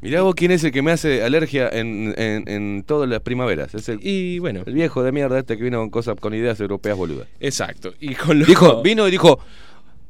Mirá 0.00 0.22
vos 0.22 0.34
quién 0.34 0.50
es 0.50 0.62
el 0.64 0.70
que 0.72 0.82
me 0.82 0.90
hace 0.92 1.22
alergia 1.22 1.68
en, 1.72 2.14
en- 2.18 2.48
en 2.48 2.82
todas 2.86 3.08
las 3.08 3.20
primaveras. 3.20 3.74
Es 3.74 3.88
el, 3.88 3.98
Y 4.02 4.38
bueno, 4.38 4.62
el 4.66 4.74
viejo 4.74 5.02
de 5.02 5.12
mierda 5.12 5.38
este 5.38 5.56
que 5.56 5.64
vino 5.64 5.78
con 5.78 5.90
cosas, 5.90 6.16
con 6.20 6.34
ideas 6.34 6.60
europeas 6.60 6.96
boludas. 6.96 7.26
exacto. 7.40 7.94
Y 8.00 8.14
con 8.14 8.38
lo- 8.38 8.44
Dijo, 8.46 8.82
vino 8.84 9.08
y 9.08 9.10
dijo, 9.10 9.38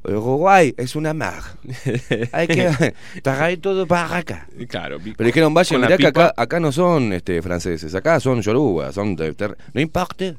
Uruguay 0.07 0.75
es 0.77 0.97
una 0.97 1.15
mar. 1.15 1.43
Hay 2.33 2.47
que 2.47 2.69
traer 3.23 3.59
todo 3.59 3.87
para 3.87 4.19
acá. 4.19 4.47
Claro, 4.69 4.99
Pero 5.03 5.27
dijeron, 5.27 5.55
vaya, 5.55 5.79
mirá 5.79 5.97
que 5.97 6.07
acá, 6.09 6.33
acá 6.37 6.61
no 6.61 6.73
son 6.73 7.13
este, 7.15 7.41
franceses, 7.41 7.95
acá 7.95 8.21
son 8.21 8.43
yorubas, 8.43 8.95
son 8.95 9.17
de 9.17 9.33
ter- 9.33 9.57
No 9.73 9.81
importa, 9.81 10.35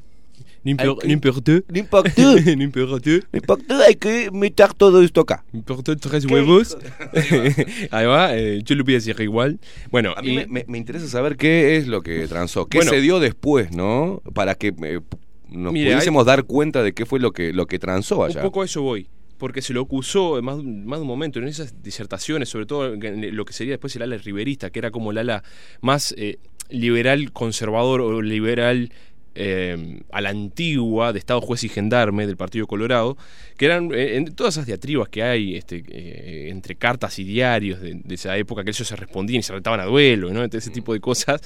N'importe- 0.66 1.06
n'importe. 1.06 1.62
N'importe. 1.68 2.22
no 2.56 2.62
importa, 2.64 3.84
hay 3.86 3.94
que 3.94 4.30
meter 4.32 4.74
todo 4.74 5.00
esto 5.02 5.20
acá. 5.20 5.44
Importe 5.52 5.94
tres 5.96 6.26
huevos. 6.26 6.76
Ahí 7.92 8.06
va, 8.06 8.36
eh, 8.36 8.62
yo 8.64 8.74
lo 8.74 8.82
voy 8.84 8.94
a 8.94 8.96
decir 8.96 9.14
igual. 9.20 9.60
Bueno, 9.90 10.12
A 10.16 10.22
mí 10.22 10.32
y- 10.40 10.46
me, 10.46 10.64
me- 10.66 10.78
interesa 10.78 11.06
saber 11.08 11.36
qué 11.36 11.76
es 11.76 11.86
lo 11.86 12.02
que 12.02 12.26
transó, 12.28 12.66
qué 12.66 12.78
Bueno. 12.78 12.90
se 12.90 13.00
dio 13.00 13.20
después, 13.20 13.70
¿no? 13.72 14.22
Para 14.34 14.54
que 14.56 14.74
eh, 14.82 15.00
nos 15.48 15.70
pudiésemos 15.72 16.26
dar 16.26 16.44
cuenta 16.44 16.82
de 16.82 16.92
qué 16.92 17.06
fue 17.06 17.20
lo 17.20 17.32
que, 17.32 17.52
lo 17.52 17.66
que 17.66 17.78
transó 17.78 18.24
allá. 18.24 18.40
Un 18.40 18.46
poco 18.46 18.62
a 18.62 18.64
eso 18.64 18.82
voy. 18.82 19.08
Porque 19.38 19.60
se 19.62 19.72
lo 19.74 19.82
acusó 19.82 20.38
en 20.38 20.44
más, 20.46 20.56
de 20.56 20.62
un- 20.62 20.86
más 20.86 20.98
de 20.98 21.02
un 21.02 21.08
momento 21.08 21.38
en 21.38 21.46
esas 21.46 21.82
disertaciones, 21.82 22.48
sobre 22.48 22.66
todo 22.66 22.92
en 22.92 23.36
lo 23.36 23.44
que 23.44 23.52
sería 23.52 23.74
después 23.74 23.94
el 23.94 24.02
ala 24.02 24.16
riverista, 24.18 24.70
que 24.70 24.78
era 24.80 24.90
como 24.90 25.10
el 25.12 25.18
ala 25.18 25.44
más 25.80 26.14
eh, 26.16 26.38
liberal 26.70 27.30
conservador 27.32 28.00
o 28.00 28.20
liberal 28.22 28.90
eh, 29.36 30.00
a 30.10 30.20
la 30.20 30.30
antigua 30.30 31.12
de 31.12 31.18
Estado 31.18 31.40
juez 31.40 31.62
y 31.64 31.68
gendarme 31.68 32.26
del 32.26 32.36
Partido 32.36 32.66
Colorado, 32.66 33.16
que 33.56 33.66
eran 33.66 33.92
eh, 33.92 34.16
en 34.16 34.34
todas 34.34 34.54
esas 34.54 34.66
diatribas 34.66 35.08
que 35.08 35.22
hay 35.22 35.56
este, 35.56 35.84
eh, 35.88 36.48
entre 36.50 36.74
cartas 36.74 37.18
y 37.18 37.24
diarios 37.24 37.80
de, 37.80 38.02
esa 38.08 38.36
época, 38.36 38.64
que 38.64 38.70
ellos 38.70 38.88
se 38.88 38.96
respondían 38.96 39.40
y 39.40 39.42
se 39.42 39.52
retaban 39.52 39.80
a 39.80 39.84
duelo, 39.84 40.32
¿no? 40.32 40.42
Entre 40.42 40.58
ese 40.58 40.70
tipo 40.70 40.92
de 40.92 41.00
cosas, 41.00 41.40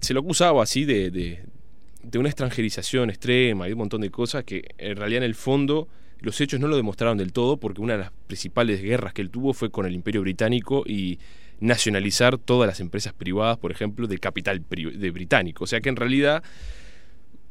se 0.00 0.14
lo 0.14 0.20
acusaba 0.20 0.62
así 0.62 0.84
de, 0.84 1.10
de, 1.10 1.40
de 2.02 2.18
una 2.18 2.28
extranjerización 2.28 3.10
extrema 3.10 3.68
y 3.68 3.72
un 3.72 3.78
montón 3.78 4.00
de 4.00 4.10
cosas 4.10 4.44
que 4.44 4.62
en 4.78 4.96
realidad 4.96 5.24
en 5.24 5.30
el 5.30 5.34
fondo 5.34 5.88
los 6.20 6.40
hechos 6.40 6.60
no 6.60 6.68
lo 6.68 6.76
demostraron 6.76 7.18
del 7.18 7.32
todo 7.32 7.58
porque 7.58 7.80
una 7.80 7.94
de 7.94 8.00
las 8.00 8.12
principales 8.26 8.82
guerras 8.82 9.12
que 9.12 9.22
él 9.22 9.30
tuvo 9.30 9.52
fue 9.52 9.70
con 9.70 9.86
el 9.86 9.94
imperio 9.94 10.20
británico 10.20 10.84
y 10.86 11.18
nacionalizar 11.60 12.38
todas 12.38 12.66
las 12.68 12.80
empresas 12.80 13.12
privadas, 13.12 13.58
por 13.58 13.70
ejemplo, 13.72 14.06
del 14.06 14.20
capital 14.20 14.64
de 14.68 15.10
británico. 15.10 15.64
O 15.64 15.66
sea 15.66 15.80
que 15.80 15.88
en 15.88 15.96
realidad 15.96 16.42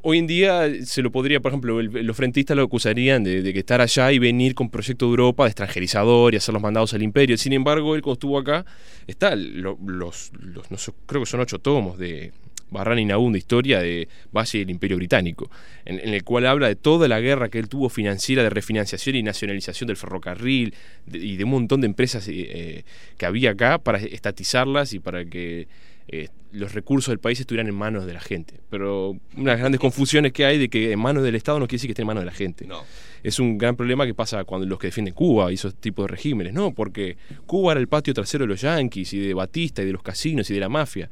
Hoy 0.03 0.19
en 0.19 0.27
día 0.27 0.69
se 0.85 1.01
lo 1.01 1.11
podría, 1.11 1.39
por 1.41 1.49
ejemplo, 1.51 1.79
el- 1.81 1.87
los 2.05 2.15
frentistas 2.15 2.55
lo 2.55 2.63
acusarían 2.63 3.23
de, 3.23 3.41
que 3.51 3.59
estar 3.59 3.81
allá 3.81 4.11
y 4.11 4.19
venir 4.19 4.53
con 4.53 4.69
proyecto 4.69 5.05
de 5.05 5.09
Europa 5.09 5.43
de 5.43 5.49
extranjerizador 5.49 6.33
y 6.33 6.37
hacer 6.37 6.53
los 6.53 6.61
mandados 6.61 6.93
al 6.93 7.01
imperio. 7.01 7.35
Sin 7.35 7.51
embargo, 7.51 7.93
él 7.95 8.01
cuando 8.03 8.13
estuvo 8.13 8.37
acá, 8.37 8.63
está 9.07 9.35
lo- 9.35 9.77
los, 9.85 10.31
los- 10.39 10.71
no 10.71 10.77
creo 11.07 11.23
que 11.23 11.25
son 11.25 11.39
ocho 11.41 11.59
tomos 11.59 11.97
de 11.97 12.31
Barran 12.69 12.97
de 12.97 13.37
historia 13.37 13.79
de 13.79 14.07
Valle 14.35 14.59
del 14.59 14.69
Imperio 14.69 14.97
Británico, 14.97 15.49
en, 15.85 15.99
en 15.99 16.13
el 16.13 16.23
cual 16.23 16.45
habla 16.45 16.67
de 16.67 16.75
toda 16.75 17.07
la 17.07 17.19
guerra 17.19 17.49
que 17.49 17.59
él 17.59 17.69
tuvo 17.69 17.89
financiera 17.89 18.43
de 18.43 18.49
refinanciación 18.49 19.15
y 19.15 19.23
nacionalización 19.23 19.87
del 19.87 19.97
ferrocarril 19.97 20.73
de- 21.05 21.17
y 21.19 21.37
de 21.37 21.43
un 21.43 21.51
montón 21.51 21.81
de 21.81 21.87
empresas 21.87 22.27
eh, 22.27 22.33
eh, 22.37 22.83
que 23.17 23.25
había 23.25 23.51
acá 23.51 23.77
para 23.77 23.99
estatizarlas 23.99 24.93
y 24.93 24.99
para 24.99 25.25
que 25.25 25.67
eh, 26.09 26.29
los 26.53 26.73
recursos 26.73 27.11
del 27.11 27.19
país 27.19 27.39
estuvieran 27.39 27.67
en 27.67 27.75
manos 27.75 28.05
de 28.05 28.13
la 28.13 28.21
gente. 28.21 28.55
Pero 28.69 29.11
una 29.35 29.51
de 29.51 29.51
las 29.51 29.59
grandes 29.59 29.81
confusiones 29.81 30.31
que 30.31 30.45
hay 30.45 30.57
de 30.57 30.69
que 30.69 30.91
en 30.93 30.99
manos 30.99 31.23
del 31.23 31.35
Estado 31.35 31.59
no 31.59 31.67
quiere 31.67 31.77
decir 31.79 31.89
que 31.89 31.91
esté 31.91 32.03
en 32.03 32.07
manos 32.07 32.21
de 32.21 32.27
la 32.27 32.31
gente. 32.33 32.65
No. 32.65 32.83
Es 33.23 33.39
un 33.39 33.57
gran 33.57 33.75
problema 33.75 34.05
que 34.05 34.13
pasa 34.13 34.43
cuando 34.45 34.65
los 34.65 34.79
que 34.79 34.87
defienden 34.87 35.13
Cuba 35.13 35.51
y 35.51 35.55
esos 35.55 35.75
tipos 35.75 36.05
de 36.05 36.11
regímenes, 36.15 36.53
¿no? 36.53 36.71
Porque 36.73 37.17
Cuba 37.45 37.73
era 37.73 37.81
el 37.81 37.87
patio 37.89 38.13
trasero 38.13 38.43
de 38.45 38.47
los 38.49 38.61
yanquis 38.61 39.11
y 39.13 39.19
de 39.19 39.33
Batista 39.33 39.81
y 39.81 39.85
de 39.85 39.91
los 39.91 40.01
casinos 40.01 40.49
y 40.49 40.53
de 40.53 40.59
la 40.61 40.69
mafia. 40.69 41.09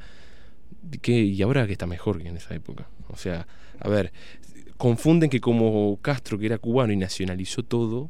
¿Y 1.08 1.42
ahora 1.42 1.66
que 1.66 1.74
está 1.74 1.88
mejor 1.88 2.22
que 2.22 2.28
en 2.30 2.38
esa 2.38 2.54
época? 2.56 2.88
O 3.10 3.18
sea, 3.18 3.48
a 3.80 3.90
ver, 3.90 4.12
confunden 4.78 5.30
que 5.30 5.40
como 5.42 5.98
Castro, 6.02 6.38
que 6.38 6.46
era 6.46 6.58
cubano 6.58 6.94
y 6.94 6.98
nacionalizó 6.98 7.64
todo, 7.64 8.10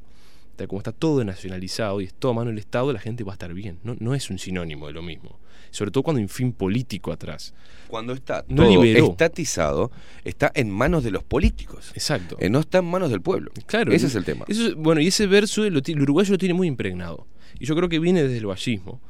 como 0.68 0.80
está 0.80 0.92
todo 0.94 1.24
nacionalizado 1.26 2.00
y 2.00 2.06
es 2.06 2.14
todo 2.14 2.32
a 2.32 2.36
mano 2.36 2.50
del 2.50 2.60
Estado, 2.60 2.94
la 2.94 3.00
gente 3.00 3.24
va 3.26 3.34
a 3.34 3.36
estar 3.36 3.54
bien. 3.54 3.80
No, 3.84 3.96
no 4.00 4.16
es 4.16 4.30
un 4.30 4.40
sinónimo 4.40 4.88
de 4.88 4.94
lo 4.94 5.02
mismo. 5.02 5.38
Sobre 5.72 5.92
todo 5.92 6.04
cuando 6.04 6.20
hay 6.20 6.24
un 6.24 6.30
fin 6.30 6.54
político 6.54 7.12
atrás. 7.12 7.54
Cuando 7.90 8.14
está 8.14 8.46
No 8.48 8.64
todo 8.64 8.82
liberó. 8.82 9.08
estatizado, 9.08 9.92
está 10.24 10.50
en 10.56 10.70
manos 10.72 11.04
de 11.04 11.12
los 11.12 11.24
políticos. 11.24 11.92
Exacto. 11.94 12.38
Eh, 12.40 12.50
no 12.50 12.60
está 12.62 12.78
en 12.78 12.86
manos 12.86 13.10
del 13.10 13.22
pueblo. 13.22 13.52
Claro. 13.66 13.92
Ese 13.92 14.06
y- 14.06 14.08
es 14.08 14.16
el 14.16 14.24
tema. 14.24 14.46
eso 14.48 14.68
es- 14.70 14.76
bueno, 14.76 15.02
y 15.02 15.08
ese 15.08 15.28
verso 15.28 15.66
el, 15.66 15.82
el 15.86 16.02
uruguayo 16.02 16.32
lo 16.32 16.38
tiene 16.38 16.54
muy 16.54 16.68
impregnado. 16.68 17.28
Y 17.60 17.66
yo 17.66 17.76
creo 17.76 17.90
que 17.90 18.00
viene 18.00 18.24
desde 18.24 18.38
el 18.38 18.46
vallismo. 18.46 19.02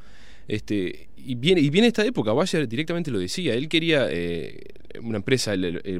Este, 0.48 1.08
y 1.16 1.34
viene, 1.34 1.60
y 1.60 1.70
viene 1.70 1.88
esta 1.88 2.04
época, 2.04 2.32
Bayer 2.32 2.68
directamente 2.68 3.10
lo 3.10 3.18
decía, 3.18 3.54
él 3.54 3.68
quería 3.68 4.06
eh, 4.10 4.60
una 5.02 5.16
empresa, 5.18 5.54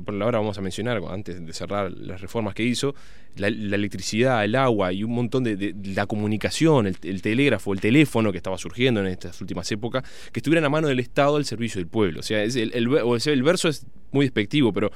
por 0.04 0.14
la 0.14 0.26
hora 0.26 0.38
vamos 0.38 0.56
a 0.56 0.60
mencionar, 0.60 1.00
antes 1.10 1.44
de 1.44 1.52
cerrar 1.52 1.90
las 1.92 2.20
reformas 2.20 2.54
que 2.54 2.62
hizo, 2.62 2.94
la, 3.36 3.48
electricidad, 3.48 4.44
el 4.44 4.54
agua 4.54 4.92
y 4.92 5.02
un 5.04 5.12
montón 5.12 5.44
de, 5.44 5.56
de- 5.56 5.74
la 5.94 6.06
comunicación, 6.06 6.86
el, 6.86 6.96
el 7.02 7.20
telégrafo, 7.22 7.72
el 7.74 7.80
teléfono 7.80 8.30
que 8.30 8.38
estaba 8.38 8.56
surgiendo 8.56 9.00
en 9.00 9.08
estas 9.08 9.40
últimas 9.40 9.70
épocas, 9.72 10.04
que 10.32 10.38
estuvieran 10.40 10.64
a 10.64 10.68
mano 10.70 10.88
del 10.88 11.00
Estado 11.00 11.36
al 11.36 11.44
servicio 11.44 11.80
del 11.80 11.88
pueblo. 11.88 12.20
O 12.20 12.22
sea, 12.22 12.42
es 12.44 12.56
el, 12.56 13.42
verso 13.42 13.68
es 13.68 13.84
muy 14.12 14.24
despectivo, 14.26 14.72
pero 14.72 14.90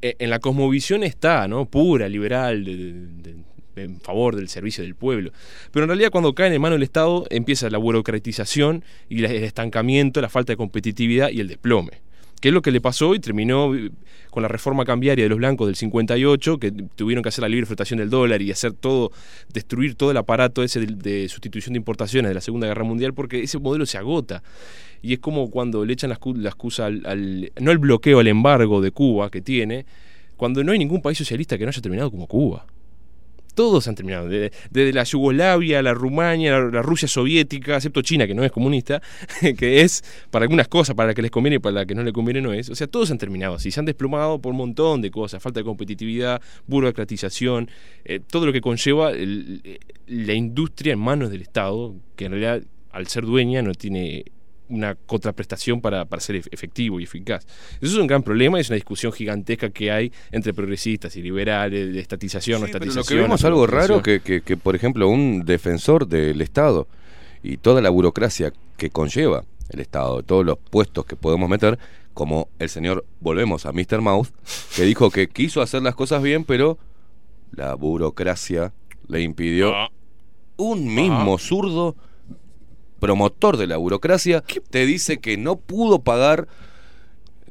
eh, 0.00 0.14
en 0.18 0.30
la 0.30 0.38
cosmovisión 0.38 1.02
está, 1.02 1.46
¿no? 1.48 1.66
Pura, 1.66 2.08
liberal, 2.08 2.64
de- 2.64 3.32
de- 3.32 3.44
en 3.76 4.00
favor 4.00 4.36
del 4.36 4.48
servicio 4.48 4.84
del 4.84 4.94
pueblo. 4.94 5.30
Pero 5.72 5.84
en 5.84 5.88
realidad 5.88 6.10
cuando 6.10 6.34
cae 6.34 6.54
en 6.54 6.60
mano 6.60 6.74
del 6.74 6.82
Estado 6.82 7.26
empieza 7.30 7.68
la 7.70 7.78
burocratización 7.78 8.84
y 9.08 9.24
el 9.24 9.30
estancamiento, 9.44 10.20
la 10.20 10.28
falta 10.28 10.52
de 10.52 10.56
competitividad 10.56 11.30
y 11.30 11.40
el 11.40 11.48
desplome. 11.48 12.02
Que 12.40 12.48
es 12.48 12.54
lo 12.54 12.60
que 12.60 12.72
le 12.72 12.80
pasó 12.82 13.14
y 13.14 13.20
terminó 13.20 13.74
eh, 13.74 13.90
con 14.30 14.42
la 14.42 14.48
reforma 14.48 14.84
cambiaria 14.84 15.24
de 15.24 15.28
los 15.30 15.38
blancos 15.38 15.66
del 15.66 15.76
58, 15.76 16.58
que 16.58 16.72
tuvieron 16.72 17.22
que 17.22 17.30
hacer 17.30 17.40
la 17.40 17.48
libre 17.48 17.64
flotación 17.64 17.98
del 18.00 18.10
dólar 18.10 18.42
y 18.42 18.50
hacer 18.50 18.72
todo, 18.72 19.12
destruir 19.52 19.94
todo 19.94 20.10
el 20.10 20.16
aparato 20.18 20.62
ese 20.62 20.80
de, 20.84 21.28
sustitución 21.30 21.72
de 21.72 21.78
importaciones 21.78 22.28
de 22.28 22.34
la 22.34 22.42
Segunda 22.42 22.66
Guerra 22.66 22.84
Mundial, 22.84 23.14
porque 23.14 23.42
ese 23.42 23.58
modelo 23.58 23.86
se 23.86 23.96
agota. 23.96 24.42
Y 25.00 25.14
es 25.14 25.20
como 25.20 25.50
cuando 25.50 25.86
le 25.86 25.94
echan 25.94 26.10
la 26.10 26.18
excu- 26.20 26.36
la 26.36 26.50
excusa 26.50 26.84
al, 26.86 27.02
al- 27.06 27.50
no 27.60 27.70
el 27.70 27.78
bloqueo, 27.78 28.18
al 28.18 28.26
embargo 28.26 28.82
de 28.82 28.90
Cuba 28.90 29.30
que 29.30 29.40
tiene, 29.40 29.86
cuando 30.36 30.62
no 30.64 30.72
hay 30.72 30.78
ningún 30.78 31.00
país 31.00 31.16
socialista 31.16 31.56
que 31.56 31.64
no 31.64 31.70
haya 31.70 31.80
terminado 31.80 32.10
como 32.10 32.26
Cuba. 32.26 32.66
Todos 33.54 33.88
han 33.88 33.94
terminado, 33.94 34.28
desde, 34.28 34.92
la 34.92 35.04
Yugoslavia, 35.04 35.82
la 35.82 35.94
Rumania, 35.94 36.58
la, 36.58 36.82
Rusia 36.82 37.08
soviética, 37.08 37.76
excepto 37.76 38.02
China, 38.02 38.26
que 38.26 38.34
no 38.34 38.44
es 38.44 38.52
comunista, 38.52 39.00
que 39.58 39.80
es 39.82 40.02
para 40.30 40.44
algunas 40.44 40.68
cosas, 40.68 40.94
para 40.94 41.08
la 41.08 41.14
que 41.14 41.22
les 41.22 41.30
conviene 41.30 41.56
y 41.56 41.58
para 41.58 41.74
la 41.74 41.86
que 41.86 41.94
no 41.94 42.02
les 42.02 42.12
conviene 42.12 42.40
no 42.40 42.52
es. 42.52 42.70
O 42.70 42.74
sea, 42.74 42.86
todos 42.86 43.10
han 43.10 43.18
terminado 43.18 43.58
se 43.58 43.80
han 43.80 43.86
desplomado 43.86 44.38
por 44.38 44.52
un 44.52 44.58
montón 44.58 45.02
de 45.02 45.10
cosas, 45.10 45.42
falta 45.42 45.60
de 45.60 45.64
competitividad, 45.64 46.40
burocratización, 46.66 47.70
eh, 48.04 48.20
todo 48.20 48.46
lo 48.46 48.52
que 48.52 48.60
conlleva 48.60 49.10
el- 49.10 49.80
la 50.06 50.34
industria 50.34 50.92
en 50.92 50.98
manos 50.98 51.30
del 51.30 51.42
Estado, 51.42 51.94
que 52.16 52.26
en 52.26 52.32
realidad, 52.32 52.62
al 52.92 53.06
ser 53.08 53.24
dueña, 53.24 53.62
no 53.62 53.74
tiene 53.74 54.24
una 54.68 54.94
contraprestación 54.94 55.80
para, 55.80 56.04
para 56.06 56.20
ser 56.20 56.36
ef- 56.36 56.48
efectivo 56.50 56.98
y 57.00 57.04
eficaz. 57.04 57.46
Eso 57.80 57.92
es 57.92 57.98
un 57.98 58.06
gran 58.06 58.22
problema 58.22 58.58
y 58.58 58.62
es 58.62 58.68
una 58.70 58.76
discusión 58.76 59.12
gigantesca 59.12 59.70
que 59.70 59.90
hay 59.90 60.10
entre 60.32 60.54
progresistas 60.54 61.14
y 61.16 61.22
liberales, 61.22 61.92
de 61.92 62.00
estatización, 62.00 62.60
no 62.60 62.66
Sí, 62.66 62.72
pero 62.72 62.84
estatización. 62.84 63.16
lo 63.18 63.22
que 63.22 63.26
vemos 63.26 63.44
algo 63.44 63.66
raro 63.66 64.02
que, 64.02 64.20
que, 64.20 64.56
por 64.56 64.74
ejemplo, 64.74 65.08
un 65.08 65.44
defensor 65.44 66.06
del 66.08 66.40
Estado 66.40 66.86
y 67.42 67.58
toda 67.58 67.82
la 67.82 67.90
burocracia 67.90 68.52
que 68.78 68.88
conlleva 68.90 69.44
el 69.68 69.80
Estado, 69.80 70.22
todos 70.22 70.44
los 70.46 70.58
puestos 70.58 71.04
que 71.06 71.16
podemos 71.16 71.48
meter, 71.48 71.78
como 72.14 72.48
el 72.58 72.68
señor, 72.68 73.04
volvemos 73.20 73.66
a 73.66 73.72
Mr. 73.72 74.00
Mouth, 74.00 74.28
que 74.76 74.84
dijo 74.84 75.10
que 75.10 75.28
quiso 75.28 75.60
hacer 75.62 75.82
las 75.82 75.94
cosas 75.94 76.22
bien, 76.22 76.44
pero 76.44 76.78
la 77.52 77.74
burocracia 77.74 78.72
le 79.08 79.20
impidió. 79.22 79.74
Ah. 79.74 79.90
Un 80.56 80.94
mismo 80.94 81.36
zurdo 81.38 81.96
promotor 83.00 83.56
de 83.56 83.66
la 83.66 83.76
burocracia 83.76 84.42
te 84.70 84.86
dice 84.86 85.18
que 85.18 85.36
no 85.36 85.56
pudo 85.56 86.00
pagar 86.00 86.48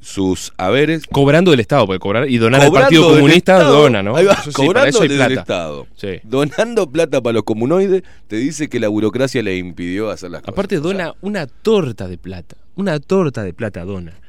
sus 0.02 0.52
haberes 0.58 1.06
Cobrando 1.08 1.52
del 1.52 1.62
Estado, 1.62 1.86
puede 1.86 2.00
cobrar 2.00 2.30
y 2.30 2.38
donar 2.38 2.60
al 2.62 2.68
Cobrando 2.68 2.84
Partido 2.88 3.10
del 3.12 3.22
Comunista, 3.22 3.58
Estado. 3.58 3.82
dona, 3.84 4.04
¿no? 4.04 4.16
Ahí 4.18 4.26
va, 4.26 4.34
Eso 4.34 4.44
sí, 4.44 4.52
para 4.52 4.66
cobrando 4.68 4.90
eso 4.90 5.02
hay 5.04 5.08
desde 5.08 5.24
el 5.24 5.28
plata. 5.28 5.42
Estado. 5.42 5.88
Sí. 5.96 6.08
Donando 6.24 6.90
plata 6.90 7.22
para 7.22 7.34
los 7.34 7.44
comunoides, 7.44 8.04
te 8.28 8.36
dice 8.36 8.68
que 8.68 8.80
la 8.82 8.90
burocracia 8.90 9.42
le 9.42 9.58
impidió 9.58 10.10
hacer 10.10 10.32
las 10.32 10.42
cosas. 10.42 10.54
Aparte 10.54 10.78
O 10.78 10.82
sea, 10.82 10.92
dona 10.92 11.14
una 11.22 11.48
torta 11.48 12.08
de 12.10 12.18
plata, 12.18 12.58
una 12.76 13.00
torta 13.00 13.44
de 13.44 13.54
plata 13.54 13.86
dona. 13.86 14.20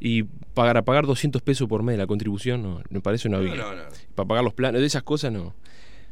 Y 0.00 0.22
para 0.54 0.82
pagar 0.82 1.06
200 1.06 1.42
pesos 1.42 1.68
por 1.68 1.82
mes 1.82 1.94
de 1.94 1.98
la 1.98 2.06
contribución, 2.06 2.62
no, 2.62 2.82
me 2.88 3.00
parece 3.00 3.28
una 3.28 3.38
vida. 3.38 3.56
no, 3.56 3.74
no. 3.74 3.82
Para 4.14 4.28
pagar 4.28 4.44
los 4.44 4.54
planos, 4.54 4.80
de 4.80 4.86
esas 4.86 5.02
cosas 5.02 5.30
no. 5.30 5.54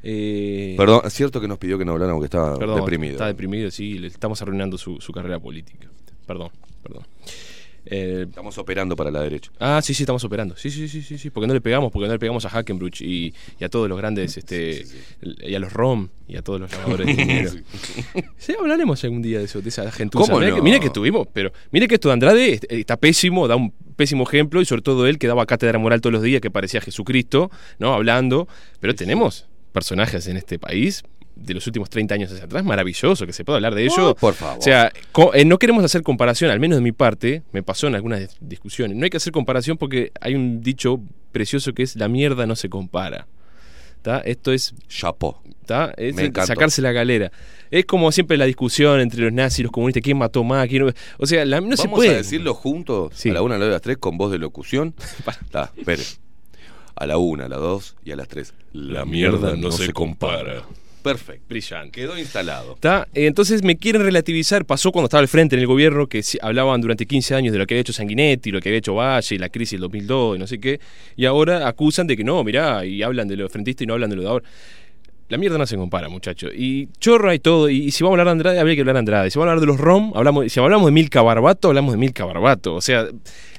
Eh, 0.08 0.74
Perdón, 0.76 1.00
es 1.04 1.12
cierto 1.14 1.40
que 1.40 1.48
nos 1.48 1.58
pidió 1.58 1.76
que 1.78 1.84
no 1.84 1.92
habláramos, 1.92 2.20
que 2.22 2.26
estaba 2.26 2.56
perdón, 2.58 2.76
deprimido. 2.80 3.14
Está 3.14 3.26
deprimido, 3.26 3.70
sí, 3.72 3.98
le 3.98 4.06
estamos 4.06 4.40
arruinando 4.40 4.78
su, 4.78 5.00
su 5.00 5.12
carrera 5.12 5.40
política. 5.40 5.88
Perdón, 6.26 6.50
perdón. 6.82 7.02
Eh, 7.88 8.24
Estamos 8.28 8.58
operando 8.58 8.96
para 8.96 9.12
la 9.12 9.20
derecha. 9.22 9.50
Ah, 9.60 9.80
sí, 9.82 9.94
sí, 9.94 10.02
estamos 10.02 10.22
operando. 10.24 10.56
Sí, 10.56 10.70
sí, 10.70 10.88
sí, 10.88 11.02
sí, 11.02 11.18
sí. 11.18 11.30
Porque 11.30 11.46
no 11.46 11.54
le 11.54 11.60
pegamos, 11.60 11.92
porque 11.92 12.08
no 12.08 12.12
le 12.14 12.18
pegamos 12.18 12.44
a 12.44 12.48
Hackenbruch 12.50 13.00
y, 13.00 13.32
y 13.60 13.64
a 13.64 13.68
todos 13.68 13.88
los 13.88 13.96
grandes, 13.96 14.36
este, 14.36 14.84
y 15.22 15.54
a 15.54 15.58
los 15.60 15.72
ROM 15.72 16.08
y 16.26 16.36
a 16.36 16.42
todos 16.42 16.60
los 16.60 16.70
llamadores 16.70 17.06
de 17.06 17.12
dinero. 17.24 17.50
Sí, 18.38 18.54
hablaremos 18.58 19.02
algún 19.04 19.22
día 19.22 19.38
de 19.38 19.44
eso, 19.44 19.60
de 19.62 19.68
esa 19.68 19.88
gentuza. 19.92 20.24
¿Cómo 20.26 20.38
mira, 20.40 20.50
no? 20.50 20.56
que, 20.56 20.62
mira 20.62 20.80
que 20.80 20.90
tuvimos, 20.90 21.28
pero 21.32 21.52
mire 21.70 21.86
que 21.86 21.94
esto 21.94 22.08
de 22.08 22.14
Andrade 22.14 22.52
est- 22.54 22.64
está 22.72 22.96
pésimo, 22.96 23.46
da 23.46 23.54
un 23.54 23.72
pésimo 23.94 24.24
ejemplo 24.24 24.60
y 24.60 24.64
sobre 24.64 24.82
todo 24.82 25.06
él 25.06 25.18
que 25.18 25.28
daba 25.28 25.46
cátedra 25.46 25.78
moral 25.78 26.00
todos 26.00 26.12
los 26.12 26.22
días 26.22 26.40
que 26.40 26.50
parecía 26.50 26.80
Jesucristo, 26.80 27.52
¿no? 27.78 27.94
Hablando, 27.94 28.48
pero 28.80 28.96
tenemos 28.96 29.46
personajes 29.76 30.26
en 30.28 30.38
este 30.38 30.58
país 30.58 31.02
de 31.34 31.52
los 31.52 31.66
últimos 31.66 31.90
30 31.90 32.14
años 32.14 32.32
hacia 32.32 32.46
atrás, 32.46 32.64
maravilloso 32.64 33.26
que 33.26 33.34
se 33.34 33.44
pueda 33.44 33.58
hablar 33.58 33.74
de 33.74 33.84
ello. 33.84 34.10
Oh, 34.12 34.14
por 34.14 34.32
favor. 34.32 34.58
O 34.58 34.62
sea, 34.62 34.90
eh, 35.34 35.44
no 35.44 35.58
queremos 35.58 35.84
hacer 35.84 36.02
comparación, 36.02 36.50
al 36.50 36.58
menos 36.60 36.78
de 36.78 36.82
mi 36.82 36.92
parte, 36.92 37.42
me 37.52 37.62
pasó 37.62 37.86
en 37.88 37.94
algunas 37.94 38.20
dis- 38.22 38.36
discusiones. 38.40 38.96
No 38.96 39.04
hay 39.04 39.10
que 39.10 39.18
hacer 39.18 39.34
comparación 39.34 39.76
porque 39.76 40.12
hay 40.18 40.34
un 40.34 40.62
dicho 40.62 40.98
precioso 41.32 41.74
que 41.74 41.82
es 41.82 41.94
la 41.96 42.08
mierda 42.08 42.46
no 42.46 42.56
se 42.56 42.70
compara. 42.70 43.26
¿Tá? 44.00 44.20
Esto 44.20 44.52
es 44.52 44.72
Chapo. 44.88 45.42
Es 45.96 46.14
sacarse 46.46 46.80
la 46.80 46.92
galera. 46.92 47.32
Es 47.72 47.84
como 47.86 48.12
siempre 48.12 48.36
la 48.36 48.44
discusión 48.44 49.00
entre 49.00 49.20
los 49.20 49.32
nazis 49.32 49.58
y 49.58 49.62
los 49.64 49.72
comunistas, 49.72 50.00
quién 50.02 50.16
mató 50.16 50.42
más, 50.44 50.68
quién 50.68 50.86
no. 50.86 50.92
O 51.18 51.26
sea, 51.26 51.44
la- 51.44 51.60
no 51.60 51.76
se 51.76 51.82
Vamos 51.84 51.98
puede. 51.98 52.10
a 52.14 52.16
decirlo 52.18 52.54
juntos 52.54 53.12
Sí. 53.14 53.30
a 53.30 53.34
la 53.34 53.42
una, 53.42 53.56
a 53.56 53.58
la 53.58 53.64
dos, 53.64 53.72
a 53.72 53.74
las 53.74 53.82
tres 53.82 53.96
con 53.98 54.16
voz 54.16 54.30
de 54.32 54.38
locución. 54.38 54.94
Está, 55.44 55.72
espere. 55.76 56.02
A 56.96 57.06
la 57.06 57.18
una, 57.18 57.44
a 57.44 57.48
las 57.48 57.60
dos 57.60 57.96
y 58.04 58.10
a 58.10 58.16
las 58.16 58.26
tres. 58.26 58.54
La, 58.72 59.04
mierda, 59.04 59.54
no, 59.54 59.70
se 59.70 59.92
compara. 59.92 60.64
Perfecto. 61.02 61.44
Brillante. 61.48 61.92
Quedó 61.92 62.18
instalado. 62.18 62.76
¿Tá? 62.80 63.06
Eh, 63.14 63.26
Entonces 63.26 63.62
me 63.62 63.76
quieren 63.76 64.02
relativizar, 64.02 64.64
pasó 64.64 64.90
cuando 64.90 65.06
estaba 65.06 65.20
al 65.20 65.28
frente 65.28 65.54
en 65.54 65.60
el 65.60 65.68
gobierno, 65.68 66.08
que 66.08 66.22
sí, 66.24 66.36
hablaban 66.42 66.80
durante 66.80 67.06
15 67.06 67.36
años 67.36 67.52
de 67.52 67.60
lo 67.60 67.66
que 67.66 67.74
había 67.74 67.82
hecho 67.82 67.92
Sanguinetti, 67.92 68.50
lo 68.50 68.60
que 68.60 68.70
había 68.70 68.78
hecho 68.78 68.94
Valle, 68.94 69.38
la 69.38 69.48
crisis 69.48 69.72
del 69.72 69.82
2002 69.82 70.36
y 70.36 70.38
no 70.40 70.46
sé 70.48 70.58
qué, 70.58 70.80
y 71.14 71.26
ahora 71.26 71.68
acusan 71.68 72.08
de 72.08 72.16
que 72.16 72.24
no, 72.24 72.42
mirá, 72.42 72.84
y 72.84 73.04
hablan 73.04 73.28
de 73.28 73.36
lo 73.36 73.48
frentista 73.48 73.84
y 73.84 73.86
no 73.86 73.94
hablan 73.94 74.10
de 74.10 74.16
lo 74.16 74.22
de 74.22 74.28
ahora. 74.28 74.44
La 75.28 75.38
mierda 75.38 75.58
no 75.58 75.66
se 75.66 75.76
compara, 75.76 76.08
muchachos. 76.08 76.52
Y 76.56 76.88
chorra 77.00 77.34
y 77.34 77.40
todo. 77.40 77.68
Y, 77.68 77.90
si 77.90 78.04
vamos 78.04 78.16
a 78.16 78.20
hablar 78.20 78.26
de 78.26 78.32
Andrade, 78.32 78.60
habría 78.60 78.76
que 78.76 78.82
hablar 78.82 78.94
de 78.94 78.98
Andrade. 79.00 79.30
Si 79.30 79.38
vamos 79.38 79.48
a 79.48 79.52
hablar 79.52 79.60
de 79.60 79.66
los 79.66 79.80
ROM, 79.80 80.12
hablamos, 80.14 80.52
si 80.52 80.60
hablamos 80.60 80.86
de 80.86 80.92
Milka 80.92 81.20
Barbato, 81.20 81.66
hablamos 81.68 81.92
de 81.92 81.98
Milka 81.98 82.24
Barbato. 82.24 82.74
O 82.76 82.80
sea, 82.80 83.08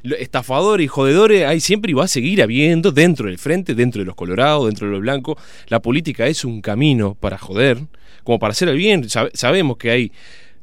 estafadores 0.04 0.86
y 0.86 0.88
jodedores 0.88 1.46
hay 1.46 1.60
siempre 1.60 1.92
y 1.92 1.94
va 1.94 2.06
a 2.06 2.08
seguir 2.08 2.42
habiendo 2.42 2.92
dentro 2.92 3.28
del 3.28 3.38
frente, 3.38 3.76
dentro 3.76 4.00
de 4.00 4.06
los 4.06 4.16
colorados, 4.16 4.66
dentro 4.68 4.88
de 4.88 4.94
los 4.94 5.02
blancos. 5.02 5.36
La 5.68 5.82
política 5.82 6.26
es 6.28 6.46
un 6.46 6.62
camino 6.62 7.16
para 7.20 7.38
joder, 7.38 7.80
como 8.24 8.40
para 8.40 8.52
hacer 8.52 8.70
el 8.70 8.78
bien. 8.78 9.10
Sabe- 9.10 9.32
sabemos 9.34 9.76
que 9.78 9.92
hay 9.92 10.12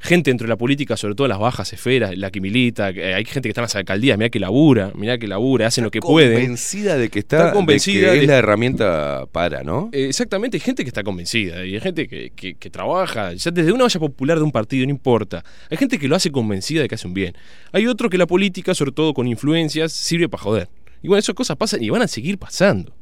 gente 0.05 0.31
dentro 0.31 0.47
de 0.47 0.51
la 0.51 0.57
política, 0.57 0.97
sobre 0.97 1.15
todo 1.15 1.25
en 1.27 1.31
las 1.31 1.39
bajas 1.39 1.73
esferas, 1.73 2.17
la 2.17 2.31
que 2.31 2.41
milita, 2.41 2.93
que 2.93 3.15
hay 3.15 3.25
gente 3.25 3.43
que 3.43 3.49
está 3.49 3.63
en 3.63 3.65
las 3.65 3.75
alcaldías, 3.77 4.17
mirá 4.19 4.29
que 4.31 4.39
labura, 4.39 4.93
mirá 4.95 5.19
que 5.19 5.27
labura, 5.27 5.67
hacen 5.67 5.83
lo 5.85 5.91
que 5.91 6.01
pueden. 6.01 6.35
Convencida 6.35 6.97
de 6.97 7.09
que 7.09 7.21
está, 7.21 7.39
Está 7.39 7.53
convencida 7.53 8.09
de 8.09 8.13
que 8.13 8.15
es 8.17 8.21
de- 8.23 8.27
la 8.27 8.39
herramienta 8.39 9.27
para, 9.33 9.63
¿no? 9.63 9.89
Eh, 9.93 10.07
Exactamente, 10.09 10.57
hay 10.57 10.61
gente 10.61 10.85
que 10.85 10.89
está 10.89 11.03
convencida 11.03 11.65
y 11.65 11.75
hay 11.75 11.81
gente 11.81 12.07
que, 12.07 12.31
que- 12.37 12.55
que 12.55 12.71
trabaja, 12.71 13.33
ya 13.33 13.51
desde 13.51 13.73
una 13.73 13.85
olla 13.85 13.99
popular 14.01 14.37
de 14.39 14.45
un 14.45 14.53
partido, 14.53 14.85
no 14.87 14.91
importa. 14.91 15.43
Hay 15.71 15.77
gente 15.77 15.99
que 15.99 16.07
lo 16.07 16.17
hace 16.17 16.31
convencida 16.31 16.83
de 16.83 16.89
que 16.89 16.95
hace 16.95 17.07
un 17.07 17.15
bien. 17.15 17.35
Hay 17.73 17.87
otro 17.87 18.11
que 18.11 18.19
la 18.19 18.27
política, 18.27 18.75
sobre 18.75 18.93
todo 18.93 19.15
con 19.15 19.27
influencias, 19.27 19.93
sirve 19.93 20.29
para 20.29 20.43
joder. 20.43 20.69
Y 21.03 21.09
bueno, 21.09 21.19
esas 21.19 21.35
cosas 21.35 21.57
pasan 21.57 21.83
y 21.83 21.91
van 21.91 22.03
a 22.03 22.09
seguir 22.09 22.39
pasando. 22.39 22.95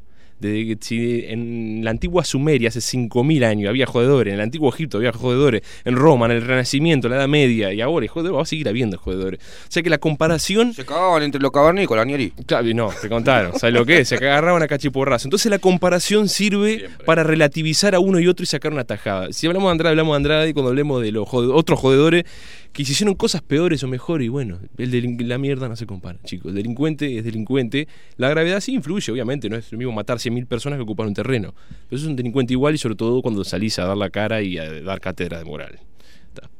Que 0.43 0.77
si 0.81 1.25
en 1.27 1.85
la 1.85 1.91
antigua 1.91 2.25
Sumeria, 2.25 2.69
hace 2.69 2.81
5.000 2.81 3.45
años, 3.45 3.69
había 3.69 3.87
jodedores, 3.87 4.33
en 4.33 4.39
el 4.39 4.45
antiguo 4.45 4.69
Egipto 4.69 4.99
había 4.99 5.13
jodedores, 5.13 5.63
en 5.85 5.97
Roma, 5.97 6.27
en 6.27 6.33
el 6.33 6.43
Renacimiento, 6.43 7.07
en 7.07 7.13
la 7.13 7.17
Edad 7.19 7.29
Media, 7.29 7.73
y 7.73 7.81
ahora 7.81 8.05
hay 8.05 8.09
jodedores, 8.09 8.39
va 8.39 8.43
a 8.43 8.47
seguir 8.47 8.69
habiendo 8.69 8.99
jodedores. 8.99 9.41
O 9.41 9.67
sea 9.71 9.83
que 9.83 9.91
la 9.91 9.99
comparación 9.99 10.75
Se 10.75 10.85
cagaban 10.85 11.23
entre 11.23 11.41
los 11.41 11.51
cavernícolas, 11.53 12.07
Nieri. 12.07 12.31
Claro, 12.47 12.69
y 12.69 12.75
no, 12.75 12.91
te 13.01 13.09
contaron, 13.09 13.59
¿sabes 13.59 13.75
lo 13.75 13.87
que 13.87 14.01
es? 14.01 14.09
Se 14.09 14.17
agarraban 14.17 14.63
a 14.63 14.69
cachiporrazo. 14.69 15.29
Entonces 15.29 15.51
la 15.51 15.59
comparación 15.59 16.29
sirve 16.29 16.89
para 17.07 17.23
relativizar 17.23 17.95
a 17.95 18.01
uno 18.01 18.19
y 18.21 18.27
otro 18.27 18.43
y 18.43 18.47
sacar 18.47 18.73
una 18.73 18.85
tajada. 18.85 19.33
Si 19.33 19.47
hablamos 19.47 19.69
de 19.69 19.73
Andrade, 19.73 19.91
hablamos 19.93 20.13
de 20.15 20.17
Andrade, 20.17 20.49
y 20.49 20.53
cuando 20.53 20.71
hablemos 20.71 21.03
de 21.03 21.13
los 21.13 21.27
jode- 21.29 21.53
otros 21.55 21.79
jodedores 21.79 22.25
que 22.73 22.83
hicieron 22.83 23.15
cosas 23.15 23.43
peores 23.43 23.83
o 23.85 23.89
mejores, 23.89 24.25
y 24.27 24.29
bueno, 24.31 24.59
el 24.79 25.29
la 25.29 25.37
mierda 25.39 25.69
no 25.69 25.77
se 25.77 25.87
compara, 25.87 26.19
chicos. 26.25 26.49
El 26.51 26.55
delincuente 26.57 27.19
es 27.19 27.25
delincuente. 27.25 27.87
La 28.17 28.29
gravedad 28.31 28.61
sí 28.61 28.73
influye, 28.73 29.13
obviamente, 29.13 29.51
no 29.51 29.57
es 29.57 29.71
lo 29.73 29.79
mismo 29.79 29.93
matar 29.93 30.19
100.000 30.33 30.47
personas 30.47 30.79
que 30.79 30.83
ocupar 30.83 31.07
un 31.07 31.15
terreno. 31.15 31.55
Pero 31.89 31.97
eso 31.97 32.05
es 32.05 32.11
un 32.11 32.17
delincuente 32.17 32.53
igual 32.53 32.75
y 32.75 32.79
sobre 32.79 32.97
todo 32.97 33.23
cuando 33.23 33.45
salís 33.45 33.79
a 33.79 33.87
dar 33.87 33.97
la 33.97 34.11
cara 34.11 34.43
y 34.43 34.59
a 34.59 34.83
dar 34.83 35.01
cátedra 35.01 35.39
de 35.39 35.45
moral. 35.45 35.81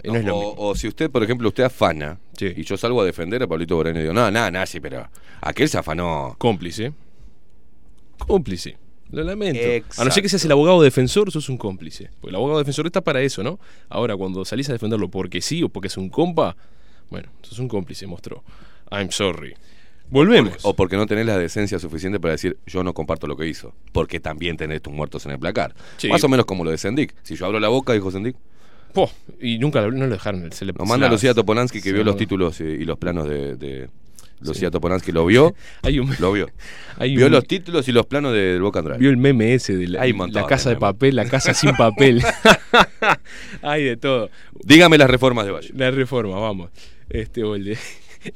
No, 0.05 0.37
o, 0.37 0.71
o 0.71 0.75
si 0.75 0.89
usted, 0.89 1.11
por 1.11 1.23
ejemplo, 1.23 1.49
usted 1.49 1.65
afana 1.65 2.19
y 2.41 2.63
yo 2.63 2.77
salgo 2.77 3.01
a 3.01 3.05
defender 3.05 3.43
a 3.43 3.47
Pablito 3.47 3.77
Moreno 3.77 3.99
y 3.99 4.03
digo, 4.03 4.15
no, 4.15 4.31
nada, 4.31 4.51
nada, 4.51 4.67
sí, 4.67 4.81
pero 4.81 5.09
aquel 5.41 5.69
se 5.69 5.79
afanó. 5.79 6.35
Cómplice. 6.39 6.93
Cómplice. 8.19 8.77
Lo 9.11 9.23
lamento. 9.23 9.61
A 9.99 10.05
no 10.05 10.11
ser 10.11 10.23
que 10.23 10.29
seas 10.29 10.45
el 10.45 10.53
abogado 10.53 10.83
defensor, 10.83 11.31
sos 11.31 11.49
un 11.49 11.59
cómplice. 11.59 12.11
Porque 12.21 12.31
el 12.31 12.37
abogado 12.37 12.59
defensor 12.59 12.87
está 12.87 13.03
para 13.03 13.21
eso, 13.21 13.43
¿no? 13.43 13.61
Ahora, 13.89 14.17
cuando 14.17 14.45
salís 14.45 14.69
a 14.71 14.73
defenderlo 14.73 15.11
porque 15.11 15.41
sí 15.41 15.63
o 15.63 15.69
porque 15.69 15.89
es 15.89 15.97
un 15.97 16.09
compa, 16.09 16.57
bueno, 17.11 17.29
sos 17.43 17.59
un 17.59 17.69
cómplice, 17.69 18.07
mostró. 18.07 18.43
I'm 18.91 19.11
sorry. 19.11 19.55
Volvemos. 20.13 20.55
O 20.63 20.75
porque 20.77 20.97
no 20.97 21.07
tenés 21.07 21.25
la 21.27 21.39
decencia 21.39 21.79
suficiente 21.79 22.21
para 22.21 22.33
decir, 22.33 22.59
yo 22.67 22.85
no 22.85 22.93
comparto 22.93 23.27
lo 23.27 23.37
que 23.37 23.47
hizo. 23.49 23.75
Porque 23.93 24.21
también 24.21 24.57
tenés 24.57 24.83
tus 24.83 24.93
muertos 24.93 25.25
en 25.27 25.33
el 25.33 25.39
placar. 25.39 25.75
Sí. 25.97 26.09
Más 26.09 26.23
o 26.23 26.29
menos 26.29 26.45
como 26.47 26.65
lo 26.65 26.71
de 26.71 26.77
Sendik. 26.79 27.15
Si 27.23 27.35
yo 27.35 27.47
abro 27.47 27.59
la 27.59 27.69
boca, 27.69 27.93
dijo 27.95 28.11
Sendik. 28.11 28.37
Po, 28.93 29.11
y 29.41 29.59
nunca 29.59 29.81
lo- 29.81 29.91
no 29.91 30.07
lo 30.07 30.13
dejaron. 30.13 30.53
Se 30.53 30.67
le, 30.67 30.73
Nos 30.75 30.87
manda 30.87 31.07
la- 31.07 31.13
Lucía 31.13 31.33
Toponansky 31.33 31.81
que 31.81 31.93
vio 31.95 32.05
los 32.05 32.17
títulos 32.19 32.61
y, 32.61 32.65
y 32.65 32.85
los 32.85 32.99
planos 32.99 33.27
de, 33.27 33.57
de- 33.57 33.89
Lucía 34.43 34.71
Toponansky. 34.71 35.13
¿Lo 35.13 35.25
vio? 35.25 35.55
Hay 35.83 35.99
un- 35.99 36.15
Lo 36.19 36.31
vio. 36.33 36.51
hay 36.99 37.17
vio 37.17 37.27
un- 37.27 37.33
los 37.33 37.47
títulos 37.47 37.89
y 37.89 37.93
los 37.93 38.05
planos 38.05 38.35
de- 38.35 38.53
del 38.53 38.61
Boca 38.61 38.81
Andrés. 38.81 38.99
Vio 38.99 39.09
el 39.09 39.17
meme 39.17 39.55
ese 39.55 39.77
de 39.77 39.89
la, 39.89 40.01
casa 40.47 40.69
de 40.69 40.75
de 40.75 40.81
papel, 40.81 41.17
la 41.17 41.25
casa 41.25 41.55
sin 41.55 41.75
papel. 41.75 42.23
Hay 43.63 43.85
de 43.85 43.97
todo. 43.97 44.29
Dígame 44.65 44.99
las 44.99 45.09
reformas 45.11 45.47
de 45.47 45.53
Valle. 45.53 45.71
La 45.75 45.91
reforma, 45.91 46.39
vamos. 46.39 46.71
Este, 47.09 47.43
o 47.45 47.55
el 47.55 47.65
de 47.65 47.79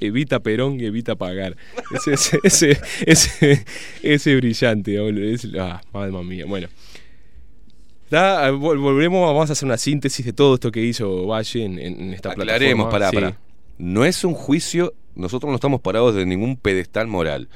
evita 0.01 0.41
Perón 0.41 0.81
y 0.81 0.85
evita 0.87 1.17
pagar. 1.17 1.57
Ese, 1.95 2.15
ese, 2.15 2.41
ese, 2.45 2.81
ese, 3.07 3.65
ese 4.03 4.37
brillante. 4.37 5.33
Es- 5.33 5.49
ah, 5.59 5.81
madre 5.93 6.13
mía. 6.25 6.45
Bueno. 6.47 6.69
Da, 8.11 8.51
vol- 8.53 8.79
volvemos, 8.81 9.27
vamos 9.27 9.51
a 9.51 9.53
hacer 9.55 9.67
una 9.67 9.77
síntesis 9.79 10.25
de 10.25 10.33
todo 10.33 10.55
esto 10.55 10.71
que 10.71 10.81
hizo 10.83 11.27
Valle 11.27 11.65
en, 11.65 11.79
en- 11.79 12.01
en 12.01 12.15
esta 12.15 12.31
Aclaremos, 12.31 12.89
plataforma. 12.89 12.91
pará, 12.91 13.11
Sí. 13.11 13.17
pará. 13.17 13.41
No 13.79 14.05
es 14.05 14.23
un 14.25 14.35
juicio, 14.35 14.95
nosotros 15.15 15.51
no 15.51 15.57
estamos 15.57 15.81
parados 15.81 16.15
de 16.15 16.25
ningún 16.25 16.57
pedestal 16.57 17.09
moral. 17.09 17.49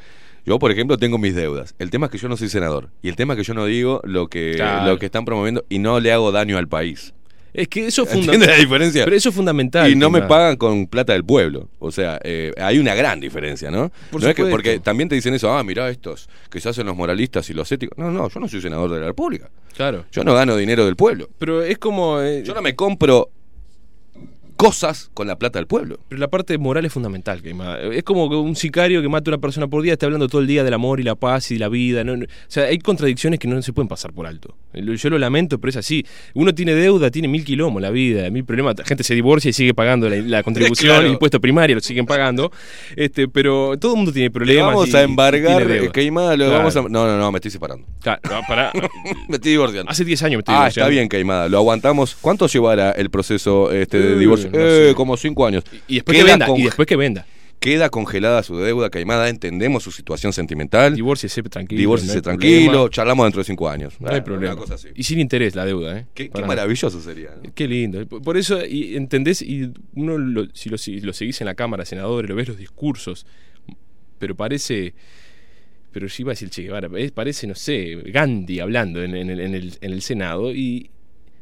Yo, 0.45 0.59
por 0.59 0.71
ejemplo, 0.73 0.99
tengo 0.99 1.19
mis 1.19 1.35
deudas. 1.35 1.75
El 1.79 1.91
tema 1.91 2.07
es 2.07 2.13
que 2.13 2.19
yo 2.19 2.29
no 2.29 2.37
soy 2.37 2.49
senador. 2.49 2.91
Y 3.03 3.09
el 3.11 3.17
tema 3.17 3.35
es 3.35 3.39
que 3.39 3.45
yo 3.45 3.55
no 3.55 3.65
digo 3.67 4.01
lo 4.05 4.27
que, 4.29 4.55
Claro. 4.57 4.91
lo 4.91 4.99
que 4.99 5.07
están 5.07 5.25
promoviendo 5.25 5.65
y 5.69 5.79
no 5.79 6.01
le 6.01 6.13
hago 6.13 6.33
daño 6.33 6.59
al 6.59 6.67
país. 6.67 7.15
Es 7.53 7.69
que 7.69 7.87
eso 7.87 8.03
es 8.03 8.09
¿Entiendes 8.09 8.27
fundamental. 8.27 8.57
la 8.57 8.61
diferencia? 8.63 9.05
Pero 9.05 9.17
eso 9.17 9.29
es 9.31 9.35
fundamental. 9.35 9.91
Y 9.91 9.97
no 9.97 10.09
me 10.11 10.23
pagan 10.23 10.57
con 10.57 10.87
plata 10.87 11.13
del 11.13 11.25
pueblo. 11.25 11.69
O 11.79 11.91
sea, 11.91 12.21
eh, 12.23 12.53
hay 12.57 12.79
una 12.79 12.95
gran 12.95 13.19
diferencia, 13.21 13.71
¿no? 13.71 13.91
Por 14.11 14.23
no 14.23 14.29
es 14.29 14.35
que, 14.35 14.45
porque 14.47 14.79
también 14.79 15.09
te 15.09 15.15
dicen 15.17 15.35
eso, 15.35 15.53
ah, 15.53 15.63
mirá 15.65 15.91
estos 15.91 16.29
que 16.51 16.61
se 16.61 16.69
hacen 16.69 16.87
los 16.87 16.97
moralistas 16.97 17.49
y 17.51 17.55
los 17.55 17.71
éticos. 17.73 17.99
No, 17.99 18.11
no, 18.11 18.29
yo 18.29 18.41
no 18.41 18.49
soy 18.49 18.61
senador 18.61 18.91
de 18.93 19.01
la 19.01 19.07
República. 19.07 19.51
Claro. 19.77 20.05
Yo 20.13 20.23
no 20.25 20.35
gano 20.35 20.57
dinero 20.57 20.85
del 20.85 20.97
pueblo. 20.97 21.29
Pero 21.39 21.63
es 21.63 21.79
como. 21.79 22.21
eh, 22.21 22.43
Yo 22.45 22.55
no 22.55 22.63
me 22.63 22.75
compro 22.77 23.31
cosas 24.61 25.11
con 25.15 25.27
la 25.27 25.37
plata 25.39 25.59
del 25.59 25.67
pueblo. 25.67 25.99
Pero 26.09 26.19
la 26.21 26.29
parte 26.29 26.57
moral 26.59 26.85
es 26.85 26.93
fundamental. 26.93 27.43
Que 27.43 27.55
es 27.93 28.03
como 28.05 28.27
un 28.27 28.57
sicario 28.57 29.03
que 29.03 29.09
mata 29.09 29.31
a 29.31 29.35
una 29.35 29.41
persona 29.41 29.67
por 29.69 29.83
día 29.83 29.95
está 29.95 30.07
hablando 30.07 30.29
todo 30.29 30.41
el 30.41 30.47
día 30.47 30.65
del 30.65 30.75
amor 30.75 31.01
y 31.01 31.03
la 31.03 31.15
paz 31.15 31.51
y 31.51 31.59
la 31.59 31.69
vida. 31.69 32.03
O 32.03 32.25
sea, 32.49 32.65
hay 32.65 32.79
contradicciones 32.79 33.39
que 33.39 33.49
no 33.49 33.61
se 33.63 33.73
pueden 33.73 33.89
pasar 33.89 34.13
por 34.13 34.27
alto. 34.27 34.55
Yo 34.73 35.11
lo 35.11 35.19
lamento, 35.19 35.59
pero 35.59 35.71
es 35.71 35.77
así. 35.77 36.05
Uno 36.35 36.55
tiene 36.55 36.75
deuda, 36.75 37.11
tiene 37.11 37.27
mil 37.29 37.45
quilombos 37.45 37.83
la 37.83 37.91
vida, 37.91 38.29
mil 38.31 38.45
problemas. 38.45 38.77
La 38.79 38.85
gente 38.85 39.03
se 39.05 39.15
divorcia 39.15 39.49
y 39.49 39.53
sigue 39.53 39.75
pagando 39.75 40.09
la, 40.09 40.17
la 40.17 40.43
contribución, 40.43 40.91
Claro. 40.93 41.07
el 41.07 41.13
impuesto 41.13 41.41
primario, 41.41 41.77
lo 41.77 41.81
siguen 41.83 42.07
pagando. 42.07 42.53
Este, 42.97 43.27
pero 43.29 43.77
todo 43.79 43.93
el 43.93 43.97
mundo 43.97 44.13
tiene 44.13 44.27
Le 44.27 44.31
problemas. 44.31 44.67
vamos 44.75 44.89
y- 44.91 44.97
a 44.97 45.03
embargar, 45.03 45.71
eh, 45.71 45.91
Queimada, 45.93 46.37
lo 46.37 46.45
Claro. 46.47 46.59
vamos 46.59 46.77
a... 46.77 46.83
No, 46.83 47.07
no, 47.07 47.19
no, 47.19 47.33
me 47.33 47.39
estoy 47.39 47.51
separando. 47.51 47.87
Claro, 48.01 48.21
no, 48.31 48.41
pará. 48.49 48.73
me 49.29 49.37
estoy 49.37 49.53
divorciando. 49.53 49.91
Hace 49.91 50.05
10 50.05 50.23
años 50.23 50.37
me 50.39 50.41
estoy 50.41 50.55
Ah, 50.55 50.59
divorciando. 50.59 50.89
está 50.89 50.91
bien, 50.91 51.09
Queimada. 51.09 51.49
Lo 51.49 51.59
aguantamos. 51.59 52.17
¿Cuánto 52.21 52.47
llevará 52.47 52.93
el 52.93 53.11
proceso 53.11 53.73
este, 53.73 53.99
de 53.99 54.13
Eh, 54.13 54.17
no 54.51 54.59
Eh, 54.59 54.89
sé. 54.91 54.95
como 54.95 55.17
cinco 55.17 55.47
años. 55.47 55.65
Y 55.89 55.97
después 55.97 56.17
que 56.19 56.25
venda. 56.25 56.47
con- 56.47 56.59
Y 56.61 56.65
después 56.65 56.87
que 56.87 56.97
venda. 56.97 57.27
Queda 57.59 57.91
congelada 57.91 58.43
su 58.43 58.57
deuda, 58.57 58.89
Queimada. 58.89 59.29
Entendemos 59.29 59.83
su 59.83 59.91
situación 59.93 60.33
sentimental. 60.33 60.95
Divórciese 60.97 61.43
tranquilo. 61.43 61.79
Divórciese 61.79 62.17
no 62.17 62.23
tranquilo. 62.23 62.65
problema. 62.73 62.89
Charlamos 62.91 63.27
dentro 63.27 63.41
de 63.41 63.45
cinco 63.45 63.69
años. 63.69 63.95
No 64.01 64.09
hay 64.11 64.23
problema. 64.23 64.55
una 64.55 64.61
cosa 64.63 64.75
así. 64.77 64.89
Y 64.95 65.03
sin 65.03 65.21
interés 65.21 65.55
la 65.55 65.67
deuda, 65.67 65.99
¿eh? 65.99 66.07
Qué, 66.15 66.31
maravilloso 66.47 66.99
sería. 67.03 67.33
¿no? 67.43 67.53
Qué 67.55 67.69
lindo. 67.69 68.07
Por 68.07 68.39
eso, 68.39 68.65
y, 68.65 68.97
¿entendés? 68.97 69.43
Y 69.43 69.71
uno, 69.95 70.17
lo- 70.17 70.47
si, 70.55 70.71
lo, 70.71 70.79
si 70.79 71.01
lo 71.01 71.13
seguís 71.13 71.39
en 71.43 71.49
la 71.49 71.55
Cámara, 71.55 71.85
senadores, 71.85 72.31
lo 72.31 72.35
ves 72.35 72.49
los 72.49 72.57
discursos, 72.57 73.27
pero 74.19 74.35
parece. 74.35 74.95
Pero 75.93 76.07
yo 76.07 76.15
iba 76.21 76.31
a 76.31 76.35
decir 76.35 76.49
Che 76.49 76.63
Guevara, 76.63 76.89
es- 76.97 77.13
parece, 77.13 77.47
no 77.47 77.55
sé, 77.57 77.97
Gandhi 78.07 78.61
hablando 78.61 79.03
en, 79.03 79.15
en 79.15 79.29
el, 79.29 79.41
en 79.41 79.55
el- 79.55 79.75
en 79.83 79.93
el 79.93 80.01
Senado, 80.01 80.55
y 80.55 80.89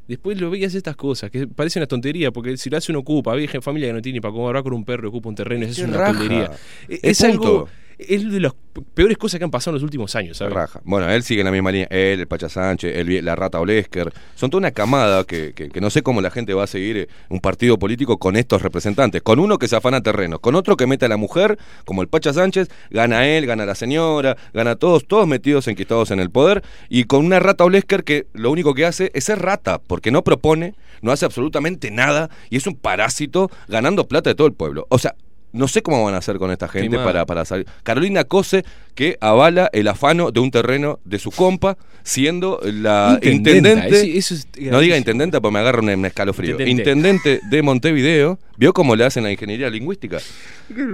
después 0.09 0.41
lo 0.41 0.51
veías 0.51 0.75
estas 0.75 0.97
cosas, 0.97 1.31
que 1.31 1.47
parece 1.47 1.79
una 1.79 1.87
tontería, 1.87 2.33
porque 2.33 2.57
si 2.57 2.71
lo 2.71 2.79
hace 2.79 2.91
uno 2.91 3.01
ocupa, 3.01 3.33
había 3.33 3.47
familia 3.61 3.89
que 3.89 3.93
no 3.95 4.03
tiene 4.03 4.17
ni 4.17 4.21
para 4.21 4.33
comer, 4.35 4.57
va 4.57 4.63
con 4.63 4.73
un 4.73 4.85
perro, 4.85 5.09
ocupa 5.11 5.29
un 5.29 5.35
terreno, 5.37 5.65
eso 5.67 5.83
es 5.83 5.89
una 5.89 5.99
raja. 5.99 6.13
tontería. 6.19 6.51
Es 6.89 7.01
Es, 7.03 7.21
algo. 7.23 7.69
Es 7.99 8.31
de 8.31 8.39
las 8.39 8.53
peores 8.95 9.19
cosas 9.19 9.39
que 9.39 9.45
han 9.45 9.51
pasado 9.51 9.73
en 9.73 9.77
los 9.77 9.83
últimos 9.83 10.15
años, 10.15 10.37
¿sabes? 10.37 10.55
Raja. 10.55 10.81
Bueno, 10.85 11.11
él 11.11 11.25
sigue 11.25 11.41
en 11.41 11.47
la 11.47 11.51
misma 11.51 11.73
línea. 11.73 11.89
Él, 11.91 12.21
el 12.21 12.29
Pacha 12.29 12.49
Sánchez, 12.49 12.95
vie- 13.05 13.23
la 13.23 13.35
Rata 13.35 13.59
Olesker. 13.61 14.13
Son 14.37 14.51
toda 14.51 14.61
una 14.61 14.71
camada 14.71 15.25
que, 15.25 15.53
que- 15.53 15.69
que 15.69 15.81
no 15.81 15.91
sé 15.91 16.03
cómo 16.03 16.21
la 16.21 16.31
gente 16.31 16.55
va 16.55 16.63
a 16.63 16.67
seguir 16.69 16.97
eh, 16.97 17.09
un 17.29 17.41
partido 17.41 17.77
político 17.77 18.19
con 18.19 18.37
estos 18.37 18.63
representantes. 18.63 19.21
Con 19.23 19.41
uno 19.41 19.59
que 19.59 19.67
se 19.67 19.75
afana 19.75 20.01
terrenos, 20.01 20.39
con 20.39 20.55
otro 20.55 20.77
que 20.77 20.87
mete 20.87 21.07
a 21.07 21.09
la 21.09 21.17
mujer, 21.17 21.59
como 21.85 22.03
el 22.03 22.09
Pacha 22.09 22.33
Sánchez, 22.33 22.69
gana 22.91 23.27
él, 23.27 23.47
gana 23.47 23.67
la 23.67 23.75
señora, 23.75 24.37
gana 24.55 24.77
todos, 24.77 25.05
todos 25.09 25.27
metidos 25.27 25.67
enquistados 25.67 26.13
en 26.13 26.21
el 26.21 26.31
poder. 26.31 26.63
Y 26.89 27.05
con 27.05 27.27
una 27.27 27.41
Rata 27.41 27.65
Olesker 27.65 28.05
que 28.05 28.29
lo 28.33 28.53
único 28.53 28.75
que 28.75 28.87
hace 28.87 29.11
es 29.13 29.25
ser 29.25 29.41
rata, 29.41 29.81
porque 29.81 30.13
no 30.13 30.23
propone, 30.23 30.75
no 31.03 31.11
hace 31.11 31.25
absolutamente 31.25 31.91
nada 31.91 32.31
y 32.49 32.57
es 32.59 32.67
un 32.69 32.77
parásito 32.77 33.51
ganando 33.67 34.07
plata 34.07 34.31
de 34.31 34.35
todo 34.37 34.47
el 34.47 34.55
pueblo. 34.55 34.87
O 34.89 34.99
sea. 34.99 35.17
No 35.53 35.67
sé 35.67 35.83
cómo 35.83 36.05
van 36.05 36.15
a 36.15 36.19
hacer 36.19 36.37
con 36.39 36.51
esta 36.51 36.69
gente 36.69 36.99
para, 36.99 37.25
para 37.25 37.45
salir. 37.45 37.67
Carolina 37.83 38.25
Cose, 38.25 38.65
que 38.95 39.17
avala 39.21 39.71
el 39.73 39.89
afano 39.89 40.31
de 40.31 40.41
un 40.41 40.51
terreno 40.51 40.99
de 41.05 41.19
su 41.19 41.31
compa, 41.31 41.79
siendo 42.03 42.61
la 42.65 43.19
Intendenta, 43.23 43.71
intendente. 43.87 43.97
ese- 44.01 44.19
eso 44.19 44.35
es 44.35 44.47
no 44.71 44.81
diga 44.81 44.97
intendenta 44.97 45.41
porque 45.41 45.53
me 45.55 45.59
agarra 45.61 45.81
un, 45.81 45.89
un 45.89 46.05
escalofrío. 46.07 46.51
Intendente. 46.53 46.91
Intendente 46.91 47.41
de 47.49 47.63
Montevideo. 47.63 48.39
¿Vio 48.59 48.73
cómo 48.73 48.95
le 48.97 49.05
hacen 49.05 49.23
la 49.25 49.31
ingeniería 49.31 49.71
lingüística? 49.71 50.19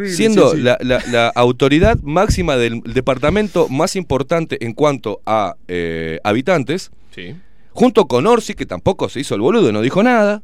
Siendo 0.06 0.50
sí, 0.52 0.56
sí. 0.58 0.62
La, 0.62 0.78
la- 0.80 1.02
la 1.10 1.28
autoridad 1.34 1.98
máxima 2.02 2.56
del 2.56 2.80
departamento 2.82 3.68
más 3.68 3.96
importante 3.96 4.64
en 4.64 4.72
cuanto 4.72 5.20
a 5.26 5.56
eh, 5.68 6.20
habitantes, 6.24 6.90
Sí. 7.14 7.34
junto 7.72 8.06
con 8.06 8.26
Orsi, 8.26 8.54
que 8.54 8.66
tampoco 8.66 9.08
se 9.08 9.20
hizo 9.20 9.34
el 9.34 9.40
boludo, 9.40 9.72
no 9.72 9.80
dijo 9.82 10.02
nada. 10.02 10.42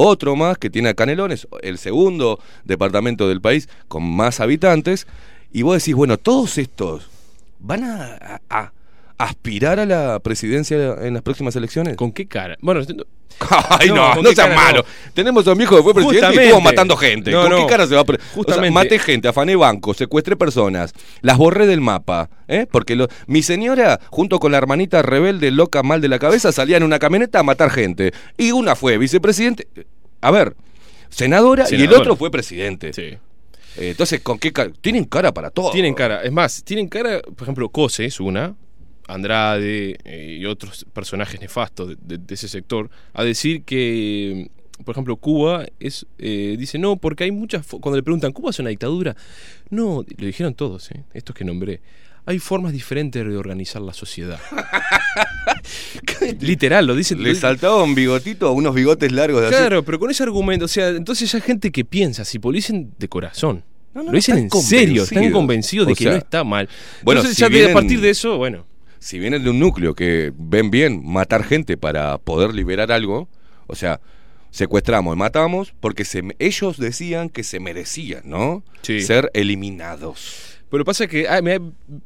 Otro 0.00 0.36
más 0.36 0.58
que 0.58 0.70
tiene 0.70 0.90
a 0.90 0.94
Canelones, 0.94 1.48
el 1.60 1.76
segundo 1.76 2.38
departamento 2.64 3.28
del 3.28 3.40
país 3.40 3.68
con 3.88 4.04
más 4.04 4.38
habitantes. 4.38 5.08
Y 5.52 5.62
vos 5.62 5.76
decís, 5.82 5.96
bueno, 5.96 6.18
todos 6.18 6.56
estos 6.56 7.08
van 7.58 7.82
a, 7.82 8.40
a- 8.48 8.72
aspirar 9.18 9.80
a 9.80 9.86
la 9.86 10.20
presidencia 10.20 10.76
en 11.02 11.14
las 11.14 11.22
próximas 11.22 11.54
elecciones. 11.56 11.96
¿Con 11.96 12.12
qué 12.12 12.26
cara? 12.28 12.56
Bueno, 12.60 12.80
Ay, 13.70 13.88
No, 13.88 13.94
no, 14.08 14.14
¿con 14.14 14.24
no, 14.24 14.30
qué 14.30 14.36
seas 14.36 14.54
malo. 14.54 14.84
Tenemos 15.14 15.46
a 15.46 15.52
un 15.52 15.58
viejo 15.58 15.76
que 15.76 15.82
fue 15.82 15.94
presidente 15.94 16.18
y 16.18 16.20
Justamente. 16.22 16.44
estuvo 16.48 16.60
matando 16.60 16.96
gente. 16.96 17.30
No, 17.30 17.42
¿Con 17.42 17.50
no. 17.50 17.56
qué 17.58 17.66
cara 17.66 17.86
se 17.86 17.94
va 17.94 18.00
a... 18.00 18.04
pre- 18.04 18.16
O 18.16 18.20
sea, 18.20 18.34
Justamente. 18.34 18.70
maté 18.74 18.98
gente, 18.98 19.28
afané 19.28 19.54
bancos, 19.54 19.96
secuestré 19.96 20.34
personas, 20.36 20.92
las 21.20 21.36
borré 21.36 21.66
del 21.66 21.80
mapa. 21.80 22.30
¿eh? 22.48 22.66
Porque 22.70 22.96
lo- 22.96 23.08
mi 23.26 23.42
señora, 23.42 24.00
junto 24.10 24.38
con 24.40 24.50
la 24.52 24.58
hermanita 24.58 25.02
rebelde, 25.02 25.50
loca, 25.52 25.82
mal 25.84 26.00
de 26.00 26.08
la 26.08 26.18
cabeza, 26.18 26.50
salía 26.52 26.76
en 26.78 26.82
una 26.82 26.98
camioneta 26.98 27.40
a 27.40 27.42
matar 27.44 27.70
gente. 27.70 28.12
Y 28.36 28.50
una 28.52 28.74
fue 28.74 28.98
vicepresidente. 28.98 29.68
A 30.20 30.30
ver, 30.32 30.56
senadora, 31.10 31.64
y 31.70 31.74
el 31.74 31.80
Senadora. 31.82 32.00
otro 32.00 32.16
fue 32.16 32.30
presidente. 32.30 32.92
Sí. 32.92 33.02
Eh, 33.02 33.18
entonces, 33.90 34.20
¿con 34.20 34.38
qué 34.38 34.52
cara? 34.52 34.70
Tienen 34.80 35.04
cara 35.04 35.32
para 35.32 35.50
todo. 35.50 35.70
Tienen 35.70 35.94
cara, 35.94 36.22
es 36.22 36.32
más, 36.32 36.64
tienen 36.64 36.88
cara, 36.88 37.20
por 37.20 37.42
ejemplo, 37.44 37.68
Cose 37.68 38.04
es 38.04 38.18
una, 38.18 38.54
Andrade 39.08 39.96
eh, 40.04 40.38
y 40.40 40.44
otros 40.44 40.86
personajes 40.92 41.40
nefastos 41.40 41.88
de, 41.88 41.96
de- 42.00 42.18
de 42.18 42.34
ese 42.34 42.48
sector, 42.48 42.88
a 43.14 43.24
decir 43.24 43.64
que, 43.64 44.50
por 44.84 44.94
ejemplo, 44.94 45.16
Cuba 45.16 45.66
es, 45.80 46.06
eh, 46.18 46.54
dice, 46.58 46.78
no, 46.78 46.96
porque 46.96 47.24
hay 47.24 47.32
muchas, 47.32 47.66
cuando 47.66 47.96
le 47.96 48.02
preguntan, 48.02 48.32
¿Cuba 48.32 48.50
es 48.50 48.58
una 48.60 48.68
dictadura? 48.70 49.16
No, 49.70 50.04
lo 50.16 50.26
dijeron 50.26 50.54
todos, 50.54 50.90
eh, 50.92 51.02
estos 51.14 51.34
que 51.34 51.44
nombré. 51.44 51.80
Hay 52.26 52.38
formas 52.38 52.72
diferentes 52.74 53.26
de 53.26 53.36
organizar 53.38 53.80
la 53.80 53.94
sociedad. 53.94 54.38
Literal, 56.40 56.86
lo 56.86 56.94
dicen. 56.94 57.22
Le 57.22 57.34
saltaba 57.34 57.82
un 57.82 57.94
bigotito, 57.94 58.52
unos 58.52 58.74
bigotes 58.74 59.10
largos 59.12 59.40
de 59.42 59.46
así. 59.48 59.56
Claro, 59.56 59.84
pero 59.84 59.98
con 59.98 60.10
ese 60.10 60.22
argumento, 60.22 60.66
o 60.66 60.68
sea, 60.68 60.88
entonces 60.88 61.34
hay 61.34 61.40
gente 61.40 61.70
que 61.72 61.84
piensa, 61.84 62.24
si 62.24 62.38
lo 62.38 62.52
dicen 62.52 62.92
de 62.98 63.08
corazón. 63.08 63.64
No, 63.94 64.02
no, 64.02 64.10
lo 64.12 64.16
dicen 64.16 64.36
en 64.38 64.50
serio, 64.50 65.04
están 65.04 65.30
convencidos. 65.32 65.86
de 65.88 65.94
que 65.94 66.04
sea, 66.04 66.12
no 66.12 66.18
está 66.18 66.44
mal. 66.44 66.68
bueno, 67.02 67.20
Entonces 67.20 67.36
si 67.36 67.40
ya 67.42 67.48
vienen- 67.48 67.70
a 67.70 67.74
partir 67.74 68.00
de 68.00 68.10
eso, 68.10 68.36
bueno. 68.36 68.66
Si 68.98 69.18
vienen 69.18 69.44
de 69.44 69.50
un 69.50 69.58
núcleo 69.58 69.94
que 69.94 70.32
ven 70.36 70.70
bien 70.70 71.02
matar 71.04 71.44
gente 71.44 71.76
para 71.76 72.18
poder 72.18 72.54
liberar 72.54 72.90
algo, 72.92 73.28
o 73.66 73.74
sea, 73.74 74.00
secuestramos 74.50 75.14
y 75.14 75.18
matamos 75.18 75.74
porque 75.80 76.04
se, 76.04 76.22
ellos 76.38 76.78
decían 76.78 77.28
que 77.28 77.44
se 77.44 77.60
merecían, 77.60 78.22
¿no? 78.24 78.64
Sí. 78.82 79.00
Ser 79.00 79.30
eliminados. 79.34 80.58
Pero 80.70 80.84
pasa 80.84 81.06
que 81.06 81.26
ah, 81.28 81.40
me 81.40 81.58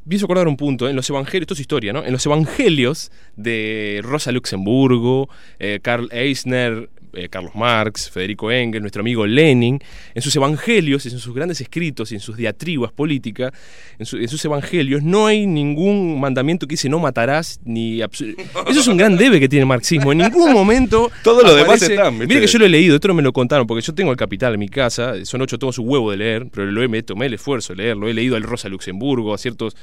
hizo 0.09 0.27
acordar 0.27 0.47
un 0.47 0.57
punto, 0.57 0.87
¿eh? 0.87 0.91
en 0.91 0.97
los 0.97 1.09
evangelios, 1.11 1.43
esto 1.43 1.55
es 1.55 1.61
historia, 1.61 1.93
¿no? 1.93 2.05
En 2.05 2.13
los 2.13 2.25
evangelios 2.25 3.11
de 3.35 4.01
Rosa 4.05 4.31
Luxemburgo, 4.31 5.29
eh, 5.59 5.81
Karl 5.83 6.09
Eisner, 6.13 6.89
eh, 7.15 7.29
Carlos 7.29 7.55
Marx, 7.55 8.11
Federico 8.11 8.51
Engels, 8.51 8.81
nuestro 8.83 9.01
amigo 9.01 9.27
Lenin, 9.27 9.79
en 10.15 10.23
sus 10.23 10.35
evangelios, 10.37 11.05
en 11.07 11.19
sus 11.19 11.35
grandes 11.35 11.61
escritos 11.61 12.13
y 12.13 12.15
en 12.15 12.21
sus 12.21 12.37
diatribas 12.37 12.93
políticas, 12.93 13.53
en, 13.99 14.07
su- 14.07 14.17
en 14.19 14.29
sus 14.29 14.45
evangelios, 14.45 15.03
no 15.03 15.27
hay 15.27 15.47
ningún 15.47 16.21
mandamiento 16.21 16.67
que 16.67 16.73
dice 16.75 16.89
no 16.89 16.99
matarás 16.99 17.61
ni... 17.65 18.01
Eso 18.03 18.25
es 18.69 18.87
un 18.87 18.97
gran 18.97 19.17
debe 19.17 19.39
que 19.41 19.49
tiene 19.49 19.63
el 19.63 19.69
marxismo. 19.69 20.13
En 20.13 20.19
ningún 20.19 20.53
momento... 20.55 21.11
Todo 21.23 21.43
lo 21.43 21.55
demás 21.55 21.83
están. 21.83 22.19
Mire 22.19 22.41
que 22.41 22.47
yo 22.47 22.59
lo 22.59 22.67
he 22.67 22.69
leído, 22.69 22.95
esto 22.95 23.09
no 23.09 23.15
me 23.15 23.23
lo 23.23 23.33
contaron, 23.33 23.67
porque 23.67 23.83
yo 23.85 23.95
tengo 23.95 24.11
el 24.11 24.17
Capital 24.17 24.55
en 24.55 24.61
mi 24.61 24.69
casa, 24.69 25.15
son 25.25 25.43
ocho 25.43 25.59
tomos, 25.59 25.75
su 25.77 25.83
huevo 25.83 26.11
de 26.11 26.17
leer, 26.17 26.47
pero 26.53 26.71
lo 26.71 26.83
he, 26.83 26.89
me 26.89 27.03
tomé 27.03 27.27
el 27.27 27.35
esfuerzo 27.35 27.73
de 27.75 27.83
leerlo, 27.83 28.09
he 28.09 28.15
leído 28.15 28.37
al 28.37 28.43
Rosa 28.43 28.69
Luxemburgo, 28.69 29.35
a 29.35 29.39
ciertos... 29.39 29.77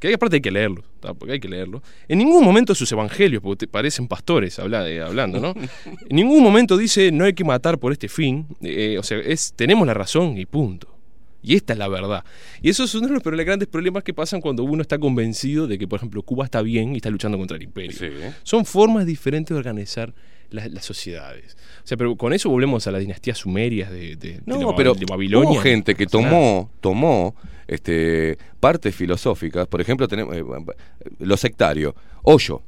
Que 0.00 0.12
aparte 0.12 0.36
hay 0.36 0.42
que 0.42 0.50
leerlo, 0.50 0.82
porque 1.18 1.34
hay 1.34 1.40
que 1.40 1.48
leerlo. 1.48 1.80
En 2.08 2.18
ningún 2.18 2.44
momento 2.44 2.74
sus 2.74 2.90
evangelios, 2.92 3.40
porque 3.40 3.60
te 3.64 3.68
parecen 3.68 4.08
pastores 4.08 4.58
habla 4.58 4.82
de- 4.82 5.00
hablando, 5.00 5.38
¿no? 5.40 5.54
En 6.10 6.16
ningún 6.16 6.42
momento 6.42 6.73
dice 6.76 7.10
no 7.12 7.24
hay 7.24 7.32
que 7.34 7.44
matar 7.44 7.78
por 7.78 7.92
este 7.92 8.08
fin, 8.08 8.46
eh, 8.62 8.96
o 8.98 9.02
sea, 9.02 9.18
es 9.18 9.52
tenemos 9.54 9.86
la 9.86 9.94
razón 9.94 10.36
y 10.38 10.46
punto. 10.46 10.88
Y 11.46 11.56
esta 11.56 11.74
es 11.74 11.78
la 11.78 11.88
verdad. 11.88 12.24
Y 12.62 12.70
eso 12.70 12.84
es 12.84 12.94
uno 12.94 13.06
de 13.06 13.12
los 13.12 13.22
grandes 13.44 13.68
problemas 13.68 14.02
que 14.02 14.14
pasan 14.14 14.40
cuando 14.40 14.64
uno 14.64 14.80
está 14.80 14.98
convencido 14.98 15.66
de 15.66 15.76
que, 15.76 15.86
por 15.86 15.98
ejemplo, 15.98 16.22
Cuba 16.22 16.46
está 16.46 16.62
bien 16.62 16.94
y 16.94 16.96
está 16.96 17.10
luchando 17.10 17.36
contra 17.36 17.58
el 17.58 17.62
imperio. 17.64 17.94
Son 18.44 18.64
formas 18.64 19.04
diferentes 19.04 19.54
de 19.54 19.58
organizar 19.58 20.14
las, 20.48 20.70
las 20.70 20.86
sociedades. 20.86 21.54
O 21.82 21.86
sea, 21.86 21.98
pero 21.98 22.16
con 22.16 22.32
eso 22.32 22.48
volvemos 22.48 22.86
a 22.86 22.92
las 22.92 23.02
dinastías 23.02 23.36
sumerias 23.36 23.90
de, 23.90 24.16
de- 24.16 24.40
No, 24.46 24.74
pero 24.74 24.94
de 24.94 25.04
Babilonia. 25.04 25.50
hubo 25.50 25.58
gente 25.60 25.94
que 25.94 26.06
tomó, 26.06 26.70
tomó 26.80 27.36
este, 27.66 28.38
partes 28.58 28.94
filosóficas. 28.94 29.66
Por 29.66 29.82
ejemplo, 29.82 30.08
tenemos 30.08 30.34
eh, 30.34 30.42
lo 31.18 31.36
sectario. 31.36 31.94
Hoyo 32.22 32.62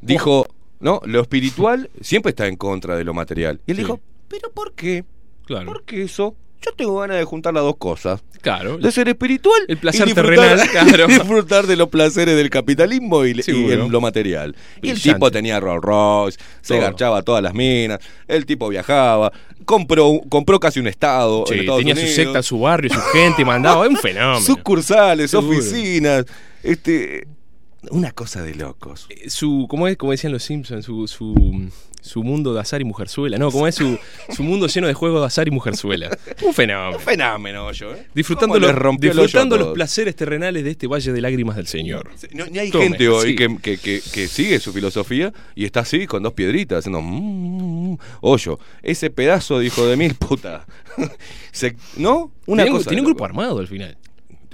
dijo, 0.00 0.46
no, 0.82 1.00
lo 1.06 1.20
espiritual 1.22 1.88
siempre 2.00 2.30
está 2.30 2.46
en 2.46 2.56
contra 2.56 2.96
de 2.96 3.04
lo 3.04 3.14
material. 3.14 3.60
Y 3.66 3.70
él 3.70 3.76
Sí. 3.78 3.82
dijo, 3.84 4.00
¿pero 4.28 4.50
por 4.52 4.72
qué? 4.74 5.04
Claro. 5.46 5.66
Porque 5.66 6.02
eso, 6.02 6.34
yo 6.60 6.72
tengo 6.76 6.98
ganas 6.98 7.16
de 7.16 7.24
juntar 7.24 7.54
las 7.54 7.62
dos 7.62 7.76
cosas. 7.76 8.22
Claro. 8.42 8.76
De 8.76 8.90
ser 8.90 9.08
espiritual 9.08 9.60
El 9.68 9.76
placer 9.76 10.08
y 10.08 10.14
terrenal, 10.14 10.60
claro. 10.72 11.04
y 11.08 11.12
disfrutar 11.14 11.66
de 11.68 11.76
los 11.76 11.88
placeres 11.88 12.34
del 12.36 12.50
capitalismo 12.50 13.24
y, 13.24 13.30
y 13.46 13.76
lo 13.88 14.00
material. 14.00 14.56
Y 14.82 14.90
el 14.90 15.00
tipo 15.00 15.30
tenía 15.30 15.60
Rolls 15.60 15.80
Royce, 15.82 16.38
se 16.60 16.74
Todo. 16.74 16.82
garchaba 16.82 17.22
todas 17.22 17.40
las 17.42 17.54
minas, 17.54 18.00
el 18.26 18.44
tipo 18.44 18.68
viajaba, 18.68 19.32
compró, 19.64 20.20
compró 20.28 20.58
casi 20.58 20.80
un 20.80 20.88
estado. 20.88 21.44
Sí, 21.46 21.54
en 21.54 21.60
Estados 21.60 21.78
tenía 21.84 21.94
su 21.96 22.06
secta, 22.08 22.42
su 22.42 22.58
barrio, 22.58 22.92
su 22.92 23.00
gente, 23.12 23.44
mandaba. 23.44 23.84
Es 23.84 23.90
un 23.90 23.96
fenómeno. 23.98 24.40
sucursales, 24.40 25.30
Seguro. 25.30 25.56
oficinas, 25.56 26.24
este 26.64 27.28
una 27.90 28.12
cosa 28.12 28.42
de 28.42 28.54
locos. 28.54 29.06
Eh, 29.10 29.28
Su, 29.30 29.66
¿cómo 29.68 29.88
es? 29.88 29.96
Como 29.96 30.12
decían 30.12 30.32
los 30.32 30.42
Simpsons, 30.44 30.84
su, 30.84 31.06
su, 31.08 31.68
su 32.00 32.22
mundo 32.22 32.54
de 32.54 32.60
azar 32.60 32.80
y 32.80 32.84
mujerzuela. 32.84 33.38
No, 33.38 33.50
¿cómo 33.50 33.66
es 33.66 33.74
su, 33.74 33.98
su 34.30 34.42
mundo 34.42 34.66
lleno 34.68 34.86
de 34.86 34.94
juegos 34.94 35.20
de 35.20 35.26
azar 35.26 35.48
y 35.48 35.50
mujerzuela? 35.50 36.16
Un 36.42 36.54
fenómeno. 36.54 36.96
Un 36.96 37.02
fenómeno 37.02 37.72
yo, 37.72 37.92
¿eh? 37.94 38.06
Disfrutando, 38.14 38.54
¿Cómo 38.54 38.66
los, 38.72 39.00
disfrutando 39.00 39.56
los 39.58 39.74
placeres 39.74 40.14
terrenales 40.16 40.64
de 40.64 40.70
este 40.70 40.86
valle 40.86 41.12
de 41.12 41.20
lágrimas 41.20 41.56
del 41.56 41.66
Señor. 41.66 42.10
No, 42.32 42.46
ni 42.46 42.58
hay 42.60 42.70
Tome, 42.70 42.84
gente 42.84 43.08
hoy 43.08 43.30
sí. 43.30 43.36
que, 43.36 43.56
que- 43.58 43.78
que- 43.78 44.00
que 44.12 44.28
sigue 44.28 44.58
su 44.60 44.72
filosofía 44.72 45.32
y 45.54 45.64
está 45.64 45.80
así 45.80 46.06
con 46.06 46.22
dos 46.22 46.32
piedritas 46.34 46.78
haciendo 46.80 47.00
mm, 47.02 47.92
mm, 47.92 47.98
hoyo. 48.20 48.58
Ese 48.82 49.10
pedazo 49.10 49.58
de 49.58 49.66
hijo 49.66 49.84
de 49.86 49.96
mil 49.96 50.14
puta. 50.14 50.66
Se- 51.52 51.76
¿No? 51.96 52.32
Una 52.46 52.66
cosa. 52.68 52.88
tenía 52.88 53.02
un 53.02 53.06
grupo 53.06 53.24
armado 53.24 53.58
al 53.58 53.66
final. 53.68 53.96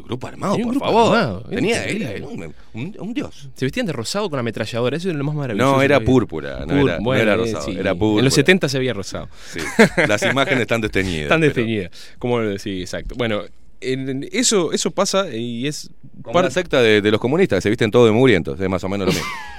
Grupo 0.04 0.26
armado, 0.26 0.54
un 0.56 0.62
por 0.62 0.70
grupo 0.72 0.84
favor. 0.86 1.16
armado, 1.16 1.44
era 1.48 1.56
Tenía 1.56 1.76
increíble. 1.82 2.16
era 2.16 2.26
un, 2.26 2.54
un- 2.74 2.96
un 2.98 3.14
dios. 3.14 3.48
Se 3.54 3.64
vestían 3.64 3.86
de 3.86 3.92
rosado 3.92 4.28
con 4.30 4.38
ametralladora, 4.38 4.96
eso 4.96 5.08
era 5.08 5.18
lo 5.18 5.24
más 5.24 5.34
maravilloso. 5.34 5.72
No, 5.76 5.82
era 5.82 6.00
púrpura, 6.00 6.64
no 6.66 6.74
era- 6.88 7.00
no 7.00 7.14
era 7.14 7.36
rosado, 7.36 7.64
sí. 7.64 7.76
era 7.78 7.90
En 7.92 7.98
púrpura. 7.98 8.24
los 8.24 8.34
70 8.34 8.68
se 8.68 8.76
había 8.76 8.92
rosado. 8.94 9.28
Sí. 9.52 9.60
Las 10.08 10.22
imágenes 10.22 10.60
están 10.62 10.80
desteñidas. 10.80 11.22
Están 11.22 11.40
pero- 11.40 11.54
desteñidas. 11.54 11.90
Como, 12.18 12.58
sí, 12.58 12.80
exacto. 12.80 13.14
Bueno, 13.16 13.42
en- 13.80 14.08
en- 14.08 14.28
eso, 14.32 14.72
eso 14.72 14.90
pasa 14.90 15.34
y 15.34 15.66
es. 15.66 15.90
Como 16.22 16.32
par- 16.34 16.44
la 16.44 16.50
secta 16.50 16.80
de, 16.82 17.00
de 17.00 17.10
los 17.10 17.20
comunistas, 17.20 17.58
que 17.58 17.62
se 17.62 17.68
visten 17.70 17.90
todos 17.90 18.06
de 18.06 18.12
mugrientos, 18.12 18.60
es 18.60 18.68
más 18.68 18.82
o 18.84 18.88
menos 18.88 19.06
lo 19.08 19.12
mismo. 19.12 19.28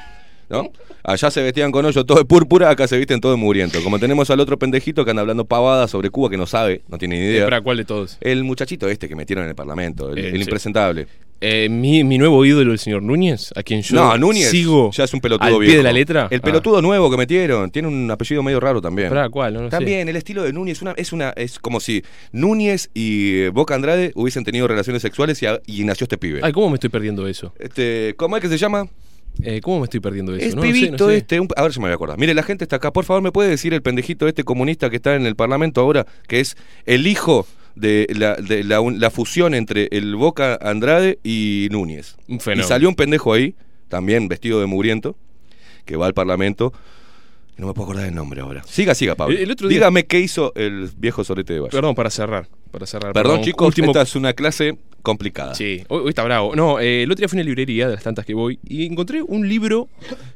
¿No? 0.50 0.72
Allá 1.04 1.32
se 1.32 1.42
vestían 1.42 1.72
con 1.72 1.86
hoyo 1.86 2.06
todo 2.06 2.18
de 2.18 2.26
púrpura, 2.26 2.70
acá 2.70 2.88
se 2.88 2.98
visten 2.98 3.22
todo 3.22 3.32
de 3.32 3.38
mugriento. 3.38 3.82
Como 3.84 4.00
tenemos 4.00 4.30
al 4.32 4.40
otro 4.40 4.58
pendejito 4.60 5.06
que 5.06 5.12
anda 5.12 5.22
hablando 5.22 5.46
pavadas 5.46 5.92
sobre 5.92 6.10
Cuba 6.10 6.30
que 6.30 6.38
no 6.38 6.46
sabe, 6.48 6.82
no 6.88 6.98
tiene 6.98 7.20
ni 7.20 7.26
idea. 7.26 7.46
¿Para 7.46 7.62
cuál 7.62 7.78
de 7.78 7.86
todos? 7.86 8.18
El 8.22 8.44
muchachito 8.44 8.88
este 8.90 9.08
que 9.08 9.16
metieron 9.16 9.44
en 9.46 9.50
el 9.52 9.56
Parlamento, 9.56 10.12
el, 10.12 10.18
Eh, 10.18 10.28
el 10.30 10.36
sí. 10.36 10.42
impresentable. 10.42 11.08
Eh, 11.42 11.70
mi, 11.70 12.04
mi 12.04 12.18
nuevo 12.18 12.44
ídolo, 12.44 12.74
el 12.74 12.80
señor 12.80 13.02
Núñez, 13.02 13.52
a 13.56 13.64
quien 13.64 13.82
yo 13.82 13.96
no, 13.96 14.18
Núñez 14.18 14.50
sigo 14.50 14.92
ya 14.92 15.06
es 15.06 15.14
un 15.14 15.22
pelotudo 15.22 15.48
al 15.48 15.54
pie 15.54 15.60
viejo. 15.68 15.78
de 15.78 15.84
la 15.84 15.94
letra. 15.94 16.28
El 16.32 16.40
Ah. 16.40 16.44
pelotudo 16.44 16.82
nuevo 16.82 17.10
que 17.10 17.16
metieron, 17.16 17.72
tiene 17.72 17.88
un 17.88 18.12
apellido 18.12 18.44
medio 18.44 18.60
raro 18.60 18.82
también. 18.82 19.08
¿Para 19.08 19.30
cuál? 19.30 19.54
No, 19.54 19.62
no 19.62 19.68
sé. 19.68 19.72
También 19.72 20.10
el 20.10 20.18
estilo 20.18 20.44
de 20.44 20.52
Núñez 20.52 20.82
una, 20.82 20.92
es 20.98 21.14
una 21.14 21.30
es 21.38 21.58
como 21.60 21.80
si 21.80 22.04
Núñez 22.34 22.90
y 22.94 23.40
eh, 23.44 23.50
Boca 23.50 23.74
Andrade 23.76 24.12
hubiesen 24.16 24.44
tenido 24.44 24.68
relaciones 24.68 25.02
sexuales 25.02 25.42
y, 25.42 25.46
a- 25.46 25.62
y 25.66 25.86
nació 25.86 26.04
este 26.06 26.18
pibe. 26.18 26.42
Ay, 26.44 26.52
¿cómo 26.52 26.70
me 26.70 26.76
estoy 26.76 26.90
perdiendo 26.90 27.26
eso? 27.26 27.54
Este, 27.58 28.16
¿cómo 28.18 28.36
es 28.36 28.42
que 28.42 28.50
se 28.50 28.58
llama? 28.58 28.88
Eh, 29.42 29.62
¿Cómo 29.62 29.80
me 29.80 29.84
estoy 29.86 30.00
perdiendo 30.00 30.36
eso? 30.36 30.46
Es 30.46 30.56
No, 30.56 30.62
no 30.62 30.68
sé, 30.68 30.74
pibito 30.74 31.06
no 31.06 31.12
sé. 31.12 31.18
este, 31.18 31.40
un- 31.40 31.48
a 31.56 31.64
ver 31.64 31.74
si 31.74 31.80
me 31.80 31.86
voy 31.86 31.92
a 31.92 31.96
acordar. 31.96 32.18
Mire, 32.20 32.34
la 32.34 32.44
gente 32.44 32.66
está 32.66 32.76
acá. 32.78 32.92
Por 32.92 33.06
favor, 33.06 33.22
¿me 33.24 33.32
puede 33.32 33.50
decir 33.50 33.74
el 33.74 33.82
pendejito 33.82 34.28
este 34.28 34.44
comunista 34.44 34.90
que 34.90 34.98
está 34.98 35.16
en 35.16 35.26
el 35.26 35.36
Parlamento 35.36 35.82
ahora, 35.82 36.06
que 36.28 36.40
es 36.40 36.58
el 36.86 37.08
hijo 37.08 37.48
de 37.76 38.08
la, 38.18 38.36
de 38.36 38.64
la, 38.64 39.10
fusión 39.12 39.54
entre 39.54 39.88
el 39.92 40.16
Boca 40.16 40.58
Andrade 40.62 41.20
y 41.24 41.68
Núñez? 41.72 42.16
Un 42.28 42.36
Y 42.36 42.40
fenómeno. 42.40 42.68
salió 42.68 42.90
un 42.90 42.96
pendejo 42.96 43.32
ahí, 43.34 43.56
también 43.88 44.28
vestido 44.28 44.60
de 44.60 44.66
mugriento, 44.66 45.16
que 45.86 45.96
va 45.96 46.06
al 46.06 46.14
Parlamento. 46.14 46.74
No 47.60 47.68
me 47.68 47.74
puedo 47.74 47.86
acordar 47.90 48.08
el 48.08 48.16
nombre 48.16 48.42
ahora. 48.42 48.64
Siga, 48.66 48.96
siga, 48.96 49.16
Pablo. 49.16 49.36
El- 49.36 49.44
el 49.44 49.52
otro 49.52 49.68
día- 49.68 49.78
Dígame 49.80 50.06
qué 50.06 50.20
hizo 50.20 50.54
el 50.56 50.90
viejo 50.98 51.24
solete 51.24 51.54
de 51.54 51.60
Valle. 51.60 51.72
Perdón, 51.72 51.94
para 51.96 52.10
cerrar. 52.10 52.48
Para 52.72 52.86
cerrar 52.86 53.14
Perdón, 53.14 53.42
chicos, 53.42 53.68
último- 53.68 53.88
esta 53.88 54.02
es 54.04 54.16
una 54.16 54.34
clase 54.34 54.78
complicada. 55.02 55.56
Sí, 55.56 55.84
hoy, 55.90 56.02
hoy 56.04 56.10
está 56.10 56.24
bravo. 56.24 56.56
No, 56.56 56.80
eh, 56.80 57.04
el 57.04 57.12
otro 57.12 57.22
día 57.22 57.28
fui 57.30 57.38
a 57.38 57.42
una 57.42 57.46
librería 57.46 57.88
de 57.88 57.96
las 57.96 58.04
tantas 58.04 58.26
que 58.26 58.34
voy 58.34 58.60
y 58.64 58.86
encontré 58.86 59.22
un 59.22 59.48
libro 59.48 59.90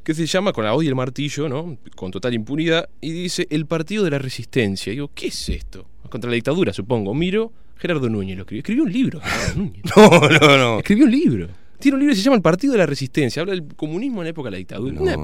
que 0.03 0.13
se 0.13 0.25
llama 0.25 0.51
Con 0.53 0.65
la 0.65 0.73
hoz 0.73 0.83
y 0.83 0.87
el 0.87 0.95
martillo, 0.95 1.47
¿no? 1.47 1.77
Con 1.95 2.11
total 2.11 2.33
impunidad, 2.33 2.89
y 3.01 3.11
dice 3.11 3.47
El 3.49 3.65
Partido 3.67 4.03
de 4.03 4.11
la 4.11 4.19
Resistencia. 4.19 4.91
Y 4.91 4.95
digo, 4.97 5.09
¿qué 5.13 5.27
es 5.27 5.49
esto? 5.49 5.85
Contra 6.09 6.29
la 6.29 6.35
dictadura, 6.35 6.73
supongo. 6.73 7.13
Miro, 7.13 7.51
Gerardo 7.77 8.09
Núñez 8.09 8.35
lo 8.37 8.43
escribió. 8.43 8.59
Escribió 8.59 8.83
un 8.83 8.91
libro, 8.91 9.19
Gerardo 9.21 9.55
Núñez. 9.57 9.83
No, 9.95 10.09
no, 10.47 10.57
no. 10.57 10.77
Escribió 10.79 11.05
un 11.05 11.11
libro. 11.11 11.47
Tiene 11.79 11.95
un 11.95 11.99
libro 12.01 12.13
que 12.13 12.17
se 12.17 12.23
llama 12.23 12.35
El 12.37 12.41
Partido 12.41 12.73
de 12.73 12.79
la 12.79 12.85
Resistencia. 12.85 13.41
Habla 13.41 13.53
del 13.55 13.65
comunismo 13.75 14.21
en 14.21 14.25
la 14.25 14.29
época 14.29 14.47
de 14.47 14.51
la 14.51 14.57
dictadura. 14.57 14.99
Una-. 15.01 15.17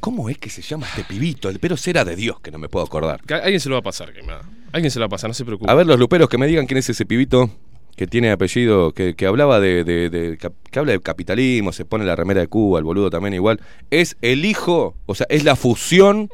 ¿Cómo 0.00 0.28
es 0.28 0.38
que 0.38 0.50
se 0.50 0.62
llama 0.62 0.86
este 0.88 1.04
pibito? 1.04 1.48
El 1.48 1.58
pero 1.58 1.76
será 1.76 2.04
de 2.04 2.16
Dios, 2.16 2.40
que 2.40 2.50
no 2.50 2.58
me 2.58 2.68
puedo 2.68 2.84
acordar. 2.84 3.20
que 3.22 3.34
Alguien 3.34 3.60
se 3.60 3.68
lo 3.68 3.74
va 3.76 3.80
a 3.80 3.82
pasar, 3.82 4.12
quemada. 4.12 4.42
Alguien 4.72 4.90
se 4.90 4.98
lo 4.98 5.04
va 5.04 5.06
a 5.06 5.10
pasar, 5.10 5.28
no 5.30 5.34
se 5.34 5.44
preocupe. 5.44 5.70
A 5.70 5.74
ver, 5.74 5.86
los 5.86 5.98
luperos 5.98 6.28
que 6.28 6.38
me 6.38 6.46
digan 6.46 6.66
quién 6.66 6.78
es 6.78 6.88
ese 6.88 7.06
pibito 7.06 7.50
que 7.96 8.06
tiene 8.06 8.30
apellido, 8.30 8.92
que, 8.92 9.14
que 9.14 9.26
hablaba 9.26 9.58
de, 9.58 9.82
de- 9.82 10.10
de- 10.10 10.36
cap- 10.36 10.52
que 10.70 10.78
habla 10.78 10.92
de 10.92 11.00
capitalismo, 11.00 11.72
se 11.72 11.84
pone 11.86 12.04
la 12.04 12.14
remera 12.14 12.40
de 12.42 12.46
Cuba, 12.48 12.78
el 12.78 12.84
boludo 12.84 13.08
también 13.10 13.32
igual. 13.34 13.58
Es 13.90 14.16
el 14.22 14.44
hijo, 14.44 14.94
o 15.06 15.14
sea, 15.14 15.26
es 15.30 15.44
la 15.44 15.56
fusión. 15.56 16.28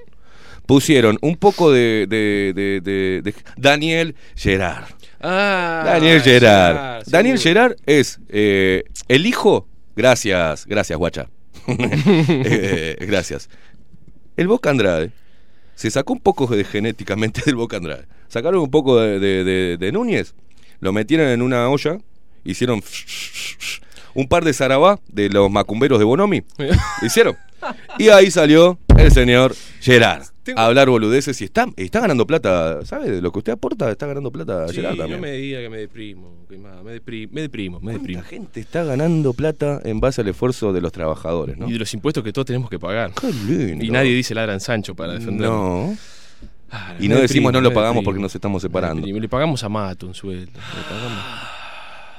Pusieron 0.67 1.19
un 1.23 1.37
poco 1.37 1.71
de, 1.73 2.07
de- 2.09 2.53
de- 2.55 2.81
de- 2.81 3.23
de 3.23 3.35
Daniel 3.57 4.15
Gerard. 4.37 4.85
Ah, 5.21 5.83
Daniel 5.85 6.21
Gerard. 6.23 6.75
Gerard, 6.77 7.03
Daniel. 7.07 7.39
Gerard 7.39 7.77
es 7.87 8.19
eh, 8.29 8.85
el 9.09 9.27
hijo. 9.27 9.67
Gracias, 9.97 10.67
gracias, 10.67 10.99
guacha. 10.99 11.29
Eh, 11.69 12.97
gracias. 13.01 13.49
El 14.37 14.49
Boca 14.49 14.71
Andrade 14.71 15.11
se 15.75 15.91
sacó 15.91 16.13
un 16.13 16.21
poco 16.21 16.47
de 16.47 16.65
genéticamente 16.65 17.43
del 17.45 17.57
Boca 17.57 17.77
Andrade. 17.77 18.07
Sacaron 18.29 18.61
un 18.63 18.71
poco 18.71 19.01
de, 19.01 19.19
de- 19.19 19.45
de- 19.45 19.77
de 19.77 19.93
Núñez, 19.93 20.35
lo 20.81 20.93
metieron 20.93 21.29
en 21.29 21.43
una 21.43 21.69
olla, 21.69 21.99
hicieron 22.45 22.83
un 24.15 24.29
par 24.29 24.45
de 24.45 24.53
zarabá 24.53 24.99
de 25.09 25.29
los 25.29 25.51
macumberos 25.51 25.99
de 25.99 26.05
Bonomi. 26.05 26.43
Hicieron. 27.03 27.37
Y 27.99 28.09
ahí 28.09 28.31
salió 28.31 28.79
el 28.99 29.13
señor 29.13 29.55
Gerard 29.81 30.25
Tengo- 30.43 30.59
a 30.61 30.67
hablar 30.67 30.89
boludeces 30.91 31.41
y 31.41 31.45
está, 31.45 31.67
está 31.77 32.01
ganando 32.01 32.27
plata, 32.27 32.85
¿sabe? 32.85 33.11
De 33.11 33.23
lo 33.23 33.31
que 33.31 33.39
usted 33.39 33.53
aporta, 33.53 33.91
está 33.91 34.07
ganando 34.07 34.31
plata 34.33 34.67
Sí, 34.69 34.75
Gerard 34.77 34.93
no 34.93 34.99
también. 34.99 35.21
me 35.21 35.33
diga 35.33 35.61
que 35.61 35.69
me 35.69 35.79
deprimo, 35.79 36.45
que 36.49 36.59
más, 36.59 36.83
me, 36.83 37.01
me 37.31 37.41
deprimo, 37.43 37.79
me 37.81 37.93
deprimo. 37.93 38.21
La 38.23 38.27
gente 38.27 38.59
está 38.61 38.83
ganando 38.85 39.33
plata 39.35 39.81
en 39.85 40.01
base 40.01 40.21
al 40.23 40.29
esfuerzo 40.29 40.73
de 40.73 40.81
los 40.81 40.91
trabajadores, 40.93 41.57
¿no? 41.59 41.69
Y 41.69 41.73
de 41.73 41.79
los 41.79 41.95
impuestos 41.95 42.25
que 42.25 42.33
todos 42.33 42.47
tenemos 42.47 42.69
que 42.69 42.79
pagar. 42.81 43.13
Qué 43.21 43.31
lindo. 43.33 43.85
Y 43.85 43.91
nadie 43.91 44.13
dice 44.15 44.35
ladran 44.35 44.59
Sancho 44.61 44.95
para 44.97 45.13
defenderlo. 45.15 45.53
No. 45.55 45.97
Ah, 46.75 46.97
Y 46.99 47.07
no 47.07 47.17
decimos 47.19 47.53
no 47.53 47.61
lo 47.61 47.69
pagamos 47.73 47.97
deprimo. 47.97 48.05
porque 48.05 48.21
nos 48.21 48.35
estamos 48.35 48.63
separando. 48.63 49.07
Le 49.07 49.29
pagamos 49.29 49.63
a 49.63 49.69
Mato 49.69 50.07
un 50.07 50.15
sueldo. 50.15 50.51
Le 50.53 50.83
pagamos, 50.89 51.23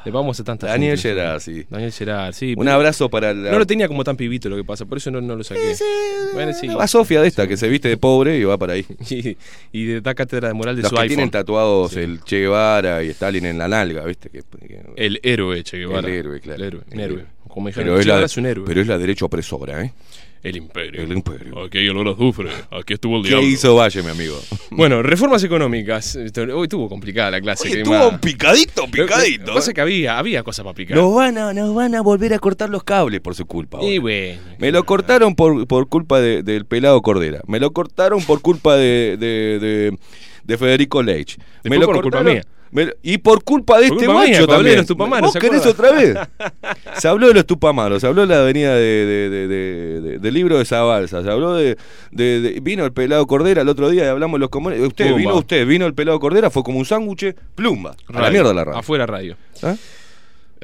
le 0.05 0.11
pagamos 0.11 0.39
a 0.39 0.43
tanta 0.43 0.67
Daniel. 0.67 0.97
Gerard, 0.99 1.39
sí. 1.39 1.65
Daniel 1.69 1.91
Gerard, 1.91 2.33
sí. 2.33 2.53
Un 2.57 2.67
abrazo 2.67 3.09
para 3.09 3.33
la, 3.33 3.51
No 3.51 3.59
lo 3.59 3.65
tenía 3.65 3.87
como 3.87 4.03
tan 4.03 4.15
pibito 4.17 4.49
lo 4.49 4.55
que 4.57 4.63
pasa, 4.63 4.85
por 4.85 4.97
eso 4.97 5.09
no, 5.11 5.21
no 5.21 5.35
lo 5.35 5.43
saqué. 5.43 5.75
Bueno, 6.33 6.51
sí. 6.53 6.67
la 6.67 6.87
Sofía 6.87 7.21
de 7.21 7.27
esta 7.27 7.47
que 7.47 7.55
se 7.57 7.67
viste 7.69 7.87
de 7.89 7.97
pobre 7.97 8.37
y 8.37 8.43
va 8.43 8.57
para 8.57 8.73
ahí. 8.73 8.85
Y, 9.09 9.37
y 9.71 9.85
de- 9.85 10.01
da 10.01 10.13
cátedra 10.15 10.47
de 10.49 10.53
moral 10.53 10.75
de 10.75 10.81
Los 10.81 10.89
su 10.89 10.95
que 10.95 11.01
iPhone. 11.01 11.15
tienen 11.15 11.31
tatuados 11.31 11.95
el 11.95 12.21
Che 12.23 12.39
Guevara 12.41 13.03
y 13.03 13.09
Stalin 13.09 13.45
en 13.45 13.57
la 13.57 13.67
nalga, 13.67 14.03
¿viste? 14.05 14.29
Que, 14.29 14.41
que- 14.67 14.81
El 14.95 15.19
héroe, 15.23 15.63
Che 15.63 15.77
Guevara. 15.77 16.07
El 16.07 16.13
héroe, 16.13 16.39
claro. 16.39 16.57
El 16.61 16.67
héroe, 16.67 16.81
El 16.91 16.99
héroe. 16.99 17.19
héroe. 17.21 17.25
Como 17.47 17.67
dijeron, 17.67 17.85
pero, 17.89 17.97
es 17.99 18.03
Che 18.03 18.07
la, 18.09 18.13
Guevara 18.15 18.25
es 18.25 18.37
un 18.37 18.45
héroe. 18.45 18.65
pero 18.65 18.81
es 18.81 18.87
la 18.87 18.97
derecha 18.97 19.25
opresora, 19.25 19.83
¿eh? 19.83 19.93
El 20.43 20.57
imperio. 20.57 21.01
El 21.01 21.13
imperio. 21.13 21.63
Aquí 21.63 21.77
hay 21.77 21.87
olor 21.87 22.09
a 22.09 22.11
azufre. 22.11 22.49
Aquí 22.69 22.93
estuvo 22.95 23.15
el 23.17 23.23
¿Qué 23.23 23.29
diablo. 23.29 23.47
hizo 23.47 23.75
Valle, 23.75 24.03
mi 24.03 24.09
amigo? 24.09 24.37
Bueno, 24.71 25.01
reformas 25.03 25.43
económicas. 25.43 26.15
Hoy 26.17 26.63
estuvo 26.63 26.89
complicada 26.89 27.31
la 27.31 27.39
clase. 27.39 27.63
Oye, 27.67 27.73
que 27.75 27.81
estuvo 27.83 28.11
más- 28.11 28.19
picadito, 28.19 28.81
Lo 28.81 28.91
que 28.91 29.03
picadito. 29.03 29.53
pasa 29.53 29.69
¿eh? 29.69 29.71
es 29.71 29.73
que 29.75 29.81
había, 29.81 30.17
había 30.19 30.43
cosas 30.43 30.63
para 30.65 30.73
picar. 30.75 30.97
Nos 30.97 31.13
van, 31.15 31.37
a, 31.37 31.53
nos 31.53 31.73
van 31.73 31.95
a 31.95 32.01
volver 32.01 32.33
a 32.33 32.39
cortar 32.39 32.69
los 32.69 32.83
cables 32.83 33.21
por 33.21 33.35
su 33.35 33.45
culpa. 33.45 33.77
y 33.81 33.85
ahora. 33.97 34.01
bueno. 34.01 34.41
Me 34.57 34.71
lo 34.71 34.83
cortaron 34.83 35.35
por, 35.35 35.65
por 35.67 35.87
culpa 35.87 36.19
de- 36.19 36.43
del 36.43 36.65
pelado 36.65 37.01
Cordera. 37.01 37.39
Me 37.47 37.59
lo 37.59 37.71
cortaron 37.71 38.21
por 38.23 38.41
culpa 38.41 38.75
de, 38.75 39.15
de, 39.19 39.59
de- 39.59 39.97
de 40.43 40.57
Federico 40.57 41.01
Leitch. 41.03 41.37
Me 41.63 41.77
lo 41.77 41.85
por 41.85 42.01
culpa 42.01 42.17
cortaron- 42.19 42.33
mía. 42.33 42.43
Me 42.73 42.93
y 43.03 43.17
por 43.19 43.43
culpa 43.43 43.79
de 43.79 43.87
Por 43.87 43.97
este 43.97 44.05
culpa 44.07 44.19
macho 44.21 44.29
mía, 44.39 44.47
también. 44.47 44.77
los 44.77 44.85
tupamaros, 44.87 45.27
¿Vos 45.27 45.33
¿se 45.33 45.39
querés 45.39 45.65
otra 45.65 45.91
vez? 45.91 46.17
se 46.97 47.07
habló 47.07 47.27
de 47.27 47.33
los 47.35 47.45
tupamaros, 47.45 48.01
se 48.01 48.07
habló 48.07 48.21
de 48.21 48.27
la 48.27 48.41
avenida 48.41 48.75
de, 48.75 48.81
de- 48.81 49.29
de- 49.29 49.47
de- 49.47 50.01
de- 50.01 50.19
del 50.19 50.33
libro 50.33 50.57
de 50.57 50.65
Zabalza, 50.65 51.23
se 51.23 51.29
habló 51.29 51.53
de, 51.55 51.77
Vino 52.61 52.83
el 52.85 52.91
pelado 52.91 53.25
Cordera 53.27 53.61
el 53.61 53.69
otro 53.69 53.89
día 53.89 54.05
y 54.05 54.07
hablamos 54.07 54.39
los 54.39 54.49
comunes. 54.49 54.79
Usted, 54.81 55.05
Pumba. 55.05 55.17
vino 55.17 55.35
usted, 55.37 55.65
vino 55.67 55.85
el 55.85 55.93
pelado 55.93 56.19
Cordera, 56.19 56.49
fue 56.49 56.63
como 56.63 56.79
un 56.79 56.85
sándwich, 56.85 57.35
plumba. 57.55 57.95
A 58.13 58.21
la 58.21 58.29
mierda 58.31 58.53
la 58.53 58.63
radio. 58.65 58.79
Afuera 58.79 59.05
radio. 59.05 59.37
¿Ah? 59.61 59.75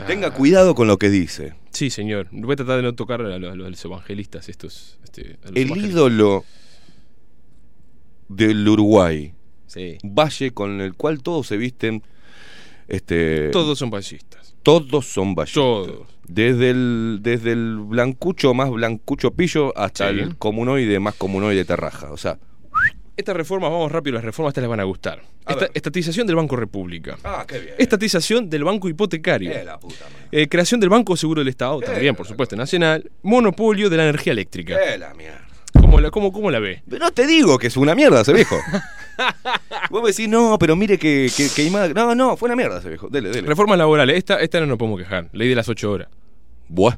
Tenga 0.07 0.31
cuidado 0.31 0.76
con 0.76 0.88
lo 0.88 0.98
que 0.98 1.10
dice. 1.10 1.53
Sí, 1.72 1.90
señor. 1.90 2.27
Voy 2.31 2.53
a 2.53 2.56
tratar 2.56 2.77
de 2.77 2.84
no 2.84 2.95
tocar 2.95 3.22
a 3.22 3.38
los, 3.38 3.52
a 3.53 3.56
los 3.56 3.86
evangelistas 3.86 4.49
estos. 4.49 4.98
este, 5.03 5.38
a 5.44 5.48
los 5.49 5.56
El 5.57 5.77
ídolo 5.77 6.45
del 8.27 8.68
Uruguay. 8.68 9.34
Sí. 9.70 9.98
Valle 10.04 10.52
con 10.52 10.82
el 10.82 10.94
cual 10.96 11.22
todos 11.24 11.48
se 11.48 11.56
visten. 11.58 12.04
Este, 12.88 13.50
Todos 13.50 13.78
son 13.78 13.91
fascistas. 13.91 14.56
todos 14.64 15.06
son 15.06 15.36
vallistas. 15.36 15.54
Todos. 15.54 16.08
Desde 16.28 16.72
el, 16.72 17.20
desde 17.22 17.52
el 17.54 17.78
blancucho 17.78 18.54
más 18.54 18.70
blancucho 18.72 19.32
pillo 19.32 19.76
hasta 19.78 20.10
Sí. 20.12 20.20
el 20.20 20.38
comunoide 20.38 21.00
más 21.00 21.16
comunoide 21.16 21.66
terraja. 21.66 22.12
O 22.12 22.18
sea. 22.18 22.38
Estas 23.16 23.36
reformas, 23.36 23.70
vamos 23.70 23.91
rápido, 23.91 24.16
las 24.16 24.24
reformas 24.24 24.52
estas 24.52 24.62
les 24.64 24.70
van 24.70 24.80
a 24.80 24.86
gustar. 24.86 25.22
A 25.46 25.52
Esta- 25.54 25.68
estatización 25.74 26.26
del 26.26 26.38
Banco 26.38 26.56
República. 26.56 27.18
Ah, 27.24 27.44
qué 27.48 27.60
bien. 27.60 27.74
Estatización 27.78 28.50
del 28.50 28.64
Banco 28.64 28.88
Hipotecario. 28.88 29.52
Eh, 29.52 29.64
la 29.66 29.78
puta. 29.80 30.06
Eh, 30.32 30.48
creación 30.48 30.80
del 30.80 30.90
Banco 30.90 31.18
Seguro 31.18 31.41
del 31.41 31.50
Estado, 31.50 31.80
también, 31.82 32.16
por 32.16 32.26
supuesto, 32.28 32.56
nacional. 32.56 33.12
Monopolio 33.24 33.90
de 33.90 33.98
la 33.98 34.04
energía 34.04 34.32
eléctrica. 34.34 34.76
Eh, 34.78 34.98
la 34.98 35.14
mierda. 35.14 35.46
¿Cómo 35.74 36.00
la, 36.00 36.10
cómo, 36.12 36.32
cómo 36.32 36.50
la 36.50 36.60
ve? 36.60 36.82
Pero 36.90 37.06
no 37.06 37.12
te 37.12 37.28
digo 37.28 37.58
que 37.60 37.68
es 37.68 37.78
una 37.78 37.94
mierda 37.94 38.22
ese 38.22 38.34
viejo. 38.34 38.56
Vos 39.90 40.02
me 40.04 40.10
decís, 40.10 40.28
no, 40.30 40.58
pero 40.60 40.76
mire 40.76 40.98
que, 40.98 41.30
que, 41.36 41.70
No, 41.96 42.16
no, 42.16 42.38
fue 42.38 42.48
una 42.48 42.56
mierda 42.56 42.80
ese 42.80 42.90
viejo. 42.90 43.08
Dele, 43.10 43.30
dele. 43.30 43.48
Reformas 43.48 43.78
laborales. 43.78 44.18
Esta, 44.18 44.40
esta 44.40 44.60
no 44.60 44.66
nos 44.68 44.78
podemos 44.78 45.00
quejar. 45.00 45.30
Ley 45.34 45.48
de 45.50 45.56
las 45.56 45.68
8 45.70 45.91
horas. 45.91 46.08
Buah. 46.68 46.98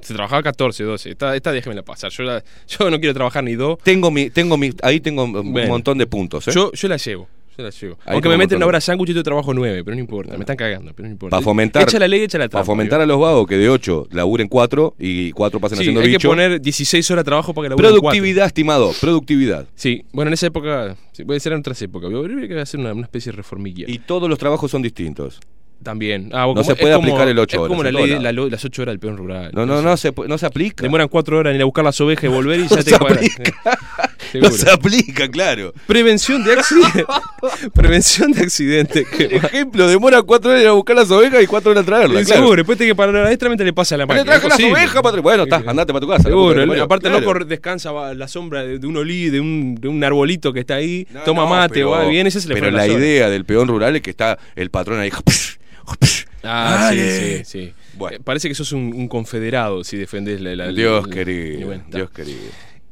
Se 0.00 0.14
trabajaba 0.14 0.42
14, 0.42 0.82
12. 0.82 1.10
Esta, 1.10 1.36
esta 1.36 1.52
déjemela 1.52 1.82
pasar. 1.82 2.10
Yo, 2.10 2.24
la- 2.24 2.42
yo 2.66 2.90
no 2.90 2.98
quiero 2.98 3.14
trabajar 3.14 3.44
ni 3.44 3.54
dos. 3.54 3.78
Tengo 3.84 4.10
mi, 4.10 4.30
tengo 4.30 4.56
mi, 4.56 4.72
ahí 4.82 4.98
tengo 5.00 5.24
un 5.24 5.52
Bueno. 5.52 5.68
montón 5.68 5.96
de 5.98 6.06
puntos, 6.08 6.48
¿eh? 6.48 6.52
Yo, 6.52 6.72
yo 6.72 6.88
la 6.88 6.96
llevo. 6.96 7.28
Yo 7.56 7.64
la 7.64 7.70
llevo. 7.70 7.98
Ahí 8.06 8.14
Aunque 8.14 8.28
me 8.30 8.38
meten 8.38 8.56
una 8.56 8.64
de- 8.64 8.68
hora 8.68 8.80
sándwich 8.80 9.10
y 9.10 9.14
yo 9.14 9.22
trabajo 9.22 9.52
9, 9.52 9.84
pero 9.84 9.94
no 9.94 10.00
importa. 10.00 10.32
Me 10.34 10.40
están 10.40 10.56
cagando, 10.56 10.92
pero 10.94 11.06
no 11.08 11.12
importa. 11.12 11.36
Para 11.36 11.44
fomentar, 11.44 11.82
Echa 11.82 11.98
la 11.98 12.08
ley, 12.08 12.22
echa 12.22 12.38
la 12.38 12.48
para 12.48 12.64
fomentar 12.64 13.00
a 13.00 13.06
los 13.06 13.20
vagos 13.20 13.46
que 13.46 13.58
de 13.58 13.68
8 13.68 14.06
laburen 14.10 14.48
4 14.48 14.94
y 14.98 15.32
4 15.32 15.60
pasen 15.60 15.76
Sí, 15.76 15.82
haciendo 15.82 16.00
hay 16.00 16.06
bicho. 16.08 16.18
que 16.20 16.28
poner 16.28 16.60
16 16.60 17.10
horas 17.10 17.24
de 17.24 17.28
trabajo 17.28 17.52
para 17.52 17.66
que 17.66 17.68
laburen 17.70 17.90
productividad, 17.90 18.46
estimado, 18.46 18.92
productividad. 19.00 19.56
cuatro. 19.58 19.72
Sí, 19.74 20.04
bueno, 20.12 20.30
en 20.30 20.34
esa 20.34 20.46
época, 20.46 20.96
puede 21.26 21.40
ser 21.40 21.52
en 21.52 21.58
otras 21.58 21.80
épocas. 21.82 22.10
Yo 22.10 22.22
creo 22.22 22.48
que 22.48 22.66
ser 22.66 22.80
una, 22.80 22.92
una 22.94 23.02
especie 23.02 23.32
de 23.32 23.36
reformilla. 23.36 23.84
Y 23.86 23.98
todos 23.98 24.28
los 24.30 24.38
trabajos 24.38 24.70
son 24.70 24.80
distintos. 24.82 25.38
También. 25.82 26.30
Ah, 26.32 26.42
No 26.46 26.54
como- 26.54 26.62
se 26.64 26.76
puede 26.76 26.94
como- 26.94 27.08
aplicar 27.08 27.28
el 27.28 27.38
ocho 27.40 27.64
Es 27.64 27.68
como 27.68 27.80
horas, 27.80 27.92
la 27.92 28.00
ley 28.00 28.10
de 28.10 28.20
la 28.20 28.32
las 28.32 28.64
8 28.64 28.82
horas 28.82 28.92
del 28.92 29.00
peón 29.00 29.16
rural. 29.16 29.50
No, 29.52 29.66
no, 29.66 29.82
no 29.82 29.96
se, 29.96 30.14
pu- 30.14 30.28
no 30.28 30.38
se 30.38 30.46
aplica. 30.46 30.82
Demoran 30.84 31.08
4 31.08 31.38
horas 31.38 31.50
en 31.50 31.56
ir 31.56 31.62
a 31.62 31.64
buscar 31.64 31.84
las 31.84 32.00
ovejas 32.00 32.24
y 32.24 32.28
volver 32.28 32.60
y 32.60 32.62
No 32.62 32.68
ya 32.68 32.76
te 32.76 32.82
se 32.90 32.98
cuadran. 32.98 33.24
Sí, 34.32 34.38
No 34.38 34.46
seguro. 34.50 34.62
se 34.64 34.70
aplica, 34.70 35.28
claro. 35.30 35.72
Prevención 35.86 36.42
de 36.42 36.54
accidentes. 36.54 37.04
Prevención 37.74 38.32
de 38.32 38.40
accidentes. 38.42 39.06
Ejemplo, 39.18 39.86
demora 39.88 40.22
4 40.22 40.50
horas 40.50 40.66
a 40.66 40.72
buscar 40.72 40.96
las 40.96 41.10
ovejas 41.10 41.42
y 41.42 41.46
4 41.46 41.70
horas 41.70 41.82
en 41.82 41.86
traerlas. 41.86 42.18
Sí, 42.20 42.24
claro. 42.26 42.40
Seguro, 42.42 42.56
después 42.56 42.78
te 42.78 42.86
que 42.86 42.94
parar 42.94 43.26
extra 43.30 43.48
mientras 43.48 43.66
le 43.66 43.72
pasa 43.72 43.94
a 43.94 43.98
la 43.98 44.06
máquina. 44.06 44.24
le 44.24 44.30
traje 44.40 44.48
las 44.48 44.58
ovejas, 44.72 45.02
patrón. 45.02 45.22
Bueno, 45.22 45.42
está, 45.44 45.56
andate 45.66 45.92
para 45.92 46.00
tu 46.00 46.08
casa. 46.08 46.22
la 46.22 46.22
puta 46.22 46.28
Seguro, 46.30 46.54
te 46.54 46.62
el- 46.74 46.80
aparte 46.80 47.02
Claro. 47.08 47.18
el 47.18 47.24
loco 47.24 47.44
descansa 47.44 47.90
a 47.90 48.14
la 48.14 48.26
sombra 48.28 48.64
de, 48.64 48.86
un 48.86 48.96
olí, 48.96 49.28
de 49.30 49.40
un, 49.40 49.74
de 49.74 49.88
un 49.88 50.02
arbolito 50.02 50.52
que 50.52 50.60
está 50.60 50.76
ahí, 50.76 51.06
No, 51.10 51.20
toma 51.20 51.42
no, 51.42 51.50
mate, 51.50 51.74
pero- 51.74 51.90
va, 51.90 52.04
viene, 52.06 52.28
ese 52.28 52.40
se 52.40 52.48
le 52.48 52.54
Pero 52.54 52.70
la 52.70 52.86
idea 52.86 53.28
del 53.28 53.44
peón 53.44 53.68
rural 53.68 53.96
es 53.96 54.02
que 54.02 54.10
está 54.10 54.38
el 54.56 54.70
patrón 54.70 54.98
ahí. 55.00 55.10
Ah, 56.44 56.88
sí, 56.90 56.96
Dale. 56.98 57.44
sí, 57.44 57.50
sí. 57.66 57.72
Bueno. 57.94 58.16
Eh, 58.16 58.20
parece 58.22 58.48
que 58.48 58.54
sos 58.56 58.72
un, 58.72 58.92
un 58.94 59.06
confederado 59.06 59.84
si 59.84 59.96
defendés 59.96 60.40
la... 60.40 60.56
la- 60.56 60.72
Dios 60.72 61.06
la- 61.06 61.14
querido, 61.14 61.66
bueno. 61.66 61.84
Dios 61.88 62.10
querido. 62.10 62.38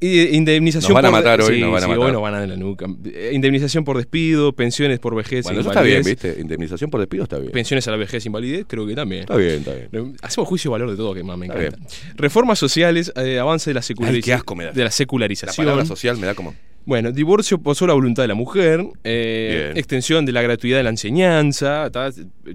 Eh, 0.02 0.30
indemnización 0.32 0.92
Nos 0.94 1.02
van 1.02 1.14
a 1.14 1.22
por- 1.36 1.40
hoy, 1.42 1.56
sí, 1.56 1.60
nos 1.60 1.72
van 1.72 1.82
a 1.82 1.86
sí, 1.86 1.88
matar. 1.90 2.04
hoy 2.06 2.12
nos 2.12 2.22
van 2.22 2.34
a 2.34 2.46
la 2.46 2.56
nuca. 2.56 2.86
Eh, 3.04 3.32
Indemnización 3.34 3.84
por 3.84 3.98
despido, 3.98 4.54
pensiones 4.54 4.98
por 4.98 5.14
vejez 5.14 5.44
Bueno, 5.44 5.60
eso 5.60 5.68
está 5.68 5.82
bien, 5.82 5.98
invalidez. 5.98 6.22
¿viste? 6.24 6.40
Indemnización 6.40 6.90
por 6.90 7.00
despido 7.00 7.24
está 7.24 7.38
bien. 7.38 7.52
Pensiones 7.52 7.86
a 7.86 7.90
la 7.90 7.96
vejez 7.98 8.24
e 8.24 8.28
invalidez, 8.28 8.64
creo 8.66 8.86
que 8.86 8.94
también. 8.94 9.22
Está 9.22 9.36
bien, 9.36 9.56
está 9.56 9.74
bien. 9.74 10.16
Hacemos 10.22 10.48
juicio 10.48 10.70
de 10.70 10.72
valor 10.72 10.90
de 10.90 10.96
todo, 10.96 11.12
que 11.14 11.22
más 11.22 11.36
me 11.36 11.46
encanta. 11.46 11.76
Reformas 12.16 12.58
sociales, 12.58 13.12
eh, 13.16 13.38
avance 13.38 13.68
de 13.70 13.74
la, 13.74 13.82
Ay, 14.08 14.22
qué 14.22 14.32
asco 14.32 14.56
me 14.56 14.64
da. 14.64 14.72
de 14.72 14.78
la 14.78 14.84
La 14.84 14.90
secularización. 14.90 15.66
palabra 15.66 15.84
social 15.84 16.16
me 16.16 16.26
da 16.26 16.34
como. 16.34 16.54
Bueno, 16.86 17.12
divorcio 17.12 17.58
por 17.58 17.76
sola 17.76 17.92
voluntad 17.92 18.22
de 18.22 18.28
la 18.28 18.34
mujer, 18.34 18.82
eh, 19.04 19.72
extensión 19.76 20.24
de 20.24 20.32
la 20.32 20.40
gratuidad 20.40 20.78
de 20.78 20.82
la 20.82 20.88
enseñanza, 20.90 21.90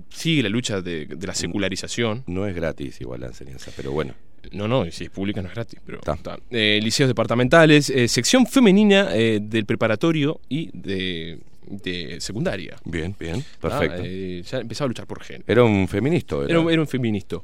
sigue 0.10 0.42
la 0.42 0.50
lucha 0.50 0.82
de, 0.82 1.06
de 1.06 1.28
la 1.28 1.36
secularización. 1.36 2.24
No 2.26 2.48
es 2.48 2.56
gratis 2.56 3.00
igual 3.02 3.22
la 3.22 3.28
enseñanza, 3.28 3.72
pero 3.78 3.92
bueno. 3.92 4.14
No, 4.52 4.68
no, 4.68 4.90
si 4.92 5.06
es 5.06 5.10
pública 5.10 5.42
no 5.42 5.48
es 5.48 5.54
gratis, 5.54 5.80
pero 5.86 6.00
ta. 6.00 6.18
Eh, 6.52 6.80
liceos 6.82 7.08
departamentales, 7.08 7.90
eh, 7.90 8.08
sección 8.08 8.46
femenina 8.46 9.10
eh, 9.14 9.40
del 9.42 9.66
preparatorio 9.66 10.40
y 10.50 10.70
de, 10.74 11.40
de 11.68 12.20
secundaria. 12.22 12.76
Bien, 12.86 13.16
bien, 13.20 13.44
perfecto. 13.60 14.04
ya 14.04 14.60
empezaba 14.60 14.86
a 14.86 14.90
luchar 14.90 15.08
por 15.08 15.24
género. 15.24 15.46
Era 15.48 15.64
un 15.64 15.88
feminista. 15.88 16.38
Era. 16.48 16.62
Era 16.72 16.82
un 16.82 16.88
feminista. 16.88 17.38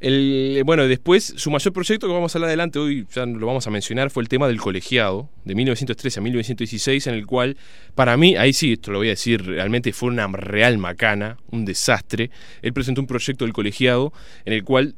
El, 0.00 0.62
bueno, 0.64 0.88
después, 0.88 1.34
su 1.36 1.50
mayor 1.50 1.74
proyecto 1.74 2.06
que 2.06 2.12
vamos 2.14 2.34
a 2.34 2.38
hablar 2.38 2.48
adelante, 2.48 2.78
hoy 2.78 3.06
ya 3.14 3.26
lo 3.26 3.46
vamos 3.46 3.66
a 3.66 3.70
mencionar, 3.70 4.10
fue 4.10 4.22
el 4.22 4.30
tema 4.30 4.48
del 4.48 4.58
colegiado, 4.58 5.28
de 5.44 5.54
1913 5.54 6.20
a 6.20 6.22
1916, 6.22 7.06
en 7.06 7.14
el 7.14 7.26
cual, 7.26 7.58
para 7.94 8.16
mí, 8.16 8.34
ahí 8.34 8.54
sí, 8.54 8.72
esto 8.72 8.92
lo 8.92 8.98
voy 8.98 9.08
a 9.08 9.10
decir, 9.10 9.44
realmente 9.44 9.92
fue 9.92 10.08
una 10.08 10.26
real 10.28 10.78
macana, 10.78 11.36
un 11.50 11.66
desastre. 11.66 12.30
Él 12.62 12.72
presentó 12.72 13.02
un 13.02 13.06
proyecto 13.06 13.44
del 13.44 13.52
colegiado 13.52 14.14
en 14.46 14.54
el 14.54 14.64
cual 14.64 14.94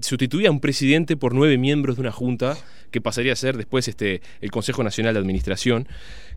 sustituía 0.00 0.48
a 0.48 0.52
un 0.52 0.60
presidente 0.60 1.16
por 1.16 1.34
nueve 1.34 1.58
miembros 1.58 1.96
de 1.96 2.02
una 2.02 2.12
junta 2.12 2.56
que 2.90 3.00
pasaría 3.00 3.32
a 3.32 3.36
ser 3.36 3.56
después 3.56 3.88
este, 3.88 4.22
el 4.40 4.50
Consejo 4.50 4.84
Nacional 4.84 5.14
de 5.14 5.20
Administración, 5.20 5.88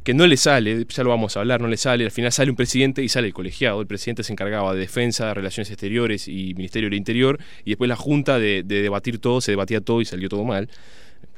que 0.03 0.13
no 0.13 0.25
le 0.25 0.37
sale, 0.37 0.85
ya 0.87 1.03
lo 1.03 1.09
vamos 1.09 1.37
a 1.37 1.41
hablar, 1.41 1.61
no 1.61 1.67
le 1.67 1.77
sale, 1.77 2.05
al 2.05 2.11
final 2.11 2.31
sale 2.31 2.49
un 2.49 2.55
presidente 2.55 3.03
y 3.03 3.09
sale 3.09 3.27
el 3.27 3.33
colegiado, 3.33 3.79
el 3.81 3.87
presidente 3.87 4.23
se 4.23 4.31
encargaba 4.31 4.73
de 4.73 4.79
defensa, 4.79 5.33
relaciones 5.33 5.69
exteriores 5.69 6.27
y 6.27 6.53
Ministerio 6.55 6.89
del 6.89 6.97
Interior, 6.97 7.39
y 7.63 7.71
después 7.71 7.87
la 7.87 7.95
junta 7.95 8.39
de, 8.39 8.63
de 8.63 8.81
debatir 8.81 9.19
todo, 9.19 9.41
se 9.41 9.51
debatía 9.51 9.81
todo 9.81 10.01
y 10.01 10.05
salió 10.05 10.29
todo 10.29 10.43
mal. 10.45 10.69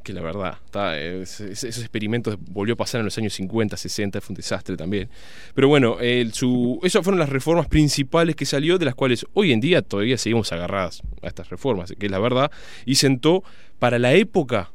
Que 0.04 0.14
la 0.14 0.22
verdad, 0.22 0.58
esos 0.98 1.64
experimentos 1.64 2.38
volvió 2.50 2.74
a 2.74 2.78
pasar 2.78 3.00
en 3.00 3.06
los 3.06 3.18
años 3.18 3.34
50, 3.34 3.78
60, 3.78 4.22
fue 4.22 4.34
un 4.34 4.38
desastre 4.38 4.76
también. 4.76 5.10
Pero 5.54 5.68
bueno, 5.68 5.98
esas 6.00 7.04
fueron 7.04 7.20
las 7.20 7.30
reformas 7.30 7.68
principales 7.68 8.36
que 8.36 8.46
salió, 8.46 8.78
de 8.78 8.86
las 8.86 8.96
cuales 8.96 9.26
hoy 9.34 9.52
en 9.52 9.60
día 9.60 9.82
todavía 9.82 10.18
seguimos 10.18 10.52
agarradas 10.52 11.02
a 11.22 11.28
estas 11.28 11.50
reformas, 11.50 11.94
que 11.98 12.06
es 12.06 12.12
la 12.12 12.20
verdad, 12.20 12.52
y 12.86 12.96
sentó 12.96 13.44
para 13.78 14.00
la 14.00 14.14
época 14.14 14.72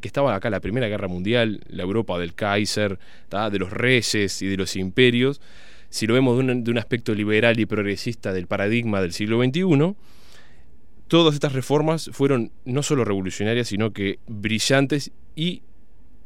que 0.00 0.08
estaba 0.08 0.34
acá 0.34 0.50
la 0.50 0.60
Primera 0.60 0.88
Guerra 0.88 1.08
Mundial, 1.08 1.60
la 1.68 1.82
Europa 1.82 2.18
del 2.18 2.34
Kaiser, 2.34 2.98
de 3.30 3.58
los 3.58 3.70
reyes 3.70 4.42
y 4.42 4.46
de 4.46 4.56
los 4.56 4.76
imperios, 4.76 5.40
si 5.88 6.06
lo 6.06 6.14
vemos 6.14 6.36
de 6.36 6.52
un, 6.52 6.64
de 6.64 6.70
un 6.70 6.78
aspecto 6.78 7.14
liberal 7.14 7.58
y 7.58 7.66
progresista 7.66 8.32
del 8.32 8.46
paradigma 8.46 9.00
del 9.00 9.12
siglo 9.12 9.42
XXI, 9.42 9.94
todas 11.08 11.34
estas 11.34 11.52
reformas 11.52 12.10
fueron 12.12 12.50
no 12.64 12.82
solo 12.82 13.04
revolucionarias, 13.04 13.68
sino 13.68 13.92
que 13.92 14.18
brillantes 14.26 15.12
y 15.34 15.62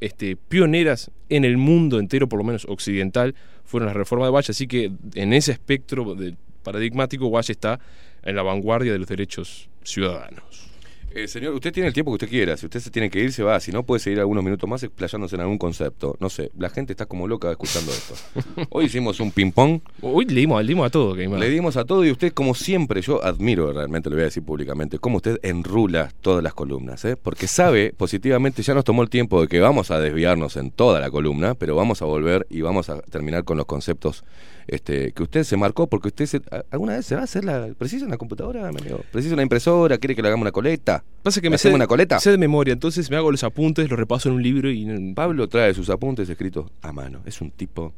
este, 0.01 0.37
pioneras 0.37 1.11
en 1.29 1.45
el 1.45 1.57
mundo 1.59 1.99
entero, 1.99 2.29
por 2.29 2.39
lo 2.39 2.45
menos 2.45 2.65
occidental, 2.69 3.35
fueron 3.65 3.87
las 3.89 3.97
reformas 3.97 4.29
de 4.29 4.33
Valle. 4.33 4.51
Así 4.53 4.67
que 4.67 4.91
en 5.15 5.33
ese 5.33 5.53
espectro 5.53 6.15
de- 6.15 6.37
paradigmático, 6.63 7.31
Valle 7.31 7.53
está 7.53 7.81
en 8.23 8.37
la 8.37 8.43
vanguardia 8.43 8.93
de 8.93 8.99
los 8.99 9.09
derechos 9.09 9.69
ciudadanos. 9.83 10.70
Eh, 11.13 11.27
señor, 11.27 11.55
usted 11.55 11.73
tiene 11.73 11.89
el 11.89 11.93
tiempo 11.93 12.13
que 12.13 12.25
usted 12.25 12.29
quiera. 12.29 12.57
Si 12.57 12.67
usted 12.67 12.79
se 12.79 12.91
tiene 12.91 13.11
que 13.11 13.19
ir, 13.19 13.33
se 13.33 13.43
va. 13.43 13.59
Si 13.59 13.73
no, 13.73 13.83
puede 13.83 13.99
seguir 13.99 14.21
algunos 14.21 14.45
minutos 14.45 14.69
más 14.71 14.83
explayándose 14.85 15.35
en 15.35 15.43
algún 15.43 15.59
concepto. 15.59 16.17
No 16.21 16.31
sé, 16.31 16.53
la 16.57 16.71
gente 16.71 16.93
está 16.93 17.07
como 17.07 17.27
loca 17.27 17.51
escuchando 17.51 17.91
esto. 17.91 18.15
Hoy 18.71 18.85
hicimos 18.85 19.19
un 19.19 19.33
ping-pong. 19.33 19.81
Hoy 20.03 20.25
le 20.27 20.41
dimos, 20.41 20.63
le 20.63 20.69
dimos 20.69 20.87
a 20.87 20.91
todo, 20.91 21.17
Caimán. 21.17 21.41
Le 21.41 21.51
dimos 21.51 21.77
a 21.77 21.85
todo 21.85 22.05
y 22.05 22.13
usted, 22.13 22.33
como 22.33 22.55
siempre, 22.55 23.03
yo 23.03 23.25
admiro 23.25 23.73
realmente, 23.73 24.09
lo 24.09 24.17
voy 24.17 24.23
a 24.23 24.27
decir 24.27 24.45
públicamente, 24.45 24.99
cómo 24.99 25.17
usted 25.17 25.39
enrula 25.43 26.13
todas 26.21 26.45
las 26.45 26.55
columnas, 26.55 27.05
¿eh? 27.05 27.17
porque 27.17 27.49
sabe 27.49 27.93
positivamente, 27.97 28.63
ya 28.63 28.75
nos 28.75 28.85
tomó 28.85 29.03
el 29.03 29.11
tiempo 29.11 29.41
de 29.41 29.49
que 29.49 29.61
vamos 29.61 29.91
a 29.91 29.99
desviarnos 29.99 30.57
en 30.57 30.71
toda 30.71 31.01
la 31.01 31.11
columna, 31.11 31.55
pero 31.55 31.75
vamos 31.75 32.03
a 32.03 32.05
volver 32.05 32.47
y 32.51 32.61
vamos 32.61 32.89
a 32.89 33.01
terminar 33.03 33.45
con 33.45 33.57
los 33.57 33.67
conceptos 33.67 34.25
este, 34.71 35.13
que 35.13 35.23
usted 35.23 35.43
se 35.45 35.57
marcó, 35.57 35.87
porque 35.89 36.09
usted 36.09 36.27
se- 36.27 36.43
alguna 36.71 36.95
vez 36.95 37.05
se 37.07 37.15
va 37.15 37.23
a 37.23 37.25
hacer 37.25 37.45
la... 37.45 37.69
¿Precisa 37.77 38.07
una 38.07 38.17
computadora, 38.17 38.69
amigo? 38.69 39.01
¿Precisa 39.13 39.35
una 39.35 39.43
impresora? 39.43 39.99
¿Quiere 39.99 40.15
que 40.15 40.23
le 40.23 40.29
hagamos 40.29 40.43
una 40.45 40.53
coleta? 40.53 41.05
Pasa 41.23 41.41
que 41.41 41.47
¿Le 41.47 41.51
me 41.51 41.57
hacemos 41.57 41.75
una 41.77 41.87
coleta? 41.87 42.21
sé 42.21 42.31
de 42.31 42.39
memoria, 42.39 42.73
entonces 42.73 43.11
me 43.11 43.17
hago 43.17 43.31
los 43.31 43.43
apuntes, 43.45 43.91
los 43.91 43.99
repaso 43.99 44.29
en 44.29 44.37
un 44.37 44.43
libro 44.43 44.71
y... 44.71 45.13
Pablo 45.15 45.49
trae 45.49 45.75
sus 45.75 45.91
apuntes 45.91 46.29
escritos 46.29 46.71
a 46.83 46.93
mano. 46.93 47.21
Es 47.27 47.41
un 47.41 47.51
tipo, 47.51 47.93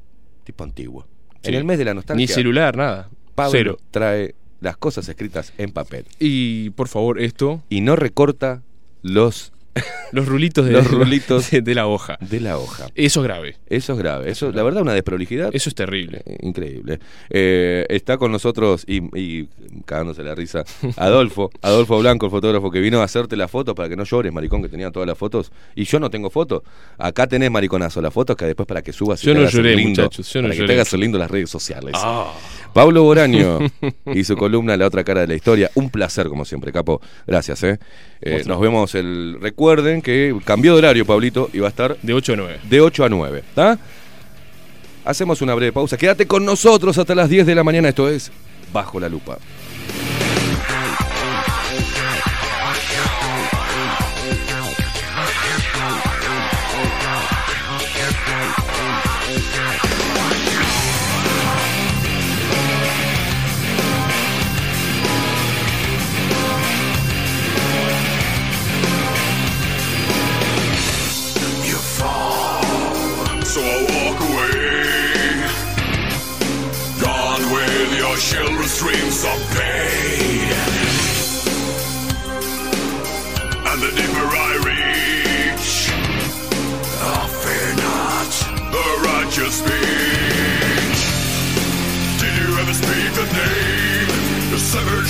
tipo 0.45 0.65
antiguo. 0.65 1.07
Sí. 1.43 1.51
En 1.51 1.55
el 1.57 1.65
mes 1.65 1.79
de 1.79 1.85
la 1.85 1.95
nostalgia, 1.95 2.21
Ni 2.23 2.27
celular, 2.29 2.77
nada. 2.77 3.09
Pablo 3.35 3.53
Cero. 3.53 3.79
trae 3.91 4.35
las 4.61 4.77
cosas 4.77 5.09
escritas 5.09 5.53
en 5.59 5.73
papel. 5.73 6.05
Y 6.21 6.71
por 6.71 6.89
favor, 6.89 7.21
esto, 7.21 7.63
Y 7.69 7.81
no 7.81 7.97
recorta 7.97 8.63
los, 9.03 9.53
los 10.13 10.27
rulitos 10.27 10.67
de, 10.67 10.73
Los 10.73 10.91
rulitos. 10.91 11.51
de, 11.51 11.63
de 11.63 11.75
la 11.75 11.87
hoja. 11.87 12.19
de 12.21 12.41
la 12.41 12.59
hoja. 12.59 12.87
Eso 12.95 13.21
es 13.21 13.25
grave. 13.25 13.57
Eso 13.67 13.93
es 13.95 13.99
grave. 13.99 14.31
Eso, 14.31 14.53
la 14.53 14.63
verdad, 14.63 14.83
una 14.83 14.93
desprolijidad. 14.95 15.51
Eso 15.53 15.69
es 15.69 15.75
terrible. 15.75 16.23
eh, 16.27 16.39
Increíble. 16.43 16.99
Eh, 17.31 17.87
está 17.89 18.19
con 18.19 18.31
nosotros 18.33 18.85
y, 18.87 19.03
y 19.19 19.49
cagándose 19.87 20.23
la 20.23 20.35
risa 20.35 20.65
Adolfo, 20.97 21.51
Adolfo 21.63 21.99
Blanco, 21.99 22.27
el 22.27 22.31
fotógrafo 22.33 22.71
que 22.71 22.81
vino 22.81 23.01
a 23.01 23.05
hacerte 23.05 23.37
la 23.37 23.49
foto 23.49 23.75
para 23.75 23.89
que 23.89 23.97
no 23.97 24.05
llores, 24.05 24.33
maricón, 24.33 24.63
que 24.63 24.69
tenía 24.69 24.91
todas 24.91 25.07
las 25.07 25.17
fotos. 25.17 25.53
Y 25.75 25.85
yo 25.85 25.99
no 26.01 26.11
tengo 26.11 26.29
fotos. 26.31 26.63
Acá 26.99 27.27
tenés, 27.27 27.51
mariconazo, 27.51 28.03
las 28.03 28.13
fotos 28.13 28.37
que 28.37 28.45
después 28.47 28.67
para 28.67 28.83
que 28.83 28.93
subas 28.93 29.23
y 29.23 29.27
Yo 29.27 29.33
te 29.33 29.37
no 29.39 29.41
hagas 29.43 29.55
lloré, 29.55 29.77
lindo, 29.77 30.03
muchachos, 30.03 30.33
yo 30.33 30.43
no 30.43 30.49
para 30.49 30.55
que 30.55 30.59
lloré. 30.61 30.67
te 30.69 30.73
hagas 30.81 30.93
lindo 30.95 31.19
las 31.19 31.31
redes 31.31 31.51
sociales. 31.51 31.95
Ah. 31.97 32.33
Pablo 32.75 33.03
Boraño 33.03 33.59
y 34.07 34.25
su 34.25 34.35
columna 34.37 34.77
La 34.79 34.87
otra 34.87 35.05
cara 35.05 35.21
de 35.23 35.27
la 35.27 35.35
historia. 35.35 35.71
Un 35.75 35.91
placer, 35.91 36.29
como 36.29 36.45
siempre, 36.45 36.73
Capo. 36.73 37.01
Gracias, 37.27 37.63
¿eh? 37.65 37.79
Eh, 38.23 38.45
nos 38.47 38.61
vemos 38.61 38.95
el. 38.95 39.37
Recuerden 39.63 40.03
que 40.03 40.37
cambió 40.45 40.73
de 40.73 40.79
horario, 40.79 41.07
Pablito, 41.07 41.49
y 41.53 41.61
va 41.61 41.67
a 41.67 41.71
estar 41.71 41.97
De 42.03 42.13
8 42.13 42.33
a 42.33 42.37
9. 42.37 42.59
de 42.69 42.81
8 42.81 43.05
a 43.05 43.09
9. 43.09 43.39
¿Está? 43.39 43.79
Hacemos 45.05 45.41
una 45.41 45.55
breve 45.55 45.71
pausa. 45.71 45.97
Quédate 45.97 46.27
con 46.27 46.45
nosotros 46.45 46.99
hasta 46.99 47.15
las 47.15 47.29
10 47.31 47.47
de 47.47 47.55
la 47.55 47.63
mañana. 47.63 47.89
Esto 47.89 48.09
es 48.09 48.33
Bajo 48.73 48.99
la 48.99 49.09
Lupa. 49.09 49.39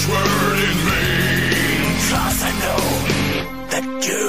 Savage 0.02 0.08
word 0.08 0.58
in 0.58 0.78
vain? 0.86 1.94
Cause 2.10 2.42
I 2.42 2.52
know 2.62 2.82
that 3.70 3.84
you 4.08 4.28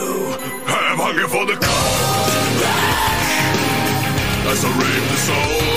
have 0.65 0.97
hunger 0.99 1.27
for 1.27 1.45
the 1.45 1.53
cold 1.53 2.61
As 4.51 4.63
I 4.63 4.69
rape 4.69 5.09
the 5.09 5.17
soul 5.17 5.72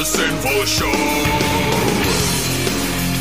a 0.00 0.04
sinful 0.04 0.64
show. 0.64 0.92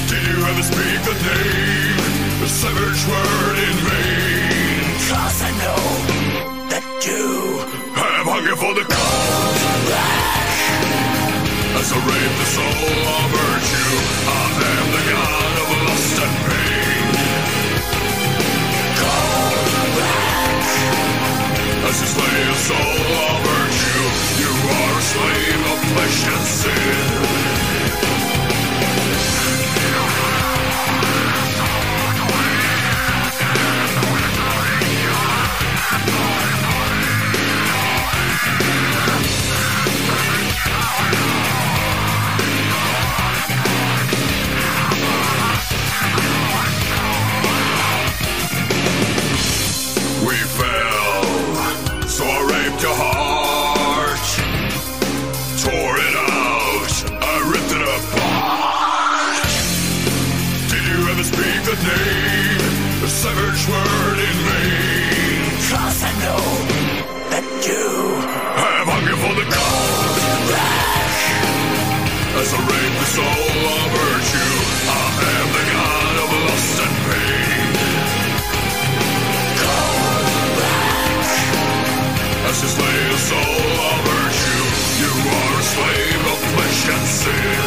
Did 0.09 0.23
you 0.29 0.37
ever 0.45 0.61
speak 0.61 1.01
the 1.09 1.15
name, 1.25 1.97
the 2.39 2.47
savage 2.47 3.01
word 3.09 3.57
in 3.65 3.77
vain? 3.87 4.85
Cause 5.09 5.41
I 5.41 5.51
know 5.57 5.81
that 6.69 6.85
you 7.01 7.25
have 7.97 8.27
hunger 8.29 8.55
for 8.55 8.73
the 8.75 8.85
cold 8.85 9.87
As 11.79 11.87
I 11.89 11.97
rape 11.97 12.35
the 12.41 12.47
soul 12.55 12.93
of 13.17 13.25
virtue 13.33 13.97
I 14.27 14.45
am 14.77 14.87
the 14.93 15.03
god 15.11 15.55
of 15.63 15.69
lust 15.87 16.17
and 16.25 16.35
pain 16.45 17.09
Cold 19.01 19.97
As 21.89 21.95
you 22.01 22.07
slay 22.13 22.37
a 22.45 22.57
soul 22.67 22.77
of 22.77 23.41
virtue 23.41 23.56
are 25.19 25.31
a 25.31 25.35
slave 25.35 25.65
of 25.71 25.79
flesh 25.91 26.27
and 26.27 26.47
sin 26.47 27.46
soul 73.17 73.25
of 73.25 73.89
virtue, 73.97 74.53
I 74.93 75.07
am 75.41 75.47
the 75.57 75.65
god 75.73 76.15
of 76.23 76.29
lust 76.45 76.77
and 76.85 76.95
pain. 77.05 77.71
As 82.49 82.57
you 82.61 82.69
slay 82.75 82.99
is 83.17 83.27
all 83.41 83.77
about 83.97 84.35
you. 84.45 84.61
You 85.01 85.13
are 85.39 85.53
a 85.61 85.65
slave 85.73 86.23
of 86.33 86.39
flesh 86.51 86.81
and 86.95 87.07
sin. 87.07 87.66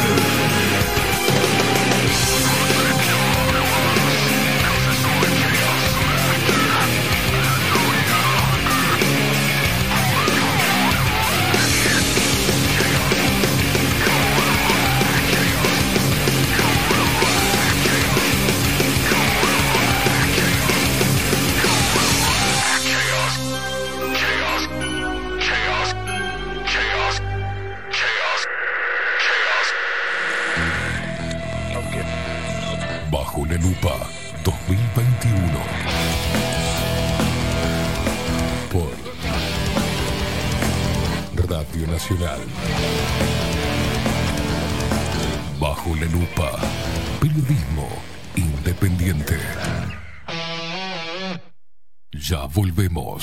Lupa. 46.13 46.59
Periodismo 47.21 47.89
independiente. 48.37 49.39
Ya 52.13 52.47
volvemos. 52.47 53.23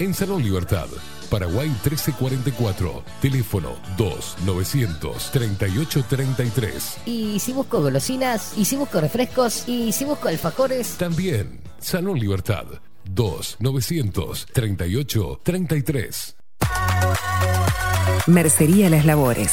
en 0.00 0.14
Salón 0.14 0.42
Libertad. 0.42 0.88
Paraguay 1.30 1.68
1344. 1.68 3.04
Teléfono 3.20 3.76
2 3.96 4.36
938 4.44 6.04
33. 6.08 6.98
Y 7.06 7.38
si 7.38 7.52
busco 7.52 7.80
golosinas. 7.80 8.54
Y 8.56 8.64
si 8.64 8.76
busco 8.76 9.00
refrescos. 9.00 9.68
Y 9.68 9.92
si 9.92 10.04
busco 10.04 10.28
alfajores. 10.28 10.96
También 10.96 11.60
Salón 11.78 12.18
Libertad 12.18 12.64
2 13.04 13.56
938 13.60 15.40
33. 15.42 16.36
Mercería 18.26 18.90
Las 18.90 19.04
Labores. 19.04 19.52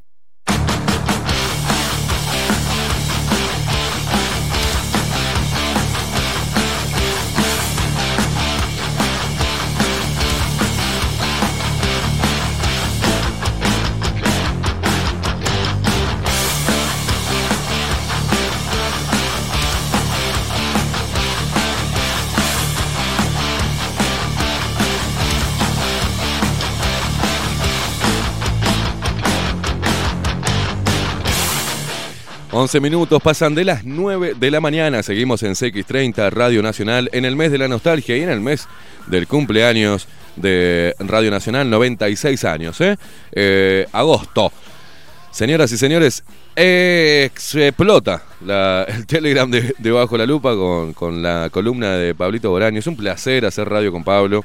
11 32.53 32.81
minutos 32.81 33.21
pasan 33.21 33.55
de 33.55 33.63
las 33.63 33.85
9 33.85 34.33
de 34.37 34.51
la 34.51 34.59
mañana. 34.59 35.03
Seguimos 35.03 35.41
en 35.43 35.53
CX30 35.53 36.31
Radio 36.31 36.61
Nacional 36.61 37.09
en 37.13 37.23
el 37.23 37.37
mes 37.37 37.49
de 37.49 37.57
la 37.57 37.69
nostalgia 37.69 38.17
y 38.17 38.23
en 38.23 38.29
el 38.29 38.41
mes 38.41 38.67
del 39.07 39.25
cumpleaños 39.25 40.09
de 40.35 40.93
Radio 40.99 41.31
Nacional, 41.31 41.69
96 41.69 42.43
años, 42.43 42.81
¿eh? 42.81 42.97
¿eh? 43.31 43.87
agosto. 43.93 44.51
Señoras 45.31 45.71
y 45.71 45.77
señores, 45.77 46.25
explota 46.53 48.23
la, 48.45 48.83
el 48.85 49.05
Telegram 49.07 49.49
de, 49.49 49.73
de, 49.77 49.91
Bajo 49.91 50.17
la 50.17 50.25
Lupa 50.25 50.53
con, 50.53 50.91
con, 50.91 51.21
la 51.21 51.49
columna 51.49 51.91
de 51.91 52.13
Pablito 52.13 52.49
Boraño. 52.49 52.79
Es 52.79 52.87
un 52.87 52.97
placer 52.97 53.45
hacer 53.45 53.69
radio 53.69 53.93
con 53.93 54.03
Pablo. 54.03 54.43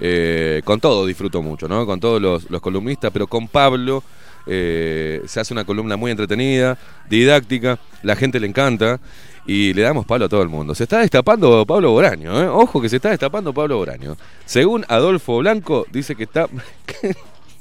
Eh, 0.00 0.62
con 0.64 0.80
todo 0.80 1.04
disfruto 1.04 1.42
mucho, 1.42 1.68
¿no? 1.68 1.84
Con 1.84 2.00
todos 2.00 2.20
los, 2.20 2.50
los 2.50 2.62
columnistas, 2.62 3.10
pero 3.12 3.26
con 3.26 3.46
Pablo 3.46 4.02
eh, 4.46 5.22
se 5.26 5.40
hace 5.40 5.52
una 5.52 5.64
columna 5.64 5.96
muy 5.96 6.10
entretenida, 6.10 6.78
didáctica, 7.08 7.78
la 8.02 8.16
gente 8.16 8.40
le 8.40 8.46
encanta 8.46 9.00
y 9.46 9.74
le 9.74 9.82
damos 9.82 10.06
palo 10.06 10.26
a 10.26 10.28
todo 10.28 10.42
el 10.42 10.48
mundo. 10.48 10.74
Se 10.74 10.84
está 10.84 11.00
destapando 11.00 11.64
Pablo 11.66 11.90
Boraño, 11.90 12.40
¿eh? 12.42 12.48
Ojo 12.48 12.80
que 12.80 12.88
se 12.88 12.96
está 12.96 13.10
destapando 13.10 13.52
Pablo 13.52 13.76
Boraño. 13.78 14.16
Según 14.44 14.84
Adolfo 14.88 15.38
Blanco, 15.38 15.86
dice 15.90 16.14
que 16.14 16.24
está... 16.24 16.48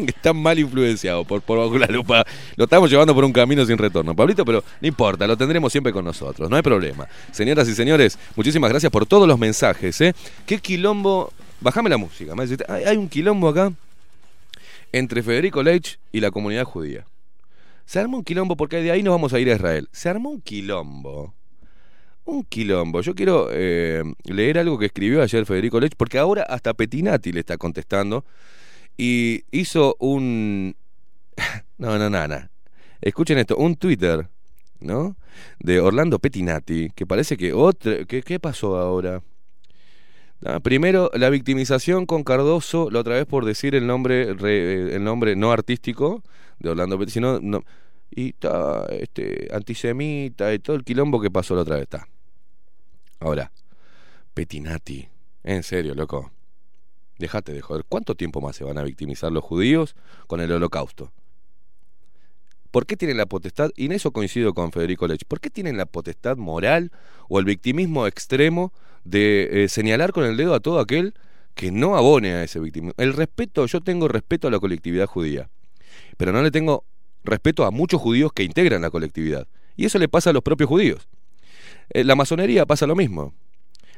que 0.05 0.11
está 0.11 0.33
mal 0.33 0.57
influenciado 0.57 1.23
por, 1.25 1.41
por 1.41 1.79
la 1.79 1.87
lupa. 1.87 2.25
Lo 2.55 2.63
estamos 2.63 2.89
llevando 2.89 3.13
por 3.13 3.23
un 3.23 3.33
camino 3.33 3.65
sin 3.65 3.77
retorno, 3.77 4.15
Pablito, 4.15 4.43
pero 4.43 4.63
no 4.81 4.87
importa, 4.87 5.27
lo 5.27 5.37
tendremos 5.37 5.71
siempre 5.71 5.93
con 5.93 6.03
nosotros, 6.03 6.49
no 6.49 6.55
hay 6.55 6.61
problema. 6.61 7.07
Señoras 7.31 7.67
y 7.67 7.75
señores, 7.75 8.17
muchísimas 8.35 8.71
gracias 8.71 8.91
por 8.91 9.05
todos 9.05 9.27
los 9.27 9.37
mensajes. 9.37 9.99
¿eh? 10.01 10.13
¿Qué 10.45 10.57
quilombo? 10.57 11.31
Bájame 11.59 11.89
la 11.89 11.97
música. 11.97 12.33
hay 12.67 12.97
un 12.97 13.07
quilombo 13.07 13.49
acá 13.49 13.71
entre 14.91 15.23
Federico 15.23 15.63
Leitch 15.63 15.99
y 16.11 16.19
la 16.19 16.31
comunidad 16.31 16.65
judía. 16.65 17.05
Se 17.85 17.99
armó 17.99 18.17
un 18.17 18.23
quilombo 18.23 18.55
porque 18.55 18.77
de 18.77 18.91
ahí 18.91 19.03
nos 19.03 19.13
vamos 19.13 19.33
a 19.33 19.39
ir 19.39 19.49
a 19.49 19.55
Israel. 19.55 19.89
Se 19.91 20.09
armó 20.09 20.29
un 20.29 20.41
quilombo. 20.41 21.33
Un 22.23 22.43
quilombo. 22.43 23.01
Yo 23.01 23.15
quiero 23.15 23.49
eh, 23.51 24.03
leer 24.23 24.59
algo 24.59 24.77
que 24.77 24.85
escribió 24.85 25.21
ayer 25.21 25.45
Federico 25.45 25.79
Leitch, 25.79 25.95
porque 25.97 26.17
ahora 26.17 26.43
hasta 26.43 26.73
Petinati 26.73 27.31
le 27.31 27.41
está 27.41 27.57
contestando. 27.57 28.25
Y 28.97 29.43
hizo 29.51 29.95
un. 29.99 30.75
No, 31.77 31.97
no, 31.97 32.11
no, 32.11 32.27
no. 32.27 32.49
Escuchen 33.01 33.39
esto: 33.39 33.57
un 33.57 33.75
Twitter, 33.75 34.29
¿no? 34.79 35.15
De 35.59 35.79
Orlando 35.79 36.19
Petinati, 36.19 36.91
que 36.95 37.07
parece 37.07 37.35
que 37.37 37.53
otra. 37.53 38.05
¿Qué, 38.05 38.21
qué 38.21 38.39
pasó 38.39 38.77
ahora? 38.77 39.23
Ah, 40.43 40.59
primero, 40.59 41.11
la 41.13 41.29
victimización 41.29 42.05
con 42.05 42.23
Cardoso, 42.23 42.89
la 42.89 42.99
otra 42.99 43.15
vez 43.15 43.25
por 43.25 43.45
decir 43.45 43.75
el 43.75 43.85
nombre, 43.85 44.33
re- 44.33 44.95
el 44.95 45.03
nombre 45.03 45.35
no 45.35 45.51
artístico 45.51 46.23
de 46.59 46.69
Orlando 46.69 46.97
Petinati, 46.97 47.11
sino. 47.13 47.39
No, 47.39 47.63
y 48.09 48.29
está 48.29 48.87
este, 48.89 49.49
antisemita 49.53 50.53
y 50.53 50.59
todo 50.59 50.75
el 50.75 50.83
quilombo 50.83 51.21
que 51.21 51.29
pasó 51.29 51.55
la 51.55 51.61
otra 51.61 51.75
vez. 51.75 51.83
Está. 51.83 52.07
Ahora, 53.19 53.51
Petinati. 54.33 55.07
En 55.43 55.63
serio, 55.63 55.93
loco. 55.95 56.31
Dejate 57.19 57.53
de 57.53 57.61
joder. 57.61 57.85
¿Cuánto 57.87 58.15
tiempo 58.15 58.41
más 58.41 58.55
se 58.55 58.63
van 58.63 58.79
a 58.79 58.83
victimizar 58.83 59.31
los 59.31 59.43
judíos 59.43 59.95
con 60.25 60.41
el 60.41 60.51
holocausto? 60.51 61.11
¿Por 62.71 62.85
qué 62.85 62.95
tienen 62.97 63.17
la 63.17 63.25
potestad, 63.25 63.69
y 63.75 63.85
en 63.87 63.91
eso 63.91 64.11
coincido 64.11 64.53
con 64.53 64.71
Federico 64.71 65.05
Lech, 65.05 65.25
¿por 65.25 65.39
qué 65.41 65.49
tienen 65.49 65.77
la 65.77 65.85
potestad 65.85 66.37
moral 66.37 66.91
o 67.27 67.37
el 67.37 67.45
victimismo 67.45 68.07
extremo 68.07 68.71
de 69.03 69.63
eh, 69.63 69.67
señalar 69.69 70.11
con 70.11 70.23
el 70.23 70.37
dedo 70.37 70.53
a 70.53 70.59
todo 70.59 70.79
aquel 70.79 71.13
que 71.55 71.71
no 71.71 71.97
abone 71.97 72.33
a 72.33 72.43
ese 72.43 72.59
victimismo? 72.59 72.93
El 72.97 73.13
respeto, 73.13 73.65
yo 73.65 73.81
tengo 73.81 74.07
respeto 74.07 74.47
a 74.47 74.51
la 74.51 74.59
colectividad 74.59 75.07
judía, 75.07 75.49
pero 76.17 76.31
no 76.31 76.41
le 76.41 76.51
tengo 76.51 76.85
respeto 77.23 77.65
a 77.65 77.71
muchos 77.71 78.01
judíos 78.01 78.31
que 78.33 78.43
integran 78.43 78.81
la 78.81 78.89
colectividad. 78.89 79.47
Y 79.75 79.85
eso 79.85 79.99
le 79.99 80.07
pasa 80.07 80.31
a 80.31 80.33
los 80.33 80.43
propios 80.43 80.69
judíos. 80.69 81.07
Eh, 81.89 82.03
la 82.03 82.15
masonería 82.15 82.65
pasa 82.65 82.87
lo 82.87 82.95
mismo. 82.95 83.33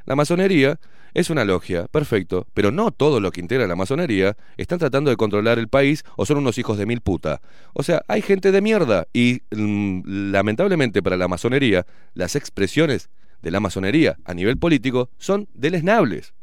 La 0.05 0.15
masonería 0.15 0.79
es 1.13 1.29
una 1.29 1.45
logia, 1.45 1.87
perfecto, 1.87 2.47
pero 2.53 2.71
no 2.71 2.91
todo 2.91 3.19
lo 3.19 3.31
que 3.31 3.39
integra 3.39 3.67
la 3.67 3.75
masonería 3.75 4.35
están 4.57 4.79
tratando 4.79 5.11
de 5.11 5.15
controlar 5.17 5.59
el 5.59 5.67
país 5.67 6.03
o 6.17 6.25
son 6.25 6.37
unos 6.37 6.57
hijos 6.57 6.77
de 6.77 6.85
mil 6.85 7.01
puta. 7.01 7.41
O 7.73 7.83
sea, 7.83 8.01
hay 8.07 8.21
gente 8.21 8.51
de 8.51 8.61
mierda 8.61 9.07
y 9.13 9.41
mm, 9.51 10.31
lamentablemente 10.31 11.03
para 11.03 11.17
la 11.17 11.27
masonería 11.27 11.85
las 12.15 12.35
expresiones 12.35 13.09
de 13.43 13.51
la 13.51 13.59
masonería 13.59 14.17
a 14.25 14.33
nivel 14.33 14.57
político 14.57 15.09
son 15.19 15.47
deleznables. 15.53 16.33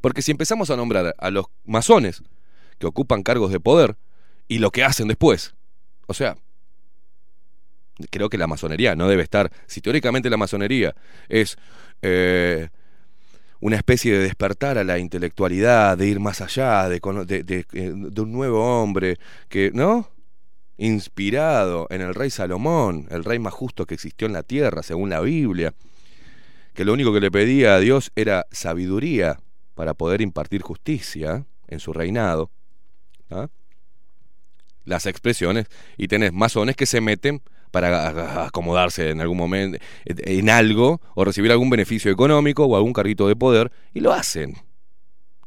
Porque 0.00 0.22
si 0.22 0.30
empezamos 0.30 0.70
a 0.70 0.76
nombrar 0.76 1.16
a 1.18 1.30
los 1.30 1.46
masones 1.64 2.22
que 2.78 2.86
ocupan 2.86 3.22
cargos 3.22 3.50
de 3.50 3.58
poder 3.58 3.96
y 4.46 4.58
lo 4.58 4.70
que 4.70 4.84
hacen 4.84 5.08
después, 5.08 5.54
o 6.06 6.14
sea, 6.14 6.36
creo 8.10 8.28
que 8.28 8.38
la 8.38 8.46
masonería 8.46 8.94
no 8.94 9.08
debe 9.08 9.22
estar, 9.22 9.50
si 9.66 9.80
teóricamente 9.80 10.28
la 10.28 10.36
masonería 10.36 10.94
es 11.28 11.56
eh, 12.02 12.68
una 13.60 13.76
especie 13.76 14.12
de 14.12 14.18
despertar 14.18 14.76
a 14.76 14.84
la 14.84 14.98
intelectualidad, 14.98 15.96
de 15.96 16.06
ir 16.06 16.20
más 16.20 16.42
allá, 16.42 16.86
de, 16.90 17.00
eh, 17.00 17.64
de 17.94 18.20
un 18.20 18.30
nuevo 18.30 18.82
hombre, 18.82 19.16
que, 19.48 19.70
¿no? 19.72 20.10
Inspirado 20.78 21.86
en 21.90 22.02
el 22.02 22.14
rey 22.14 22.30
Salomón, 22.30 23.06
el 23.10 23.24
rey 23.24 23.38
más 23.38 23.54
justo 23.54 23.86
que 23.86 23.94
existió 23.94 24.26
en 24.26 24.32
la 24.32 24.42
tierra, 24.42 24.82
según 24.82 25.10
la 25.10 25.20
Biblia, 25.20 25.74
que 26.74 26.84
lo 26.84 26.92
único 26.92 27.12
que 27.12 27.20
le 27.20 27.30
pedía 27.30 27.74
a 27.74 27.80
Dios 27.80 28.12
era 28.14 28.46
sabiduría 28.50 29.38
para 29.74 29.94
poder 29.94 30.20
impartir 30.20 30.62
justicia 30.62 31.46
en 31.68 31.80
su 31.80 31.92
reinado. 31.92 32.50
¿ah? 33.30 33.48
Las 34.84 35.06
expresiones, 35.06 35.66
y 35.96 36.08
tenés 36.08 36.32
masones 36.32 36.76
que 36.76 36.86
se 36.86 37.00
meten 37.00 37.42
para 37.70 38.46
acomodarse 38.46 39.10
en 39.10 39.20
algún 39.20 39.36
momento 39.36 39.78
en 40.04 40.48
algo 40.48 41.00
o 41.14 41.24
recibir 41.24 41.50
algún 41.50 41.68
beneficio 41.68 42.10
económico 42.10 42.64
o 42.64 42.76
algún 42.76 42.92
carrito 42.92 43.28
de 43.28 43.36
poder 43.36 43.72
y 43.92 44.00
lo 44.00 44.12
hacen. 44.12 44.54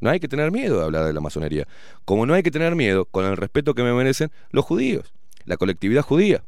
No 0.01 0.09
hay 0.09 0.19
que 0.19 0.27
tener 0.27 0.51
miedo 0.51 0.77
de 0.79 0.85
hablar 0.85 1.05
de 1.05 1.13
la 1.13 1.21
masonería, 1.21 1.67
como 2.05 2.25
no 2.25 2.33
hay 2.33 2.43
que 2.43 2.51
tener 2.51 2.75
miedo 2.75 3.05
con 3.05 3.25
el 3.25 3.35
respeto 3.35 3.73
que 3.73 3.83
me 3.83 3.93
merecen 3.93 4.31
los 4.51 4.63
judíos, 4.63 5.13
la 5.49 5.57
colectividad 5.57 6.03
judía. 6.03 6.43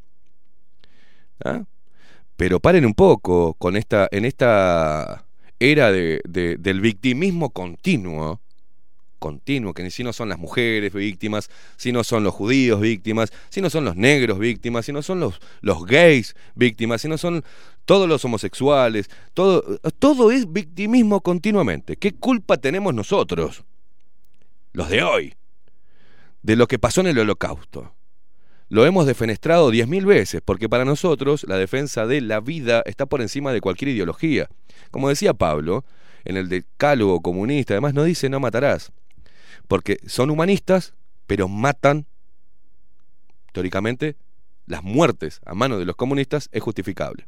¿Ah? 1.44 1.64
Pero 2.38 2.60
paren 2.60 2.86
un 2.86 2.94
poco 2.94 3.56
con 3.56 3.76
esta 3.76 4.08
en 4.12 4.26
esta 4.26 5.26
era 5.60 5.92
de- 5.92 6.22
de- 6.28 6.58
del 6.58 6.80
victimismo 6.82 7.50
continuo 7.50 8.40
continuo, 9.20 9.76
que 9.76 9.88
si 9.92 10.04
no 10.04 10.14
son 10.14 10.30
las 10.30 10.40
mujeres 10.40 10.94
víctimas, 10.94 11.52
si 11.78 11.92
no 11.92 12.04
son 12.04 12.24
los 12.24 12.34
judíos 12.34 12.82
víctimas, 12.82 13.32
si 13.50 13.62
no 13.62 13.70
son 13.70 13.86
los 13.86 13.96
negros 13.96 14.40
víctimas, 14.40 14.84
si 14.88 14.92
no 14.92 15.04
son 15.04 15.20
los, 15.20 15.40
los 15.62 15.86
gays 15.86 16.36
víctimas, 16.56 17.04
si 17.04 17.08
no 17.08 17.20
son 17.20 17.44
todos 17.86 18.10
los 18.10 18.26
homosexuales, 18.26 19.12
todo, 19.36 19.78
todo 20.00 20.32
es 20.32 20.52
victimismo 20.52 21.22
continuamente. 21.22 21.98
¿Qué 21.98 22.14
culpa 22.14 22.58
tenemos 22.58 22.96
nosotros, 22.96 23.64
los 24.74 24.90
de 24.90 25.04
hoy, 25.04 25.36
de 26.42 26.56
lo 26.56 26.68
que 26.68 26.80
pasó 26.80 27.02
en 27.02 27.08
el 27.08 27.20
holocausto? 27.20 27.94
Lo 28.72 28.86
hemos 28.86 29.06
defenestrado 29.06 29.70
diez 29.70 29.86
mil 29.90 30.06
veces, 30.06 30.40
porque 30.46 30.70
para 30.70 30.86
nosotros 30.86 31.44
la 31.46 31.58
defensa 31.58 32.08
de 32.08 32.22
la 32.22 32.40
vida 32.40 32.82
está 32.86 33.06
por 33.06 33.20
encima 33.20 33.52
de 33.52 33.60
cualquier 33.60 33.90
ideología. 33.90 34.48
Como 34.92 35.10
decía 35.10 35.34
Pablo, 35.34 35.84
en 36.24 36.38
el 36.38 36.48
decálogo 36.48 37.20
comunista, 37.20 37.74
además 37.74 37.94
no 37.94 38.06
dice 38.06 38.30
no 38.30 38.40
matarás, 38.40 38.94
porque 39.68 39.98
son 40.08 40.30
humanistas, 40.30 40.94
pero 41.28 41.50
matan, 41.50 42.06
teóricamente, 43.52 44.16
las 44.68 44.84
muertes 44.84 45.42
a 45.46 45.54
manos 45.54 45.78
de 45.78 45.84
los 45.84 45.98
comunistas 45.98 46.48
es 46.54 46.64
justificable. 46.64 47.28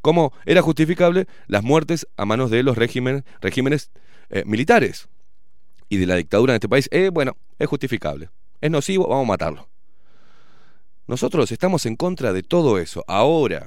¿Cómo 0.00 0.32
era 0.46 0.62
justificable 0.62 1.26
las 1.48 1.64
muertes 1.64 2.06
a 2.16 2.24
manos 2.24 2.52
de 2.52 2.62
los 2.62 2.78
regímenes, 2.78 3.24
regímenes 3.40 3.90
eh, 4.30 4.44
militares 4.46 5.08
y 5.88 5.96
de 5.96 6.06
la 6.06 6.14
dictadura 6.14 6.52
en 6.52 6.58
este 6.58 6.68
país? 6.68 6.88
Eh, 6.92 7.10
bueno, 7.12 7.36
es 7.58 7.66
justificable. 7.66 8.30
Es 8.60 8.70
nocivo, 8.70 9.08
vamos 9.08 9.24
a 9.24 9.26
matarlo. 9.26 9.77
Nosotros 11.08 11.50
estamos 11.50 11.86
en 11.86 11.96
contra 11.96 12.32
de 12.32 12.42
todo 12.42 12.78
eso. 12.78 13.02
Ahora, 13.08 13.62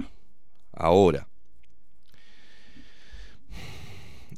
ahora. 0.71 1.27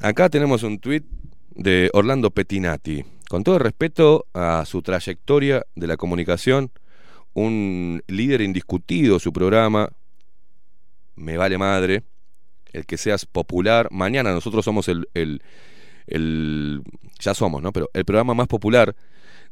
Acá 0.01 0.29
tenemos 0.29 0.63
un 0.63 0.79
tuit 0.79 1.03
de 1.51 1.89
Orlando 1.93 2.31
Pettinati. 2.31 3.03
Con 3.29 3.43
todo 3.43 3.55
el 3.55 3.61
respeto 3.61 4.25
a 4.33 4.63
su 4.65 4.81
trayectoria 4.81 5.65
de 5.75 5.87
la 5.87 5.97
comunicación, 5.97 6.71
un 7.33 8.01
líder 8.07 8.41
indiscutido, 8.41 9.19
su 9.19 9.33
programa, 9.33 9.89
me 11.15 11.35
vale 11.37 11.57
madre, 11.57 12.03
el 12.71 12.85
que 12.85 12.97
seas 12.97 13.25
popular. 13.25 13.87
Mañana 13.91 14.31
nosotros 14.31 14.63
somos 14.63 14.87
el, 14.87 15.09
el, 15.13 15.41
el- 16.07 16.83
ya 17.19 17.33
somos, 17.33 17.61
¿no? 17.61 17.71
Pero 17.73 17.89
el 17.93 18.05
programa 18.05 18.33
más 18.33 18.47
popular 18.47 18.95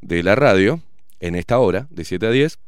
de 0.01 0.23
la 0.23 0.35
radio 0.35 0.81
en 1.19 1.35
esta 1.35 1.59
hora, 1.59 1.87
de 1.89 2.05
7 2.05 2.27
a 2.27 2.31
10, 2.31 2.59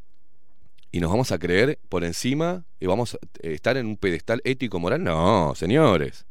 y 0.94 1.00
nos 1.00 1.10
vamos 1.10 1.32
a 1.32 1.40
creer 1.40 1.80
por 1.90 2.04
encima 2.04 2.66
y 2.80 2.86
vamos 2.86 3.16
a 3.16 3.18
estar 3.42 3.78
en 3.78 3.88
un 3.88 3.98
pedestal 3.98 4.42
ético 4.46 4.80
moral. 4.80 5.04
No, 5.04 5.54
señores. 5.56 6.28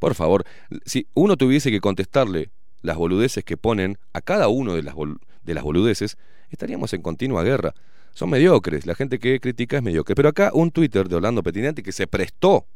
Por 0.00 0.16
favor, 0.16 0.44
si 0.84 1.06
uno 1.14 1.36
tuviese 1.36 1.70
que 1.70 1.80
contestarle 1.80 2.50
las 2.82 2.96
boludeces 2.96 3.44
que 3.44 3.56
ponen 3.56 3.96
a 4.12 4.20
cada 4.20 4.48
uno 4.48 4.74
de 4.74 4.82
las, 4.82 4.96
de 5.44 5.54
las 5.54 5.62
boludeces, 5.62 6.18
estaríamos 6.50 6.92
en 6.92 7.02
continua 7.02 7.44
guerra. 7.44 7.72
Son 8.14 8.28
mediocres, 8.28 8.84
la 8.84 8.96
gente 8.96 9.20
que 9.20 9.38
critica 9.38 9.76
es 9.76 9.82
mediocre. 9.84 10.16
Pero 10.16 10.30
acá 10.30 10.50
un 10.52 10.72
Twitter 10.72 11.08
de 11.08 11.14
Orlando 11.14 11.44
Petinati 11.44 11.84
que 11.84 11.92
se 11.92 12.08
prestó 12.08 12.66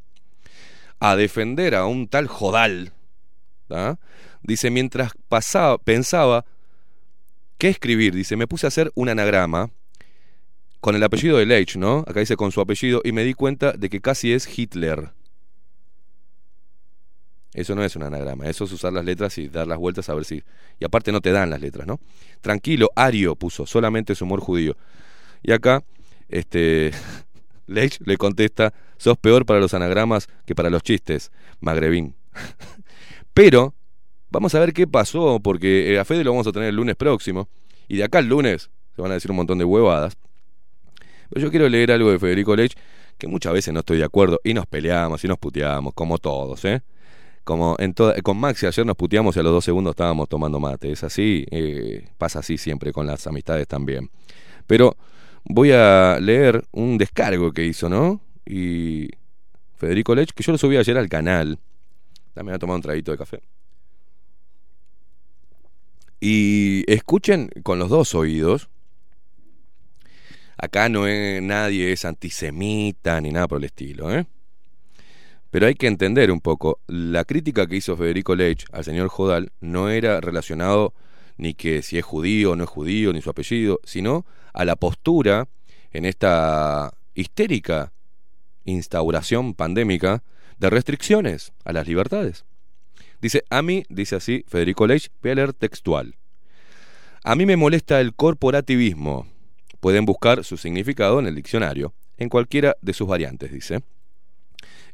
a 1.01 1.17
defender 1.17 1.75
a 1.75 1.85
un 1.87 2.07
tal 2.07 2.29
Jodal, 2.29 2.93
¿tá? 3.67 3.99
dice, 4.45 4.71
mientras 4.71 5.15
pensaba 5.83 6.45
qué 7.59 7.71
escribir, 7.71 8.15
dice, 8.15 8.37
me 8.37 8.47
puse 8.47 8.67
a 8.67 8.69
hacer 8.69 8.93
un 8.95 9.09
anagrama 9.09 9.73
con 10.83 10.97
el 10.97 11.03
apellido 11.05 11.39
de 11.39 11.47
Leitch, 11.47 11.77
¿no? 11.77 12.01
Acá 12.09 12.19
dice 12.19 12.37
con 12.37 12.51
su 12.51 12.61
apellido 12.61 13.03
y 13.05 13.13
me 13.13 13.23
di 13.23 13.35
cuenta 13.35 13.73
de 13.73 13.89
que 13.89 14.01
casi 14.01 14.33
es 14.33 14.59
Hitler. 14.59 15.11
Eso 17.55 17.77
no 17.77 17.85
es 17.85 17.95
un 17.95 18.03
anagrama, 18.03 18.49
eso 18.49 18.65
es 18.65 18.73
usar 18.73 18.93
las 18.93 19.05
letras 19.05 19.39
y 19.39 19.49
dar 19.49 19.69
las 19.69 19.79
vueltas 19.79 20.09
a 20.09 20.15
ver 20.15 20.25
si. 20.25 20.43
Y 20.81 20.85
aparte 20.85 21.13
no 21.13 21.21
te 21.21 21.31
dan 21.31 21.51
las 21.51 21.61
letras, 21.61 21.87
¿no? 21.87 22.01
Tranquilo, 22.41 22.91
Ario 22.97 23.37
puso, 23.37 23.65
solamente 23.65 24.15
es 24.15 24.23
humor 24.23 24.41
judío. 24.41 24.77
Y 25.45 25.53
acá, 25.53 25.85
este. 26.29 26.91
Leitch 27.69 28.01
le 28.05 28.17
contesta: 28.17 28.75
sos 28.97 29.17
peor 29.17 29.47
para 29.47 29.61
los 29.61 29.75
anagramas 29.75 30.27
que 30.47 30.57
para 30.57 30.69
los 30.69 30.83
chistes, 30.83 31.31
Magrebín. 31.61 32.17
Pero, 33.35 33.73
vamos 34.31 34.53
a 34.57 34.59
ver 34.59 34.73
qué 34.73 34.89
pasó, 34.89 35.39
porque 35.39 35.95
eh, 35.95 36.01
a 36.01 36.05
Fede 36.05 36.25
lo 36.25 36.33
vamos 36.33 36.49
a 36.49 36.53
tener 36.53 36.71
el 36.71 36.75
lunes 36.75 36.97
próximo. 36.97 37.49
Y 37.87 37.99
de 37.99 38.05
acá 38.05 38.19
al 38.19 38.27
lunes 38.27 38.69
se 38.97 39.01
van 39.01 39.13
a 39.13 39.15
decir 39.15 39.31
un 39.31 39.37
montón 39.37 39.59
de 39.59 39.65
huevadas. 39.65 40.17
Pero 41.33 41.47
yo 41.47 41.51
quiero 41.51 41.67
leer 41.67 41.91
algo 41.93 42.11
de 42.11 42.19
Federico 42.19 42.55
Leitch, 42.55 42.77
que 43.17 43.27
muchas 43.27 43.55
veces 43.55 43.73
no 43.73 43.81
estoy 43.81 43.97
de 43.97 44.05
acuerdo, 44.05 44.39
y 44.45 44.53
nos 44.53 44.67
peleamos 44.67 45.25
y 45.25 45.29
nos 45.29 45.39
puteamos, 45.39 45.95
como 45.95 46.19
todos, 46.19 46.63
¿eh? 46.67 46.83
Como 47.43 47.75
en 47.79 47.95
toda, 47.95 48.21
con 48.21 48.37
Maxi 48.37 48.67
ayer 48.67 48.85
nos 48.85 48.97
puteamos 48.97 49.35
y 49.35 49.41
a 49.41 49.43
los 49.43 49.53
dos 49.53 49.65
segundos 49.65 49.93
estábamos 49.93 50.29
tomando 50.29 50.61
mate. 50.61 50.93
Es 50.93 51.03
así, 51.03 51.47
eh, 51.51 52.07
pasa 52.19 52.41
así 52.41 52.59
siempre 52.59 52.93
con 52.93 53.07
las 53.07 53.27
amistades 53.27 53.67
también. 53.67 54.11
Pero 54.67 54.95
voy 55.43 55.73
a 55.73 56.19
leer 56.21 56.65
un 56.71 56.99
descargo 56.99 57.51
que 57.51 57.65
hizo, 57.65 57.89
¿no? 57.89 58.21
Y 58.45 59.09
Federico 59.77 60.15
Lech, 60.15 60.33
que 60.33 60.43
yo 60.43 60.53
lo 60.53 60.59
subí 60.59 60.77
ayer 60.77 60.99
al 60.99 61.09
canal. 61.09 61.59
Dame 62.35 62.53
a 62.53 62.59
tomar 62.59 62.77
un 62.77 62.83
traguito 62.83 63.11
de 63.11 63.19
café. 63.19 63.41
Y 66.21 66.85
escuchen 66.93 67.51
con 67.63 67.79
los 67.79 67.89
dos 67.89 68.15
oídos. 68.15 68.69
Acá 70.63 70.89
no 70.89 71.09
es, 71.09 71.43
nadie 71.43 71.91
es 71.91 72.05
antisemita 72.05 73.21
ni 73.21 73.33
nada 73.33 73.49
por 73.49 73.59
el 73.59 73.65
estilo, 73.65 74.15
¿eh? 74.15 74.27
Pero 75.51 75.67
hay 75.67 75.75
que 75.75 75.89
entender 75.89 76.31
un 76.31 76.41
poco, 76.41 76.79
la 76.87 77.25
crítica 77.25 77.67
que 77.67 77.75
hizo 77.75 77.97
Federico 77.97 78.37
Leitch 78.37 78.67
al 78.71 78.85
señor 78.85 79.09
Jodal 79.09 79.51
no 79.61 79.91
era 79.91 80.21
relacionado 80.21 80.95
ni 81.37 81.55
que 81.55 81.83
si 81.83 81.99
es 81.99 82.05
judío 82.05 82.53
o 82.53 82.57
no 82.57 82.63
es 82.63 82.71
judío, 82.71 83.13
ni 83.13 83.21
su 83.21 83.29
apellido, 83.29 83.81
sino 83.83 84.25
a 84.53 84.65
la 84.65 84.77
postura 84.77 85.49
en 85.91 86.05
esta 86.05 86.95
histérica 87.17 87.93
instauración 88.65 89.55
pandémica 89.55 90.23
de 90.61 90.71
restricciones 90.71 91.53
a 91.65 91.73
las 91.73 91.89
libertades. 91.89 92.45
Dice, 93.21 93.43
a 93.51 93.63
mí, 93.63 93.83
dice 93.89 94.15
así 94.15 94.45
Federico 94.47 94.87
Leitch, 94.87 95.11
voy 95.23 95.33
a 95.33 95.35
leer 95.35 95.55
textual. 95.55 96.15
A 97.25 97.35
mí 97.35 97.47
me 97.47 97.57
molesta 97.57 98.01
el 98.01 98.15
corporativismo. 98.15 99.32
Pueden 99.83 100.05
buscar 100.05 100.45
su 100.45 100.59
significado 100.59 101.19
en 101.19 101.27
el 101.27 101.35
diccionario, 101.35 101.93
en 102.17 102.29
cualquiera 102.29 102.77
de 102.83 102.93
sus 102.93 103.09
variantes, 103.09 103.51
dice. 103.51 103.83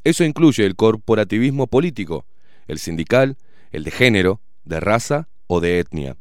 Eso 0.03 0.23
incluye 0.23 0.65
el 0.65 0.75
corporativismo 0.75 1.67
político, 1.67 2.25
el 2.67 2.79
sindical, 2.79 3.37
el 3.69 3.83
de 3.83 3.91
género, 3.91 4.41
de 4.63 4.79
raza 4.79 5.27
o 5.45 5.59
de 5.59 5.77
etnia. 5.77 6.17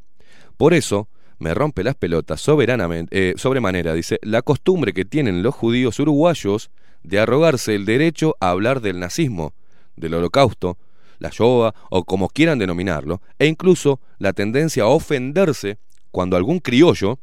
Por 0.59 0.74
eso, 0.74 1.09
me 1.39 1.55
rompe 1.55 1.82
las 1.82 1.95
pelotas 1.95 2.43
soberanamente, 2.43 3.31
eh, 3.31 3.35
sobremanera, 3.39 3.95
dice, 3.95 4.19
la 4.20 4.43
costumbre 4.43 4.93
que 4.93 5.07
tienen 5.07 5.43
los 5.43 5.55
judíos 5.55 5.99
uruguayos 5.99 6.70
de 7.03 7.20
arrogarse 7.20 7.74
el 7.74 7.86
derecho 7.86 8.36
a 8.39 8.51
hablar 8.51 8.82
del 8.82 9.01
nazismo, 9.01 9.55
del 9.97 10.12
holocausto, 10.12 10.77
la 11.20 11.31
Shoah 11.32 11.74
o 11.89 12.05
como 12.05 12.28
quieran 12.28 12.59
denominarlo, 12.59 13.23
e 13.39 13.47
incluso 13.47 13.99
la 14.19 14.35
tendencia 14.35 14.82
a 14.82 14.89
ofenderse 14.89 15.78
cuando 16.11 16.36
algún 16.36 16.59
criollo, 16.59 17.19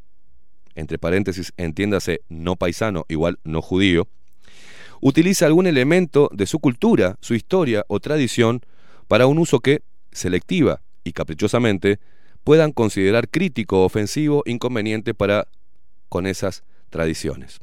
entre 0.75 0.99
paréntesis 0.99 1.53
entiéndase 1.57 2.21
no 2.29 2.55
paisano 2.55 3.05
igual 3.07 3.39
no 3.43 3.61
judío, 3.61 4.07
utiliza 5.01 5.45
algún 5.45 5.67
elemento 5.67 6.29
de 6.33 6.45
su 6.45 6.59
cultura, 6.59 7.17
su 7.21 7.33
historia 7.33 7.85
o 7.87 7.99
tradición 7.99 8.61
para 9.07 9.27
un 9.27 9.39
uso 9.39 9.59
que, 9.59 9.81
selectiva 10.11 10.81
y 11.03 11.13
caprichosamente, 11.13 11.99
puedan 12.43 12.71
considerar 12.71 13.29
crítico, 13.29 13.83
ofensivo, 13.83 14.43
inconveniente 14.45 15.13
para 15.13 15.47
con 16.09 16.27
esas 16.27 16.63
tradiciones. 16.89 17.59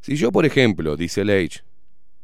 Si 0.00 0.16
yo, 0.16 0.30
por 0.32 0.46
ejemplo, 0.46 0.96
dice 0.96 1.24
Leitch, 1.24 1.64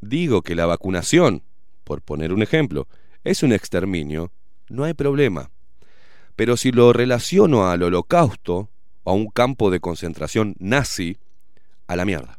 digo 0.01 0.43
que 0.43 0.55
la 0.55 0.67
vacunación, 0.67 1.43
por 1.85 2.03
poner 2.03 2.33
un 2.33 2.43
ejemplo, 2.43 2.87
es 3.25 3.43
un 3.43 3.53
exterminio, 3.53 4.33
no 4.69 4.85
hay 4.85 4.95
problema. 4.95 5.51
Pero 6.37 6.57
si 6.57 6.73
lo 6.73 6.93
relaciono 6.93 7.69
al 7.69 7.83
holocausto 7.83 8.71
a 9.05 9.13
un 9.13 9.29
campo 9.29 9.71
de 9.71 9.81
concentración 9.81 10.55
nazi, 10.59 11.19
a 11.87 11.97
la 11.97 12.05
mierda. 12.05 12.39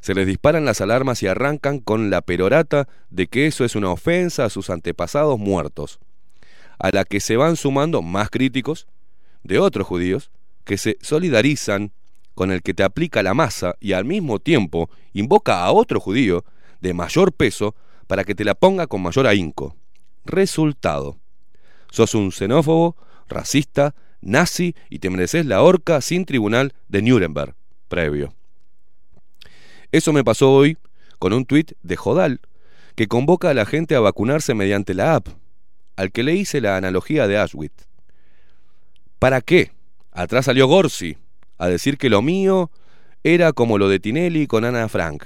Se 0.00 0.14
les 0.14 0.26
disparan 0.26 0.64
las 0.64 0.80
alarmas 0.80 1.22
y 1.22 1.26
arrancan 1.26 1.78
con 1.78 2.10
la 2.10 2.20
perorata 2.20 2.88
de 3.10 3.26
que 3.26 3.46
eso 3.46 3.64
es 3.64 3.74
una 3.74 3.90
ofensa 3.90 4.44
a 4.44 4.50
sus 4.50 4.68
antepasados 4.68 5.38
muertos, 5.38 5.98
a 6.78 6.90
la 6.90 7.04
que 7.04 7.20
se 7.20 7.36
van 7.36 7.56
sumando 7.56 8.02
más 8.02 8.28
críticos 8.28 8.86
de 9.42 9.58
otros 9.58 9.86
judíos 9.86 10.30
que 10.64 10.76
se 10.76 10.98
solidarizan 11.00 11.92
con 12.34 12.50
el 12.50 12.62
que 12.62 12.74
te 12.74 12.82
aplica 12.82 13.22
la 13.22 13.34
masa 13.34 13.76
y 13.80 13.92
al 13.92 14.04
mismo 14.04 14.40
tiempo 14.40 14.90
invoca 15.12 15.64
a 15.64 15.72
otro 15.72 16.00
judío 16.00 16.44
de 16.80 16.92
mayor 16.92 17.32
peso 17.32 17.74
para 18.06 18.24
que 18.24 18.34
te 18.34 18.44
la 18.44 18.54
ponga 18.54 18.86
con 18.86 19.02
mayor 19.02 19.26
ahínco. 19.26 19.76
Resultado. 20.24 21.16
Sos 21.90 22.14
un 22.14 22.32
xenófobo, 22.32 22.96
racista, 23.28 23.94
nazi 24.24 24.74
y 24.90 24.98
te 24.98 25.10
mereces 25.10 25.46
la 25.46 25.62
horca 25.62 26.00
sin 26.00 26.24
tribunal 26.24 26.72
de 26.88 27.02
Nuremberg 27.02 27.54
previo. 27.88 28.34
Eso 29.92 30.12
me 30.12 30.24
pasó 30.24 30.52
hoy 30.52 30.76
con 31.18 31.32
un 31.32 31.44
tuit 31.44 31.72
de 31.82 31.96
Jodal 31.96 32.40
que 32.96 33.06
convoca 33.06 33.50
a 33.50 33.54
la 33.54 33.66
gente 33.66 33.94
a 33.94 34.00
vacunarse 34.00 34.54
mediante 34.54 34.94
la 34.94 35.14
app, 35.14 35.28
al 35.96 36.10
que 36.10 36.22
le 36.22 36.34
hice 36.34 36.60
la 36.60 36.76
analogía 36.76 37.28
de 37.28 37.38
Auschwitz. 37.38 37.86
¿Para 39.18 39.40
qué? 39.40 39.70
Atrás 40.10 40.46
salió 40.46 40.66
Gorsi 40.66 41.16
a 41.58 41.68
decir 41.68 41.98
que 41.98 42.10
lo 42.10 42.22
mío 42.22 42.70
era 43.22 43.52
como 43.52 43.78
lo 43.78 43.88
de 43.88 44.00
Tinelli 44.00 44.46
con 44.46 44.64
Ana 44.64 44.88
Frank. 44.88 45.24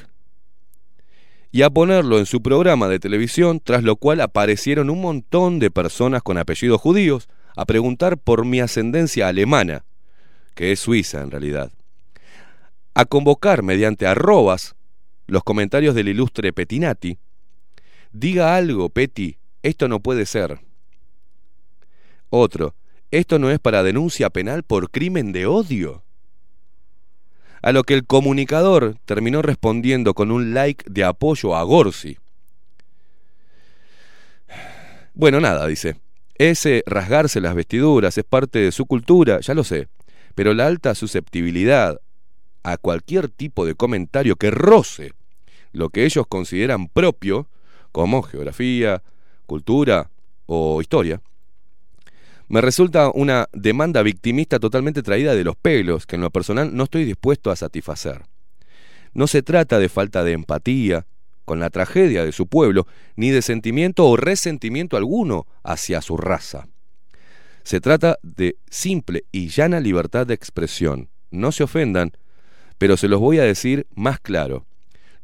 Y 1.51 1.62
a 1.62 1.70
ponerlo 1.70 2.19
en 2.19 2.27
su 2.27 2.43
programa 2.43 2.89
de 2.89 3.01
televisión, 3.01 3.61
tras 3.65 3.83
lo 3.83 3.97
cual 3.97 4.20
aparecieron 4.20 4.91
un 4.91 5.01
montón 5.01 5.59
de 5.59 5.70
personas 5.70 6.23
con 6.23 6.37
apellidos 6.37 6.81
judíos 6.81 7.29
a 7.59 7.64
preguntar 7.64 8.18
por 8.18 8.44
mi 8.44 8.60
ascendencia 8.60 9.26
alemana, 9.26 9.85
que 10.55 10.70
es 10.70 10.78
suiza 10.78 11.22
en 11.22 11.32
realidad. 11.32 11.72
A 12.94 13.05
convocar 13.05 13.64
mediante 13.64 14.06
arrobas 14.06 14.76
los 15.26 15.43
comentarios 15.43 15.97
del 15.97 16.06
ilustre 16.06 16.52
Petinati. 16.52 17.18
Diga 18.12 18.55
algo, 18.55 18.90
Peti, 18.90 19.39
esto 19.64 19.89
no 19.89 19.98
puede 19.98 20.24
ser. 20.24 20.60
Otro, 22.30 22.76
esto 23.10 23.40
no 23.40 23.51
es 23.51 23.59
para 23.59 23.82
denuncia 23.82 24.30
penal 24.30 24.62
por 24.62 24.93
crimen 24.93 25.32
de 25.32 25.47
odio. 25.47 26.05
A 27.60 27.72
lo 27.72 27.82
que 27.82 27.94
el 27.94 28.06
comunicador 28.06 28.98
terminó 29.05 29.43
respondiendo 29.43 30.14
con 30.14 30.30
un 30.30 30.55
like 30.55 30.85
de 30.89 31.02
apoyo 31.02 31.56
a 31.56 31.64
Gorsi. 31.64 32.18
Bueno, 35.12 35.40
nada, 35.40 35.66
dice. 35.66 35.97
Ese 36.39 36.85
rasgarse 36.86 37.40
las 37.40 37.56
vestiduras 37.56 38.16
es 38.16 38.24
parte 38.24 38.60
de 38.60 38.70
su 38.70 38.86
cultura, 38.86 39.40
ya 39.40 39.55
lo 39.55 39.65
sé, 39.65 39.89
pero 40.36 40.55
la 40.55 40.66
alta 40.66 40.94
susceptibilidad 40.94 42.01
a 42.62 42.77
cualquier 42.77 43.28
tipo 43.28 43.66
de 43.66 43.74
comentario 43.74 44.36
que 44.36 44.52
roce 44.52 45.12
lo 45.73 45.90
que 45.90 46.05
ellos 46.05 46.27
consideran 46.28 46.89
propio, 46.89 47.48
como 47.90 48.23
geografía, 48.23 49.02
cultura 49.47 50.10
o 50.47 50.81
historia, 50.81 51.20
me 52.48 52.60
resulta 52.60 53.10
una 53.12 53.48
demanda 53.52 54.02
victimista 54.02 54.59
totalmente 54.59 55.02
traída 55.02 55.35
de 55.35 55.44
los 55.44 55.56
pelos 55.56 56.06
que 56.06 56.16
en 56.16 56.23
lo 56.23 56.31
personal 56.31 56.74
no 56.74 56.85
estoy 56.85 57.05
dispuesto 57.05 57.51
a 57.51 57.56
satisfacer. 57.56 58.23
No 59.12 59.27
se 59.27 59.43
trata 59.43 59.78
de 59.78 59.89
falta 59.89 60.24
de 60.24 60.32
empatía 60.32 61.06
con 61.49 61.59
la 61.59 61.70
tragedia 61.70 62.25
de 62.25 62.31
su 62.31 62.47
pueblo, 62.47 62.87
ni 63.16 63.31
de 63.31 63.43
sentimiento 63.43 64.07
o 64.07 64.16
resentimiento 64.16 64.97
alguno 64.97 65.49
hacia 65.65 66.01
su 66.01 66.16
raza. 66.16 66.69
Se 67.65 67.81
trata 67.81 68.19
de 68.23 68.57
simple 68.70 69.25
y 69.33 69.49
llana 69.49 69.81
libertad 69.81 70.29
de 70.29 70.35
expresión. 70.35 71.09
No 71.33 71.51
se 71.51 71.65
ofendan, 71.65 72.12
pero 72.79 72.97
se 72.97 73.09
los 73.09 73.19
voy 73.19 73.41
a 73.41 73.43
decir 73.45 73.89
más 73.97 74.20
claro. 74.20 74.65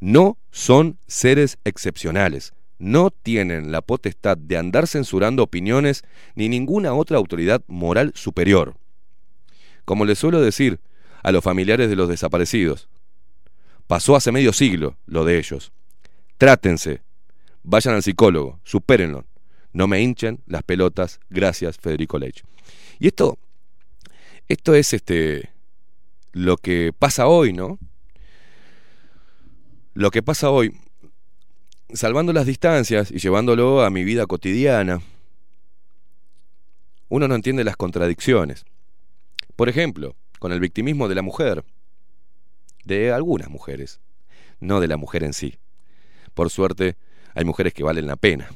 No 0.00 0.36
son 0.50 0.98
seres 1.06 1.58
excepcionales 1.64 2.52
no 2.78 3.10
tienen 3.10 3.72
la 3.72 3.82
potestad 3.82 4.36
de 4.36 4.56
andar 4.56 4.86
censurando 4.86 5.42
opiniones 5.42 6.02
ni 6.34 6.48
ninguna 6.48 6.94
otra 6.94 7.16
autoridad 7.16 7.62
moral 7.66 8.12
superior. 8.14 8.76
Como 9.84 10.04
les 10.04 10.18
suelo 10.18 10.40
decir 10.40 10.80
a 11.22 11.32
los 11.32 11.44
familiares 11.44 11.88
de 11.88 11.96
los 11.96 12.08
desaparecidos, 12.08 12.88
pasó 13.86 14.16
hace 14.16 14.32
medio 14.32 14.52
siglo 14.52 14.96
lo 15.06 15.24
de 15.24 15.38
ellos. 15.38 15.72
Trátense, 16.38 17.02
vayan 17.62 17.94
al 17.94 18.02
psicólogo, 18.02 18.60
supérenlo. 18.64 19.24
No 19.72 19.86
me 19.88 20.00
hinchen 20.00 20.40
las 20.46 20.62
pelotas, 20.62 21.20
gracias 21.30 21.78
Federico 21.78 22.18
Leitch. 22.18 22.44
Y 22.98 23.08
esto, 23.08 23.38
esto 24.48 24.74
es 24.74 24.92
este, 24.92 25.50
lo 26.32 26.56
que 26.56 26.92
pasa 26.96 27.26
hoy, 27.26 27.52
¿no? 27.52 27.78
Lo 29.94 30.10
que 30.10 30.22
pasa 30.22 30.50
hoy, 30.50 30.76
salvando 31.92 32.32
las 32.32 32.46
distancias 32.46 33.10
y 33.10 33.18
llevándolo 33.18 33.82
a 33.82 33.90
mi 33.90 34.04
vida 34.04 34.26
cotidiana, 34.26 35.00
uno 37.08 37.28
no 37.28 37.34
entiende 37.34 37.62
las 37.62 37.76
contradicciones. 37.76 38.64
Por 39.54 39.68
ejemplo, 39.68 40.16
con 40.40 40.52
el 40.52 40.60
victimismo 40.60 41.08
de 41.08 41.14
la 41.14 41.22
mujer, 41.22 41.64
de 42.84 43.12
algunas 43.12 43.48
mujeres, 43.48 44.00
no 44.60 44.80
de 44.80 44.88
la 44.88 44.96
mujer 44.96 45.22
en 45.22 45.32
sí. 45.32 45.58
Por 46.34 46.50
suerte, 46.50 46.96
hay 47.34 47.44
mujeres 47.44 47.72
que 47.72 47.82
valen 47.82 48.06
la 48.06 48.16
pena. 48.16 48.50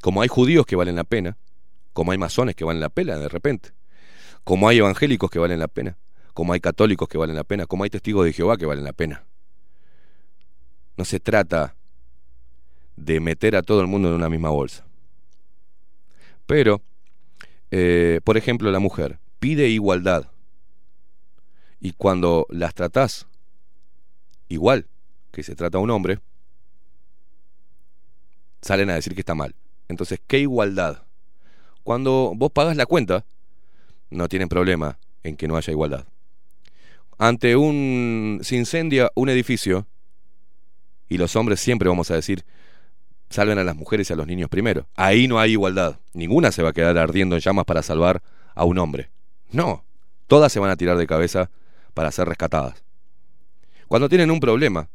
Como 0.00 0.22
hay 0.22 0.28
judíos 0.28 0.66
que 0.66 0.76
valen 0.76 0.96
la 0.96 1.04
pena, 1.04 1.36
como 1.92 2.12
hay 2.12 2.18
masones 2.18 2.56
que 2.56 2.64
valen 2.64 2.80
la 2.80 2.88
pena 2.88 3.16
de 3.16 3.28
repente, 3.28 3.70
como 4.42 4.68
hay 4.68 4.78
evangélicos 4.78 5.30
que 5.30 5.38
valen 5.38 5.58
la 5.58 5.68
pena, 5.68 5.96
como 6.34 6.52
hay 6.52 6.60
católicos 6.60 7.08
que 7.08 7.16
valen 7.16 7.36
la 7.36 7.44
pena, 7.44 7.66
como 7.66 7.84
hay 7.84 7.90
testigos 7.90 8.24
de 8.26 8.32
Jehová 8.32 8.56
que 8.56 8.66
valen 8.66 8.84
la 8.84 8.92
pena. 8.92 9.24
No 10.96 11.04
se 11.04 11.20
trata 11.20 11.74
de 12.96 13.20
meter 13.20 13.56
a 13.56 13.62
todo 13.62 13.80
el 13.80 13.86
mundo 13.86 14.08
en 14.08 14.14
una 14.14 14.28
misma 14.28 14.50
bolsa. 14.50 14.84
Pero, 16.46 16.82
eh, 17.70 18.20
por 18.24 18.36
ejemplo, 18.36 18.70
la 18.70 18.78
mujer 18.78 19.18
pide 19.38 19.68
igualdad. 19.68 20.30
Y 21.80 21.92
cuando 21.92 22.46
las 22.50 22.74
tratás 22.74 23.26
igual 24.48 24.86
que 25.34 25.42
se 25.42 25.54
trata 25.54 25.78
a 25.78 25.80
un 25.80 25.90
hombre, 25.90 26.20
salen 28.62 28.90
a 28.90 28.94
decir 28.94 29.14
que 29.14 29.20
está 29.20 29.34
mal. 29.34 29.54
Entonces, 29.88 30.20
¿qué 30.26 30.38
igualdad? 30.38 31.02
Cuando 31.82 32.32
vos 32.34 32.50
pagas 32.50 32.76
la 32.76 32.86
cuenta, 32.86 33.24
no 34.10 34.28
tienen 34.28 34.48
problema 34.48 34.98
en 35.22 35.36
que 35.36 35.46
no 35.48 35.56
haya 35.56 35.70
igualdad. 35.70 36.06
Ante 37.18 37.56
un 37.56 38.40
se 38.42 38.56
incendia 38.56 39.10
un 39.14 39.28
edificio 39.28 39.86
y 41.08 41.18
los 41.18 41.36
hombres 41.36 41.60
siempre 41.60 41.88
vamos 41.88 42.10
a 42.10 42.14
decir, 42.14 42.44
salven 43.28 43.58
a 43.58 43.64
las 43.64 43.76
mujeres 43.76 44.08
y 44.08 44.12
a 44.12 44.16
los 44.16 44.26
niños 44.26 44.48
primero. 44.48 44.86
Ahí 44.94 45.28
no 45.28 45.38
hay 45.38 45.52
igualdad. 45.52 45.98
Ninguna 46.12 46.50
se 46.50 46.62
va 46.62 46.70
a 46.70 46.72
quedar 46.72 46.96
ardiendo 46.98 47.36
en 47.36 47.42
llamas 47.42 47.66
para 47.66 47.82
salvar 47.82 48.22
a 48.54 48.64
un 48.64 48.78
hombre. 48.78 49.10
No, 49.50 49.84
todas 50.26 50.52
se 50.52 50.60
van 50.60 50.70
a 50.70 50.76
tirar 50.76 50.96
de 50.96 51.06
cabeza 51.06 51.50
para 51.92 52.10
ser 52.10 52.28
rescatadas. 52.28 52.82
Cuando 53.88 54.08
tienen 54.08 54.30
un 54.30 54.40
problema, 54.40 54.88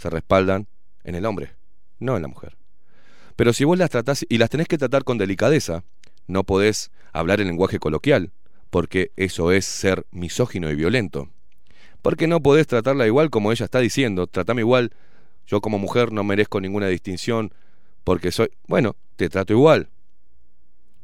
se 0.00 0.08
respaldan 0.08 0.66
en 1.04 1.14
el 1.14 1.26
hombre, 1.26 1.52
no 1.98 2.16
en 2.16 2.22
la 2.22 2.28
mujer. 2.28 2.56
Pero 3.36 3.52
si 3.52 3.64
vos 3.64 3.76
las 3.76 3.90
tratás 3.90 4.24
y 4.26 4.38
las 4.38 4.48
tenés 4.48 4.66
que 4.66 4.78
tratar 4.78 5.04
con 5.04 5.18
delicadeza, 5.18 5.84
no 6.26 6.42
podés 6.44 6.90
hablar 7.12 7.42
en 7.42 7.48
lenguaje 7.48 7.78
coloquial, 7.78 8.32
porque 8.70 9.12
eso 9.16 9.52
es 9.52 9.66
ser 9.66 10.06
misógino 10.10 10.70
y 10.70 10.74
violento. 10.74 11.28
Porque 12.00 12.26
no 12.26 12.40
podés 12.40 12.66
tratarla 12.66 13.06
igual 13.06 13.28
como 13.28 13.52
ella 13.52 13.64
está 13.64 13.80
diciendo, 13.80 14.26
tratame 14.26 14.62
igual, 14.62 14.92
yo 15.46 15.60
como 15.60 15.78
mujer 15.78 16.12
no 16.12 16.24
merezco 16.24 16.62
ninguna 16.62 16.86
distinción, 16.86 17.52
porque 18.02 18.32
soy, 18.32 18.48
bueno, 18.66 18.96
te 19.16 19.28
trato 19.28 19.52
igual. 19.52 19.90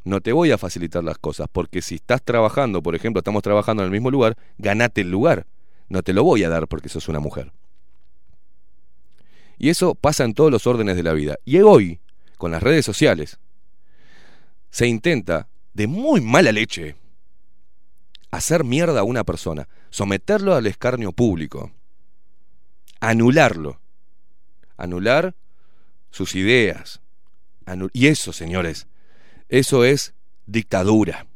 No 0.05 0.23
te 0.23 0.33
voy 0.33 0.53
a 0.53 0.59
facilitar 0.59 1.05
las 1.05 1.19
cosas, 1.19 1.49
porque 1.53 1.83
si 1.83 1.97
estás 1.97 2.23
trabajando, 2.23 2.83
por 2.83 2.95
ejemplo, 2.95 3.19
estamos 3.21 3.43
trabajando 3.43 3.83
en 3.83 3.89
el 3.89 3.93
mismo 3.93 4.11
lugar, 4.11 4.39
ganate 4.57 5.03
el 5.03 5.11
lugar. 5.11 5.47
No 5.91 6.03
te 6.03 6.15
lo 6.15 6.25
voy 6.25 6.45
a 6.45 6.49
dar 6.49 6.67
porque 6.67 6.89
sos 6.89 7.09
una 7.09 7.21
mujer. 7.21 7.53
Y 9.59 9.71
eso 9.71 9.95
pasa 9.95 10.25
en 10.25 10.35
todos 10.35 10.51
los 10.51 10.67
órdenes 10.67 10.97
de 10.97 11.03
la 11.03 11.13
vida. 11.13 11.37
Y 11.45 11.59
hoy, 11.59 12.01
con 12.37 12.51
las 12.51 12.63
redes 12.63 12.85
sociales, 12.85 13.39
se 14.71 14.87
intenta, 14.87 15.49
de 15.75 15.87
muy 15.87 16.21
mala 16.21 16.53
leche, 16.53 16.97
hacer 18.31 18.65
mierda 18.65 19.01
a 19.01 19.05
una 19.05 19.25
persona, 19.25 19.69
someterlo 19.91 20.55
al 20.55 20.67
escarnio 20.67 21.13
público, 21.13 21.73
anularlo, 23.01 23.81
anular 24.77 25.35
sus 26.11 26.35
ideas. 26.35 27.01
y 27.93 28.07
eso, 28.07 28.33
señores, 28.33 28.87
eso 29.49 29.85
es 29.85 30.15
dictadura. 30.47 31.27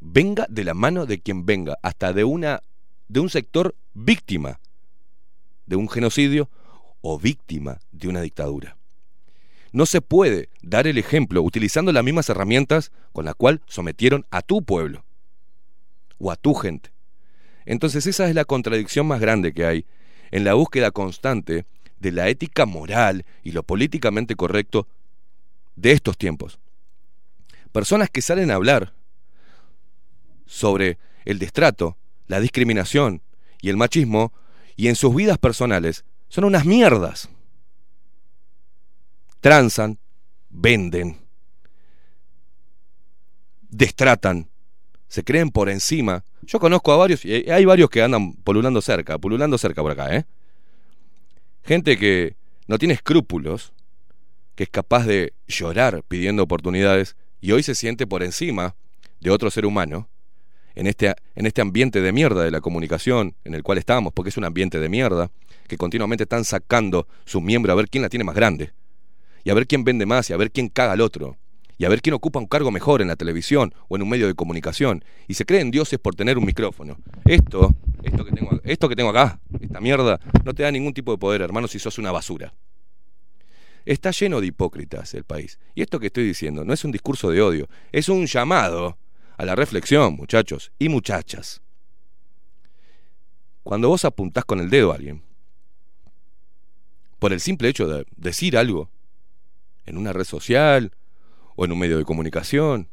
Venga 0.00 0.46
de 0.48 0.64
la 0.64 0.74
mano 0.74 1.06
de 1.06 1.20
quien 1.20 1.46
venga, 1.46 1.78
hasta 1.82 2.12
de 2.12 2.24
una 2.24 2.62
de 3.08 3.20
un 3.20 3.28
sector 3.28 3.74
víctima 3.92 4.58
de 5.66 5.76
un 5.76 5.88
genocidio 5.88 6.48
o 7.02 7.18
víctima 7.18 7.78
de 7.90 8.08
una 8.08 8.22
dictadura. 8.22 8.76
No 9.72 9.86
se 9.86 10.00
puede 10.00 10.48
dar 10.62 10.86
el 10.86 10.98
ejemplo 10.98 11.42
utilizando 11.42 11.92
las 11.92 12.04
mismas 12.04 12.28
herramientas 12.28 12.92
con 13.12 13.24
las 13.24 13.34
cuales 13.34 13.60
sometieron 13.66 14.26
a 14.30 14.42
tu 14.42 14.62
pueblo 14.62 15.04
o 16.18 16.30
a 16.30 16.36
tu 16.36 16.54
gente. 16.54 16.90
Entonces 17.64 18.06
esa 18.06 18.28
es 18.28 18.34
la 18.34 18.44
contradicción 18.44 19.06
más 19.06 19.20
grande 19.20 19.52
que 19.52 19.66
hay 19.66 19.86
en 20.30 20.44
la 20.44 20.54
búsqueda 20.54 20.90
constante 20.90 21.64
de 21.98 22.12
la 22.12 22.28
ética 22.28 22.66
moral 22.66 23.24
y 23.42 23.52
lo 23.52 23.62
políticamente 23.62 24.34
correcto 24.34 24.88
de 25.76 25.92
estos 25.92 26.18
tiempos. 26.18 26.58
Personas 27.70 28.10
que 28.10 28.22
salen 28.22 28.50
a 28.50 28.54
hablar 28.56 28.92
sobre 30.46 30.98
el 31.24 31.38
destrato, 31.38 31.96
la 32.26 32.40
discriminación 32.40 33.22
y 33.60 33.70
el 33.70 33.76
machismo 33.76 34.32
y 34.76 34.88
en 34.88 34.96
sus 34.96 35.14
vidas 35.14 35.38
personales 35.38 36.04
son 36.32 36.44
unas 36.44 36.64
mierdas. 36.64 37.28
Transan, 39.40 39.98
venden, 40.48 41.18
destratan, 43.68 44.48
se 45.08 45.24
creen 45.24 45.50
por 45.50 45.68
encima. 45.68 46.24
Yo 46.40 46.58
conozco 46.58 46.90
a 46.90 46.96
varios, 46.96 47.26
y 47.26 47.50
hay 47.50 47.66
varios 47.66 47.90
que 47.90 48.00
andan 48.00 48.32
pululando 48.32 48.80
cerca, 48.80 49.18
pululando 49.18 49.58
cerca 49.58 49.82
por 49.82 49.92
acá, 49.92 50.16
¿eh? 50.16 50.24
Gente 51.64 51.98
que 51.98 52.34
no 52.66 52.78
tiene 52.78 52.94
escrúpulos, 52.94 53.74
que 54.54 54.62
es 54.62 54.70
capaz 54.70 55.04
de 55.04 55.34
llorar 55.46 56.02
pidiendo 56.08 56.42
oportunidades 56.44 57.14
y 57.42 57.52
hoy 57.52 57.62
se 57.62 57.74
siente 57.74 58.06
por 58.06 58.22
encima 58.22 58.74
de 59.20 59.28
otro 59.28 59.50
ser 59.50 59.66
humano 59.66 60.08
en 60.74 60.86
este, 60.86 61.14
en 61.34 61.44
este 61.44 61.60
ambiente 61.60 62.00
de 62.00 62.10
mierda 62.10 62.42
de 62.42 62.50
la 62.50 62.62
comunicación 62.62 63.36
en 63.44 63.54
el 63.54 63.62
cual 63.62 63.76
estamos, 63.76 64.14
porque 64.14 64.30
es 64.30 64.38
un 64.38 64.46
ambiente 64.46 64.78
de 64.78 64.88
mierda, 64.88 65.30
que 65.68 65.76
continuamente 65.76 66.24
están 66.24 66.44
sacando 66.44 67.06
su 67.24 67.40
miembro 67.40 67.72
a 67.72 67.76
ver 67.76 67.88
quién 67.88 68.02
la 68.02 68.08
tiene 68.08 68.24
más 68.24 68.34
grande, 68.34 68.72
y 69.44 69.50
a 69.50 69.54
ver 69.54 69.66
quién 69.66 69.84
vende 69.84 70.06
más, 70.06 70.30
y 70.30 70.32
a 70.32 70.36
ver 70.36 70.50
quién 70.50 70.68
caga 70.68 70.92
al 70.92 71.00
otro, 71.00 71.36
y 71.78 71.84
a 71.84 71.88
ver 71.88 72.00
quién 72.00 72.14
ocupa 72.14 72.38
un 72.38 72.46
cargo 72.46 72.70
mejor 72.70 73.02
en 73.02 73.08
la 73.08 73.16
televisión 73.16 73.74
o 73.88 73.96
en 73.96 74.02
un 74.02 74.08
medio 74.08 74.26
de 74.26 74.34
comunicación, 74.34 75.04
y 75.26 75.34
se 75.34 75.44
creen 75.44 75.70
dioses 75.70 75.98
por 75.98 76.14
tener 76.14 76.38
un 76.38 76.44
micrófono. 76.44 76.96
Esto, 77.24 77.74
esto 78.02 78.24
que 78.24 78.32
tengo, 78.32 78.60
esto 78.64 78.88
que 78.88 78.96
tengo 78.96 79.10
acá, 79.10 79.40
esta 79.60 79.80
mierda, 79.80 80.20
no 80.44 80.54
te 80.54 80.62
da 80.62 80.70
ningún 80.70 80.94
tipo 80.94 81.12
de 81.12 81.18
poder, 81.18 81.42
hermano, 81.42 81.68
si 81.68 81.78
sos 81.78 81.98
una 81.98 82.12
basura. 82.12 82.52
Está 83.84 84.12
lleno 84.12 84.40
de 84.40 84.46
hipócritas 84.46 85.12
el 85.14 85.24
país. 85.24 85.58
Y 85.74 85.82
esto 85.82 85.98
que 85.98 86.06
estoy 86.06 86.24
diciendo 86.24 86.64
no 86.64 86.72
es 86.72 86.84
un 86.84 86.92
discurso 86.92 87.30
de 87.30 87.42
odio, 87.42 87.68
es 87.90 88.08
un 88.08 88.26
llamado 88.26 88.96
a 89.36 89.44
la 89.44 89.56
reflexión, 89.56 90.14
muchachos 90.14 90.70
y 90.78 90.88
muchachas. 90.88 91.62
Cuando 93.64 93.88
vos 93.88 94.04
apuntás 94.04 94.44
con 94.44 94.60
el 94.60 94.70
dedo 94.70 94.92
a 94.92 94.96
alguien, 94.96 95.22
por 97.22 97.32
el 97.32 97.38
simple 97.38 97.68
hecho 97.68 97.86
de 97.86 98.04
decir 98.16 98.56
algo 98.56 98.90
en 99.86 99.96
una 99.96 100.12
red 100.12 100.24
social 100.24 100.90
o 101.54 101.64
en 101.64 101.70
un 101.70 101.78
medio 101.78 101.96
de 101.96 102.04
comunicación, 102.04 102.88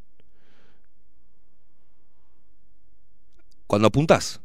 cuando 3.65 3.87
apuntás 3.87 4.39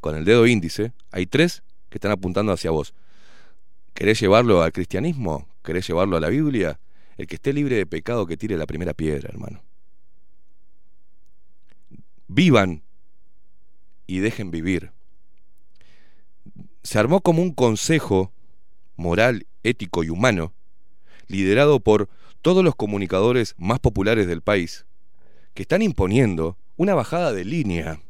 con 0.00 0.16
el 0.16 0.24
dedo 0.24 0.44
índice, 0.44 0.92
hay 1.12 1.26
tres 1.26 1.62
que 1.88 1.98
están 1.98 2.10
apuntando 2.10 2.50
hacia 2.50 2.72
vos. 2.72 2.92
¿Querés 3.94 4.18
llevarlo 4.18 4.60
al 4.60 4.72
cristianismo? 4.72 5.46
¿Querés 5.62 5.86
llevarlo 5.86 6.16
a 6.16 6.20
la 6.20 6.28
Biblia? 6.28 6.80
El 7.16 7.28
que 7.28 7.36
esté 7.36 7.52
libre 7.52 7.76
de 7.76 7.86
pecado 7.86 8.26
que 8.26 8.36
tire 8.36 8.56
la 8.56 8.66
primera 8.66 8.92
piedra, 8.92 9.28
hermano. 9.28 9.62
Vivan 12.26 12.82
y 14.08 14.18
dejen 14.18 14.50
vivir. 14.50 14.90
Se 16.82 16.98
armó 16.98 17.20
como 17.20 17.40
un 17.40 17.52
consejo 17.54 18.32
moral, 19.00 19.46
ético 19.64 20.04
y 20.04 20.10
humano, 20.10 20.52
liderado 21.26 21.80
por 21.80 22.08
todos 22.42 22.62
los 22.62 22.76
comunicadores 22.76 23.54
más 23.58 23.80
populares 23.80 24.26
del 24.26 24.42
país, 24.42 24.86
que 25.54 25.62
están 25.62 25.82
imponiendo 25.82 26.56
una 26.76 26.94
bajada 26.94 27.32
de 27.32 27.44
línea 27.44 28.00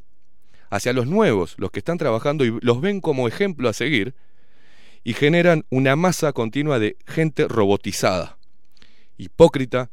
hacia 0.69 0.93
los 0.93 1.07
nuevos, 1.07 1.55
los 1.59 1.71
que 1.71 1.79
están 1.79 1.99
trabajando 1.99 2.45
y 2.45 2.59
los 2.61 2.81
ven 2.81 3.01
como 3.01 3.27
ejemplo 3.27 3.69
a 3.69 3.73
seguir, 3.73 4.15
y 5.03 5.15
generan 5.15 5.65
una 5.71 5.97
masa 5.97 6.33
continua 6.33 6.79
de 6.79 6.97
gente 7.07 7.49
robotizada, 7.49 8.37
hipócrita, 9.17 9.91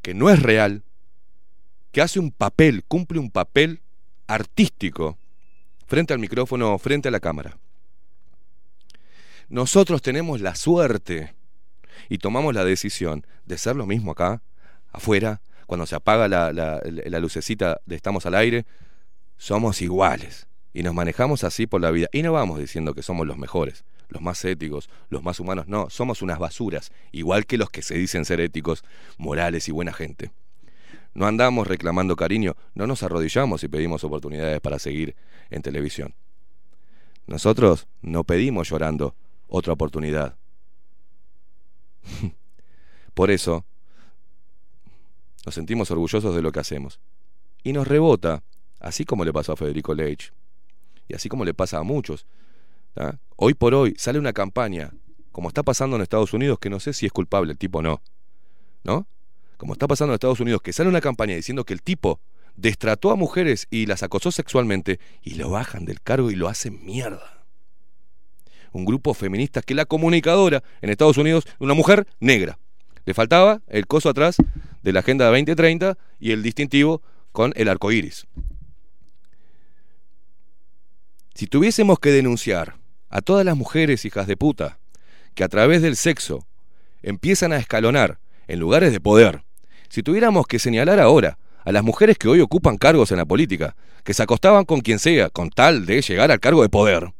que 0.00 0.14
no 0.14 0.30
es 0.30 0.42
real, 0.42 0.82
que 1.92 2.00
hace 2.00 2.18
un 2.18 2.30
papel, 2.30 2.84
cumple 2.84 3.18
un 3.18 3.30
papel 3.30 3.80
artístico 4.26 5.18
frente 5.86 6.14
al 6.14 6.20
micrófono, 6.20 6.78
frente 6.78 7.08
a 7.08 7.10
la 7.10 7.20
cámara. 7.20 7.58
Nosotros 9.50 10.00
tenemos 10.00 10.40
la 10.40 10.54
suerte 10.54 11.34
y 12.08 12.18
tomamos 12.18 12.54
la 12.54 12.64
decisión 12.64 13.26
de 13.46 13.58
ser 13.58 13.74
lo 13.74 13.84
mismo 13.84 14.12
acá, 14.12 14.42
afuera, 14.92 15.40
cuando 15.66 15.86
se 15.86 15.96
apaga 15.96 16.28
la, 16.28 17.20
lucecita 17.20 17.80
de 17.84 17.96
estamos 17.96 18.26
al 18.26 18.36
aire, 18.36 18.64
somos 19.36 19.82
iguales 19.82 20.46
y 20.72 20.84
nos 20.84 20.94
manejamos 20.94 21.42
así 21.42 21.66
por 21.66 21.80
la 21.80 21.90
vida. 21.90 22.06
Y 22.12 22.22
no 22.22 22.32
vamos 22.32 22.60
diciendo 22.60 22.94
que 22.94 23.02
somos 23.02 23.26
los 23.26 23.38
mejores, 23.38 23.84
los 24.08 24.22
más 24.22 24.44
éticos, 24.44 24.88
los 25.08 25.24
más 25.24 25.40
humanos, 25.40 25.66
no, 25.66 25.90
somos 25.90 26.22
unas 26.22 26.38
basuras, 26.38 26.92
igual 27.10 27.44
que 27.44 27.58
los 27.58 27.70
que 27.70 27.82
se 27.82 27.96
dicen 27.96 28.24
ser 28.24 28.40
éticos, 28.40 28.84
morales 29.18 29.68
y 29.68 29.72
buena 29.72 29.92
gente. 29.92 30.30
No 31.12 31.26
andamos 31.26 31.66
reclamando 31.66 32.14
cariño, 32.14 32.54
no 32.74 32.86
nos 32.86 33.02
arrodillamos 33.02 33.64
y 33.64 33.68
pedimos 33.68 34.04
oportunidades 34.04 34.60
para 34.60 34.78
seguir 34.78 35.16
en 35.50 35.62
televisión. 35.62 36.14
Nosotros 37.26 37.88
no 38.00 38.22
pedimos 38.22 38.68
llorando 38.68 39.16
otra 39.50 39.72
oportunidad. 39.74 40.36
Por 43.14 43.30
eso 43.30 43.66
nos 45.44 45.54
sentimos 45.54 45.90
orgullosos 45.90 46.34
de 46.34 46.42
lo 46.42 46.52
que 46.52 46.60
hacemos. 46.60 47.00
Y 47.62 47.72
nos 47.72 47.86
rebota, 47.86 48.42
así 48.78 49.04
como 49.04 49.24
le 49.24 49.32
pasó 49.32 49.52
a 49.52 49.56
Federico 49.56 49.94
Leitch, 49.94 50.32
y 51.08 51.14
así 51.14 51.28
como 51.28 51.44
le 51.44 51.54
pasa 51.54 51.78
a 51.78 51.82
muchos. 51.82 52.26
Hoy 53.36 53.54
por 53.54 53.74
hoy 53.74 53.94
sale 53.98 54.18
una 54.18 54.32
campaña, 54.32 54.92
como 55.32 55.48
está 55.48 55.62
pasando 55.62 55.96
en 55.96 56.02
Estados 56.02 56.32
Unidos, 56.32 56.58
que 56.58 56.70
no 56.70 56.80
sé 56.80 56.92
si 56.92 57.06
es 57.06 57.12
culpable 57.12 57.52
el 57.52 57.58
tipo 57.58 57.78
o 57.78 57.82
no. 57.82 58.00
¿No? 58.84 59.06
Como 59.56 59.74
está 59.74 59.86
pasando 59.86 60.12
en 60.12 60.14
Estados 60.14 60.40
Unidos, 60.40 60.62
que 60.62 60.72
sale 60.72 60.88
una 60.88 61.00
campaña 61.00 61.34
diciendo 61.34 61.64
que 61.64 61.74
el 61.74 61.82
tipo 61.82 62.20
destrató 62.56 63.10
a 63.10 63.16
mujeres 63.16 63.66
y 63.70 63.86
las 63.86 64.02
acosó 64.02 64.30
sexualmente 64.32 65.00
y 65.22 65.34
lo 65.34 65.50
bajan 65.50 65.84
del 65.84 66.00
cargo 66.00 66.30
y 66.30 66.36
lo 66.36 66.48
hacen 66.48 66.84
mierda. 66.84 67.39
Un 68.72 68.84
grupo 68.84 69.14
feminista 69.14 69.62
que 69.62 69.74
la 69.74 69.84
comunicadora 69.84 70.62
en 70.80 70.90
Estados 70.90 71.18
Unidos, 71.18 71.44
una 71.58 71.74
mujer 71.74 72.06
negra. 72.20 72.58
Le 73.04 73.14
faltaba 73.14 73.60
el 73.68 73.86
coso 73.86 74.08
atrás 74.08 74.36
de 74.82 74.92
la 74.92 75.00
Agenda 75.00 75.26
2030 75.26 75.96
y 76.18 76.32
el 76.32 76.42
distintivo 76.42 77.02
con 77.32 77.52
el 77.56 77.68
arco 77.68 77.92
iris. 77.92 78.26
Si 81.34 81.46
tuviésemos 81.46 81.98
que 81.98 82.10
denunciar 82.10 82.76
a 83.08 83.22
todas 83.22 83.44
las 83.44 83.56
mujeres 83.56 84.04
hijas 84.04 84.26
de 84.26 84.36
puta 84.36 84.78
que 85.34 85.44
a 85.44 85.48
través 85.48 85.80
del 85.82 85.96
sexo 85.96 86.46
empiezan 87.02 87.52
a 87.52 87.56
escalonar 87.56 88.18
en 88.46 88.60
lugares 88.60 88.92
de 88.92 89.00
poder, 89.00 89.42
si 89.88 90.02
tuviéramos 90.02 90.46
que 90.46 90.58
señalar 90.58 91.00
ahora 91.00 91.38
a 91.64 91.72
las 91.72 91.82
mujeres 91.82 92.18
que 92.18 92.28
hoy 92.28 92.40
ocupan 92.40 92.76
cargos 92.76 93.10
en 93.10 93.18
la 93.18 93.24
política, 93.24 93.76
que 94.04 94.14
se 94.14 94.22
acostaban 94.22 94.64
con 94.64 94.80
quien 94.80 94.98
sea 94.98 95.30
con 95.30 95.50
tal 95.50 95.86
de 95.86 96.02
llegar 96.02 96.30
al 96.30 96.40
cargo 96.40 96.62
de 96.62 96.68
poder, 96.68 97.12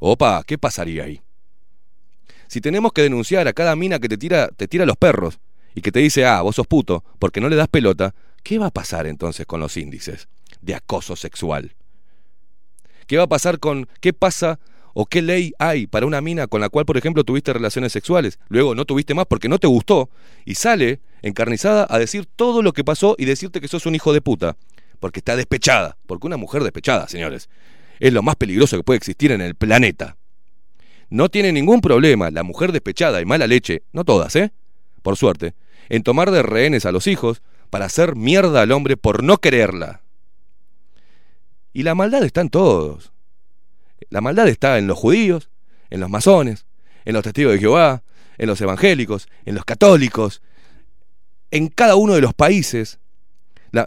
opa, 0.00 0.42
¿qué 0.44 0.58
pasaría 0.58 1.04
ahí? 1.04 1.20
Si 2.48 2.60
tenemos 2.60 2.92
que 2.92 3.02
denunciar 3.02 3.46
a 3.46 3.52
cada 3.52 3.76
mina 3.76 4.00
que 4.00 4.08
te 4.08 4.18
tira, 4.18 4.48
te 4.48 4.66
tira 4.66 4.84
los 4.84 4.96
perros 4.96 5.38
y 5.74 5.82
que 5.82 5.92
te 5.92 6.00
dice, 6.00 6.26
ah, 6.26 6.42
vos 6.42 6.56
sos 6.56 6.66
puto, 6.66 7.04
porque 7.20 7.40
no 7.40 7.48
le 7.48 7.54
das 7.54 7.68
pelota, 7.68 8.12
¿qué 8.42 8.58
va 8.58 8.66
a 8.66 8.70
pasar 8.72 9.06
entonces 9.06 9.46
con 9.46 9.60
los 9.60 9.76
índices 9.76 10.26
de 10.60 10.74
acoso 10.74 11.14
sexual? 11.14 11.76
¿Qué 13.06 13.16
va 13.16 13.24
a 13.24 13.28
pasar 13.28 13.60
con 13.60 13.88
qué 14.00 14.12
pasa 14.12 14.58
o 14.94 15.06
qué 15.06 15.22
ley 15.22 15.52
hay 15.58 15.86
para 15.86 16.06
una 16.06 16.20
mina 16.20 16.46
con 16.46 16.60
la 16.60 16.68
cual, 16.68 16.84
por 16.84 16.96
ejemplo, 16.96 17.24
tuviste 17.24 17.52
relaciones 17.52 17.92
sexuales, 17.92 18.38
luego 18.48 18.74
no 18.74 18.84
tuviste 18.84 19.14
más 19.14 19.26
porque 19.26 19.48
no 19.48 19.58
te 19.58 19.66
gustó 19.66 20.10
y 20.44 20.56
sale 20.56 21.00
encarnizada 21.22 21.86
a 21.88 21.98
decir 21.98 22.26
todo 22.26 22.62
lo 22.62 22.72
que 22.72 22.84
pasó 22.84 23.14
y 23.18 23.24
decirte 23.26 23.60
que 23.60 23.68
sos 23.68 23.86
un 23.86 23.94
hijo 23.94 24.12
de 24.12 24.20
puta, 24.20 24.56
porque 24.98 25.20
está 25.20 25.36
despechada, 25.36 25.96
porque 26.06 26.26
una 26.26 26.36
mujer 26.36 26.62
despechada, 26.62 27.08
señores, 27.08 27.48
es 28.00 28.12
lo 28.12 28.22
más 28.22 28.36
peligroso 28.36 28.76
que 28.76 28.82
puede 28.82 28.96
existir 28.96 29.30
en 29.30 29.40
el 29.40 29.54
planeta. 29.54 30.16
No 31.10 31.28
tiene 31.28 31.52
ningún 31.52 31.80
problema 31.80 32.30
la 32.30 32.42
mujer 32.42 32.72
despechada 32.72 33.20
y 33.20 33.26
mala 33.26 33.46
leche, 33.46 33.82
no 33.92 34.04
todas, 34.04 34.34
¿eh? 34.36 34.52
Por 35.02 35.16
suerte, 35.16 35.54
en 35.88 36.02
tomar 36.02 36.30
de 36.30 36.42
rehenes 36.42 36.86
a 36.86 36.92
los 36.92 37.06
hijos 37.06 37.42
para 37.68 37.84
hacer 37.84 38.16
mierda 38.16 38.62
al 38.62 38.72
hombre 38.72 38.96
por 38.96 39.22
no 39.22 39.38
quererla. 39.38 40.02
Y 41.72 41.82
la 41.82 41.94
maldad 41.94 42.24
está 42.24 42.40
en 42.40 42.48
todos. 42.48 43.12
La 44.08 44.20
maldad 44.20 44.48
está 44.48 44.78
en 44.78 44.86
los 44.86 44.98
judíos, 44.98 45.50
en 45.90 46.00
los 46.00 46.10
masones, 46.10 46.66
en 47.04 47.14
los 47.14 47.22
testigos 47.22 47.52
de 47.52 47.58
Jehová, 47.58 48.02
en 48.38 48.46
los 48.46 48.60
evangélicos, 48.60 49.28
en 49.44 49.54
los 49.54 49.64
católicos, 49.64 50.42
en 51.50 51.68
cada 51.68 51.96
uno 51.96 52.14
de 52.14 52.20
los 52.20 52.34
países. 52.34 52.98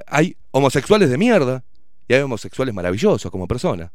Hay 0.07 0.37
homosexuales 0.51 1.09
de 1.09 1.17
mierda 1.17 1.63
y 2.07 2.13
hay 2.13 2.21
homosexuales 2.21 2.73
maravillosos 2.73 3.31
como 3.31 3.47
personas. 3.47 3.91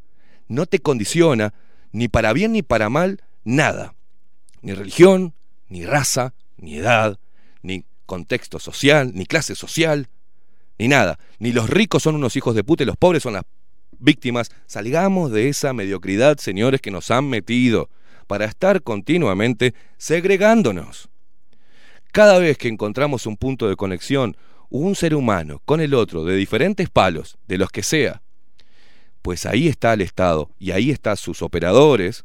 No 0.48 0.66
te 0.66 0.80
condiciona 0.80 1.54
ni 1.92 2.08
para 2.08 2.32
bien 2.32 2.52
ni 2.52 2.62
para 2.62 2.88
mal 2.88 3.22
nada. 3.44 3.94
Ni 4.62 4.72
religión, 4.74 5.34
ni 5.68 5.86
raza, 5.86 6.34
ni 6.56 6.76
edad, 6.76 7.18
ni 7.62 7.84
contexto 8.06 8.58
social, 8.58 9.12
ni 9.14 9.26
clase 9.26 9.54
social, 9.54 10.08
ni 10.78 10.88
nada. 10.88 11.18
Ni 11.38 11.52
los 11.52 11.70
ricos 11.70 12.02
son 12.02 12.16
unos 12.16 12.36
hijos 12.36 12.54
de 12.54 12.64
puta 12.64 12.82
y 12.82 12.86
los 12.86 12.96
pobres 12.96 13.22
son 13.22 13.34
las 13.34 13.44
víctimas. 13.98 14.50
Salgamos 14.66 15.30
de 15.30 15.48
esa 15.48 15.72
mediocridad, 15.72 16.38
señores, 16.38 16.80
que 16.80 16.90
nos 16.90 17.10
han 17.10 17.28
metido 17.28 17.88
para 18.26 18.44
estar 18.44 18.82
continuamente 18.82 19.74
segregándonos. 19.96 21.08
Cada 22.12 22.38
vez 22.38 22.56
que 22.58 22.68
encontramos 22.68 23.26
un 23.26 23.36
punto 23.36 23.68
de 23.68 23.76
conexión, 23.76 24.36
un 24.70 24.94
ser 24.94 25.14
humano 25.14 25.62
con 25.64 25.80
el 25.80 25.94
otro, 25.94 26.24
de 26.24 26.36
diferentes 26.36 26.88
palos, 26.90 27.38
de 27.46 27.58
los 27.58 27.70
que 27.70 27.82
sea, 27.82 28.22
pues 29.28 29.44
ahí 29.44 29.68
está 29.68 29.92
el 29.92 30.00
Estado 30.00 30.48
y 30.58 30.70
ahí 30.70 30.90
están 30.90 31.18
sus 31.18 31.42
operadores 31.42 32.24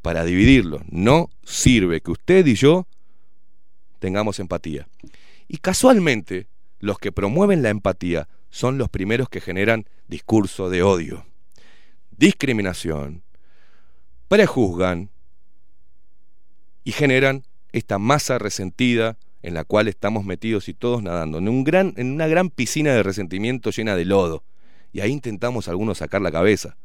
para 0.00 0.24
dividirlo. 0.24 0.82
No 0.90 1.30
sirve 1.44 2.00
que 2.00 2.10
usted 2.10 2.44
y 2.46 2.56
yo 2.56 2.88
tengamos 4.00 4.40
empatía. 4.40 4.88
Y 5.46 5.58
casualmente, 5.58 6.48
los 6.80 6.98
que 6.98 7.12
promueven 7.12 7.62
la 7.62 7.68
empatía 7.68 8.26
son 8.50 8.76
los 8.76 8.88
primeros 8.88 9.28
que 9.28 9.40
generan 9.40 9.86
discurso 10.08 10.68
de 10.68 10.82
odio, 10.82 11.24
discriminación, 12.10 13.22
prejuzgan 14.26 15.10
y 16.82 16.90
generan 16.90 17.44
esta 17.70 18.00
masa 18.00 18.40
resentida 18.40 19.16
en 19.42 19.54
la 19.54 19.62
cual 19.62 19.86
estamos 19.86 20.24
metidos 20.24 20.68
y 20.68 20.74
todos 20.74 21.04
nadando, 21.04 21.38
en, 21.38 21.48
un 21.48 21.62
gran, 21.62 21.94
en 21.96 22.10
una 22.10 22.26
gran 22.26 22.50
piscina 22.50 22.92
de 22.94 23.04
resentimiento 23.04 23.70
llena 23.70 23.94
de 23.94 24.06
lodo. 24.06 24.42
Y 24.92 25.00
ahí 25.00 25.10
intentamos 25.10 25.68
algunos 25.68 25.98
sacar 25.98 26.20
la 26.20 26.32
cabeza. 26.32 26.76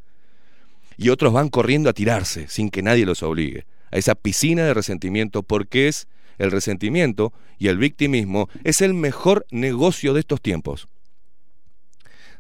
Y 0.97 1.09
otros 1.09 1.34
van 1.34 1.49
corriendo 1.49 1.89
a 1.89 1.93
tirarse 1.93 2.47
sin 2.47 2.69
que 2.69 2.81
nadie 2.81 3.05
los 3.05 3.21
obligue 3.23 3.65
a 3.91 3.97
esa 3.97 4.15
piscina 4.15 4.65
de 4.65 4.73
resentimiento 4.73 5.43
porque 5.43 5.88
es 5.88 6.07
el 6.38 6.51
resentimiento 6.51 7.34
y 7.57 7.67
el 7.67 7.77
victimismo 7.77 8.49
es 8.63 8.81
el 8.81 8.93
mejor 8.93 9.45
negocio 9.49 10.13
de 10.13 10.19
estos 10.19 10.41
tiempos. 10.41 10.88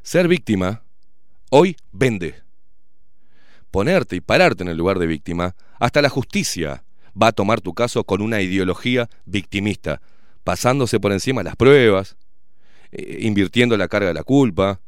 Ser 0.01 0.27
víctima 0.27 0.83
hoy 1.49 1.77
vende. 1.91 2.35
Ponerte 3.71 4.15
y 4.15 4.21
pararte 4.21 4.63
en 4.63 4.69
el 4.69 4.77
lugar 4.77 4.99
de 4.99 5.07
víctima, 5.07 5.55
hasta 5.79 6.01
la 6.01 6.09
justicia 6.09 6.83
va 7.21 7.27
a 7.27 7.31
tomar 7.31 7.61
tu 7.61 7.73
caso 7.73 8.03
con 8.03 8.21
una 8.21 8.41
ideología 8.41 9.09
victimista, 9.25 10.01
pasándose 10.43 10.99
por 10.99 11.11
encima 11.11 11.43
las 11.43 11.55
pruebas, 11.55 12.15
eh, 12.91 13.19
invirtiendo 13.21 13.75
la 13.75 13.87
carga 13.87 14.07
de 14.07 14.13
la 14.13 14.23
culpa. 14.23 14.79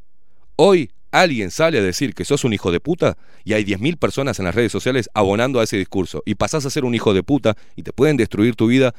Hoy 0.62 0.92
alguien 1.12 1.52
sale 1.52 1.78
a 1.78 1.82
decir 1.82 2.14
que 2.14 2.26
sos 2.26 2.44
un 2.44 2.52
hijo 2.52 2.70
de 2.70 2.82
puta 2.82 3.18
y 3.46 3.54
hay 3.54 3.64
10.000 3.64 3.98
personas 3.98 4.40
en 4.40 4.46
las 4.46 4.54
redes 4.54 4.74
sociales 4.74 5.10
abonando 5.14 5.62
a 5.62 5.64
ese 5.64 5.78
discurso 5.78 6.22
y 6.26 6.36
pasás 6.36 6.66
a 6.66 6.70
ser 6.70 6.84
un 6.84 6.94
hijo 6.94 7.14
de 7.14 7.24
puta 7.24 7.56
y 7.78 7.84
te 7.84 7.94
pueden 7.94 8.18
destruir 8.18 8.58
tu 8.58 8.68
vida 8.68 8.94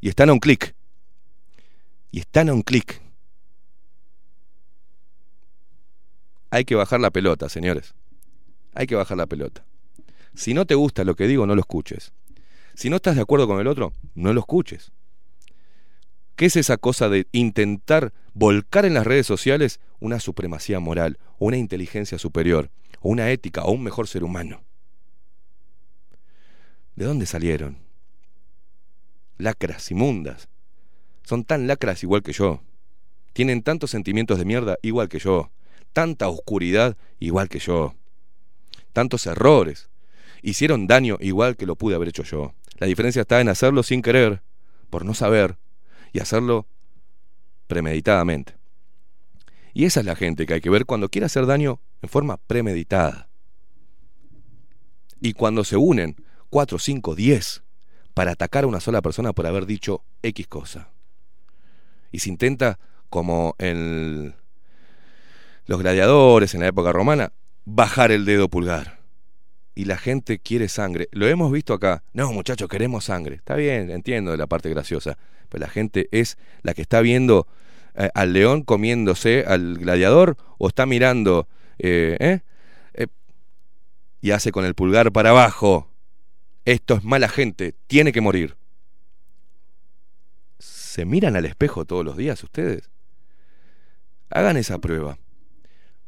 y 0.00 0.08
están 0.08 0.30
a 0.30 0.34
un 0.34 0.38
clic. 0.38 0.76
Y 2.12 2.20
están 2.20 2.48
a 2.48 2.54
un 2.54 2.62
clic. 2.62 3.02
Hay 6.50 6.64
que 6.64 6.76
bajar 6.76 7.00
la 7.00 7.10
pelota, 7.10 7.48
señores. 7.48 7.92
Hay 8.72 8.86
que 8.86 8.94
bajar 8.94 9.16
la 9.16 9.26
pelota. 9.26 9.64
Si 10.36 10.54
no 10.54 10.64
te 10.64 10.76
gusta 10.76 11.02
lo 11.02 11.16
que 11.16 11.26
digo, 11.26 11.44
no 11.44 11.56
lo 11.56 11.60
escuches. 11.60 12.12
Si 12.74 12.88
no 12.88 12.94
estás 12.94 13.16
de 13.16 13.22
acuerdo 13.22 13.48
con 13.48 13.58
el 13.58 13.66
otro, 13.66 13.92
no 14.14 14.32
lo 14.32 14.38
escuches. 14.38 14.92
¿Qué 16.40 16.46
es 16.46 16.56
esa 16.56 16.78
cosa 16.78 17.10
de 17.10 17.26
intentar 17.32 18.14
volcar 18.32 18.86
en 18.86 18.94
las 18.94 19.06
redes 19.06 19.26
sociales 19.26 19.78
una 19.98 20.20
supremacía 20.20 20.80
moral, 20.80 21.18
una 21.38 21.58
inteligencia 21.58 22.16
superior, 22.16 22.70
una 23.02 23.30
ética, 23.30 23.62
o 23.64 23.72
un 23.72 23.82
mejor 23.82 24.08
ser 24.08 24.24
humano? 24.24 24.62
¿De 26.96 27.04
dónde 27.04 27.26
salieron? 27.26 27.76
Lacras 29.36 29.90
inmundas. 29.90 30.48
Son 31.24 31.44
tan 31.44 31.66
lacras 31.66 32.02
igual 32.04 32.22
que 32.22 32.32
yo. 32.32 32.62
Tienen 33.34 33.62
tantos 33.62 33.90
sentimientos 33.90 34.38
de 34.38 34.46
mierda 34.46 34.78
igual 34.80 35.10
que 35.10 35.18
yo. 35.18 35.50
Tanta 35.92 36.28
oscuridad 36.28 36.96
igual 37.18 37.50
que 37.50 37.58
yo. 37.58 37.94
Tantos 38.94 39.26
errores. 39.26 39.90
Hicieron 40.40 40.86
daño 40.86 41.18
igual 41.20 41.58
que 41.58 41.66
lo 41.66 41.76
pude 41.76 41.96
haber 41.96 42.08
hecho 42.08 42.22
yo. 42.22 42.54
La 42.78 42.86
diferencia 42.86 43.20
está 43.20 43.42
en 43.42 43.50
hacerlo 43.50 43.82
sin 43.82 44.00
querer, 44.00 44.40
por 44.88 45.04
no 45.04 45.12
saber, 45.12 45.58
y 46.12 46.20
hacerlo 46.20 46.66
premeditadamente. 47.66 48.54
Y 49.72 49.84
esa 49.84 50.00
es 50.00 50.06
la 50.06 50.16
gente 50.16 50.46
que 50.46 50.54
hay 50.54 50.60
que 50.60 50.70
ver 50.70 50.86
cuando 50.86 51.08
quiere 51.08 51.26
hacer 51.26 51.46
daño 51.46 51.80
en 52.02 52.08
forma 52.08 52.36
premeditada. 52.36 53.28
Y 55.20 55.34
cuando 55.34 55.64
se 55.64 55.76
unen 55.76 56.16
4, 56.50 56.78
5, 56.78 57.14
10 57.14 57.62
para 58.14 58.32
atacar 58.32 58.64
a 58.64 58.66
una 58.66 58.80
sola 58.80 59.02
persona 59.02 59.32
por 59.32 59.46
haber 59.46 59.66
dicho 59.66 60.02
X 60.22 60.46
cosa. 60.48 60.88
Y 62.10 62.18
se 62.18 62.28
intenta, 62.28 62.78
como 63.08 63.54
en 63.58 64.34
los 65.66 65.78
gladiadores 65.78 66.54
en 66.54 66.60
la 66.60 66.66
época 66.66 66.92
romana, 66.92 67.32
bajar 67.64 68.10
el 68.10 68.24
dedo 68.24 68.48
pulgar. 68.48 68.99
Y 69.80 69.86
la 69.86 69.96
gente 69.96 70.38
quiere 70.38 70.68
sangre. 70.68 71.08
Lo 71.10 71.26
hemos 71.26 71.50
visto 71.50 71.72
acá. 71.72 72.04
No, 72.12 72.30
muchachos, 72.34 72.68
queremos 72.68 73.06
sangre. 73.06 73.36
Está 73.36 73.56
bien, 73.56 73.90
entiendo 73.90 74.36
la 74.36 74.46
parte 74.46 74.68
graciosa. 74.68 75.16
Pero 75.48 75.62
la 75.64 75.70
gente 75.70 76.06
es 76.12 76.36
la 76.60 76.74
que 76.74 76.82
está 76.82 77.00
viendo 77.00 77.46
eh, 77.94 78.10
al 78.12 78.34
león 78.34 78.60
comiéndose 78.60 79.42
al 79.48 79.78
gladiador 79.78 80.36
o 80.58 80.68
está 80.68 80.84
mirando 80.84 81.48
eh, 81.78 82.18
¿eh? 82.20 82.40
Eh, 82.92 83.06
y 84.20 84.32
hace 84.32 84.52
con 84.52 84.66
el 84.66 84.74
pulgar 84.74 85.12
para 85.12 85.30
abajo. 85.30 85.88
Esto 86.66 86.96
es 86.96 87.02
mala 87.02 87.30
gente, 87.30 87.74
tiene 87.86 88.12
que 88.12 88.20
morir. 88.20 88.58
¿Se 90.58 91.06
miran 91.06 91.36
al 91.36 91.46
espejo 91.46 91.86
todos 91.86 92.04
los 92.04 92.18
días 92.18 92.44
ustedes? 92.44 92.90
Hagan 94.28 94.58
esa 94.58 94.78
prueba. 94.78 95.16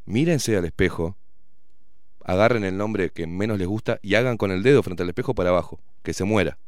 Mírense 0.04 0.58
al 0.58 0.66
espejo, 0.66 1.16
agarren 2.24 2.64
el 2.64 2.76
nombre 2.76 3.10
que 3.10 3.26
menos 3.26 3.58
les 3.58 3.66
gusta 3.66 3.98
y 4.02 4.14
hagan 4.14 4.36
con 4.36 4.50
el 4.50 4.62
dedo 4.62 4.82
frente 4.82 5.02
al 5.02 5.08
espejo 5.08 5.34
para 5.34 5.50
abajo, 5.50 5.80
que 6.02 6.12
se 6.12 6.24
muera. 6.24 6.58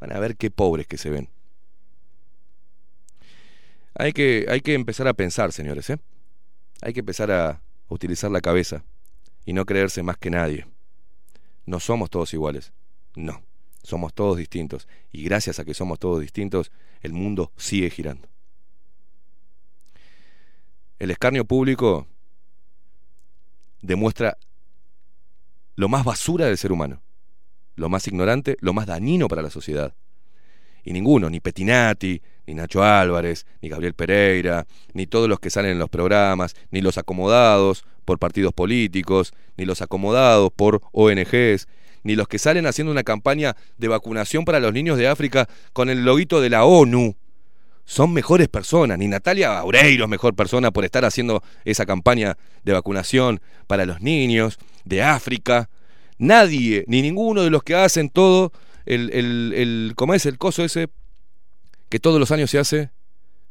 Van 0.00 0.12
a 0.12 0.18
ver 0.18 0.36
qué 0.36 0.50
pobres 0.50 0.86
que 0.86 0.98
se 0.98 1.10
ven. 1.10 1.28
Hay 3.94 4.12
que, 4.12 4.46
hay 4.48 4.60
que 4.60 4.74
empezar 4.74 5.08
a 5.08 5.14
pensar, 5.14 5.52
señores, 5.52 5.90
¿eh? 5.90 5.98
Hay 6.80 6.92
que 6.92 7.00
empezar 7.00 7.30
a 7.30 7.60
utilizar 7.88 8.30
la 8.30 8.40
cabeza 8.40 8.84
y 9.44 9.52
no 9.52 9.66
creerse 9.66 10.02
más 10.02 10.16
que 10.16 10.30
nadie. 10.30 10.66
No 11.66 11.80
somos 11.80 12.08
todos 12.08 12.32
iguales. 12.32 12.72
No, 13.14 13.42
somos 13.82 14.14
todos 14.14 14.36
distintos. 14.36 14.88
Y 15.12 15.24
gracias 15.24 15.58
a 15.58 15.64
que 15.64 15.74
somos 15.74 15.98
todos 15.98 16.20
distintos, 16.20 16.72
el 17.02 17.12
mundo 17.12 17.52
sigue 17.56 17.90
girando. 17.90 18.28
El 20.98 21.10
escarnio 21.10 21.44
público 21.44 22.06
demuestra 23.82 24.36
lo 25.76 25.88
más 25.88 26.04
basura 26.04 26.46
del 26.46 26.58
ser 26.58 26.72
humano, 26.72 27.02
lo 27.76 27.88
más 27.88 28.06
ignorante, 28.06 28.56
lo 28.60 28.72
más 28.72 28.86
dañino 28.86 29.28
para 29.28 29.42
la 29.42 29.50
sociedad. 29.50 29.94
Y 30.82 30.92
ninguno, 30.92 31.28
ni 31.28 31.40
Petinati, 31.40 32.22
ni 32.46 32.54
Nacho 32.54 32.82
Álvarez, 32.82 33.46
ni 33.60 33.68
Gabriel 33.68 33.94
Pereira, 33.94 34.66
ni 34.94 35.06
todos 35.06 35.28
los 35.28 35.40
que 35.40 35.50
salen 35.50 35.72
en 35.72 35.78
los 35.78 35.90
programas, 35.90 36.54
ni 36.70 36.80
los 36.80 36.98
acomodados 36.98 37.84
por 38.04 38.18
partidos 38.18 38.52
políticos, 38.52 39.32
ni 39.56 39.66
los 39.66 39.82
acomodados 39.82 40.50
por 40.52 40.80
ONGs, 40.92 41.68
ni 42.02 42.16
los 42.16 42.28
que 42.28 42.38
salen 42.38 42.66
haciendo 42.66 42.90
una 42.90 43.02
campaña 43.02 43.56
de 43.76 43.88
vacunación 43.88 44.44
para 44.44 44.60
los 44.60 44.72
niños 44.72 44.96
de 44.96 45.08
África 45.08 45.48
con 45.72 45.90
el 45.90 46.04
loguito 46.04 46.40
de 46.40 46.50
la 46.50 46.64
ONU 46.64 47.14
son 47.90 48.12
mejores 48.12 48.46
personas. 48.46 48.98
Ni 48.98 49.08
Natalia 49.08 49.58
Aureiro 49.58 50.04
es 50.04 50.10
mejor 50.10 50.36
persona 50.36 50.70
por 50.70 50.84
estar 50.84 51.04
haciendo 51.04 51.42
esa 51.64 51.86
campaña 51.86 52.38
de 52.62 52.72
vacunación 52.72 53.40
para 53.66 53.84
los 53.84 54.00
niños 54.00 54.58
de 54.84 55.02
África. 55.02 55.68
Nadie, 56.16 56.84
ni 56.86 57.02
ninguno 57.02 57.42
de 57.42 57.50
los 57.50 57.64
que 57.64 57.74
hacen 57.74 58.08
todo, 58.08 58.52
el, 58.86 59.10
el, 59.12 59.52
el 59.56 59.92
¿cómo 59.96 60.14
es 60.14 60.24
el 60.24 60.38
coso 60.38 60.62
ese 60.62 60.88
que 61.88 61.98
todos 61.98 62.20
los 62.20 62.30
años 62.30 62.48
se 62.52 62.60
hace? 62.60 62.90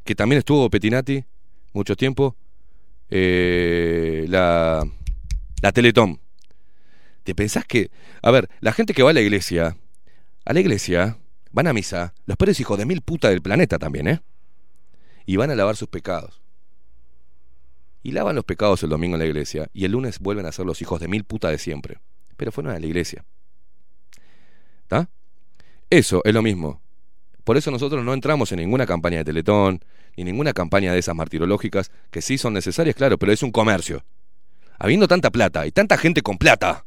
Que 0.06 0.16
también 0.16 0.40
estuvo 0.40 0.70
Petinati 0.70 1.26
mucho 1.74 1.98
tiempo. 1.98 2.38
eh, 3.10 4.26
la, 4.30 4.88
la 5.62 5.72
Teletón. 5.74 6.22
¿Te 7.26 7.36
pensás 7.36 7.66
que.? 7.66 7.92
A 8.22 8.32
ver, 8.32 8.48
la 8.62 8.72
gente 8.72 8.94
que 8.94 9.04
va 9.04 9.10
a 9.10 9.14
la 9.14 9.22
iglesia. 9.22 9.76
A 10.46 10.54
la 10.54 10.62
iglesia. 10.62 11.18
Van 11.52 11.68
a 11.68 11.74
misa. 11.74 12.14
Los 12.26 12.38
peores 12.38 12.60
hijos 12.60 12.78
de 12.78 12.86
mil 12.86 13.02
puta 13.02 13.30
del 13.30 13.42
planeta 13.42 13.80
también, 13.80 14.08
¿eh? 14.08 14.22
Y 15.26 15.36
van 15.36 15.52
a 15.52 15.56
lavar 15.56 15.76
sus 15.76 15.88
pecados. 15.88 16.42
Y 18.04 18.12
lavan 18.12 18.36
los 18.36 18.46
pecados 18.46 18.82
el 18.84 18.90
domingo 18.90 19.16
en 19.16 19.20
la 19.20 19.26
iglesia. 19.26 19.70
Y 19.74 19.86
el 19.86 19.92
lunes 19.92 20.20
vuelven 20.20 20.46
a 20.46 20.52
ser 20.52 20.66
los 20.66 20.82
hijos 20.82 21.00
de 21.00 21.08
mil 21.08 21.24
puta 21.24 21.50
de 21.50 21.58
siempre. 21.58 22.00
Pero 22.38 22.52
fueron 22.52 22.74
a 22.74 22.80
la 22.80 22.86
iglesia. 22.86 23.26
¿Está? 24.84 25.10
Eso 25.90 26.22
es 26.24 26.34
lo 26.34 26.42
mismo. 26.42 26.82
Por 27.44 27.58
eso 27.58 27.72
nosotros 27.72 28.04
no 28.06 28.14
entramos 28.14 28.52
en 28.52 28.60
ninguna 28.60 28.86
campaña 28.86 29.18
de 29.18 29.26
Teletón, 29.26 29.84
ni 30.16 30.24
ninguna 30.24 30.54
campaña 30.54 30.94
de 30.94 31.00
esas 31.00 31.16
martirológicas, 31.16 31.92
que 32.12 32.22
sí 32.22 32.38
son 32.38 32.54
necesarias, 32.54 32.96
claro, 32.96 33.18
pero 33.18 33.32
es 33.32 33.42
un 33.42 33.52
comercio. 33.52 34.04
Habiendo 34.78 35.08
tanta 35.08 35.32
plata 35.32 35.66
y 35.66 35.72
tanta 35.72 35.98
gente 35.98 36.22
con 36.22 36.38
plata, 36.38 36.86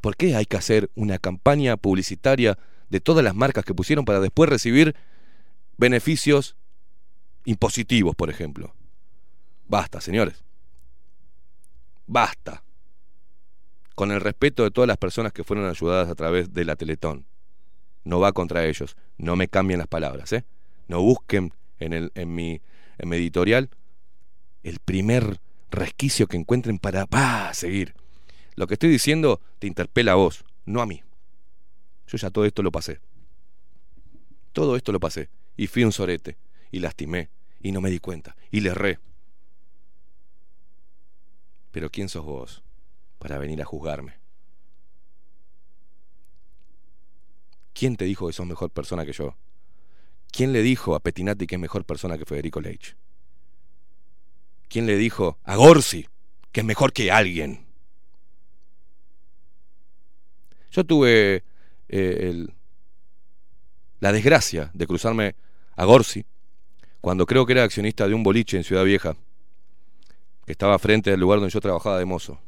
¿por 0.00 0.16
qué 0.16 0.34
hay 0.34 0.46
que 0.46 0.56
hacer 0.56 0.90
una 0.94 1.18
campaña 1.18 1.76
publicitaria 1.76 2.58
de 2.90 3.00
todas 3.00 3.24
las 3.24 3.34
marcas 3.34 3.64
que 3.64 3.74
pusieron 3.74 4.04
para 4.04 4.20
después 4.20 4.48
recibir 4.48 4.94
beneficios 5.76 6.56
impositivos, 7.44 8.14
por 8.14 8.30
ejemplo? 8.30 8.74
Basta, 9.66 10.00
señores. 10.00 10.44
Basta. 12.06 12.62
Con 13.94 14.10
el 14.10 14.20
respeto 14.20 14.64
de 14.64 14.70
todas 14.70 14.88
las 14.88 14.98
personas 14.98 15.32
que 15.32 15.44
fueron 15.44 15.66
ayudadas 15.66 16.08
a 16.08 16.14
través 16.14 16.52
de 16.52 16.64
la 16.64 16.76
Teletón. 16.76 17.26
No 18.04 18.20
va 18.20 18.32
contra 18.32 18.66
ellos. 18.66 18.96
No 19.18 19.36
me 19.36 19.48
cambien 19.48 19.78
las 19.78 19.88
palabras, 19.88 20.32
¿eh? 20.32 20.44
No 20.88 21.00
busquen 21.00 21.54
en, 21.78 21.92
el, 21.92 22.12
en, 22.14 22.34
mi, 22.34 22.60
en 22.98 23.08
mi 23.08 23.16
editorial 23.16 23.70
el 24.62 24.78
primer 24.78 25.40
resquicio 25.70 26.26
que 26.26 26.36
encuentren 26.36 26.78
para 26.78 27.52
seguir. 27.54 27.94
Lo 28.56 28.66
que 28.66 28.74
estoy 28.74 28.90
diciendo 28.90 29.40
te 29.58 29.66
interpela 29.66 30.12
a 30.12 30.16
vos, 30.16 30.44
no 30.64 30.80
a 30.80 30.86
mí. 30.86 31.02
Yo 32.06 32.18
ya 32.18 32.30
todo 32.30 32.44
esto 32.44 32.62
lo 32.62 32.70
pasé. 32.70 33.00
Todo 34.52 34.76
esto 34.76 34.92
lo 34.92 35.00
pasé. 35.00 35.30
Y 35.56 35.66
fui 35.66 35.84
un 35.84 35.92
sorete. 35.92 36.36
Y 36.70 36.80
lastimé. 36.80 37.30
Y 37.60 37.72
no 37.72 37.80
me 37.80 37.90
di 37.90 37.98
cuenta. 37.98 38.36
Y 38.50 38.60
le 38.60 38.70
erré. 38.70 38.98
Pero 41.70 41.90
¿quién 41.90 42.08
sos 42.08 42.24
vos 42.24 42.62
para 43.18 43.38
venir 43.38 43.60
a 43.60 43.64
juzgarme? 43.64 44.14
¿Quién 47.72 47.96
te 47.96 48.04
dijo 48.04 48.28
que 48.28 48.32
sos 48.32 48.46
mejor 48.46 48.70
persona 48.70 49.04
que 49.04 49.12
yo? 49.12 49.36
¿Quién 50.30 50.52
le 50.52 50.62
dijo 50.62 50.94
a 50.94 51.00
Petinati 51.00 51.46
que 51.46 51.56
es 51.56 51.60
mejor 51.60 51.84
persona 51.84 52.16
que 52.16 52.24
Federico 52.24 52.60
Leitch? 52.60 52.96
¿Quién 54.68 54.86
le 54.86 54.96
dijo 54.96 55.38
a 55.42 55.56
Gorsi 55.56 56.08
que 56.52 56.60
es 56.60 56.66
mejor 56.66 56.92
que 56.92 57.10
alguien? 57.10 57.66
Yo 60.70 60.84
tuve 60.84 61.44
eh, 61.96 62.46
la 64.00 64.12
desgracia 64.12 64.70
de 64.74 64.86
cruzarme 64.86 65.36
a 65.76 65.84
Gorsi 65.84 66.24
cuando 67.00 67.24
creo 67.26 67.46
que 67.46 67.52
era 67.52 67.62
accionista 67.62 68.08
de 68.08 68.14
un 68.14 68.22
boliche 68.22 68.56
en 68.56 68.64
Ciudad 68.64 68.84
Vieja, 68.84 69.14
que 70.44 70.52
estaba 70.52 70.78
frente 70.78 71.12
al 71.12 71.20
lugar 71.20 71.38
donde 71.38 71.52
yo 71.52 71.60
trabajaba 71.60 71.98
de 71.98 72.04
mozo. 72.04 72.40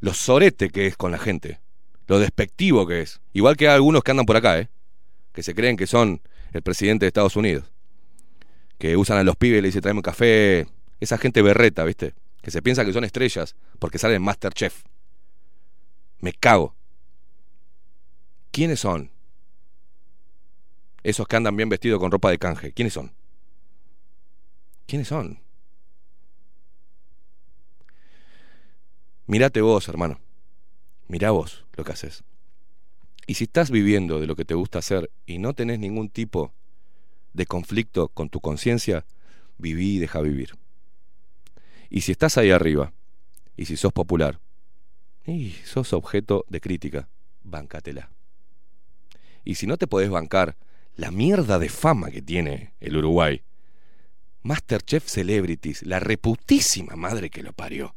Lo 0.00 0.12
sorete 0.12 0.70
que 0.70 0.86
es 0.86 0.96
con 0.96 1.12
la 1.12 1.18
gente, 1.18 1.60
lo 2.06 2.18
despectivo 2.18 2.86
que 2.86 3.02
es. 3.02 3.20
Igual 3.32 3.56
que 3.56 3.68
hay 3.68 3.74
algunos 3.74 4.02
que 4.02 4.10
andan 4.10 4.26
por 4.26 4.36
acá, 4.36 4.58
¿eh? 4.58 4.68
que 5.32 5.42
se 5.42 5.54
creen 5.54 5.76
que 5.76 5.86
son 5.86 6.20
el 6.52 6.62
presidente 6.62 7.04
de 7.04 7.08
Estados 7.08 7.36
Unidos, 7.36 7.70
que 8.78 8.96
usan 8.96 9.18
a 9.18 9.22
los 9.22 9.36
pibes 9.36 9.58
y 9.58 9.62
le 9.62 9.68
dicen 9.68 9.82
traeme 9.82 9.98
un 9.98 10.02
café. 10.02 10.66
Esa 10.98 11.16
gente 11.16 11.42
berreta, 11.42 11.84
¿viste? 11.84 12.14
Que 12.42 12.50
se 12.50 12.60
piensa 12.60 12.84
que 12.84 12.92
son 12.92 13.04
estrellas 13.04 13.54
porque 13.78 13.98
salen 13.98 14.16
en 14.16 14.22
Masterchef. 14.22 14.82
Me 16.20 16.32
cago. 16.32 16.74
¿Quiénes 18.58 18.80
son? 18.80 19.12
Esos 21.04 21.28
que 21.28 21.36
andan 21.36 21.56
bien 21.56 21.68
vestidos 21.68 22.00
con 22.00 22.10
ropa 22.10 22.28
de 22.28 22.40
canje. 22.40 22.72
¿Quiénes 22.72 22.92
son? 22.92 23.12
¿Quiénes 24.84 25.06
son? 25.06 25.38
Mirate 29.28 29.60
vos, 29.60 29.88
hermano. 29.88 30.18
Mirá 31.06 31.30
vos 31.30 31.66
lo 31.76 31.84
que 31.84 31.92
haces. 31.92 32.24
Y 33.28 33.34
si 33.34 33.44
estás 33.44 33.70
viviendo 33.70 34.18
de 34.18 34.26
lo 34.26 34.34
que 34.34 34.44
te 34.44 34.54
gusta 34.54 34.80
hacer 34.80 35.08
y 35.24 35.38
no 35.38 35.54
tenés 35.54 35.78
ningún 35.78 36.08
tipo 36.08 36.52
de 37.34 37.46
conflicto 37.46 38.08
con 38.08 38.28
tu 38.28 38.40
conciencia, 38.40 39.06
viví 39.58 39.94
y 39.94 39.98
deja 40.00 40.20
vivir. 40.20 40.58
Y 41.90 42.00
si 42.00 42.10
estás 42.10 42.36
ahí 42.36 42.50
arriba, 42.50 42.92
y 43.56 43.66
si 43.66 43.76
sos 43.76 43.92
popular, 43.92 44.40
y 45.24 45.52
sos 45.64 45.92
objeto 45.92 46.44
de 46.48 46.60
crítica, 46.60 47.08
bancatela. 47.44 48.17
Y 49.48 49.54
si 49.54 49.66
no 49.66 49.78
te 49.78 49.86
podés 49.86 50.10
bancar 50.10 50.58
la 50.94 51.10
mierda 51.10 51.58
de 51.58 51.70
fama 51.70 52.10
que 52.10 52.20
tiene 52.20 52.74
el 52.80 52.98
Uruguay, 52.98 53.42
Masterchef 54.42 55.06
Celebrities, 55.06 55.86
la 55.86 56.00
reputísima 56.00 56.96
madre 56.96 57.30
que 57.30 57.42
lo 57.42 57.54
parió. 57.54 57.94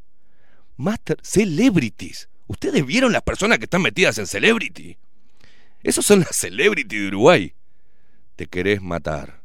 Master 0.77 1.17
Celebrities. 1.21 2.29
¿Ustedes 2.47 2.85
vieron 2.85 3.11
las 3.11 3.23
personas 3.23 3.57
que 3.57 3.65
están 3.65 3.81
metidas 3.81 4.17
en 4.17 4.27
Celebrity? 4.27 4.97
Esos 5.83 6.05
son 6.05 6.21
las 6.21 6.37
Celebrity 6.37 6.99
de 6.99 7.07
Uruguay. 7.09 7.53
Te 8.37 8.47
querés 8.47 8.81
matar. 8.81 9.41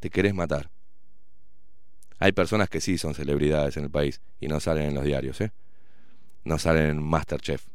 Te 0.00 0.08
querés 0.08 0.32
matar. 0.32 0.70
Hay 2.18 2.32
personas 2.32 2.70
que 2.70 2.80
sí 2.80 2.96
son 2.96 3.14
celebridades 3.14 3.76
en 3.76 3.84
el 3.84 3.90
país 3.90 4.22
y 4.40 4.48
no 4.48 4.58
salen 4.58 4.86
en 4.86 4.94
los 4.94 5.04
diarios, 5.04 5.38
¿eh? 5.42 5.52
No 6.44 6.58
salen 6.58 6.86
en 6.86 7.02
Masterchef. 7.02 7.73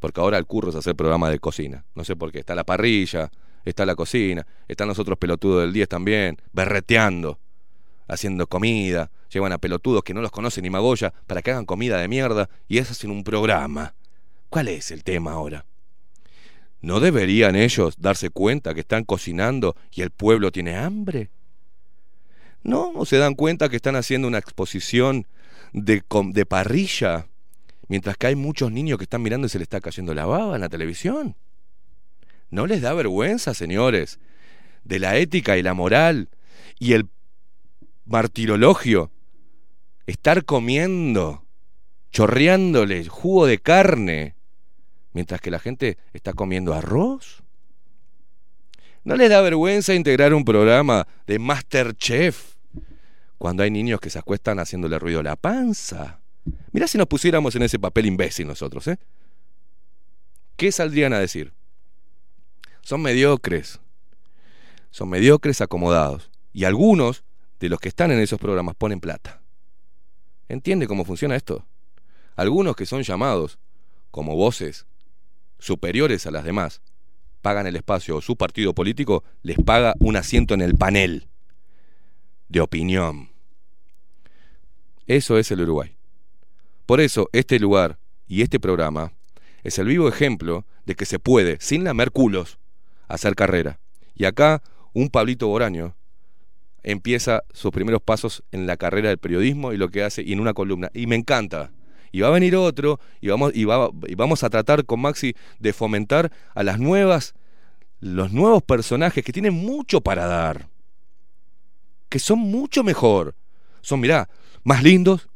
Porque 0.00 0.20
ahora 0.20 0.38
el 0.38 0.46
curro 0.46 0.70
es 0.70 0.76
hacer 0.76 0.96
programa 0.96 1.30
de 1.30 1.38
cocina. 1.38 1.84
No 1.94 2.04
sé 2.04 2.16
por 2.16 2.32
qué. 2.32 2.40
Está 2.40 2.54
la 2.54 2.64
parrilla, 2.64 3.30
está 3.64 3.86
la 3.86 3.94
cocina, 3.94 4.46
están 4.66 4.88
los 4.88 4.98
otros 4.98 5.18
pelotudos 5.18 5.62
del 5.62 5.72
10 5.72 5.88
también, 5.88 6.38
berreteando, 6.52 7.38
haciendo 8.08 8.46
comida. 8.46 9.10
Llevan 9.32 9.52
a 9.52 9.58
pelotudos 9.58 10.02
que 10.02 10.14
no 10.14 10.22
los 10.22 10.32
conocen 10.32 10.64
ni 10.64 10.70
Magoya 10.70 11.12
para 11.26 11.42
que 11.42 11.52
hagan 11.52 11.66
comida 11.66 11.98
de 11.98 12.08
mierda 12.08 12.48
y 12.66 12.78
eso 12.78 12.92
hacen 12.92 13.10
un 13.10 13.22
programa. 13.22 13.94
¿Cuál 14.48 14.68
es 14.68 14.90
el 14.90 15.04
tema 15.04 15.32
ahora? 15.32 15.64
¿No 16.80 16.98
deberían 16.98 17.54
ellos 17.54 17.94
darse 17.98 18.30
cuenta 18.30 18.74
que 18.74 18.80
están 18.80 19.04
cocinando 19.04 19.76
y 19.92 20.00
el 20.00 20.10
pueblo 20.10 20.50
tiene 20.50 20.76
hambre? 20.76 21.30
¿No? 22.62 22.90
¿O 22.94 23.04
se 23.04 23.18
dan 23.18 23.34
cuenta 23.34 23.68
que 23.68 23.76
están 23.76 23.96
haciendo 23.96 24.26
una 24.26 24.38
exposición 24.38 25.26
de, 25.72 26.02
de 26.32 26.46
parrilla 26.46 27.26
mientras 27.90 28.16
que 28.16 28.28
hay 28.28 28.36
muchos 28.36 28.70
niños 28.70 28.98
que 28.98 29.04
están 29.04 29.20
mirando 29.20 29.48
y 29.48 29.50
se 29.50 29.58
les 29.58 29.64
está 29.64 29.80
cayendo 29.80 30.14
la 30.14 30.24
baba 30.24 30.54
en 30.54 30.60
la 30.60 30.68
televisión? 30.68 31.34
¿No 32.48 32.68
les 32.68 32.82
da 32.82 32.94
vergüenza, 32.94 33.52
señores, 33.52 34.20
de 34.84 35.00
la 35.00 35.16
ética 35.16 35.58
y 35.58 35.62
la 35.62 35.74
moral 35.74 36.28
y 36.78 36.92
el 36.92 37.08
martirologio 38.04 39.10
estar 40.06 40.44
comiendo, 40.44 41.44
chorreándole 42.12 43.08
jugo 43.08 43.46
de 43.46 43.58
carne, 43.58 44.36
mientras 45.12 45.40
que 45.40 45.50
la 45.50 45.58
gente 45.58 45.98
está 46.12 46.32
comiendo 46.32 46.74
arroz? 46.74 47.42
¿No 49.02 49.16
les 49.16 49.30
da 49.30 49.40
vergüenza 49.40 49.94
integrar 49.94 50.32
un 50.32 50.44
programa 50.44 51.08
de 51.26 51.40
Masterchef 51.40 52.54
cuando 53.36 53.64
hay 53.64 53.72
niños 53.72 53.98
que 53.98 54.10
se 54.10 54.20
acuestan 54.20 54.60
haciéndole 54.60 54.96
ruido 55.00 55.18
a 55.18 55.24
la 55.24 55.34
panza? 55.34 56.19
Mirá 56.72 56.86
si 56.86 56.98
nos 56.98 57.06
pusiéramos 57.06 57.54
en 57.56 57.62
ese 57.62 57.78
papel 57.78 58.06
imbécil 58.06 58.46
nosotros, 58.46 58.86
¿eh? 58.88 58.98
¿Qué 60.56 60.70
saldrían 60.72 61.12
a 61.12 61.18
decir? 61.18 61.52
Son 62.82 63.00
mediocres. 63.00 63.80
Son 64.90 65.08
mediocres 65.08 65.60
acomodados. 65.60 66.30
Y 66.52 66.64
algunos 66.64 67.24
de 67.60 67.68
los 67.68 67.80
que 67.80 67.88
están 67.88 68.10
en 68.10 68.20
esos 68.20 68.38
programas 68.38 68.74
ponen 68.74 69.00
plata. 69.00 69.40
¿Entiende 70.48 70.86
cómo 70.86 71.04
funciona 71.04 71.36
esto? 71.36 71.64
Algunos 72.36 72.76
que 72.76 72.86
son 72.86 73.02
llamados 73.02 73.58
como 74.10 74.34
voces 74.36 74.86
superiores 75.58 76.26
a 76.26 76.30
las 76.30 76.44
demás 76.44 76.82
pagan 77.42 77.66
el 77.66 77.76
espacio 77.76 78.16
o 78.16 78.20
su 78.20 78.36
partido 78.36 78.74
político 78.74 79.24
les 79.42 79.56
paga 79.58 79.94
un 80.00 80.16
asiento 80.16 80.54
en 80.54 80.60
el 80.60 80.76
panel 80.76 81.28
de 82.48 82.60
opinión. 82.60 83.30
Eso 85.06 85.38
es 85.38 85.50
el 85.50 85.62
Uruguay. 85.62 85.96
Por 86.90 87.00
eso, 87.00 87.28
este 87.32 87.60
lugar 87.60 88.00
y 88.26 88.42
este 88.42 88.58
programa 88.58 89.12
es 89.62 89.78
el 89.78 89.86
vivo 89.86 90.08
ejemplo 90.08 90.66
de 90.86 90.96
que 90.96 91.06
se 91.06 91.20
puede, 91.20 91.56
sin 91.60 91.84
lamer 91.84 92.10
culos, 92.10 92.58
hacer 93.06 93.36
carrera. 93.36 93.78
Y 94.16 94.24
acá, 94.24 94.60
un 94.92 95.08
Pablito 95.08 95.46
Boraño 95.46 95.94
empieza 96.82 97.44
sus 97.52 97.70
primeros 97.70 98.02
pasos 98.02 98.42
en 98.50 98.66
la 98.66 98.76
carrera 98.76 99.08
del 99.08 99.18
periodismo 99.18 99.72
y 99.72 99.76
lo 99.76 99.88
que 99.90 100.02
hace 100.02 100.22
y 100.22 100.32
en 100.32 100.40
una 100.40 100.52
columna. 100.52 100.90
Y 100.92 101.06
me 101.06 101.14
encanta. 101.14 101.70
Y 102.10 102.22
va 102.22 102.26
a 102.26 102.32
venir 102.32 102.56
otro 102.56 102.98
y 103.20 103.28
vamos, 103.28 103.52
y, 103.54 103.66
va- 103.66 103.90
y 104.08 104.16
vamos 104.16 104.42
a 104.42 104.50
tratar 104.50 104.84
con 104.84 104.98
Maxi 104.98 105.36
de 105.60 105.72
fomentar 105.72 106.32
a 106.56 106.64
las 106.64 106.80
nuevas, 106.80 107.34
los 108.00 108.32
nuevos 108.32 108.64
personajes 108.64 109.22
que 109.22 109.32
tienen 109.32 109.54
mucho 109.54 110.00
para 110.00 110.26
dar. 110.26 110.68
Que 112.08 112.18
son 112.18 112.40
mucho 112.40 112.82
mejor. 112.82 113.36
Son, 113.80 114.00
mirá, 114.00 114.28
más 114.64 114.82
lindos, 114.82 115.29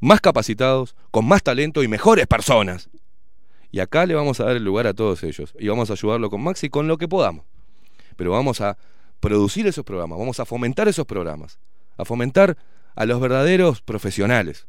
más 0.00 0.20
capacitados, 0.20 0.96
con 1.10 1.26
más 1.26 1.42
talento 1.42 1.82
y 1.82 1.88
mejores 1.88 2.26
personas. 2.26 2.88
Y 3.70 3.80
acá 3.80 4.06
le 4.06 4.14
vamos 4.14 4.40
a 4.40 4.44
dar 4.44 4.56
el 4.56 4.64
lugar 4.64 4.86
a 4.86 4.94
todos 4.94 5.22
ellos. 5.22 5.54
Y 5.58 5.68
vamos 5.68 5.90
a 5.90 5.92
ayudarlo 5.92 6.30
con 6.30 6.42
Maxi 6.42 6.68
con 6.68 6.88
lo 6.88 6.98
que 6.98 7.06
podamos. 7.06 7.44
Pero 8.16 8.32
vamos 8.32 8.60
a 8.60 8.76
producir 9.20 9.66
esos 9.66 9.84
programas, 9.84 10.18
vamos 10.18 10.40
a 10.40 10.44
fomentar 10.44 10.88
esos 10.88 11.06
programas, 11.06 11.58
a 11.96 12.04
fomentar 12.04 12.56
a 12.94 13.06
los 13.06 13.20
verdaderos 13.20 13.82
profesionales 13.82 14.66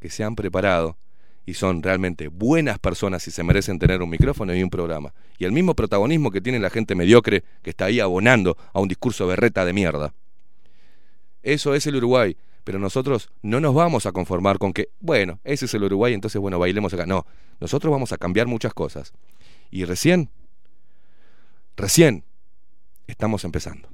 que 0.00 0.08
se 0.08 0.24
han 0.24 0.36
preparado 0.36 0.96
y 1.44 1.54
son 1.54 1.82
realmente 1.82 2.28
buenas 2.28 2.78
personas 2.78 3.26
y 3.26 3.32
se 3.32 3.42
merecen 3.42 3.78
tener 3.78 4.00
un 4.02 4.10
micrófono 4.10 4.54
y 4.54 4.62
un 4.62 4.70
programa. 4.70 5.12
Y 5.38 5.44
el 5.44 5.52
mismo 5.52 5.74
protagonismo 5.74 6.30
que 6.30 6.40
tiene 6.40 6.60
la 6.60 6.70
gente 6.70 6.94
mediocre 6.94 7.44
que 7.62 7.70
está 7.70 7.86
ahí 7.86 8.00
abonando 8.00 8.56
a 8.72 8.80
un 8.80 8.88
discurso 8.88 9.26
berreta 9.26 9.64
de 9.64 9.72
mierda. 9.72 10.14
Eso 11.42 11.74
es 11.74 11.86
el 11.86 11.96
Uruguay. 11.96 12.36
Pero 12.64 12.78
nosotros 12.78 13.30
no 13.42 13.60
nos 13.60 13.74
vamos 13.74 14.06
a 14.06 14.12
conformar 14.12 14.58
con 14.58 14.72
que, 14.72 14.90
bueno, 15.00 15.40
ese 15.44 15.64
es 15.64 15.74
el 15.74 15.84
Uruguay, 15.84 16.14
entonces, 16.14 16.40
bueno, 16.40 16.58
bailemos 16.58 16.94
acá. 16.94 17.06
No, 17.06 17.26
nosotros 17.60 17.90
vamos 17.90 18.12
a 18.12 18.18
cambiar 18.18 18.46
muchas 18.46 18.72
cosas. 18.74 19.12
Y 19.70 19.84
recién, 19.84 20.30
recién, 21.76 22.24
estamos 23.06 23.44
empezando. 23.44 23.88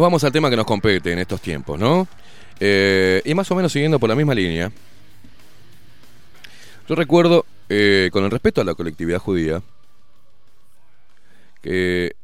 Nos 0.00 0.06
vamos 0.06 0.24
al 0.24 0.32
tema 0.32 0.48
que 0.48 0.56
nos 0.56 0.64
compete 0.64 1.12
en 1.12 1.18
estos 1.18 1.42
tiempos, 1.42 1.78
¿no? 1.78 2.08
Eh, 2.58 3.20
y 3.22 3.34
más 3.34 3.50
o 3.50 3.54
menos 3.54 3.70
siguiendo 3.70 4.00
por 4.00 4.08
la 4.08 4.14
misma 4.14 4.34
línea. 4.34 4.72
Yo 6.88 6.94
recuerdo, 6.94 7.44
eh, 7.68 8.08
con 8.10 8.24
el 8.24 8.30
respeto 8.30 8.62
a 8.62 8.64
la 8.64 8.74
colectividad 8.74 9.18
judía, 9.18 9.62
que, 11.60 12.16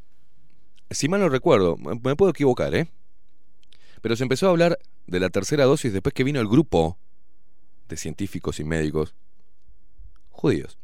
si 0.91 1.07
mal 1.07 1.21
no 1.21 1.29
recuerdo, 1.29 1.77
me 1.77 2.17
puedo 2.17 2.31
equivocar, 2.31 2.75
¿eh? 2.75 2.89
Pero 4.01 4.17
se 4.17 4.23
empezó 4.23 4.47
a 4.47 4.51
hablar 4.51 4.79
de 5.07 5.21
la 5.21 5.29
tercera 5.29 5.67
dosis 5.67 5.93
después 5.93 6.15
que 6.15 6.25
vino 6.25 6.41
el 6.41 6.49
grupo 6.49 6.97
de 7.91 7.99
científicos 7.99 8.59
y 8.59 8.65
médicos 8.65 9.15
judíos. 10.31 10.79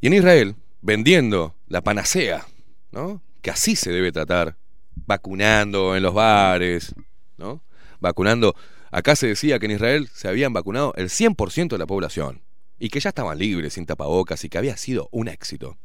Y 0.00 0.06
en 0.06 0.14
Israel, 0.14 0.54
vendiendo 0.80 1.56
la 1.66 1.80
panacea, 1.80 2.46
¿no? 2.92 3.20
Que 3.40 3.50
así 3.50 3.74
se 3.74 3.90
debe 3.90 4.12
tratar, 4.12 4.61
vacunando 4.94 5.96
en 5.96 6.02
los 6.02 6.14
bares, 6.14 6.94
¿no? 7.36 7.62
Vacunando. 8.00 8.54
Acá 8.90 9.16
se 9.16 9.26
decía 9.26 9.58
que 9.58 9.66
en 9.66 9.72
Israel 9.72 10.08
se 10.12 10.28
habían 10.28 10.52
vacunado 10.52 10.92
el 10.96 11.08
100% 11.08 11.68
de 11.68 11.78
la 11.78 11.86
población 11.86 12.42
y 12.78 12.90
que 12.90 13.00
ya 13.00 13.08
estaban 13.10 13.38
libres, 13.38 13.74
sin 13.74 13.86
tapabocas 13.86 14.44
y 14.44 14.48
que 14.48 14.58
había 14.58 14.76
sido 14.76 15.08
un 15.12 15.28
éxito. 15.28 15.78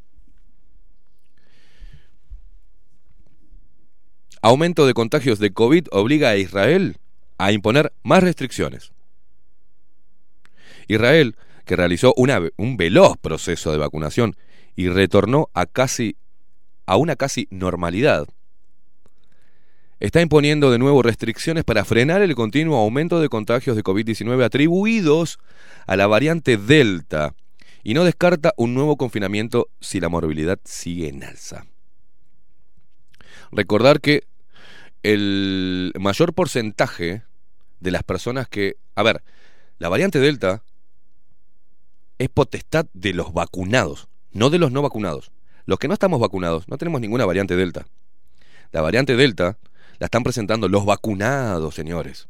Aumento 4.42 4.86
de 4.86 4.94
contagios 4.94 5.40
de 5.40 5.52
COVID 5.52 5.88
obliga 5.92 6.30
a 6.30 6.38
Israel 6.38 6.98
a 7.38 7.52
imponer 7.52 7.94
más 8.04 8.24
restricciones. 8.24 8.92
Israel, 10.88 11.36
que 11.66 11.76
realizó 11.76 12.14
un 12.16 12.78
veloz 12.78 13.18
proceso 13.18 13.72
de 13.72 13.78
vacunación 13.78 14.36
y 14.76 14.90
retornó 14.90 15.50
a 15.54 15.66
casi 15.66 16.18
a 16.86 16.96
una 16.96 17.16
casi 17.18 17.48
normalidad, 17.52 18.28
está 20.00 20.22
imponiendo 20.22 20.72
de 20.72 20.80
nuevo 20.80 21.02
restricciones 21.02 21.64
para 21.64 21.86
frenar 21.86 22.22
el 22.22 22.36
continuo 22.36 22.78
aumento 22.78 23.20
de 23.20 23.30
contagios 23.30 23.76
de 23.76 23.84
COVID-19 23.84 24.44
atribuidos 24.44 25.40
a 25.86 25.96
la 25.96 26.08
variante 26.08 26.58
Delta 26.58 27.34
y 27.84 27.94
no 27.94 28.04
descarta 28.04 28.54
un 28.58 28.74
nuevo 28.74 28.98
confinamiento 28.98 29.70
si 29.80 30.00
la 30.00 30.10
morbilidad 30.10 30.60
sigue 30.64 31.08
en 31.08 31.24
alza. 31.24 31.66
Recordar 33.52 34.02
que 34.02 34.24
el 35.04 35.94
mayor 36.00 36.34
porcentaje 36.34 37.24
de 37.80 37.92
las 37.92 38.04
personas 38.04 38.48
que... 38.48 38.76
A 38.96 39.04
ver, 39.04 39.24
la 39.80 39.90
variante 39.90 40.20
Delta 40.20 40.64
es 42.18 42.30
potestad 42.30 42.88
de 42.94 43.14
los 43.14 43.32
vacunados, 43.34 44.10
no 44.32 44.50
de 44.50 44.60
los 44.60 44.72
no 44.72 44.82
vacunados. 44.82 45.32
Los 45.66 45.80
que 45.80 45.88
no 45.88 45.94
estamos 45.94 46.20
vacunados, 46.20 46.68
no 46.68 46.78
tenemos 46.78 47.00
ninguna 47.00 47.26
variante 47.26 47.56
Delta. 47.56 47.88
La 48.72 48.82
variante 48.82 49.16
Delta 49.16 49.58
la 50.00 50.06
están 50.06 50.24
presentando 50.24 50.68
los 50.70 50.86
vacunados, 50.86 51.76
señores. 51.76 52.28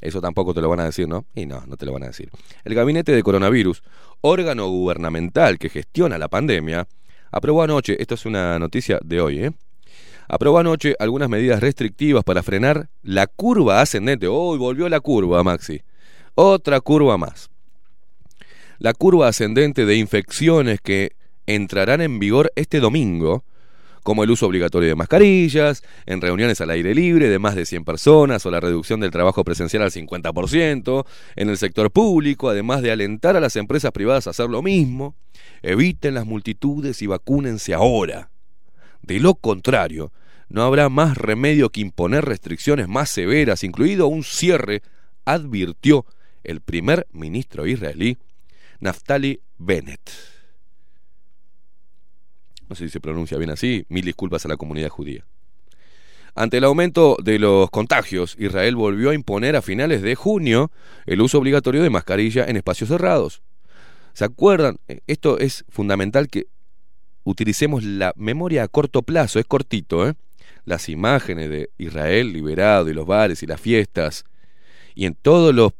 Eso 0.00 0.20
tampoco 0.20 0.52
te 0.52 0.60
lo 0.60 0.68
van 0.68 0.80
a 0.80 0.84
decir, 0.84 1.08
¿no? 1.08 1.24
Y 1.34 1.46
no, 1.46 1.64
no 1.66 1.76
te 1.76 1.86
lo 1.86 1.92
van 1.92 2.02
a 2.02 2.08
decir. 2.08 2.30
El 2.64 2.74
Gabinete 2.74 3.12
de 3.12 3.22
Coronavirus, 3.22 3.82
órgano 4.20 4.68
gubernamental 4.68 5.58
que 5.58 5.70
gestiona 5.70 6.18
la 6.18 6.28
pandemia, 6.28 6.86
aprobó 7.30 7.62
anoche, 7.62 8.00
esto 8.00 8.14
es 8.14 8.26
una 8.26 8.58
noticia 8.58 9.00
de 9.02 9.20
hoy, 9.20 9.44
¿eh? 9.44 9.52
Aprobó 10.28 10.58
anoche 10.58 10.94
algunas 10.98 11.28
medidas 11.28 11.60
restrictivas 11.60 12.24
para 12.24 12.42
frenar 12.42 12.88
la 13.02 13.26
curva 13.26 13.80
ascendente. 13.80 14.26
Hoy 14.26 14.58
volvió 14.58 14.88
la 14.88 15.00
curva, 15.00 15.42
Maxi. 15.42 15.82
Otra 16.34 16.80
curva 16.80 17.18
más. 17.18 17.50
La 18.78 18.94
curva 18.94 19.28
ascendente 19.28 19.84
de 19.84 19.96
infecciones 19.96 20.80
que 20.80 21.12
entrarán 21.46 22.00
en 22.00 22.18
vigor 22.18 22.52
este 22.56 22.80
domingo, 22.80 23.44
como 24.04 24.22
el 24.22 24.30
uso 24.30 24.46
obligatorio 24.46 24.88
de 24.88 24.94
mascarillas, 24.94 25.82
en 26.06 26.20
reuniones 26.20 26.60
al 26.60 26.70
aire 26.70 26.94
libre 26.94 27.28
de 27.28 27.38
más 27.40 27.56
de 27.56 27.66
100 27.66 27.84
personas 27.84 28.44
o 28.44 28.50
la 28.50 28.60
reducción 28.60 29.00
del 29.00 29.10
trabajo 29.10 29.42
presencial 29.42 29.82
al 29.82 29.90
50%, 29.90 31.06
en 31.36 31.48
el 31.48 31.56
sector 31.56 31.90
público, 31.90 32.50
además 32.50 32.82
de 32.82 32.92
alentar 32.92 33.34
a 33.34 33.40
las 33.40 33.56
empresas 33.56 33.90
privadas 33.92 34.26
a 34.26 34.30
hacer 34.30 34.50
lo 34.50 34.62
mismo. 34.62 35.16
Eviten 35.62 36.14
las 36.14 36.26
multitudes 36.26 37.00
y 37.00 37.06
vacúnense 37.06 37.72
ahora. 37.72 38.30
De 39.00 39.18
lo 39.20 39.34
contrario, 39.34 40.12
no 40.50 40.62
habrá 40.62 40.90
más 40.90 41.16
remedio 41.16 41.70
que 41.70 41.80
imponer 41.80 42.26
restricciones 42.26 42.88
más 42.88 43.08
severas, 43.08 43.64
incluido 43.64 44.06
un 44.06 44.22
cierre, 44.22 44.82
advirtió 45.24 46.04
el 46.44 46.60
primer 46.60 47.06
ministro 47.10 47.66
israelí, 47.66 48.18
Naftali 48.80 49.40
Bennett. 49.56 50.33
No 52.68 52.76
sé 52.76 52.84
si 52.84 52.90
se 52.90 53.00
pronuncia 53.00 53.38
bien 53.38 53.50
así, 53.50 53.84
mil 53.88 54.04
disculpas 54.04 54.44
a 54.44 54.48
la 54.48 54.56
comunidad 54.56 54.88
judía. 54.88 55.24
Ante 56.34 56.58
el 56.58 56.64
aumento 56.64 57.16
de 57.22 57.38
los 57.38 57.70
contagios, 57.70 58.36
Israel 58.38 58.74
volvió 58.74 59.10
a 59.10 59.14
imponer 59.14 59.54
a 59.54 59.62
finales 59.62 60.02
de 60.02 60.16
junio 60.16 60.72
el 61.06 61.20
uso 61.20 61.38
obligatorio 61.38 61.82
de 61.82 61.90
mascarilla 61.90 62.46
en 62.46 62.56
espacios 62.56 62.88
cerrados. 62.88 63.42
¿Se 64.14 64.24
acuerdan? 64.24 64.78
Eh, 64.88 65.00
Esto 65.06 65.38
es 65.38 65.64
fundamental 65.68 66.28
que 66.28 66.46
utilicemos 67.22 67.84
la 67.84 68.12
memoria 68.16 68.64
a 68.64 68.68
corto 68.68 69.02
plazo, 69.02 69.38
es 69.38 69.46
cortito, 69.46 70.08
¿eh? 70.08 70.14
Las 70.64 70.88
imágenes 70.88 71.50
de 71.50 71.70
Israel 71.78 72.32
liberado 72.32 72.88
y 72.88 72.94
los 72.94 73.06
bares 73.06 73.42
y 73.42 73.46
las 73.46 73.60
fiestas 73.60 74.24
y 74.94 75.06
en 75.06 75.14
todos 75.14 75.54
los 75.54 75.72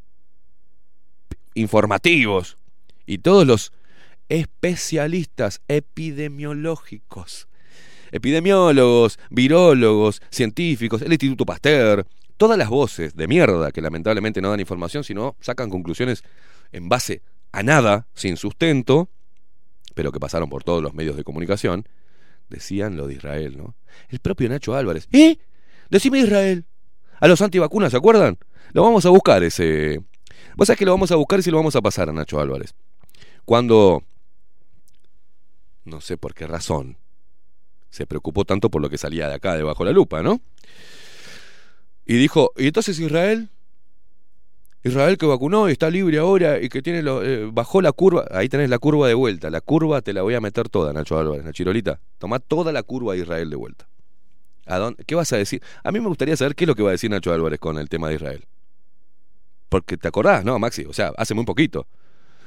informativos 1.55 2.59
y 3.07 3.19
todos 3.19 3.47
los 3.47 3.73
especialistas 4.29 5.61
epidemiológicos, 5.69 7.49
epidemiólogos, 8.13 9.19
virólogos, 9.31 10.23
científicos, 10.31 11.03
el 11.03 11.13
Instituto 11.13 11.45
Pasteur, 11.45 12.07
todas 12.37 12.59
las 12.59 12.69
voces 12.69 13.15
de 13.15 13.27
mierda 13.27 13.73
que 13.73 13.81
lamentablemente 13.81 14.41
no 14.41 14.51
dan 14.51 14.61
información, 14.61 15.05
sino 15.05 15.37
sacan 15.41 15.71
conclusiones 15.71 16.23
en 16.73 16.89
base 16.89 17.23
a 17.53 17.63
nada, 17.63 18.07
sin 18.15 18.37
sustento, 18.37 19.09
pero 19.95 20.11
que 20.11 20.21
pasaron 20.21 20.49
por 20.49 20.65
todos 20.65 20.83
los 20.83 20.95
medios 20.95 21.17
de 21.17 21.25
comunicación, 21.25 21.87
decían 22.49 22.97
lo 22.97 23.07
de 23.07 23.15
Israel, 23.15 23.57
¿no? 23.57 23.75
El 24.09 24.19
propio 24.19 24.49
Nacho 24.49 24.75
Álvarez. 24.75 25.09
¿Eh? 25.13 25.39
Decime 25.89 26.19
Israel. 26.19 26.65
A 27.21 27.29
los 27.29 27.41
antivacunas, 27.41 27.93
¿se 27.93 27.97
acuerdan? 27.97 28.39
Lo 28.73 28.83
vamos 28.83 29.07
a 29.07 29.11
buscar 29.11 29.43
ese... 29.45 30.01
Vos 30.57 30.67
sabés 30.67 30.79
que 30.79 30.85
lo 30.85 30.93
vamos 30.93 31.11
a 31.13 31.17
buscar 31.17 31.39
y 31.39 31.43
se 31.43 31.51
lo 31.51 31.57
vamos 31.57 31.77
a 31.77 31.81
pasar 31.81 32.09
a 32.09 32.13
Nacho 32.13 32.41
Álvarez. 32.41 32.75
Cuando... 33.45 34.03
No 35.85 36.01
sé 36.01 36.17
por 36.17 36.35
qué 36.35 36.47
razón. 36.47 36.97
Se 37.91 38.07
preocupó 38.07 38.45
tanto 38.45 38.71
por 38.71 38.83
lo 38.83 38.91
que 38.91 38.99
salía 38.99 39.29
de 39.29 39.35
acá 39.35 39.55
debajo 39.55 39.85
de 39.85 39.91
la 39.91 39.95
lupa, 39.95 40.23
¿no? 40.23 40.41
Y 42.07 42.15
dijo, 42.17 42.53
¿y 42.57 42.67
entonces 42.67 42.99
Israel? 42.99 43.51
Israel 44.83 45.17
que 45.17 45.25
vacunó 45.25 45.69
y 45.69 45.73
está 45.73 45.89
libre 45.89 46.19
ahora 46.19 46.61
y 46.61 46.69
que 46.69 46.83
tiene 46.83 47.03
lo, 47.03 47.25
eh, 47.25 47.49
bajó 47.51 47.81
la 47.81 47.93
curva, 47.93 48.27
ahí 48.31 48.51
tenés 48.51 48.69
la 48.69 48.79
curva 48.79 49.09
de 49.09 49.15
vuelta, 49.15 49.49
la 49.49 49.63
curva 49.63 50.03
te 50.03 50.13
la 50.13 50.21
voy 50.21 50.35
a 50.35 50.43
meter 50.43 50.69
toda, 50.69 50.93
Nacho 50.93 51.19
Álvarez, 51.19 51.43
la 51.45 51.53
chirolita, 51.53 52.01
toma 52.19 52.39
toda 52.39 52.71
la 52.71 52.83
curva 52.83 53.15
de 53.15 53.21
Israel 53.21 53.49
de 53.49 53.57
vuelta. 53.57 53.89
¿A 54.67 54.77
dónde, 54.79 55.05
¿Qué 55.05 55.15
vas 55.15 55.33
a 55.33 55.39
decir? 55.39 55.63
A 55.83 55.91
mí 55.91 56.01
me 56.01 56.09
gustaría 56.09 56.37
saber 56.37 56.55
qué 56.55 56.65
es 56.65 56.69
lo 56.69 56.75
que 56.75 56.83
va 56.83 56.91
a 56.91 56.93
decir 56.93 57.11
Nacho 57.11 57.33
Álvarez 57.33 57.59
con 57.59 57.79
el 57.79 57.89
tema 57.89 58.09
de 58.09 58.17
Israel. 58.17 58.45
Porque 59.71 59.97
te 59.97 60.09
acordás, 60.09 60.45
¿no, 60.45 60.59
Maxi? 60.59 60.85
O 60.85 60.93
sea, 60.93 61.13
hace 61.17 61.33
muy 61.33 61.45
poquito, 61.45 61.87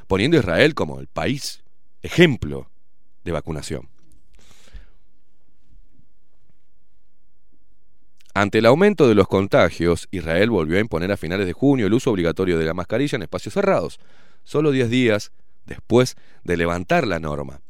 poniendo 0.07 0.37
a 0.37 0.41
Israel 0.41 0.75
como 0.75 0.99
el 0.99 1.07
país 1.07 1.63
ejemplo 2.03 2.69
de 3.27 3.33
vacunación. 3.33 3.89
Ante 8.33 8.59
el 8.59 8.67
aumento 8.67 9.07
de 9.07 9.15
los 9.15 9.27
contagios, 9.27 10.07
Israel 10.11 10.51
volvió 10.51 10.77
a 10.77 10.79
imponer 10.79 11.11
a 11.11 11.17
finales 11.17 11.47
de 11.47 11.53
junio 11.53 11.87
el 11.87 11.93
uso 11.93 12.11
obligatorio 12.11 12.57
de 12.57 12.65
la 12.65 12.75
mascarilla 12.75 13.15
en 13.15 13.23
espacios 13.23 13.55
cerrados, 13.55 13.99
solo 14.43 14.71
10 14.71 14.89
días 14.89 15.31
después 15.65 16.15
de 16.43 16.55
levantar 16.55 17.07
la 17.07 17.19
norma. 17.19 17.61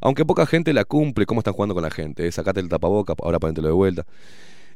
Aunque 0.00 0.24
poca 0.24 0.46
gente 0.46 0.72
la 0.72 0.84
cumple, 0.84 1.26
¿cómo 1.26 1.40
están 1.40 1.54
jugando 1.54 1.74
con 1.74 1.82
la 1.82 1.90
gente? 1.90 2.26
Eh, 2.26 2.32
Sacate 2.32 2.60
el 2.60 2.68
tapaboca, 2.68 3.14
ahora 3.20 3.38
ponértelo 3.38 3.68
de 3.68 3.74
vuelta. 3.74 4.06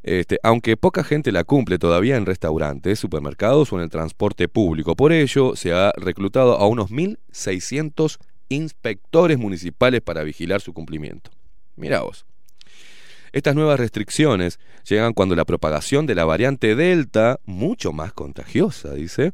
Este, 0.03 0.39
aunque 0.43 0.77
poca 0.77 1.03
gente 1.05 1.33
la 1.33 1.45
cumple 1.45 1.79
todavía 1.79 2.17
en 2.17 2.27
restaurantes, 2.27 2.99
supermercados 2.99 3.73
o 3.73 3.77
en 3.77 3.83
el 3.83 3.91
transporte 3.91 4.49
público. 4.49 4.95
Por 4.95 5.13
ello, 5.13 5.57
se 5.57 5.73
ha 5.73 5.93
reclutado 5.97 6.59
a 6.59 6.67
unos 6.67 6.91
1.600 6.91 8.19
inspectores 8.49 9.39
municipales 9.39 10.00
para 10.02 10.23
vigilar 10.23 10.60
su 10.60 10.73
cumplimiento. 10.73 11.31
Mirá 11.76 12.02
vos. 12.02 12.26
Estas 13.33 13.55
nuevas 13.55 13.78
restricciones 13.78 14.58
llegan 14.89 15.12
cuando 15.12 15.36
la 15.36 15.44
propagación 15.44 16.07
de 16.07 16.15
la 16.15 16.25
variante 16.25 16.75
Delta, 16.75 17.39
mucho 17.44 17.92
más 17.92 18.12
contagiosa, 18.12 18.94
dice, 18.94 19.33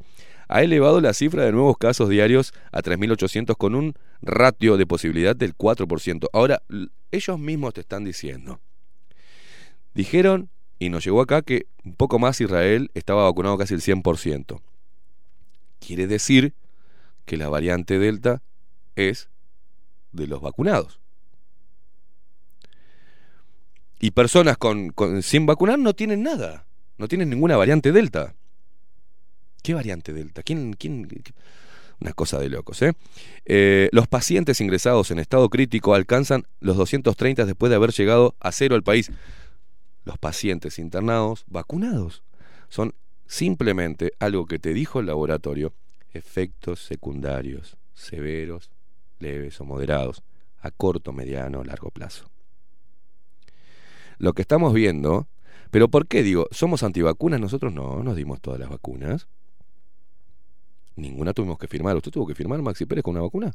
ha 0.49 0.63
elevado 0.63 1.01
la 1.01 1.15
cifra 1.15 1.45
de 1.45 1.53
nuevos 1.53 1.79
casos 1.79 2.09
diarios 2.09 2.53
a 2.73 2.83
3.800 2.83 3.57
con 3.57 3.75
un 3.75 3.95
ratio 4.21 4.77
de 4.77 4.87
posibilidad 4.87 5.37
del 5.37 5.57
4%. 5.57 6.29
Ahora, 6.33 6.63
ellos 7.11 7.39
mismos 7.39 7.75
te 7.75 7.81
están 7.83 8.05
diciendo. 8.05 8.61
Dijeron, 9.95 10.51
y 10.79 10.89
nos 10.89 11.05
llegó 11.05 11.21
acá, 11.21 11.43
que 11.43 11.67
un 11.85 11.95
poco 11.95 12.19
más 12.19 12.41
Israel 12.41 12.91
estaba 12.95 13.25
vacunado 13.25 13.57
casi 13.57 13.75
el 13.75 13.81
100%. 13.81 14.61
Quiere 15.79 16.07
decir 16.07 16.55
que 17.25 17.37
la 17.37 17.49
variante 17.49 17.99
Delta 17.99 18.43
es 18.97 19.29
de 20.13 20.27
los 20.27 20.41
vacunados. 20.41 21.01
Y 24.01 24.11
personas 24.11 24.57
con, 24.59 24.91
con- 24.91 25.23
sin 25.23 25.47
vacunar 25.47 25.79
no 25.79 25.95
tienen 25.95 26.23
nada. 26.23 26.67
No 26.99 27.09
tienen 27.09 27.31
ninguna 27.31 27.57
variante 27.57 27.93
Delta. 27.93 28.35
¿Qué 29.63 29.75
variante 29.75 30.13
Delta? 30.13 30.43
¿Quién, 30.43 30.73
quién, 30.75 31.09
Una 32.01 32.13
cosa 32.13 32.39
de 32.41 32.49
locos, 32.49 32.83
¿eh? 32.83 32.93
Eh, 33.45 33.89
Los 33.93 34.09
pacientes 34.09 34.61
ingresados 34.61 35.11
en 35.13 35.21
estado 35.21 35.49
crítico 35.49 35.95
alcanzan 35.95 36.45
los 36.61 36.77
230 36.77 37.45
después 37.47 37.71
de 37.71 37.77
haber 37.77 37.93
llegado 37.93 38.35
a 38.41 38.51
cero 38.51 38.75
al 38.75 38.83
país. 38.83 39.11
Los 40.05 40.19
pacientes 40.19 40.81
internados 40.81 41.45
vacunados 41.47 42.25
son 42.69 42.95
simplemente 43.29 44.13
algo 44.19 44.47
que 44.47 44.59
te 44.59 44.75
dijo 44.75 44.99
el 44.99 45.07
laboratorio, 45.07 45.73
efectos 46.13 46.81
secundarios 46.85 47.77
severos, 47.95 48.69
leves 49.23 49.61
o 49.61 49.65
moderados, 49.65 50.23
a 50.61 50.71
corto, 50.71 51.13
mediano 51.13 51.61
o 51.61 51.65
largo 51.65 51.91
plazo. 51.91 52.31
Lo 54.19 54.35
que 54.35 54.43
estamos 54.43 54.75
viendo, 54.75 55.27
pero 55.71 55.89
¿por 55.89 56.07
qué 56.07 56.23
digo? 56.23 56.47
¿Somos 56.51 56.83
antivacunas? 56.83 57.41
Nosotros 57.41 57.73
no, 57.73 58.03
nos 58.03 58.15
dimos 58.15 58.41
todas 58.41 58.61
las 58.61 58.69
vacunas. 58.69 59.27
Ninguna 60.97 61.33
tuvimos 61.33 61.59
que 61.59 61.67
firmar. 61.67 61.97
¿Usted 61.97 62.11
tuvo 62.11 62.27
que 62.27 62.35
firmar, 62.35 62.61
Maxi 62.61 62.85
Pérez, 62.85 63.03
con 63.03 63.13
una 63.13 63.23
vacuna? 63.23 63.53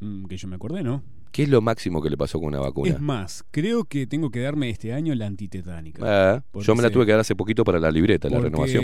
Mm, 0.00 0.24
que 0.24 0.36
yo 0.36 0.48
me 0.48 0.56
acordé, 0.56 0.82
¿no? 0.82 1.02
¿Qué 1.30 1.44
es 1.44 1.48
lo 1.48 1.60
máximo 1.60 2.02
que 2.02 2.10
le 2.10 2.16
pasó 2.16 2.38
con 2.38 2.48
una 2.48 2.60
vacuna? 2.60 2.90
Es 2.90 3.00
más, 3.00 3.44
creo 3.50 3.84
que 3.84 4.06
tengo 4.06 4.30
que 4.30 4.40
darme 4.40 4.70
este 4.70 4.92
año 4.92 5.14
la 5.14 5.26
antitetánica. 5.26 6.02
Ah, 6.04 6.42
yo 6.54 6.74
me 6.74 6.82
la 6.82 6.90
tuve 6.90 7.04
que 7.06 7.12
dar 7.12 7.20
hace 7.20 7.36
poquito 7.36 7.62
para 7.62 7.78
la 7.78 7.90
libreta, 7.90 8.28
la 8.28 8.40
renovación. 8.40 8.82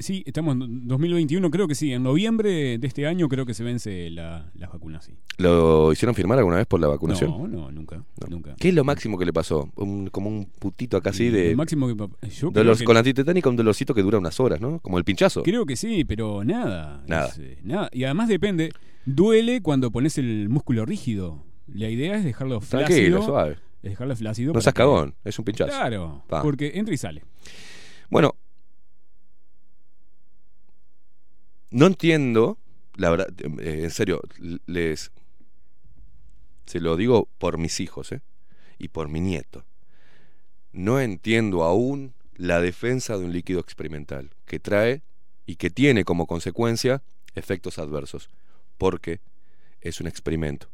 Sí, 0.00 0.22
estamos 0.26 0.54
en 0.54 0.88
2021, 0.88 1.50
creo 1.50 1.68
que 1.68 1.74
sí. 1.74 1.92
En 1.92 2.02
noviembre 2.02 2.78
de 2.78 2.86
este 2.86 3.06
año 3.06 3.28
creo 3.28 3.44
que 3.44 3.52
se 3.52 3.62
vence 3.62 4.08
la, 4.08 4.50
la 4.54 4.66
vacuna, 4.68 5.00
sí. 5.02 5.12
¿Lo 5.36 5.92
hicieron 5.92 6.14
firmar 6.14 6.38
alguna 6.38 6.56
vez 6.56 6.66
por 6.66 6.80
la 6.80 6.88
vacunación? 6.88 7.30
No, 7.30 7.46
no, 7.46 7.70
nunca. 7.70 8.02
nunca. 8.30 8.54
¿Qué 8.58 8.70
es 8.70 8.74
lo 8.74 8.82
máximo 8.82 9.18
que 9.18 9.26
le 9.26 9.32
pasó? 9.34 9.70
Un- 9.76 10.08
como 10.08 10.30
un 10.30 10.46
putito 10.58 10.96
acá 10.96 11.10
así 11.10 11.28
de... 11.28 11.50
Lo 11.50 11.58
máximo 11.58 11.86
que 11.86 11.94
yo 11.94 12.50
creo 12.50 12.64
dolor- 12.64 12.78
que- 12.78 12.84
Con 12.84 12.94
la 12.94 13.00
antitetánica 13.00 13.50
un 13.50 13.56
dolorcito 13.56 13.92
que 13.94 14.00
dura 14.02 14.16
unas 14.18 14.40
horas, 14.40 14.58
¿no? 14.58 14.80
Como 14.80 14.96
el 14.96 15.04
pinchazo. 15.04 15.42
Creo 15.42 15.66
que 15.66 15.76
sí, 15.76 16.04
pero 16.06 16.42
nada. 16.44 17.04
Nada. 17.06 17.28
Es, 17.28 17.38
eh, 17.38 17.58
nada. 17.62 17.90
Y 17.92 18.04
además 18.04 18.28
depende. 18.28 18.72
Duele 19.04 19.60
cuando 19.60 19.90
pones 19.90 20.16
el 20.16 20.48
músculo 20.48 20.86
rígido. 20.86 21.44
La 21.66 21.90
idea 21.90 22.16
es 22.16 22.24
dejarlo 22.24 22.60
flácido. 22.62 22.86
Tranquilo, 22.88 23.22
suave. 23.22 23.58
Es 23.82 23.90
dejarlo 23.90 24.16
flácido. 24.16 24.52
No 24.54 24.60
seas 24.62 24.74
cagón, 24.74 25.14
es 25.24 25.38
un 25.38 25.44
pinchazo. 25.44 25.70
Claro, 25.70 26.22
Pa. 26.26 26.40
porque 26.42 26.72
entra 26.76 26.94
y 26.94 26.96
sale. 26.96 27.22
Bueno, 28.10 28.34
no 31.70 31.86
entiendo 31.86 32.58
la 33.00 33.08
verdad, 33.08 33.28
eh, 33.38 33.80
en 33.82 33.90
serio, 33.90 34.20
les. 34.66 35.10
Se 36.66 36.80
lo 36.80 36.96
digo 36.96 37.28
por 37.38 37.56
mis 37.56 37.80
hijos, 37.80 38.12
¿eh? 38.12 38.20
Y 38.78 38.88
por 38.88 39.08
mi 39.08 39.20
nieto. 39.20 39.64
No 40.72 41.00
entiendo 41.00 41.64
aún 41.64 42.12
la 42.36 42.60
defensa 42.60 43.16
de 43.16 43.24
un 43.24 43.32
líquido 43.32 43.60
experimental 43.60 44.30
que 44.44 44.60
trae 44.60 45.02
y 45.46 45.56
que 45.56 45.70
tiene 45.70 46.04
como 46.04 46.26
consecuencia 46.26 47.02
efectos 47.34 47.78
adversos, 47.78 48.28
porque 48.76 49.20
es 49.80 50.00
un 50.00 50.06
experimento. 50.06 50.68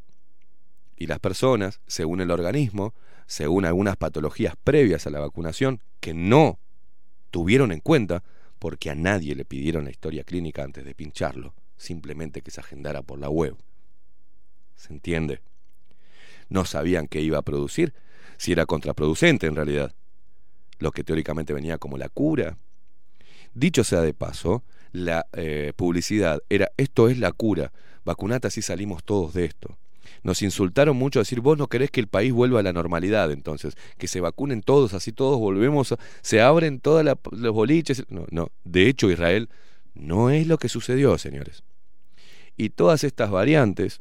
Y 0.97 1.07
las 1.07 1.21
personas, 1.21 1.81
según 1.87 2.21
el 2.21 2.33
organismo, 2.33 2.93
según 3.27 3.65
algunas 3.65 3.97
patologías 3.97 4.55
previas 4.65 5.07
a 5.07 5.11
la 5.11 5.21
vacunación, 5.21 5.81
que 6.01 6.13
no 6.13 6.59
tuvieron 7.31 7.71
en 7.71 7.81
cuenta, 7.81 8.25
porque 8.67 8.91
a 8.91 8.97
nadie 8.97 9.37
le 9.37 9.45
pidieron 9.45 9.85
la 9.85 9.93
historia 9.93 10.25
clínica 10.25 10.65
antes 10.65 10.85
de 10.85 10.93
pincharlo, 10.93 11.55
simplemente 11.77 12.43
que 12.43 12.51
se 12.51 12.59
agendara 12.59 13.01
por 13.01 13.17
la 13.17 13.31
web. 13.31 13.57
¿Se 14.75 14.93
entiende? 14.93 15.41
No 16.49 16.65
sabían 16.65 17.07
qué 17.07 17.21
iba 17.21 17.39
a 17.39 17.43
producir, 17.43 17.95
si 18.39 18.51
era 18.51 18.67
contraproducente 18.67 19.47
en 19.47 19.55
realidad, 19.55 19.95
lo 20.81 20.91
que 20.91 21.05
teóricamente 21.05 21.53
venía 21.53 21.79
como 21.79 21.97
la 21.97 22.09
cura. 22.09 22.59
Dicho 23.55 23.85
sea 23.85 24.01
de 24.01 24.15
paso, 24.15 24.65
la 24.91 25.29
eh, 25.35 25.73
publicidad 25.77 26.43
era 26.49 26.73
esto 26.77 27.09
es 27.09 27.21
la 27.21 27.31
cura, 27.31 27.71
vacunate 28.05 28.49
así 28.49 28.63
salimos 28.63 29.05
todos 29.05 29.33
de 29.33 29.45
esto. 29.45 29.79
Nos 30.23 30.43
insultaron 30.43 30.97
mucho 30.97 31.19
a 31.19 31.23
decir, 31.23 31.41
vos 31.41 31.57
no 31.59 31.67
querés 31.69 31.91
que 31.91 32.01
el 32.01 32.09
país 32.09 32.33
vuelva 32.33 32.61
a 32.61 32.63
la 32.63 32.73
normalidad, 32.73 33.31
entonces, 33.33 33.77
que 33.99 34.09
se 34.09 34.21
vacunen 34.21 34.63
todos, 34.63 34.95
así 34.95 35.13
todos 35.13 35.39
volvemos, 35.39 35.93
a- 35.93 35.99
se 36.23 36.41
abren 36.41 36.81
todos 36.81 37.05
los 37.33 37.55
boliches. 37.55 38.05
No, 38.09 38.27
no, 38.31 38.51
de 38.65 38.89
hecho 38.89 39.11
Israel 39.11 39.49
no 39.95 40.31
es 40.31 40.47
lo 40.47 40.59
que 40.59 40.69
sucedió, 40.69 41.17
señores. 41.19 41.63
Y 42.57 42.71
todas 42.71 43.05
estas 43.05 43.31
variantes, 43.31 43.99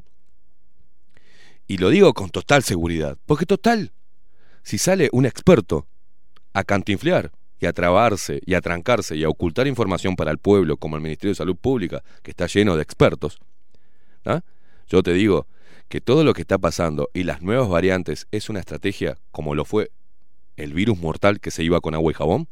y 1.68 1.78
lo 1.78 1.90
digo 1.90 2.14
con 2.14 2.30
total 2.30 2.62
seguridad, 2.62 3.18
porque 3.26 3.46
total, 3.46 3.92
si 4.62 4.78
sale 4.78 5.08
un 5.12 5.26
experto 5.26 5.86
a 6.52 6.64
cantinflear 6.64 7.32
y 7.60 7.66
a 7.66 7.72
trabarse 7.72 8.40
y 8.46 8.54
a 8.54 8.60
trancarse 8.60 9.16
y 9.16 9.24
a 9.24 9.28
ocultar 9.28 9.66
información 9.66 10.16
para 10.16 10.30
el 10.30 10.38
pueblo, 10.38 10.76
como 10.76 10.96
el 10.96 11.02
Ministerio 11.02 11.30
de 11.32 11.36
Salud 11.36 11.56
Pública, 11.56 12.02
que 12.22 12.30
está 12.30 12.46
lleno 12.46 12.76
de 12.76 12.82
expertos, 12.82 13.38
¿ah? 14.24 14.42
yo 14.88 15.02
te 15.02 15.12
digo 15.12 15.46
que 15.88 16.00
todo 16.00 16.24
lo 16.24 16.34
que 16.34 16.40
está 16.42 16.58
pasando 16.58 17.10
y 17.14 17.22
las 17.22 17.42
nuevas 17.42 17.68
variantes 17.68 18.26
es 18.32 18.48
una 18.48 18.60
estrategia 18.60 19.18
como 19.30 19.54
lo 19.54 19.64
fue 19.64 19.90
el 20.56 20.72
virus 20.72 20.98
mortal 20.98 21.38
que 21.40 21.50
se 21.50 21.62
iba 21.62 21.80
con 21.80 21.94
agua 21.94 22.10
y 22.10 22.14
jabón, 22.14 22.48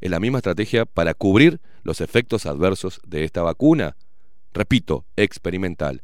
es 0.00 0.10
la 0.10 0.20
misma 0.20 0.38
estrategia 0.38 0.84
para 0.84 1.14
cubrir 1.14 1.60
los 1.82 2.00
efectos 2.00 2.46
adversos 2.46 3.00
de 3.06 3.24
esta 3.24 3.42
vacuna. 3.42 3.96
Repito, 4.52 5.06
experimental. 5.16 6.02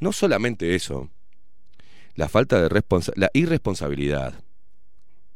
No 0.00 0.12
solamente 0.12 0.74
eso, 0.74 1.10
la 2.14 2.28
falta 2.28 2.60
de 2.60 2.68
responsa 2.68 3.12
la 3.16 3.30
irresponsabilidad 3.32 4.44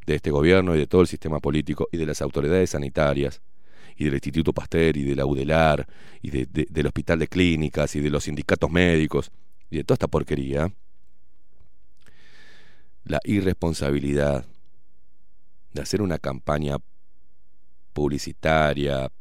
de 0.05 0.15
este 0.15 0.31
gobierno 0.31 0.75
y 0.75 0.79
de 0.79 0.87
todo 0.87 1.01
el 1.01 1.07
sistema 1.07 1.39
político 1.39 1.87
y 1.91 1.97
de 1.97 2.05
las 2.05 2.21
autoridades 2.21 2.69
sanitarias 2.71 3.41
y 3.95 4.05
del 4.05 4.15
Instituto 4.15 4.53
Pasteur 4.53 4.95
y 4.97 5.03
de 5.03 5.15
la 5.15 5.25
UDELAR 5.25 5.87
y 6.21 6.29
de- 6.29 6.45
de- 6.45 6.67
del 6.69 6.87
Hospital 6.87 7.19
de 7.19 7.27
Clínicas 7.27 7.95
y 7.95 8.01
de 8.01 8.09
los 8.09 8.25
sindicatos 8.25 8.69
médicos 8.69 9.31
y 9.73 9.77
de 9.77 9.83
toda 9.83 9.95
esta 9.95 10.07
porquería, 10.07 10.71
la 13.05 13.19
irresponsabilidad 13.23 14.45
de 15.73 15.81
hacer 15.81 16.03
una 16.03 16.19
campaña 16.19 16.77
publicitaria 17.91 19.11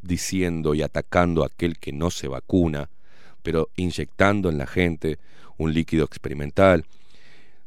diciendo 0.00 0.74
y 0.74 0.80
atacando 0.80 1.42
a 1.42 1.48
aquel 1.48 1.78
que 1.78 1.92
no 1.92 2.10
se 2.10 2.26
vacuna, 2.26 2.88
pero 3.42 3.68
inyectando 3.76 4.48
en 4.48 4.56
la 4.56 4.66
gente 4.66 5.18
un 5.58 5.74
líquido 5.74 6.06
experimental 6.06 6.86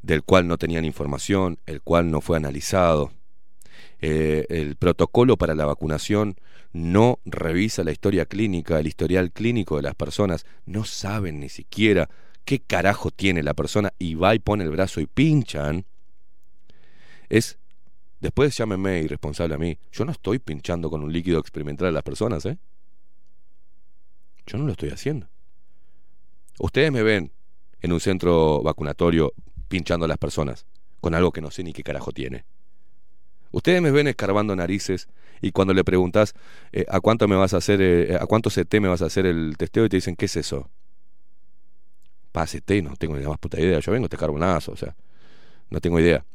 del 0.02 0.24
cual 0.24 0.48
no 0.48 0.58
tenían 0.58 0.84
información, 0.84 1.60
el 1.68 1.84
cual 1.84 2.10
no 2.10 2.22
fue 2.22 2.38
analizado. 2.38 3.12
Eh, 4.02 4.46
el 4.50 4.76
protocolo 4.76 5.38
para 5.38 5.56
la 5.56 5.66
vacunación 5.66 6.36
no 6.74 7.20
revisa 7.26 7.84
la 7.84 7.92
historia 7.92 8.26
clínica, 8.26 8.80
el 8.80 8.88
historial 8.88 9.32
clínico 9.32 9.78
de 9.78 9.84
las 9.84 9.96
personas, 9.96 10.46
no 10.66 10.84
saben 10.84 11.40
ni 11.40 11.50
siquiera 11.50 12.10
qué 12.46 12.60
carajo 12.60 13.12
tiene 13.12 13.44
la 13.44 13.54
persona 13.54 13.94
y 14.00 14.16
va 14.16 14.36
y 14.36 14.40
pone 14.40 14.64
el 14.64 14.72
brazo 14.72 15.00
y 15.00 15.06
pinchan. 15.06 15.86
Es, 17.30 17.58
después 18.20 18.58
llámeme 18.58 19.02
irresponsable 19.02 19.56
a 19.56 19.58
mí, 19.58 19.78
yo 19.92 20.04
no 20.06 20.12
estoy 20.12 20.40
pinchando 20.40 20.90
con 20.90 21.04
un 21.04 21.14
líquido 21.14 21.40
experimental 21.40 21.88
a 21.88 21.92
las 21.92 22.04
personas, 22.04 22.46
¿eh? 22.46 22.58
Yo 24.46 24.58
no 24.58 24.66
lo 24.66 24.72
estoy 24.74 24.90
haciendo. 24.90 25.28
Ustedes 26.60 26.92
me 26.92 27.02
ven 27.02 27.32
en 27.82 27.94
un 27.94 28.00
centro 28.00 28.62
vacunatorio 28.62 29.34
pinchando 29.68 30.06
a 30.06 30.08
las 30.08 30.18
personas 30.18 30.66
con 31.00 31.16
algo 31.16 31.32
que 31.32 31.42
no 31.42 31.52
sé 31.52 31.64
ni 31.64 31.74
qué 31.74 31.84
carajo 31.84 32.12
tiene. 32.12 32.46
Ustedes 33.54 33.82
me 33.84 33.92
ven 33.92 34.08
escarbando 34.08 34.56
narices 34.56 35.08
y 35.40 35.52
cuando 35.52 35.76
le 35.76 35.84
preguntas 35.84 36.34
eh, 36.72 36.86
a 36.90 37.00
cuánto 37.00 37.28
me 37.28 37.36
vas 37.36 37.54
a 37.54 37.58
hacer, 37.58 37.82
eh, 37.82 38.18
a 38.20 38.26
cuánto 38.26 38.50
CT 38.50 38.74
me 38.82 38.88
vas 38.88 39.04
a 39.04 39.06
hacer 39.06 39.28
el 39.28 39.56
testeo 39.58 39.86
y 39.86 39.90
te 39.90 39.98
dicen, 39.98 40.16
¿qué 40.16 40.26
es 40.26 40.36
eso? 40.36 40.70
Pa, 42.32 42.46
CT, 42.46 42.82
no 42.82 42.96
tengo 42.96 43.16
ni 43.16 43.26
más 43.26 43.38
puta 43.38 43.62
idea. 43.62 43.80
Yo 43.80 43.92
vengo, 43.92 44.10
te 44.10 44.18
carbonazo, 44.18 44.72
o 44.72 44.76
sea, 44.76 44.96
no 45.70 45.80
tengo 45.80 46.00
idea. 46.00 46.26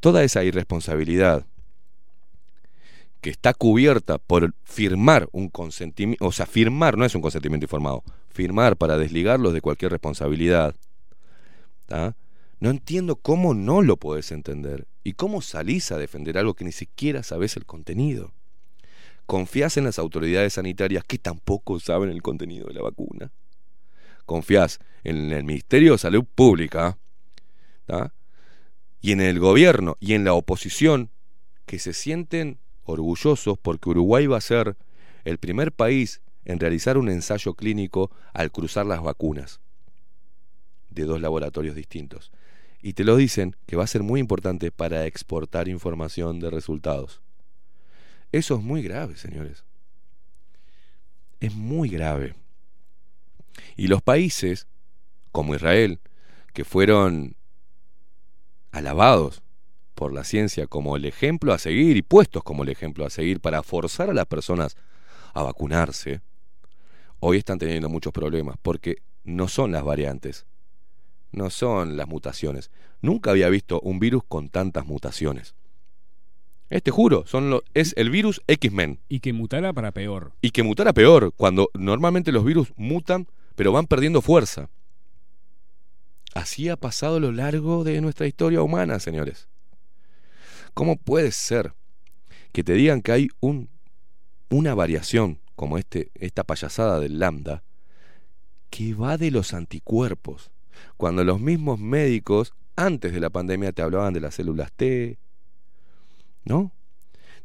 Toda 0.00 0.24
esa 0.24 0.42
irresponsabilidad 0.42 1.46
que 3.20 3.30
está 3.30 3.54
cubierta 3.54 4.18
por 4.18 4.52
firmar 4.64 5.28
un 5.30 5.50
consentimiento, 5.50 6.26
o 6.26 6.32
sea, 6.32 6.46
firmar 6.46 6.98
no 6.98 7.04
es 7.04 7.14
un 7.14 7.22
consentimiento 7.22 7.66
informado, 7.66 8.02
firmar 8.30 8.76
para 8.76 8.98
desligarlos 8.98 9.52
de 9.52 9.60
cualquier 9.60 9.92
responsabilidad. 9.92 10.74
¿tá? 11.86 12.16
No 12.58 12.70
entiendo 12.70 13.14
cómo 13.14 13.54
no 13.54 13.80
lo 13.80 13.96
podés 13.96 14.32
entender 14.32 14.88
y 15.08 15.14
cómo 15.14 15.40
salís 15.40 15.90
a 15.90 15.96
defender 15.96 16.36
algo 16.36 16.52
que 16.52 16.66
ni 16.66 16.72
siquiera 16.72 17.22
sabés 17.22 17.56
el 17.56 17.64
contenido. 17.64 18.34
Confías 19.24 19.78
en 19.78 19.84
las 19.84 19.98
autoridades 19.98 20.54
sanitarias 20.54 21.02
que 21.02 21.16
tampoco 21.16 21.80
saben 21.80 22.10
el 22.10 22.20
contenido 22.20 22.66
de 22.68 22.74
la 22.74 22.82
vacuna. 22.82 23.30
Confías 24.26 24.80
en 25.04 25.32
el 25.32 25.44
Ministerio 25.44 25.92
de 25.92 25.98
Salud 25.98 26.24
Pública 26.24 26.98
y 29.00 29.12
en 29.12 29.20
el 29.22 29.38
gobierno 29.38 29.96
y 29.98 30.12
en 30.12 30.24
la 30.24 30.34
oposición 30.34 31.10
que 31.64 31.78
se 31.78 31.94
sienten 31.94 32.58
orgullosos 32.84 33.56
porque 33.56 33.88
Uruguay 33.88 34.26
va 34.26 34.36
a 34.36 34.42
ser 34.42 34.76
el 35.24 35.38
primer 35.38 35.72
país 35.72 36.20
en 36.44 36.60
realizar 36.60 36.98
un 36.98 37.08
ensayo 37.08 37.54
clínico 37.54 38.10
al 38.34 38.50
cruzar 38.50 38.84
las 38.84 39.02
vacunas 39.02 39.60
de 40.90 41.04
dos 41.04 41.20
laboratorios 41.22 41.74
distintos. 41.74 42.30
Y 42.80 42.92
te 42.92 43.04
lo 43.04 43.16
dicen 43.16 43.56
que 43.66 43.76
va 43.76 43.84
a 43.84 43.88
ser 43.88 44.02
muy 44.02 44.20
importante 44.20 44.70
para 44.70 45.06
exportar 45.06 45.68
información 45.68 46.38
de 46.40 46.50
resultados. 46.50 47.20
Eso 48.30 48.56
es 48.56 48.62
muy 48.62 48.82
grave, 48.82 49.16
señores. 49.16 49.64
Es 51.40 51.54
muy 51.54 51.88
grave. 51.88 52.34
Y 53.76 53.88
los 53.88 54.02
países, 54.02 54.66
como 55.32 55.54
Israel, 55.54 56.00
que 56.52 56.64
fueron 56.64 57.36
alabados 58.70 59.42
por 59.94 60.12
la 60.12 60.24
ciencia 60.24 60.66
como 60.66 60.96
el 60.96 61.04
ejemplo 61.04 61.52
a 61.52 61.58
seguir 61.58 61.96
y 61.96 62.02
puestos 62.02 62.44
como 62.44 62.62
el 62.62 62.68
ejemplo 62.68 63.04
a 63.04 63.10
seguir 63.10 63.40
para 63.40 63.62
forzar 63.62 64.10
a 64.10 64.14
las 64.14 64.26
personas 64.26 64.76
a 65.34 65.42
vacunarse, 65.42 66.20
hoy 67.20 67.38
están 67.38 67.58
teniendo 67.58 67.88
muchos 67.88 68.12
problemas 68.12 68.56
porque 68.62 68.98
no 69.24 69.48
son 69.48 69.72
las 69.72 69.82
variantes, 69.84 70.46
no 71.32 71.50
son 71.50 71.96
las 71.96 72.08
mutaciones. 72.08 72.70
Nunca 73.00 73.30
había 73.30 73.48
visto 73.48 73.80
un 73.80 73.98
virus 73.98 74.22
con 74.26 74.48
tantas 74.48 74.86
mutaciones. 74.86 75.54
Este 76.70 76.90
juro, 76.90 77.24
son 77.26 77.48
lo- 77.50 77.62
es 77.74 77.94
el 77.96 78.10
virus 78.10 78.42
X-Men. 78.46 79.00
Y 79.08 79.20
que 79.20 79.32
mutara 79.32 79.72
para 79.72 79.92
peor. 79.92 80.32
Y 80.42 80.50
que 80.50 80.62
mutara 80.62 80.92
peor, 80.92 81.32
cuando 81.36 81.70
normalmente 81.74 82.32
los 82.32 82.44
virus 82.44 82.72
mutan, 82.76 83.26
pero 83.54 83.72
van 83.72 83.86
perdiendo 83.86 84.20
fuerza. 84.20 84.68
Así 86.34 86.68
ha 86.68 86.76
pasado 86.76 87.16
a 87.16 87.20
lo 87.20 87.32
largo 87.32 87.84
de 87.84 88.00
nuestra 88.00 88.26
historia 88.26 88.62
humana, 88.62 89.00
señores. 89.00 89.48
¿Cómo 90.74 90.96
puede 90.96 91.32
ser 91.32 91.72
que 92.52 92.62
te 92.62 92.74
digan 92.74 93.00
que 93.02 93.12
hay 93.12 93.28
un, 93.40 93.68
una 94.50 94.74
variación 94.74 95.40
como 95.56 95.78
este, 95.78 96.10
esta 96.14 96.44
payasada 96.44 97.00
del 97.00 97.18
lambda 97.18 97.62
que 98.70 98.94
va 98.94 99.16
de 99.16 99.30
los 99.30 99.54
anticuerpos? 99.54 100.50
Cuando 100.96 101.24
los 101.24 101.40
mismos 101.40 101.78
médicos 101.78 102.52
antes 102.76 103.12
de 103.12 103.20
la 103.20 103.30
pandemia 103.30 103.72
te 103.72 103.82
hablaban 103.82 104.12
de 104.14 104.20
las 104.20 104.34
células 104.34 104.72
T, 104.72 105.18
¿no? 106.44 106.72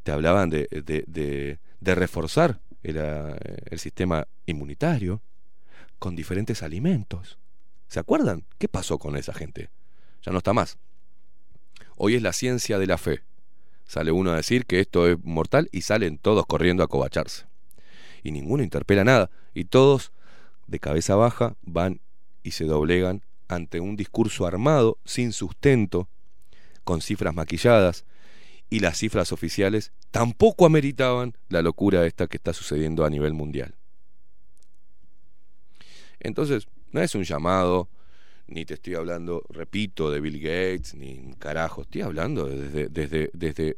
Te 0.04 0.12
hablaban 0.12 0.50
de, 0.50 0.68
de, 0.72 1.06
de- 1.08 1.96
reforzar 1.96 2.60
el, 2.84 2.98
ah, 3.00 3.36
el 3.70 3.80
sistema 3.80 4.28
inmunitario 4.46 5.22
con 6.00 6.16
diferentes 6.16 6.64
alimentos. 6.64 7.38
¿Se 7.88 8.00
acuerdan? 8.00 8.46
¿Qué 8.58 8.68
pasó 8.68 8.98
con 8.98 9.16
esa 9.18 9.34
gente? 9.34 9.70
Ya 10.24 10.32
no 10.32 10.38
está 10.40 10.54
más. 10.54 10.78
Hoy 11.98 12.16
es 12.16 12.22
la 12.22 12.34
ciencia 12.34 12.80
de 12.80 12.88
la 12.88 12.98
fe. 12.98 13.22
Sale 13.86 14.12
uno 14.12 14.32
a 14.32 14.36
decir 14.38 14.66
que 14.66 14.80
esto 14.80 15.08
es 15.08 15.18
mortal 15.24 15.70
y 15.72 15.82
salen 15.82 16.18
todos 16.18 16.46
corriendo 16.46 16.84
a 16.84 16.88
covacharse. 16.88 17.46
y 18.24 18.32
ninguno 18.32 18.64
interpela 18.64 19.04
nada. 19.04 19.30
Y 19.54 19.66
todos, 19.66 20.12
de 20.68 20.80
cabeza 20.80 21.16
baja, 21.16 21.56
van 21.62 22.00
y 22.44 22.52
se 22.52 22.66
doblegan 22.66 23.24
ante 23.48 23.80
un 23.80 23.96
discurso 23.96 24.46
armado, 24.46 24.98
sin 25.06 25.32
sustento, 25.32 26.08
con 26.84 27.02
cifras 27.02 27.34
maquilladas, 27.34 28.06
y 28.70 28.80
las 28.80 28.98
cifras 28.98 29.32
oficiales 29.32 29.92
tampoco 30.12 30.66
ameritaban 30.66 31.36
la 31.50 31.62
locura 31.62 32.06
esta 32.06 32.28
que 32.28 32.38
está 32.38 32.54
sucediendo 32.54 33.06
a 33.06 33.10
nivel 33.10 33.34
mundial. 33.34 33.76
Entonces, 36.20 36.68
no 36.92 37.02
es 37.02 37.14
un 37.16 37.24
llamado, 37.24 37.90
ni 38.48 38.66
te 38.66 38.76
estoy 38.76 38.96
hablando, 38.96 39.44
repito, 39.50 40.10
de 40.12 40.22
Bill 40.22 40.40
Gates, 40.40 40.96
ni 40.96 41.34
carajo, 41.40 41.82
estoy 41.84 42.02
hablando 42.02 42.46
desde, 42.48 42.88
desde, 42.90 43.30
desde 43.34 43.76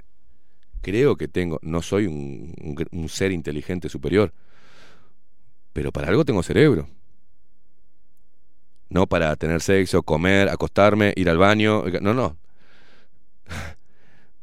creo 0.81 1.15
que 1.17 1.27
tengo, 1.27 1.59
no 1.63 1.81
soy 1.81 2.07
un- 2.07 2.53
un 2.91 3.09
ser 3.09 3.31
inteligente 3.31 3.89
superior, 3.89 4.33
pero 5.73 5.91
para 5.91 6.07
algo 6.07 6.23
tengo 6.23 6.43
cerebro. 6.43 6.87
No 8.89 9.07
para 9.07 9.35
tener 9.35 9.61
sexo, 9.61 10.03
comer, 10.03 10.49
acostarme, 10.49 11.13
ir 11.15 11.29
al 11.29 11.37
baño, 11.37 11.83
no, 12.01 12.13
no. 12.13 12.37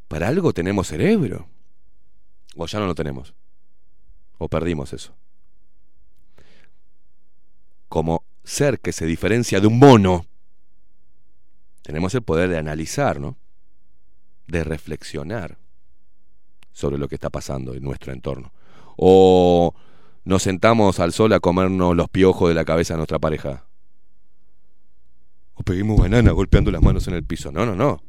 Para 0.09 0.29
algo 0.29 0.53
tenemos 0.53 0.89
cerebro. 0.89 1.49
O 2.57 2.67
ya 2.67 2.79
no 2.79 2.87
lo 2.87 2.95
tenemos. 2.95 3.35
O 4.39 4.49
perdimos 4.49 4.93
eso. 4.93 5.15
Como 7.89 8.25
ser 8.45 8.81
que 8.81 8.93
se 8.93 9.07
diferencia 9.07 9.61
de 9.61 9.69
un 9.69 9.79
mono, 9.79 10.27
tenemos 11.83 12.15
el 12.15 12.23
poder 12.23 12.51
de 12.51 12.59
analizar, 12.59 13.21
¿no? 13.21 13.37
De 14.47 14.65
reflexionar 14.65 15.59
sobre 16.73 16.99
lo 16.99 17.09
que 17.09 17.15
está 17.15 17.31
pasando 17.31 17.75
en 17.75 17.83
nuestro 17.83 18.13
entorno. 18.13 18.53
O 18.97 19.75
nos 20.25 20.43
sentamos 20.43 21.01
al 21.01 21.13
sol 21.13 21.33
a 21.33 21.41
comernos 21.41 21.97
los 21.97 22.09
piojos 22.09 22.49
de 22.49 22.55
la 22.55 22.65
cabeza 22.65 22.95
de 22.95 22.99
nuestra 22.99 23.19
pareja. 23.19 23.65
O 25.55 25.63
pedimos 25.63 25.99
banana 25.99 26.33
golpeando 26.33 26.71
las 26.71 26.83
manos 26.83 27.07
en 27.09 27.15
el 27.15 27.25
piso. 27.25 27.53
No, 27.53 27.67
no, 27.67 27.75
no. 27.75 28.03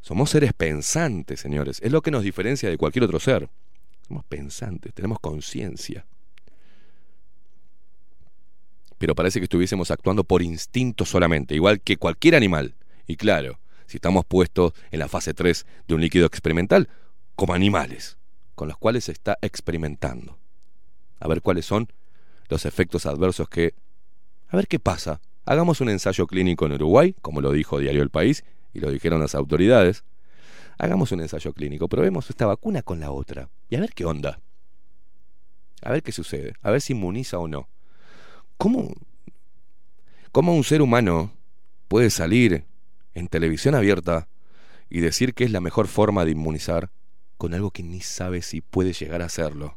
Somos 0.00 0.30
seres 0.30 0.52
pensantes, 0.52 1.40
señores. 1.40 1.80
Es 1.82 1.92
lo 1.92 2.02
que 2.02 2.10
nos 2.10 2.22
diferencia 2.22 2.68
de 2.68 2.76
cualquier 2.76 3.04
otro 3.04 3.20
ser. 3.20 3.48
Somos 4.06 4.24
pensantes, 4.24 4.92
tenemos 4.92 5.18
conciencia. 5.18 6.04
Pero 8.98 9.14
parece 9.14 9.40
que 9.40 9.44
estuviésemos 9.44 9.90
actuando 9.90 10.24
por 10.24 10.42
instinto 10.42 11.04
solamente, 11.04 11.54
igual 11.54 11.80
que 11.80 11.96
cualquier 11.96 12.34
animal. 12.34 12.74
Y 13.06 13.16
claro, 13.16 13.58
si 13.86 13.96
estamos 13.96 14.24
puestos 14.24 14.72
en 14.90 14.98
la 14.98 15.08
fase 15.08 15.34
3 15.34 15.66
de 15.88 15.94
un 15.94 16.00
líquido 16.00 16.26
experimental, 16.26 16.88
como 17.34 17.54
animales, 17.54 18.18
con 18.54 18.68
los 18.68 18.76
cuales 18.76 19.04
se 19.04 19.12
está 19.12 19.38
experimentando. 19.42 20.38
A 21.18 21.28
ver 21.28 21.42
cuáles 21.42 21.66
son 21.66 21.88
los 22.48 22.66
efectos 22.66 23.06
adversos 23.06 23.48
que... 23.48 23.74
A 24.48 24.56
ver 24.56 24.68
qué 24.68 24.78
pasa. 24.78 25.20
Hagamos 25.46 25.82
un 25.82 25.90
ensayo 25.90 26.26
clínico 26.26 26.64
en 26.64 26.72
Uruguay, 26.72 27.14
como 27.20 27.42
lo 27.42 27.52
dijo 27.52 27.78
Diario 27.78 28.02
El 28.02 28.10
País, 28.10 28.44
y 28.72 28.80
lo 28.80 28.90
dijeron 28.90 29.20
las 29.20 29.34
autoridades. 29.34 30.04
Hagamos 30.78 31.12
un 31.12 31.20
ensayo 31.20 31.52
clínico, 31.52 31.88
probemos 31.88 32.30
esta 32.30 32.46
vacuna 32.46 32.82
con 32.82 32.98
la 32.98 33.10
otra, 33.10 33.50
y 33.68 33.76
a 33.76 33.80
ver 33.80 33.92
qué 33.92 34.06
onda. 34.06 34.40
A 35.82 35.92
ver 35.92 36.02
qué 36.02 36.12
sucede, 36.12 36.54
a 36.62 36.70
ver 36.70 36.80
si 36.80 36.94
inmuniza 36.94 37.38
o 37.38 37.46
no. 37.46 37.68
¿Cómo, 38.56 38.94
cómo 40.32 40.54
un 40.54 40.64
ser 40.64 40.80
humano 40.80 41.32
puede 41.88 42.08
salir 42.08 42.64
en 43.12 43.28
televisión 43.28 43.74
abierta 43.74 44.28
y 44.88 45.00
decir 45.00 45.34
que 45.34 45.44
es 45.44 45.50
la 45.50 45.60
mejor 45.60 45.88
forma 45.88 46.24
de 46.24 46.30
inmunizar 46.30 46.90
con 47.36 47.52
algo 47.52 47.70
que 47.70 47.82
ni 47.82 48.00
sabe 48.00 48.40
si 48.40 48.62
puede 48.62 48.94
llegar 48.94 49.20
a 49.20 49.26
hacerlo? 49.26 49.76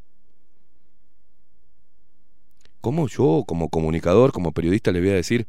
¿Cómo 2.81 3.07
yo, 3.07 3.43
como 3.47 3.69
comunicador, 3.69 4.31
como 4.31 4.51
periodista, 4.51 4.91
le 4.91 4.99
voy 4.99 5.09
a 5.09 5.15
decir, 5.15 5.47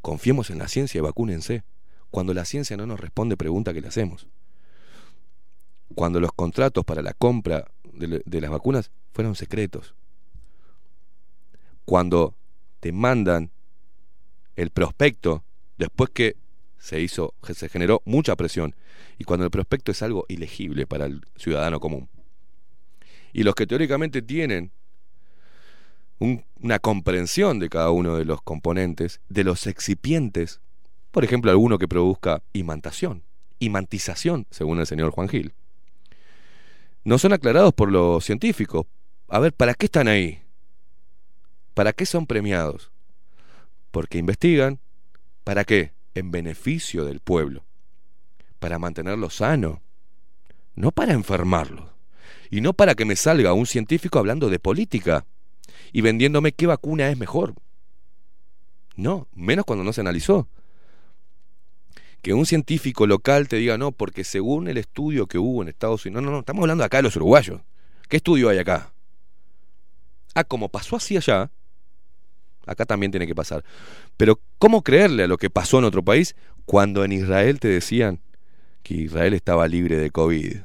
confiemos 0.00 0.50
en 0.50 0.58
la 0.58 0.68
ciencia 0.68 0.98
y 0.98 1.02
vacúnense, 1.02 1.62
cuando 2.10 2.34
la 2.34 2.44
ciencia 2.44 2.76
no 2.76 2.86
nos 2.86 3.00
responde 3.00 3.36
pregunta 3.36 3.72
que 3.72 3.80
le 3.80 3.88
hacemos? 3.88 4.26
Cuando 5.94 6.20
los 6.20 6.32
contratos 6.32 6.84
para 6.84 7.02
la 7.02 7.14
compra 7.14 7.70
de, 7.92 8.22
de 8.24 8.40
las 8.40 8.50
vacunas 8.50 8.90
fueron 9.12 9.34
secretos. 9.34 9.94
Cuando 11.84 12.34
te 12.80 12.92
mandan 12.92 13.50
el 14.56 14.70
prospecto 14.70 15.44
después 15.78 16.10
que 16.10 16.36
se 16.78 17.00
hizo, 17.00 17.34
se 17.52 17.68
generó 17.68 18.02
mucha 18.04 18.34
presión 18.36 18.74
y 19.18 19.24
cuando 19.24 19.44
el 19.44 19.50
prospecto 19.50 19.92
es 19.92 20.02
algo 20.02 20.24
ilegible 20.28 20.86
para 20.86 21.06
el 21.06 21.20
ciudadano 21.36 21.78
común. 21.78 22.08
Y 23.32 23.42
los 23.42 23.54
que 23.54 23.66
teóricamente 23.66 24.22
tienen 24.22 24.72
un- 26.20 26.44
una 26.60 26.78
comprensión 26.78 27.58
de 27.58 27.68
cada 27.68 27.90
uno 27.90 28.16
de 28.16 28.24
los 28.24 28.40
componentes, 28.42 29.20
de 29.28 29.42
los 29.42 29.66
excipientes, 29.66 30.60
por 31.10 31.24
ejemplo, 31.24 31.50
alguno 31.50 31.78
que 31.78 31.88
produzca 31.88 32.42
imantación, 32.52 33.24
imantización, 33.58 34.46
según 34.50 34.78
el 34.78 34.86
señor 34.86 35.10
Juan 35.10 35.28
Gil. 35.28 35.54
No 37.02 37.18
son 37.18 37.32
aclarados 37.32 37.72
por 37.72 37.90
los 37.90 38.24
científicos. 38.24 38.86
A 39.28 39.38
ver, 39.40 39.52
¿para 39.52 39.74
qué 39.74 39.86
están 39.86 40.06
ahí? 40.06 40.42
¿Para 41.74 41.92
qué 41.92 42.04
son 42.04 42.26
premiados? 42.26 42.92
Porque 43.90 44.18
investigan. 44.18 44.78
¿Para 45.42 45.64
qué? 45.64 45.92
En 46.14 46.30
beneficio 46.30 47.04
del 47.04 47.20
pueblo. 47.20 47.64
Para 48.58 48.78
mantenerlo 48.78 49.30
sano. 49.30 49.80
No 50.74 50.92
para 50.92 51.14
enfermarlo. 51.14 51.90
Y 52.50 52.60
no 52.60 52.74
para 52.74 52.94
que 52.94 53.06
me 53.06 53.16
salga 53.16 53.54
un 53.54 53.66
científico 53.66 54.18
hablando 54.18 54.50
de 54.50 54.58
política 54.58 55.24
y 55.92 56.00
vendiéndome 56.00 56.52
qué 56.52 56.66
vacuna 56.66 57.08
es 57.08 57.18
mejor. 57.18 57.54
No, 58.96 59.28
menos 59.34 59.64
cuando 59.64 59.84
no 59.84 59.92
se 59.92 60.00
analizó. 60.00 60.48
Que 62.22 62.34
un 62.34 62.44
científico 62.44 63.06
local 63.06 63.48
te 63.48 63.56
diga 63.56 63.78
no, 63.78 63.92
porque 63.92 64.24
según 64.24 64.68
el 64.68 64.76
estudio 64.76 65.26
que 65.26 65.38
hubo 65.38 65.62
en 65.62 65.68
Estados 65.68 66.04
Unidos, 66.04 66.22
no, 66.22 66.30
no, 66.30 66.36
no, 66.36 66.40
estamos 66.40 66.62
hablando 66.62 66.84
acá 66.84 66.98
de 66.98 67.04
los 67.04 67.16
uruguayos. 67.16 67.62
¿Qué 68.08 68.18
estudio 68.18 68.48
hay 68.50 68.58
acá? 68.58 68.92
Ah, 70.34 70.44
como 70.44 70.68
pasó 70.68 70.96
así 70.96 71.16
allá, 71.16 71.50
acá 72.66 72.84
también 72.84 73.10
tiene 73.10 73.26
que 73.26 73.34
pasar. 73.34 73.64
Pero 74.16 74.40
¿cómo 74.58 74.82
creerle 74.82 75.24
a 75.24 75.28
lo 75.28 75.38
que 75.38 75.50
pasó 75.50 75.78
en 75.78 75.84
otro 75.84 76.04
país 76.04 76.36
cuando 76.66 77.04
en 77.04 77.12
Israel 77.12 77.58
te 77.58 77.68
decían 77.68 78.20
que 78.82 78.94
Israel 78.94 79.32
estaba 79.32 79.66
libre 79.66 79.96
de 79.96 80.10
COVID? 80.10 80.58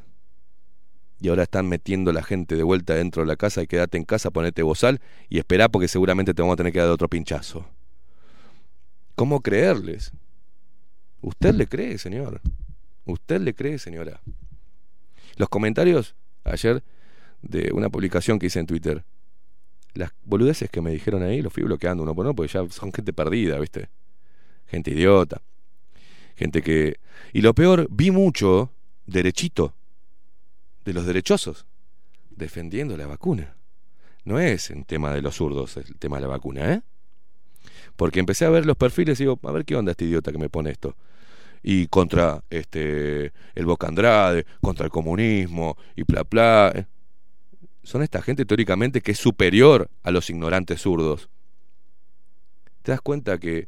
Y 1.25 1.27
ahora 1.27 1.41
están 1.41 1.67
metiendo 1.67 2.13
la 2.13 2.21
gente 2.21 2.55
de 2.55 2.61
vuelta 2.61 2.93
dentro 2.93 3.23
de 3.23 3.27
la 3.27 3.35
casa 3.35 3.63
y 3.63 3.65
quédate 3.65 3.97
en 3.97 4.03
casa, 4.03 4.29
ponete 4.29 4.61
bozal 4.61 5.01
y 5.27 5.39
esperá 5.39 5.69
porque 5.69 5.87
seguramente 5.87 6.35
te 6.35 6.43
vamos 6.43 6.53
a 6.53 6.57
tener 6.57 6.71
que 6.71 6.77
dar 6.77 6.89
otro 6.89 7.09
pinchazo. 7.09 7.67
¿Cómo 9.15 9.41
creerles? 9.41 10.11
¿Usted 11.21 11.55
le 11.55 11.65
cree, 11.65 11.97
señor? 11.97 12.41
¿Usted 13.05 13.41
le 13.41 13.55
cree, 13.55 13.79
señora? 13.79 14.21
Los 15.37 15.49
comentarios 15.49 16.13
ayer 16.43 16.83
de 17.41 17.71
una 17.73 17.89
publicación 17.89 18.37
que 18.37 18.45
hice 18.45 18.59
en 18.59 18.67
Twitter. 18.67 19.03
Las 19.95 20.11
boludeces 20.25 20.69
que 20.69 20.81
me 20.81 20.91
dijeron 20.91 21.23
ahí 21.23 21.41
los 21.41 21.51
fui 21.51 21.63
bloqueando 21.63 22.03
uno 22.03 22.13
por 22.13 22.27
uno 22.27 22.35
porque 22.35 22.53
ya 22.53 22.69
son 22.69 22.93
gente 22.93 23.13
perdida, 23.13 23.57
¿viste? 23.57 23.89
Gente 24.67 24.91
idiota. 24.91 25.41
Gente 26.35 26.61
que... 26.61 26.99
Y 27.33 27.41
lo 27.41 27.55
peor, 27.55 27.87
vi 27.89 28.11
mucho 28.11 28.69
derechito 29.07 29.73
de 30.85 30.93
los 30.93 31.05
derechosos 31.05 31.65
defendiendo 32.29 32.95
la 32.97 33.07
vacuna. 33.07 33.55
No 34.23 34.39
es 34.39 34.69
en 34.71 34.85
tema 34.85 35.13
de 35.13 35.21
los 35.21 35.35
zurdos 35.35 35.77
el 35.77 35.97
tema 35.97 36.17
de 36.17 36.23
la 36.23 36.27
vacuna, 36.27 36.73
¿eh? 36.73 36.81
Porque 37.95 38.19
empecé 38.19 38.45
a 38.45 38.49
ver 38.49 38.65
los 38.65 38.77
perfiles 38.77 39.19
y 39.19 39.23
digo, 39.23 39.39
a 39.43 39.51
ver 39.51 39.65
qué 39.65 39.75
onda 39.75 39.91
este 39.91 40.05
idiota 40.05 40.31
que 40.31 40.37
me 40.37 40.49
pone 40.49 40.71
esto. 40.71 40.95
Y 41.63 41.87
contra 41.87 42.43
este 42.49 43.31
el 43.55 43.65
Boca 43.65 43.87
Andrade, 43.87 44.45
contra 44.61 44.85
el 44.85 44.91
comunismo 44.91 45.77
y 45.95 46.03
bla 46.03 46.23
bla. 46.23 46.71
¿eh? 46.75 46.85
Son 47.83 48.01
esta 48.03 48.21
gente 48.21 48.45
teóricamente 48.45 49.01
que 49.01 49.11
es 49.11 49.17
superior 49.17 49.89
a 50.03 50.11
los 50.11 50.29
ignorantes 50.29 50.81
zurdos. 50.81 51.29
¿Te 52.81 52.91
das 52.91 53.01
cuenta 53.01 53.39
que 53.39 53.67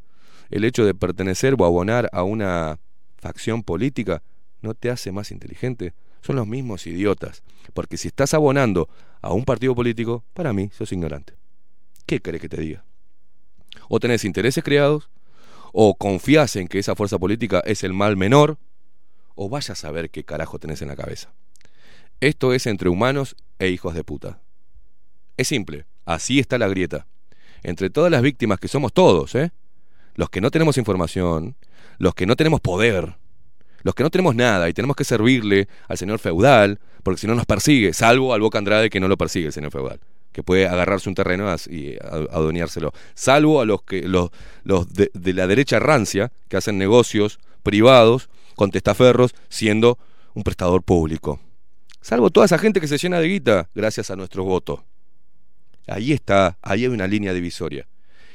el 0.50 0.64
hecho 0.64 0.86
de 0.86 0.94
pertenecer 0.94 1.56
o 1.58 1.66
abonar 1.66 2.10
a 2.12 2.24
una 2.24 2.80
facción 3.18 3.64
política 3.64 4.22
no 4.62 4.74
te 4.74 4.90
hace 4.90 5.12
más 5.12 5.32
inteligente? 5.32 5.94
Son 6.22 6.36
los 6.36 6.48
mismos 6.48 6.88
idiotas. 6.88 7.44
Porque 7.74 7.98
si 7.98 8.08
estás 8.08 8.34
abonando 8.34 8.90
a 9.22 9.34
un 9.34 9.46
partido 9.46 9.76
político, 9.76 10.24
para 10.34 10.54
mí 10.54 10.70
sos 10.74 10.92
ignorante. 10.92 11.34
¿Qué 12.06 12.20
querés 12.20 12.42
que 12.42 12.50
te 12.50 12.62
diga? 12.62 12.84
O 13.90 14.00
tenés 14.00 14.26
intereses 14.26 14.64
creados, 14.64 15.10
o 15.74 15.96
confías 15.96 16.56
en 16.56 16.68
que 16.68 16.80
esa 16.80 16.96
fuerza 16.96 17.20
política 17.20 17.62
es 17.66 17.84
el 17.84 17.94
mal 17.94 18.18
menor, 18.18 18.58
o 19.36 19.50
vayas 19.50 19.72
a 19.72 19.76
saber 19.76 20.10
qué 20.10 20.24
carajo 20.24 20.60
tenés 20.60 20.82
en 20.82 20.88
la 20.88 20.96
cabeza. 20.96 21.32
Esto 22.20 22.54
es 22.54 22.66
entre 22.66 22.90
humanos 22.90 23.36
e 23.60 23.70
hijos 23.70 23.94
de 23.94 24.04
puta. 24.04 24.40
Es 25.38 25.48
simple, 25.50 25.86
así 26.06 26.40
está 26.40 26.58
la 26.58 26.68
grieta. 26.68 27.06
Entre 27.62 27.90
todas 27.90 28.12
las 28.12 28.22
víctimas 28.22 28.60
que 28.60 28.68
somos 28.68 28.94
todos, 28.94 29.36
¿eh? 29.36 29.52
Los 30.16 30.30
que 30.30 30.42
no 30.42 30.50
tenemos 30.50 30.78
información, 30.78 31.56
los 32.00 32.16
que 32.16 32.26
no 32.26 32.36
tenemos 32.36 32.60
poder, 32.60 33.18
los 33.88 33.96
que 33.96 34.04
no 34.04 34.10
tenemos 34.10 34.36
nada 34.36 34.68
y 34.68 34.74
tenemos 34.74 34.98
que 34.98 35.06
servirle 35.06 35.70
al 35.88 35.98
señor 35.98 36.20
feudal, 36.20 36.78
porque 37.04 37.22
si 37.22 37.26
no 37.26 37.36
nos 37.36 37.46
persigue, 37.46 37.94
salvo 37.94 38.34
al 38.34 38.42
Boca 38.42 38.58
Andrade 38.58 38.90
que 38.90 39.00
no 39.00 39.08
lo 39.08 39.16
persigue 39.16 39.46
el 39.46 39.54
señor 39.54 39.72
feudal, 39.72 40.02
que 40.34 40.44
puede 40.44 40.68
agarrarse 40.68 41.08
un 41.08 41.16
terreno 41.16 41.56
y 41.70 41.96
adueñárselo. 42.02 42.92
Salvo 43.14 43.62
a 43.62 43.66
los 43.66 43.84
que 43.84 44.02
los, 44.02 44.30
de, 44.94 45.10
de 45.14 45.34
la 45.34 45.48
derecha 45.48 45.80
rancia, 45.80 46.34
que 46.50 46.58
hacen 46.58 46.78
negocios 46.78 47.40
privados 47.64 48.30
con 48.58 48.72
testaferros, 48.72 49.34
siendo 49.48 49.98
un 50.34 50.44
prestador 50.44 50.84
público. 50.84 51.40
Salvo 52.02 52.30
toda 52.30 52.46
esa 52.46 52.58
gente 52.58 52.82
que 52.82 52.90
se 52.90 52.98
llena 52.98 53.22
de 53.22 53.30
guita 53.30 53.70
gracias 53.74 54.12
a 54.12 54.18
nuestros 54.18 54.46
votos. 54.46 54.82
Ahí 55.88 56.12
está, 56.12 56.58
ahí 56.62 56.84
hay 56.84 56.90
una 56.90 57.08
línea 57.08 57.32
divisoria. 57.32 57.88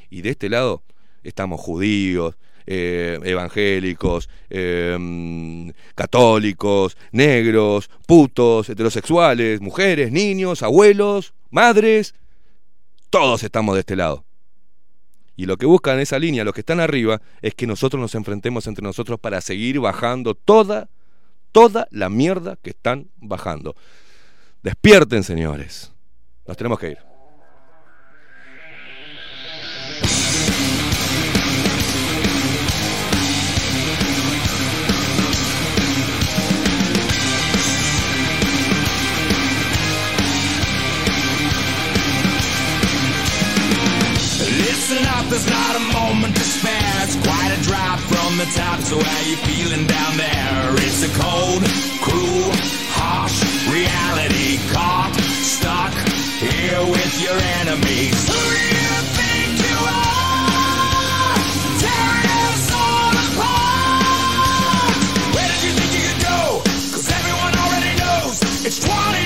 Y 0.09 0.23
de 0.23 0.31
este 0.31 0.49
lado 0.49 0.83
estamos 1.23 1.61
judíos, 1.61 2.37
eh, 2.67 3.19
evangélicos, 3.25 4.29
eh, 4.51 5.73
católicos, 5.95 6.97
negros, 7.13 7.91
putos, 8.07 8.69
heterosexuales, 8.69 9.61
mujeres, 9.61 10.13
niños, 10.13 10.63
abuelos, 10.63 11.35
madres. 11.51 12.15
Todos 13.11 13.43
estamos 13.43 13.75
de 13.75 13.81
este 13.81 13.97
lado. 13.97 14.25
Y 15.37 15.47
lo 15.47 15.57
que 15.57 15.67
buscan 15.67 15.99
esa 15.99 16.19
línea, 16.19 16.45
los 16.45 16.55
que 16.55 16.61
están 16.61 16.81
arriba, 16.81 17.21
es 17.41 17.55
que 17.55 17.67
nosotros 17.67 18.01
nos 18.01 18.15
enfrentemos 18.15 18.67
entre 18.67 18.85
nosotros 18.85 19.19
para 19.19 19.41
seguir 19.41 19.81
bajando 19.81 20.35
toda, 20.35 20.89
toda 21.53 21.89
la 21.91 22.09
mierda 22.09 22.57
que 22.63 22.71
están 22.71 23.09
bajando. 23.17 23.75
Despierten, 24.63 25.25
señores. 25.25 25.91
Nos 26.47 26.57
tenemos 26.57 26.79
que 26.79 26.91
ir. 26.91 27.12
The 48.45 48.59
top, 48.59 48.81
so 48.81 48.99
how 48.99 49.21
you 49.29 49.37
feeling 49.37 49.87
down 49.87 50.17
there? 50.17 50.75
It's 50.83 51.03
a 51.07 51.11
cold, 51.21 51.63
cruel, 52.03 52.51
harsh 52.99 53.39
reality. 53.71 54.59
Caught, 54.75 55.15
stuck 55.47 55.95
here 56.43 56.83
with 56.83 57.23
your 57.23 57.39
enemies. 57.63 58.19
Who 58.27 58.35
do 58.35 58.63
you 58.75 58.95
think 59.15 59.51
you 59.63 59.79
are? 59.79 61.39
Tearing 61.87 62.27
us 62.43 62.65
all 62.83 63.15
apart. 63.27 64.97
Where 65.35 65.49
did 65.53 65.63
you 65.63 65.73
think 65.79 65.91
you 65.95 66.03
could 66.11 66.23
go? 66.27 66.41
'Cause 66.67 67.07
everyone 67.19 67.55
already 67.63 67.95
knows 68.03 68.37
it's 68.67 68.79
20 68.81 69.22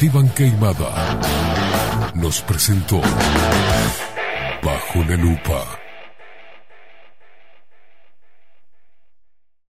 Esteban 0.00 0.30
Queimada 0.30 1.20
nos 2.14 2.40
presentó 2.40 3.02
Bajo 4.62 5.04
la 5.06 5.16
Lupa. 5.16 5.89